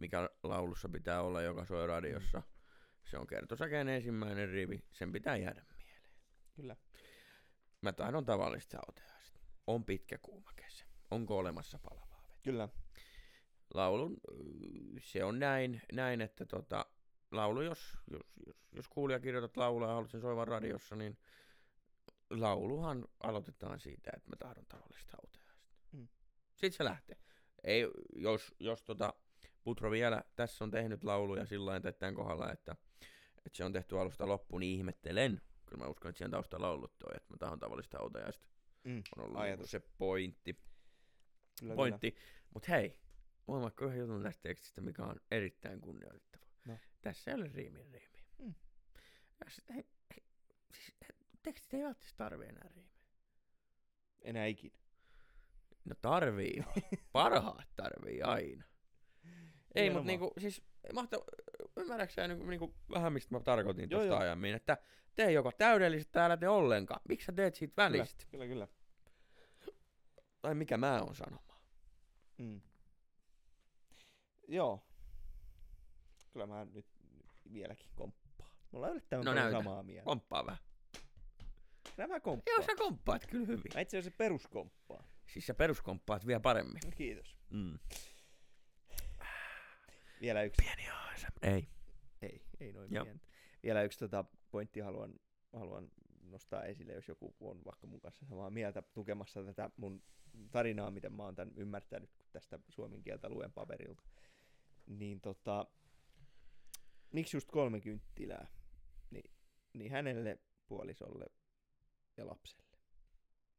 mikä 0.00 0.30
laulussa 0.42 0.88
pitää 0.88 1.22
olla, 1.22 1.42
joka 1.42 1.64
soi 1.64 1.86
radiossa. 1.86 2.42
Se 3.10 3.18
on 3.18 3.26
kertosäkeen 3.26 3.88
ensimmäinen 3.88 4.48
rivi, 4.48 4.84
sen 4.92 5.12
pitää 5.12 5.36
jäädä 5.36 5.64
mieleen. 5.76 6.10
Kyllä. 6.56 6.76
Mä 7.80 7.92
tahdon 7.92 8.24
tavallista 8.24 8.76
hautajaiset. 8.76 9.40
On 9.66 9.84
pitkä 9.84 10.18
kuuma 10.18 10.52
kesä. 10.56 10.84
Onko 11.10 11.38
olemassa 11.38 11.78
palavaa 11.78 12.22
vettä? 12.22 12.42
Kyllä. 12.42 12.68
Laulun, 13.74 14.16
se 15.00 15.24
on 15.24 15.38
näin, 15.38 15.82
näin 15.92 16.20
että 16.20 16.46
tota, 16.46 16.86
laulu, 17.30 17.60
jos, 17.60 17.96
jos, 18.10 18.22
jos, 18.46 18.56
jos 18.72 18.88
kuulija 18.88 19.20
kirjoitat 19.20 19.56
laulua 19.56 19.86
ja 19.86 19.94
haluat 19.94 20.10
sen 20.10 20.20
soivan 20.20 20.48
radiossa, 20.48 20.96
niin 20.96 21.18
lauluhan 22.30 23.04
aloitetaan 23.20 23.80
siitä, 23.80 24.10
että 24.16 24.30
mä 24.30 24.36
tahdon 24.36 24.66
tavallista 24.66 25.16
hautajaista. 25.16 25.64
Mm. 25.92 26.08
Sitten 26.54 26.72
se 26.72 26.84
lähtee. 26.84 27.16
Ei, 27.64 27.86
jos, 28.16 28.54
jos 28.60 28.82
tota, 28.82 29.14
Putro 29.68 29.90
vielä 29.90 30.24
tässä 30.36 30.64
on 30.64 30.70
tehnyt 30.70 31.04
lauluja 31.04 31.46
sillä 31.46 31.66
lailla 31.66 31.92
tämän 31.92 32.14
kohdalla, 32.14 32.52
että, 32.52 32.76
että 33.46 33.56
se 33.56 33.64
on 33.64 33.72
tehty 33.72 33.98
alusta 34.00 34.28
loppuun, 34.28 34.60
niin 34.60 34.78
ihmettelen. 34.78 35.40
Kyllä 35.66 35.84
mä 35.84 35.90
uskon, 35.90 36.08
että 36.08 36.18
siihen 36.18 36.30
taustalla 36.30 36.68
on 36.68 36.74
ollut 36.74 36.98
toi, 36.98 37.16
että 37.16 37.32
mä 37.32 37.36
tahdon 37.36 37.58
tavallista 37.58 37.98
hautajaista. 37.98 38.46
Mm. 38.84 38.96
On 38.96 39.24
ollut 39.24 39.28
niinku 39.28 39.38
Ajatus. 39.38 39.70
se 39.70 39.80
pointti 39.80 40.60
Kyllä, 41.60 41.74
pointti. 41.74 42.16
Mutta 42.54 42.72
hei, 42.72 43.00
vaikka 43.48 43.84
yhden 43.84 43.98
jutun 43.98 44.22
tästä 44.22 44.42
tekstistä, 44.42 44.80
mikä 44.80 45.04
on 45.04 45.20
erittäin 45.30 45.80
kunnioitettava. 45.80 46.46
No. 46.64 46.78
Tässä 47.00 47.30
ei 47.30 47.34
ole 47.34 47.50
riimin 47.54 47.86
riimi. 47.92 48.18
Mm. 48.38 48.54
Sit, 49.48 49.68
hei, 49.68 49.84
hei, 50.10 50.24
siis, 50.74 50.96
tekstit 51.42 51.74
ei 51.74 51.82
välttämättä 51.82 52.16
tarvi 52.16 52.46
enää 52.46 52.68
riimiä. 52.74 52.98
Enää 54.20 54.46
ikinä. 54.46 54.78
No 55.84 55.94
tarvii. 56.00 56.64
Parhaat 57.12 57.68
tarvii 57.76 58.22
aina. 58.22 58.64
Ei, 59.74 59.90
mutta 59.90 60.06
niinku, 60.06 60.32
siis 60.38 60.62
mahtaa, 60.92 61.20
ymmärrätkö 61.76 62.28
niinku, 62.28 62.44
niinku, 62.46 62.74
vähän 62.94 63.12
mistä 63.12 63.34
mä 63.34 63.40
tarkoitin 63.40 63.90
Joo, 63.90 64.00
tuosta 64.00 64.14
joo. 64.14 64.18
aiemmin, 64.22 64.54
että 64.54 64.78
te 65.14 65.32
joko 65.32 65.52
täydellistä 65.58 66.12
täällä 66.12 66.36
te 66.36 66.48
ollenkaan. 66.48 67.00
Miksi 67.08 67.24
sä 67.26 67.32
teet 67.32 67.54
siitä 67.54 67.74
Kyllä, 67.74 67.98
välistä? 67.98 68.24
kyllä, 68.30 68.46
kyllä. 68.46 68.68
Tai 70.42 70.54
mikä 70.54 70.76
mä 70.76 71.02
oon 71.02 71.14
sanomaan. 71.14 71.60
Mm. 72.38 72.60
Joo. 74.48 74.86
Kyllä 76.32 76.46
mä 76.46 76.64
nyt 76.64 76.86
vieläkin 77.52 77.90
komppaan. 77.94 78.50
Me 78.72 78.76
ollaan 78.76 78.92
yllättävän 78.92 79.24
No 79.24 79.34
näytä. 79.34 79.58
samaa 79.58 79.82
mieltä. 79.82 80.04
Komppaa 80.04 80.46
vähän. 80.46 80.58
Kyllä 81.96 82.08
mä 82.08 82.14
Joo, 82.14 82.20
komppaan. 82.20 82.62
sä 82.62 82.74
komppaat 82.78 83.26
kyllä 83.26 83.46
hyvin. 83.46 83.70
Mä 83.74 83.80
itse 83.80 83.98
asiassa 83.98 84.16
peruskomppaan. 84.18 85.04
Siis 85.32 85.46
sä 85.46 85.54
peruskomppaat 85.54 86.26
vielä 86.26 86.40
paremmin. 86.40 86.80
Kiitos. 86.96 87.36
Mm. 87.50 87.78
Vielä 90.20 90.42
yksi. 90.42 90.62
Pieni 90.62 90.90
ASM. 90.90 91.26
Ei. 91.42 91.68
Ei, 92.22 92.42
ei 92.60 92.72
noin 92.72 92.94
Joo. 92.94 93.04
pientä. 93.04 93.26
Vielä 93.62 93.82
yksi 93.82 93.98
tota, 93.98 94.24
pointti 94.50 94.80
haluan, 94.80 95.14
haluan 95.52 95.90
nostaa 96.22 96.64
esille, 96.64 96.92
jos 96.92 97.08
joku 97.08 97.34
on 97.40 97.64
vaikka 97.64 97.86
mun 97.86 98.00
kanssa 98.00 98.26
samaa 98.26 98.50
mieltä 98.50 98.82
tukemassa 98.82 99.44
tätä 99.44 99.70
mun 99.76 100.02
tarinaa, 100.50 100.90
miten 100.90 101.12
mä 101.12 101.22
oon 101.22 101.34
tämän 101.34 101.54
ymmärtänyt, 101.56 102.10
kun 102.18 102.26
tästä 102.32 102.58
suomen 102.68 103.02
kieltä 103.02 103.28
luen 103.28 103.52
paperilta. 103.52 104.02
Niin 104.86 105.20
tota, 105.20 105.66
miksi 107.12 107.36
just 107.36 107.48
kolme 107.50 107.80
kynttilää? 107.80 108.46
Niin, 109.10 109.30
niin 109.72 109.90
hänelle, 109.90 110.38
puolisolle 110.66 111.26
ja 112.16 112.26
lapselle. 112.26 112.78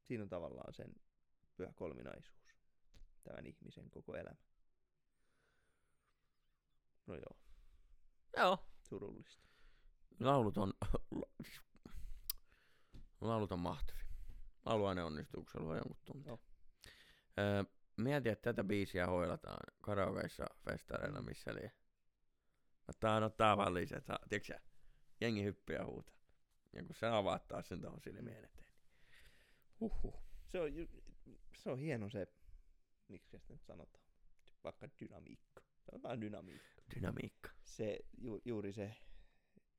Siinä 0.03 0.23
on 0.23 0.30
tavallaan 0.30 0.73
sen 0.73 0.95
pyhä 1.57 1.73
kolminaisuus. 1.76 2.56
Tämän 3.23 3.45
ihmisen 3.45 3.90
koko 3.90 4.15
elämä. 4.15 4.48
No 7.10 7.15
joo, 7.15 7.38
Joo. 8.38 8.69
surullista. 8.84 9.44
Laulut 10.19 10.57
on, 10.57 10.73
laulut 13.22 13.52
on 13.52 13.60
mahtavia. 13.60 14.06
Lauluaine 14.65 15.03
onnistuu, 15.03 15.41
kun 15.44 15.52
se 15.52 15.60
luo 15.60 15.76
jonkun 15.76 15.98
tunteen. 16.06 16.27
Joo. 16.31 16.40
Öö, 17.40 17.64
mieti, 17.98 18.30
että 18.30 18.53
tätä 18.53 18.64
biisiä 18.64 19.07
hoilataan 19.07 19.60
karaokeissa 19.81 20.45
festareilla, 20.65 21.22
missä 21.22 21.52
oli. 21.52 21.72
Ottaa 22.88 23.15
on 23.15 23.34
tavalliset, 23.38 24.06
tiedätkö 24.30 24.53
sä, 24.53 24.61
jengi 25.22 25.44
hyppii 25.44 25.76
ja 25.76 25.86
huutaa. 25.86 26.15
Ja 26.73 26.84
kun 26.84 26.95
sä 26.95 27.18
avaat 27.18 27.48
taas 27.48 27.68
sen 27.68 27.81
tuohon 27.81 28.02
silmien 28.02 28.45
eteen. 28.45 28.65
niin 28.65 28.90
Huhhuh. 29.80 30.23
Se 30.48 30.61
on, 30.61 30.76
ju- 30.76 31.03
se 31.57 31.69
on 31.72 31.80
hieno 31.80 32.10
se, 32.10 32.27
miksi 33.07 33.38
sitä 33.40 33.53
nyt 33.53 33.64
sanotaan, 33.64 34.03
vaikka 34.64 34.88
dynamiikka. 34.99 35.61
Sanotaan 35.91 36.22
dynamiikka. 36.22 36.78
Dynamiikka. 36.95 37.49
Se, 37.66 37.99
ju, 38.18 38.41
juuri 38.45 38.74
se 38.74 38.95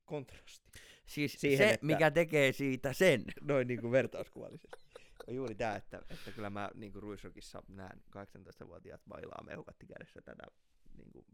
kontrasti. 0.05 0.71
Siis 1.05 1.33
Siihen, 1.33 1.57
se, 1.67 1.73
että- 1.73 1.85
mikä 1.85 2.11
tekee 2.11 2.51
siitä 2.51 2.93
sen. 2.93 3.23
Noin 3.41 3.67
niin 3.67 3.81
kuin 3.81 3.91
vertauskuvallisesti. 3.91 4.77
On 5.27 5.35
juuri 5.35 5.55
tämä, 5.55 5.75
että, 5.75 6.01
että 6.09 6.31
kyllä 6.31 6.49
mä 6.49 6.69
niin 6.75 6.91
kuin 6.91 7.03
Ruisrokissa 7.03 7.63
näen 7.67 8.01
18-vuotiaat 8.17 9.01
bailaa 9.07 9.43
mehukatti 9.43 9.87
kädessä 9.87 10.21
tätä 10.21 10.43
niin 10.97 11.11
kuin 11.11 11.25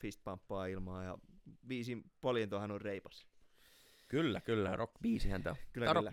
fistpamppaa 0.00 0.66
ilmaa 0.66 1.04
ja 1.04 1.18
biisin 1.66 2.10
poljentohan 2.20 2.70
on 2.70 2.80
reipas. 2.80 3.26
Kyllä, 4.08 4.40
kyllä. 4.40 4.76
Rock-biisihän 4.76 5.42
tää 5.42 5.52
on. 5.52 5.58
Kyllä, 5.72 5.94
kyllä. 5.94 6.12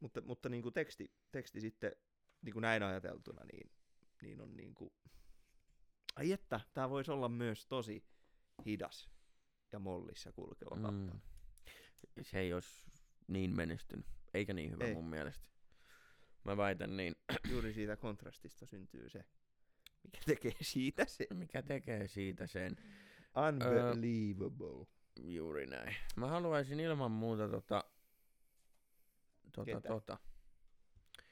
Mutta, 0.00 0.20
mutta 0.20 0.48
niin 0.48 0.62
kuin 0.62 0.72
teksti, 0.72 1.12
teksti 1.32 1.60
sitten 1.60 1.92
niin 2.42 2.52
kuin 2.52 2.62
näin 2.62 2.82
ajateltuna, 2.82 3.44
niin, 3.52 3.70
niin 4.22 4.40
on 4.40 4.56
niin 4.56 4.74
kuin 4.74 4.92
Ai 6.16 6.32
että, 6.32 6.60
tää 6.74 6.90
voisi 6.90 7.10
olla 7.10 7.28
myös 7.28 7.66
tosi 7.66 8.04
hidas 8.66 9.10
ja 9.72 9.78
mollissa 9.78 10.32
kulkeva 10.32 10.76
Mm. 10.76 10.82
kappale. 10.82 11.20
Se 12.22 12.38
ei 12.38 12.52
olisi 12.52 12.84
niin 13.28 13.56
menestynyt, 13.56 14.06
eikä 14.34 14.54
niin 14.54 14.70
hyvä 14.70 14.84
Ei. 14.84 14.94
mun 14.94 15.08
mielestä. 15.10 15.48
Mä 16.44 16.56
väitän 16.56 16.96
niin, 16.96 17.16
Juuri 17.50 17.72
siitä 17.72 17.96
kontrastista 17.96 18.66
syntyy 18.66 19.08
se, 19.08 19.24
mikä 20.04 20.18
tekee 20.26 20.56
siitä 20.60 21.04
se. 21.06 21.26
mikä 21.34 21.62
tekee 21.62 22.08
siitä 22.08 22.46
sen 22.46 22.76
Unbelievable. 23.48 24.86
juuri 25.20 25.66
näin. 25.66 25.96
Mä 26.16 26.26
haluaisin 26.28 26.80
ilman 26.80 27.10
muuta 27.10 27.48
tota, 27.48 27.84
tota, 29.52 29.64
Ketä? 29.64 29.88
tota, 29.88 30.18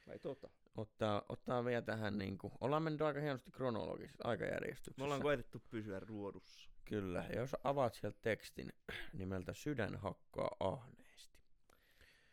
Vai 0.07 0.19
tota? 0.19 0.49
Ottaa, 0.79 1.21
ottaa 1.29 1.65
vielä 1.65 1.81
tähän 1.81 2.17
niinku, 2.17 2.51
ollaan 2.61 2.83
mennyt 2.83 3.01
aika 3.01 3.19
hienosti 3.19 3.51
kronologisessa 3.51 4.27
aikajärjestyksessä. 4.27 5.01
Me 5.01 5.03
ollaan 5.03 5.21
koetettu 5.21 5.61
pysyä 5.69 5.99
ruodussa. 5.99 6.69
Kyllä, 6.85 7.25
ja 7.29 7.39
jos 7.39 7.55
avaat 7.63 7.93
sieltä 7.93 8.19
tekstin 8.21 8.73
nimeltä 9.19 9.53
Sydän 9.53 9.95
hakkaa 9.95 10.55
ahneesti. 10.59 11.39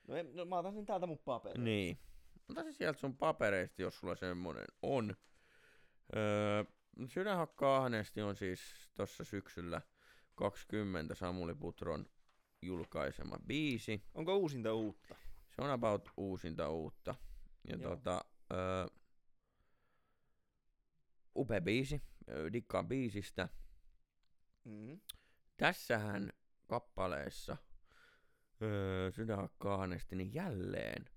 No, 0.08 0.16
en, 0.16 0.36
no 0.36 0.44
mä 0.44 0.58
otan 0.58 0.74
sen 0.74 0.86
täältä 0.86 1.06
mun 1.06 1.18
paperista. 1.18 1.64
Niin. 1.64 1.98
Ota 2.48 2.62
se 2.62 2.72
sieltä 2.72 3.00
sun 3.00 3.16
papereista, 3.16 3.82
jos 3.82 3.98
sulla 3.98 4.16
semmonen 4.16 4.66
on. 4.82 5.16
Öö, 6.16 6.64
Sydän 7.08 7.36
hakkaa 7.36 7.76
ahneesti 7.76 8.22
on 8.22 8.36
siis 8.36 8.60
tossa 8.94 9.24
syksyllä 9.24 9.80
20 10.34 11.14
Samuli 11.14 11.54
Putron 11.54 12.06
julkaisema 12.62 13.36
biisi. 13.46 14.02
Onko 14.14 14.36
uusinta 14.36 14.74
uutta? 14.74 15.16
Se 15.56 15.62
on 15.62 15.70
about 15.70 16.08
uusinta 16.16 16.70
uutta. 16.70 17.14
Ja 17.68 17.76
Joo. 17.76 17.90
tota, 17.96 18.24
öö, 18.52 18.86
upea 21.36 21.60
biisi. 21.60 22.02
Dikkaan 22.52 22.88
biisistä. 22.88 23.48
Mm. 24.64 25.00
Tässähän 25.56 26.32
kappaleessa 26.66 27.56
öö, 28.62 29.10
Sydän 29.10 29.48
niin 30.14 30.34
jälleen 30.34 31.10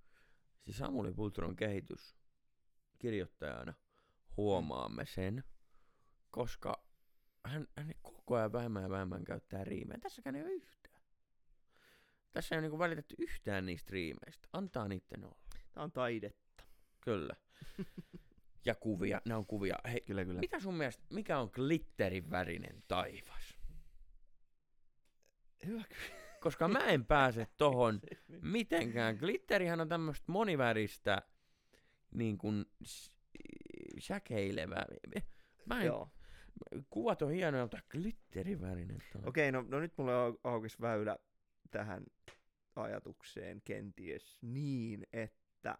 siis 0.61 0.77
Samuli 0.77 1.14
Putron 1.14 1.56
kehitys 1.56 2.15
kirjoittajana 2.99 3.73
huomaamme 4.38 5.06
sen, 5.06 5.43
koska 6.31 6.85
hän, 7.45 7.68
hän 7.77 7.91
koko 8.01 8.35
ajan 8.35 8.51
vähemmän 8.51 8.84
ja 8.84 8.89
vähemmän 8.89 9.23
käyttää 9.23 9.64
riimejä. 9.64 9.99
Tässäkään 9.99 10.35
ei 10.35 10.41
ole 10.41 10.51
yhtään. 10.51 11.03
Tässä 12.31 12.56
ei 12.56 12.57
ole 12.57 12.61
niinku 12.61 12.80
välitetty 12.80 13.15
yhtään 13.18 13.65
niistä 13.65 13.91
riimeistä. 13.91 14.47
Antaa 14.53 14.88
niitten 14.88 15.23
olla. 15.23 15.41
Tää 15.72 15.84
on 15.84 15.91
taidetta. 15.91 16.48
Kyllä. 17.01 17.35
ja 18.65 18.76
kuvia, 18.76 19.21
ne 19.26 19.35
on 19.35 19.45
kuvia. 19.45 19.76
Hei, 19.91 20.01
Kyllä, 20.01 20.26
kyllä. 20.26 20.39
mitä 20.39 20.59
sun 20.59 20.76
mielestä, 20.76 21.03
mikä 21.09 21.39
on 21.39 21.49
glitterin 21.53 22.30
värinen 22.30 22.84
taivas? 22.88 23.59
Hyvä. 25.65 25.84
Koska 26.43 26.67
mä 26.67 26.80
en 26.80 27.05
pääse 27.05 27.47
tohon 27.57 28.01
mitenkään. 28.41 29.15
Glitterihän 29.15 29.81
on 29.81 29.89
tämmöistä 29.89 30.31
moniväristä, 30.31 31.21
niin 32.11 32.38
kuin 32.38 32.65
säkeilevää. 33.99 34.85
Mä 35.65 35.80
en, 35.81 35.85
Joo. 35.85 36.09
kuvat 36.89 37.21
on 37.21 37.31
hienoja, 37.31 37.63
mutta 37.63 37.81
glitterivärinen 37.89 38.97
taivas. 39.13 39.27
Okei, 39.27 39.51
no, 39.51 39.65
no 39.67 39.80
nyt 39.80 39.93
mulle 39.97 40.11
au- 40.11 40.39
aukesi 40.43 40.81
väylä 40.81 41.17
tähän 41.71 42.03
ajatukseen 42.76 43.61
kenties 43.61 44.38
niin, 44.41 45.07
että 45.13 45.77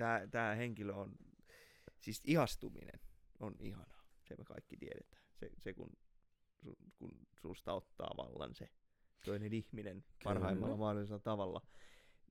tämä 0.00 0.26
tää 0.30 0.54
henkilö 0.54 0.94
on, 0.94 1.16
siis 2.00 2.22
ihastuminen 2.24 3.00
on 3.40 3.54
ihanaa, 3.58 4.04
se 4.28 4.34
me 4.38 4.44
kaikki 4.44 4.76
tiedetään. 4.76 5.22
Se, 5.34 5.50
se 5.58 5.74
kun, 5.74 5.90
kun 6.98 7.26
susta 7.34 7.72
ottaa 7.72 8.14
vallan 8.16 8.54
se 8.54 8.68
toinen 9.24 9.52
ihminen 9.52 10.04
parhaimmalla 10.24 10.74
Kyllä. 10.74 10.84
mahdollisella 10.84 11.20
tavalla, 11.20 11.66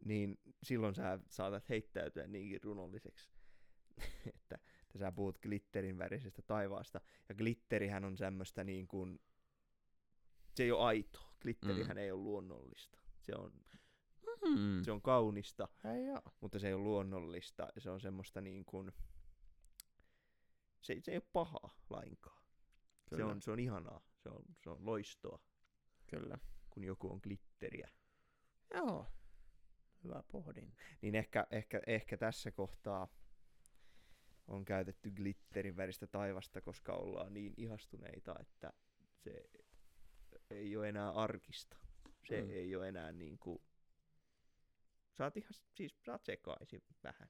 niin 0.05 0.39
silloin 0.63 0.95
sä 0.95 1.19
saatat 1.27 1.69
heittäytyä 1.69 2.27
niinkin 2.27 2.63
runolliseksi, 2.63 3.31
että, 4.35 4.59
että 4.81 4.97
sä 4.97 5.11
puhut 5.11 5.37
glitterin 5.37 5.97
värisestä 5.97 6.41
taivaasta. 6.41 7.01
Ja 7.29 7.35
glitterihän 7.35 8.05
on 8.05 8.17
semmoista 8.17 8.63
niin 8.63 8.87
kuin, 8.87 9.19
se 10.55 10.63
ei 10.63 10.71
ole 10.71 10.85
aitoa. 10.85 11.33
Glitterihän 11.41 11.97
mm. 11.97 12.03
ei 12.03 12.11
ole 12.11 12.21
luonnollista. 12.21 12.99
Se 13.21 13.35
on, 13.35 13.53
Hmm. 14.47 14.83
se 14.83 14.91
on 14.91 15.01
kaunista, 15.01 15.67
Hei 15.83 16.05
joo. 16.05 16.21
mutta 16.41 16.59
se 16.59 16.67
ei 16.67 16.73
ole 16.73 16.83
luonnollista. 16.83 17.67
Se 17.77 17.89
on 17.89 18.01
semmoista 18.01 18.41
niin 18.41 18.65
kuin, 18.65 18.91
se, 20.81 20.97
se 21.03 21.11
ei 21.11 21.17
ole 21.17 21.27
pahaa 21.33 21.77
lainkaan. 21.89 22.41
Se 23.09 23.23
on, 23.23 23.41
se 23.41 23.51
on 23.51 23.59
ihanaa. 23.59 24.01
Se 24.17 24.29
on, 24.29 24.43
se 24.63 24.69
on 24.69 24.85
loistoa, 24.85 25.39
Kyllä. 26.07 26.37
kun 26.69 26.83
joku 26.83 27.11
on 27.11 27.19
glitteriä. 27.23 27.89
Joo. 28.73 29.07
Hyvä 30.03 30.23
pohdin. 30.31 30.73
Niin 31.01 31.15
ehkä, 31.15 31.47
ehkä, 31.51 31.81
ehkä 31.87 32.17
tässä 32.17 32.51
kohtaa 32.51 33.07
on 34.47 34.65
käytetty 34.65 35.11
glitterin 35.11 35.77
väristä 35.77 36.07
taivasta, 36.07 36.61
koska 36.61 36.93
ollaan 36.93 37.33
niin 37.33 37.53
ihastuneita, 37.57 38.35
että 38.39 38.73
se 39.23 39.49
ei 40.49 40.77
ole 40.77 40.89
enää 40.89 41.11
arkista. 41.11 41.77
Se 42.29 42.41
Mm. 42.41 42.47
mm. 42.47 42.53
ei 42.53 42.75
ole 42.75 42.87
enää 42.87 43.11
niin 43.11 43.39
kuin... 43.39 43.61
Sä 45.19 45.23
oot 45.25 45.37
ihan, 45.37 45.53
siis 45.75 45.95
sä 46.05 46.11
oot 46.11 46.23
sekaisin 46.23 46.83
vähän. 47.03 47.29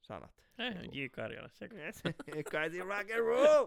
Sanat. 0.00 0.44
J. 0.92 1.06
Karjala 1.10 1.48
sekä. 1.48 1.74
Sekaisin 2.34 2.86
rock 2.86 3.10
and 3.10 3.20
roll! 3.20 3.66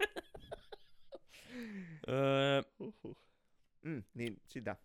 öö, 2.08 2.62
Huhhuh. 2.78 3.16
Mm, 3.82 4.04
niin 4.14 4.42
sitä 4.46 4.76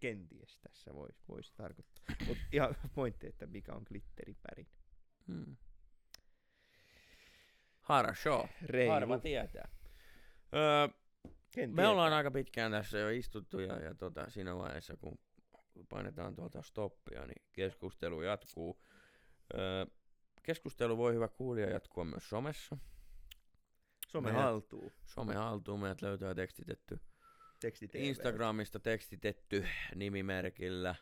kenties 0.00 0.58
tässä 0.58 0.94
voisi 0.94 1.20
vois 1.28 1.52
tarkoittaa. 1.52 2.04
Mutta 2.26 2.42
ihan 2.52 2.74
pointti, 2.94 3.26
että 3.26 3.46
mikä 3.46 3.72
on 3.74 3.82
glitteripärin. 3.88 4.66
hmm. 5.26 5.56
Harra 7.80 8.14
show. 8.14 8.44
Reilu. 8.62 8.92
Harva 8.92 9.18
tietää. 9.18 9.68
Öö, 10.54 10.88
Ken 11.50 11.70
Me 11.70 11.74
tietää? 11.74 11.90
ollaan 11.90 12.12
aika 12.12 12.30
pitkään 12.30 12.72
tässä 12.72 12.98
jo 12.98 13.08
istuttu 13.08 13.60
ja, 13.60 13.78
ja 13.80 13.94
tota, 13.94 14.30
siinä 14.30 14.56
vaiheessa, 14.56 14.96
kun 14.96 15.18
painetaan 15.84 16.34
tuolta 16.34 16.62
stoppia, 16.62 17.26
niin 17.26 17.42
keskustelu 17.52 18.22
jatkuu. 18.22 18.82
Öö, 19.54 19.86
keskustelu 20.42 20.96
voi 20.96 21.14
hyvä 21.14 21.28
kuulija 21.28 21.70
jatkua 21.70 22.04
myös 22.04 22.28
somessa. 22.28 22.76
Some 24.08 24.32
haltuu. 24.32 24.92
Some 25.06 25.34
haltuun 25.34 25.80
meidät 25.80 26.02
löytää 26.02 26.34
tekstitetty. 26.34 27.00
Teksti 27.60 27.88
Instagramista 27.94 28.80
tekstitetty 28.80 29.64
nimimerkillä. 29.94 30.94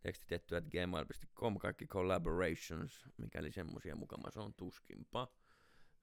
Tekstitetty 0.00 0.56
at 0.56 0.64
gmail.com, 0.64 1.58
kaikki 1.58 1.86
collaborations, 1.86 3.04
mikäli 3.16 3.52
semmosia 3.52 3.96
mukama 3.96 4.28
on 4.36 4.54
tuskinpa. 4.54 5.28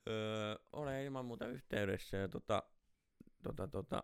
Öö, 0.07 0.55
ole 0.73 1.05
ilman 1.05 1.25
muuta 1.25 1.47
yhteydessä 1.47 2.17
ja 2.17 2.27
tota, 2.27 2.63
tota, 3.43 3.67
tota, 3.67 4.03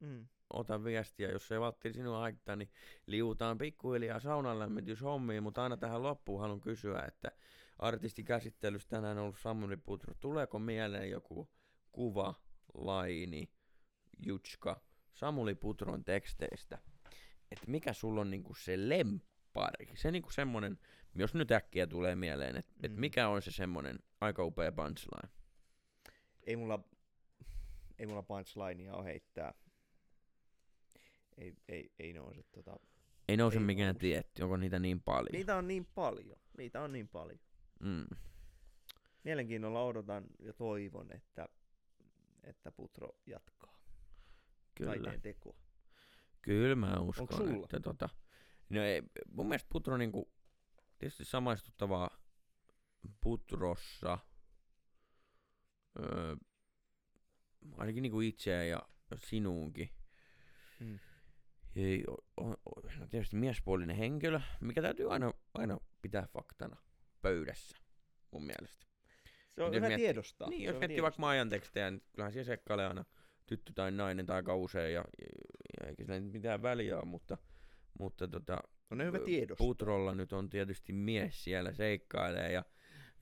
Mm. 0.00 0.28
Ota 0.54 0.84
viestiä, 0.84 1.30
jos 1.30 1.52
ei 1.52 1.60
Valtteri 1.60 1.94
sinua 1.94 2.18
haittaa, 2.18 2.56
niin 2.56 2.70
liutaan 3.06 3.58
pikkuhiljaa 3.58 4.20
saunan 4.20 4.58
lämmityshommiin, 4.58 5.42
mutta 5.42 5.62
aina 5.62 5.76
tähän 5.76 6.02
loppuun 6.02 6.40
haluan 6.40 6.60
kysyä, 6.60 7.04
että 7.08 7.32
artistikäsittelyssä 7.78 8.88
tänään 8.88 9.18
on 9.18 9.22
ollut 9.22 9.38
Samuli 9.38 9.76
Putro. 9.76 10.14
Tuleeko 10.20 10.58
mieleen 10.58 11.10
joku 11.10 11.48
kuva, 11.92 12.34
laini, 12.74 13.50
jutska 14.26 14.80
Samuli 15.14 15.54
Putron 15.54 16.04
teksteistä? 16.04 16.78
Että 17.50 17.70
mikä 17.70 17.92
sulla 17.92 18.20
on 18.20 18.30
niinku 18.30 18.54
se 18.54 18.88
lemppari? 18.88 19.86
Se 19.94 20.10
niinku 20.10 20.30
semmonen, 20.30 20.78
jos 21.14 21.34
nyt 21.34 21.52
äkkiä 21.52 21.86
tulee 21.86 22.16
mieleen, 22.16 22.56
että 22.56 22.72
et 22.82 22.92
Mm. 22.92 23.00
mikä 23.00 23.28
on 23.28 23.42
se 23.42 23.50
semmonen 23.50 23.98
aika 24.20 24.44
upea 24.44 24.72
punchline? 24.72 25.28
Ei 26.46 26.56
mulla, 26.56 26.84
ei 27.98 28.06
mulla 28.06 28.22
punchlinea 28.22 28.94
ole 28.94 29.04
heittää. 29.04 29.54
Ei, 31.38 31.54
ei, 31.68 31.92
ei 31.98 32.12
nouse 32.12 32.42
tota. 32.42 32.76
Ei 33.28 33.36
nouse 33.36 33.58
Ei 33.58 33.64
mikään 33.64 33.86
nouse. 33.94 34.00
tietty, 34.00 34.42
onko 34.42 34.56
niitä 34.56 34.78
niin 34.78 35.00
paljon? 35.02 35.32
Niitä 35.32 35.56
on 35.56 35.68
niin 35.68 35.86
paljon. 35.94 36.38
Niitä 36.58 36.82
on 36.82 36.92
niin 36.92 37.08
paljon. 37.08 37.38
Mm. 37.80 38.06
Mielenkiinnolla 39.24 39.82
odotan 39.82 40.24
ja 40.38 40.52
toivon, 40.52 41.12
että, 41.12 41.48
että 42.42 42.72
Putro 42.72 43.18
jatkaa 43.26 43.80
Kyllä. 44.74 45.18
tekoa. 45.18 45.56
Kyllä 46.42 46.74
mä 46.74 46.96
uskon, 47.00 47.28
sulla? 47.36 47.64
että 47.64 47.80
tota, 47.80 48.08
no 48.68 48.82
ei, 48.82 49.02
mun 49.28 49.48
mielestä 49.48 49.68
Putro 49.72 49.96
niinku, 49.96 50.32
tietysti 50.98 51.24
samaistuttavaa 51.24 52.10
Putrossa, 53.20 54.18
öö, 55.98 56.36
ainakin 57.76 58.02
niinku 58.02 58.20
itseä 58.20 58.64
ja 58.64 58.88
sinuunkin. 59.16 59.90
Mm. 60.80 60.98
Ei, 61.76 62.04
o, 62.08 62.12
o, 62.36 62.50
o, 62.50 62.80
no 62.98 63.06
tietysti 63.06 63.36
miespuolinen 63.36 63.96
henkilö, 63.96 64.40
mikä 64.60 64.82
täytyy 64.82 65.12
aina, 65.12 65.32
aina 65.54 65.78
pitää 66.02 66.26
faktana 66.32 66.76
pöydässä, 67.22 67.78
mun 68.30 68.46
mielestä. 68.46 68.86
Se 69.54 69.62
on 69.62 69.74
hyvä 69.74 69.96
tiedostaa. 69.96 70.48
Niin, 70.48 70.60
se 70.60 70.66
jos 70.66 70.74
on 70.74 70.80
miettii 70.80 71.02
vaikka 71.02 71.20
Maijan 71.20 71.48
tekstejä, 71.48 71.90
niin 71.90 72.02
kyllähän 72.12 72.32
siellä 72.32 72.46
sekkailee 72.46 72.86
aina 72.86 73.04
tyttö 73.46 73.72
tai 73.74 73.92
nainen 73.92 74.26
tai 74.26 74.36
aika 74.36 74.56
usein, 74.56 74.94
ja, 74.94 75.04
ja 75.80 75.88
eikä 75.88 76.04
sillä 76.04 76.20
nyt 76.20 76.32
mitään 76.32 76.62
väliä 76.62 76.96
ole, 76.96 77.04
mutta, 77.04 77.38
mutta 77.98 78.28
tota, 78.28 78.58
On 78.90 78.98
ne 78.98 79.04
hyvä 79.04 79.18
tiedostaa. 79.18 79.66
Putrolla 79.66 80.14
nyt 80.14 80.32
on 80.32 80.50
tietysti 80.50 80.92
mies 80.92 81.44
siellä 81.44 81.72
seikkailee, 81.72 82.52
ja, 82.52 82.64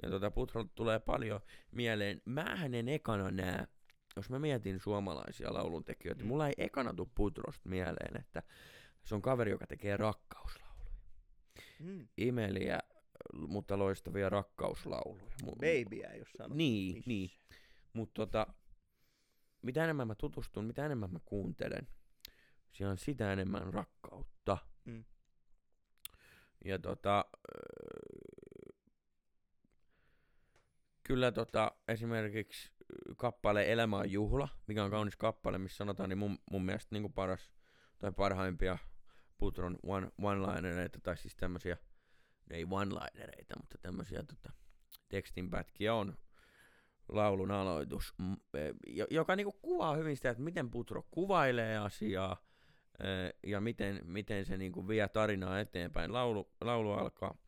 ja 0.03 0.11
tota, 0.11 0.31
Putrolta 0.31 0.71
tulee 0.75 0.99
paljon 0.99 1.41
mieleen. 1.71 2.23
Mähän 2.25 2.75
en 2.75 2.89
ekana 2.89 3.31
näe, 3.31 3.67
jos 4.17 4.31
mä 4.31 4.39
mietin 4.39 4.81
suomalaisia 4.81 5.55
lauluntekijöitä, 5.55 6.23
Mm. 6.23 6.29
mulla 6.29 6.49
ei 6.49 6.55
ekana 6.59 6.95
tuu 6.95 7.11
Putrosta 7.15 7.69
mieleen, 7.69 8.21
että 8.21 8.43
se 9.05 9.15
on 9.15 9.23
kaveri, 9.23 9.51
joka 9.51 9.67
tekee 9.67 9.97
rakkauslauluja. 9.97 10.93
Mm. 11.81 12.09
Imeliä, 12.19 12.79
mutta 13.49 13.79
loistavia 13.79 14.29
rakkauslauluja. 14.29 15.33
Babyä 15.47 16.09
ole 16.19 16.27
sanottu 16.37 16.57
Niin, 16.57 16.87
missään. 16.95 17.03
niin. 17.07 17.31
Mutta 17.93 18.15
tota, 18.15 18.47
mitä 19.63 19.85
enemmän 19.85 20.07
mä 20.07 20.15
tutustun, 20.15 20.65
mitä 20.65 20.87
enemmän 20.87 21.13
mä 21.13 21.19
kuuntelen, 21.25 21.89
siinä 22.73 22.91
on 22.91 22.99
sitä 22.99 23.33
enemmän 23.33 23.75
rakkautta. 23.75 24.59
Mm. 24.85 25.05
Ja 26.65 26.79
tota, 26.79 27.25
kyllä 31.05 31.33
tota, 31.33 31.73
esimerkiksi 31.89 32.73
kappale 33.17 33.73
Elämä 33.73 33.97
on 33.97 34.13
juhla, 34.13 34.49
mikä 34.67 34.85
on 34.85 34.91
kaunis 34.91 35.17
kappale, 35.17 35.59
missä 35.59 35.77
sanotaan, 35.77 36.09
niin 36.09 36.19
mun, 36.19 36.39
mun 36.51 36.65
mielestä 36.65 36.95
niin 36.95 37.13
paras 37.13 37.51
tai 37.99 38.13
parhaimpia 38.13 38.79
Putron 39.39 39.79
one, 39.83 40.07
one-linereita, 40.07 41.01
tai 41.03 41.17
siis 41.17 41.37
tämmöisiä, 41.37 41.77
ei 42.51 42.65
one-linereita, 42.65 43.55
mutta 43.57 43.79
tämmöisiä 43.79 44.23
tota, 44.23 44.53
tekstinpätkiä 45.09 45.95
on 45.95 46.17
laulun 47.09 47.51
aloitus, 47.51 48.15
m- 48.19 48.57
e, 48.57 48.75
jo- 48.87 49.07
joka 49.11 49.37
niinku 49.37 49.53
kuvaa 49.63 49.97
hyvin 49.97 50.17
sitä, 50.17 50.31
että 50.31 50.43
miten 50.43 50.71
Putro 50.71 51.07
kuvailee 51.11 51.79
asiaa 51.79 52.37
e, 52.99 53.07
ja 53.51 53.61
miten, 53.61 54.01
miten 54.05 54.45
se 54.45 54.57
niinku 54.57 54.89
vie 54.89 55.09
tarinaa 55.09 55.61
eteenpäin. 55.61 56.13
Laulu, 56.13 56.53
laulu 56.61 56.93
alkaa 56.93 57.39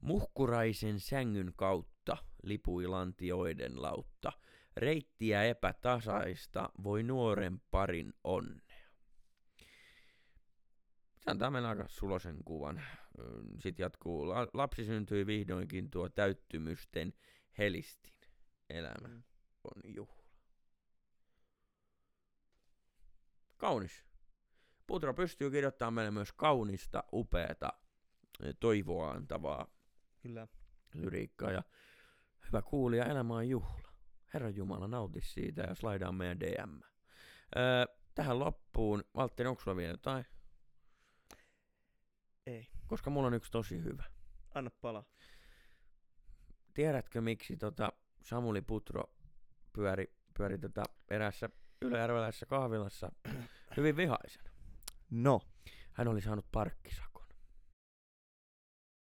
Muhkuraisen 0.00 1.00
sängyn 1.00 1.52
kautta 1.56 1.93
lipui 2.42 2.86
lantioiden 2.86 3.82
lautta. 3.82 4.32
Reittiä 4.76 5.44
epätasaista 5.44 6.70
voi 6.84 7.02
nuoren 7.02 7.60
parin 7.70 8.12
onnea. 8.24 8.84
Se 11.20 11.30
antaa 11.30 11.50
meille 11.50 11.68
aika 11.68 11.88
sulosen 11.88 12.44
kuvan. 12.44 12.82
Sitten 13.60 13.84
jatkuu, 13.84 14.28
"La- 14.28 14.48
lapsi 14.54 14.84
syntyi 14.84 15.26
vihdoinkin 15.26 15.90
tuo 15.90 16.08
täyttymysten 16.08 17.12
helistin. 17.58 18.14
Elämä 18.70 19.08
Mm. 19.08 19.22
on 19.64 19.94
juhla. 19.94 20.24
Kaunis. 23.56 24.04
Putro 24.86 25.14
pystyy 25.14 25.50
kirjoittamaan 25.50 25.94
meille 25.94 26.10
myös 26.10 26.32
kaunista, 26.32 27.04
upeata, 27.12 27.72
toivoa 28.60 29.10
antavaa 29.10 29.66
Kyllä. 30.22 30.46
lyriikkaa. 30.94 31.50
Ja 31.50 31.62
hyvä 32.46 32.62
kuulija, 32.62 33.04
elämä 33.04 33.34
on 33.34 33.48
juhla. 33.48 33.92
Herran 34.34 34.56
Jumala, 34.56 34.88
nauti 34.88 35.20
siitä 35.20 35.62
ja 35.62 35.74
slaidaa 35.74 36.12
meidän 36.12 36.40
DM. 36.40 36.80
Öö, 37.56 37.86
tähän 38.14 38.38
loppuun, 38.38 39.04
Valtteri, 39.14 39.48
onko 39.48 39.62
sulla 39.62 39.76
vielä 39.76 39.90
jotain? 39.90 40.26
Ei. 42.46 42.68
Koska 42.86 43.10
mulla 43.10 43.26
on 43.26 43.34
yksi 43.34 43.52
tosi 43.52 43.82
hyvä. 43.82 44.04
Anna 44.54 44.70
palaa. 44.80 45.04
Tiedätkö 46.74 47.20
miksi 47.20 47.56
tota 47.56 47.92
Samuli 48.22 48.62
Putro 48.62 49.04
pyöri, 49.72 50.14
pyöri 50.36 50.58
tota 50.58 50.82
erässä 51.10 51.48
ylöjärveläisessä 51.82 52.46
kahvilassa 52.46 53.12
hyvin 53.76 53.96
vihaisena? 53.96 54.50
No. 55.10 55.40
Hän 55.92 56.08
oli 56.08 56.20
saanut 56.20 56.46
parkkisakon. 56.52 57.13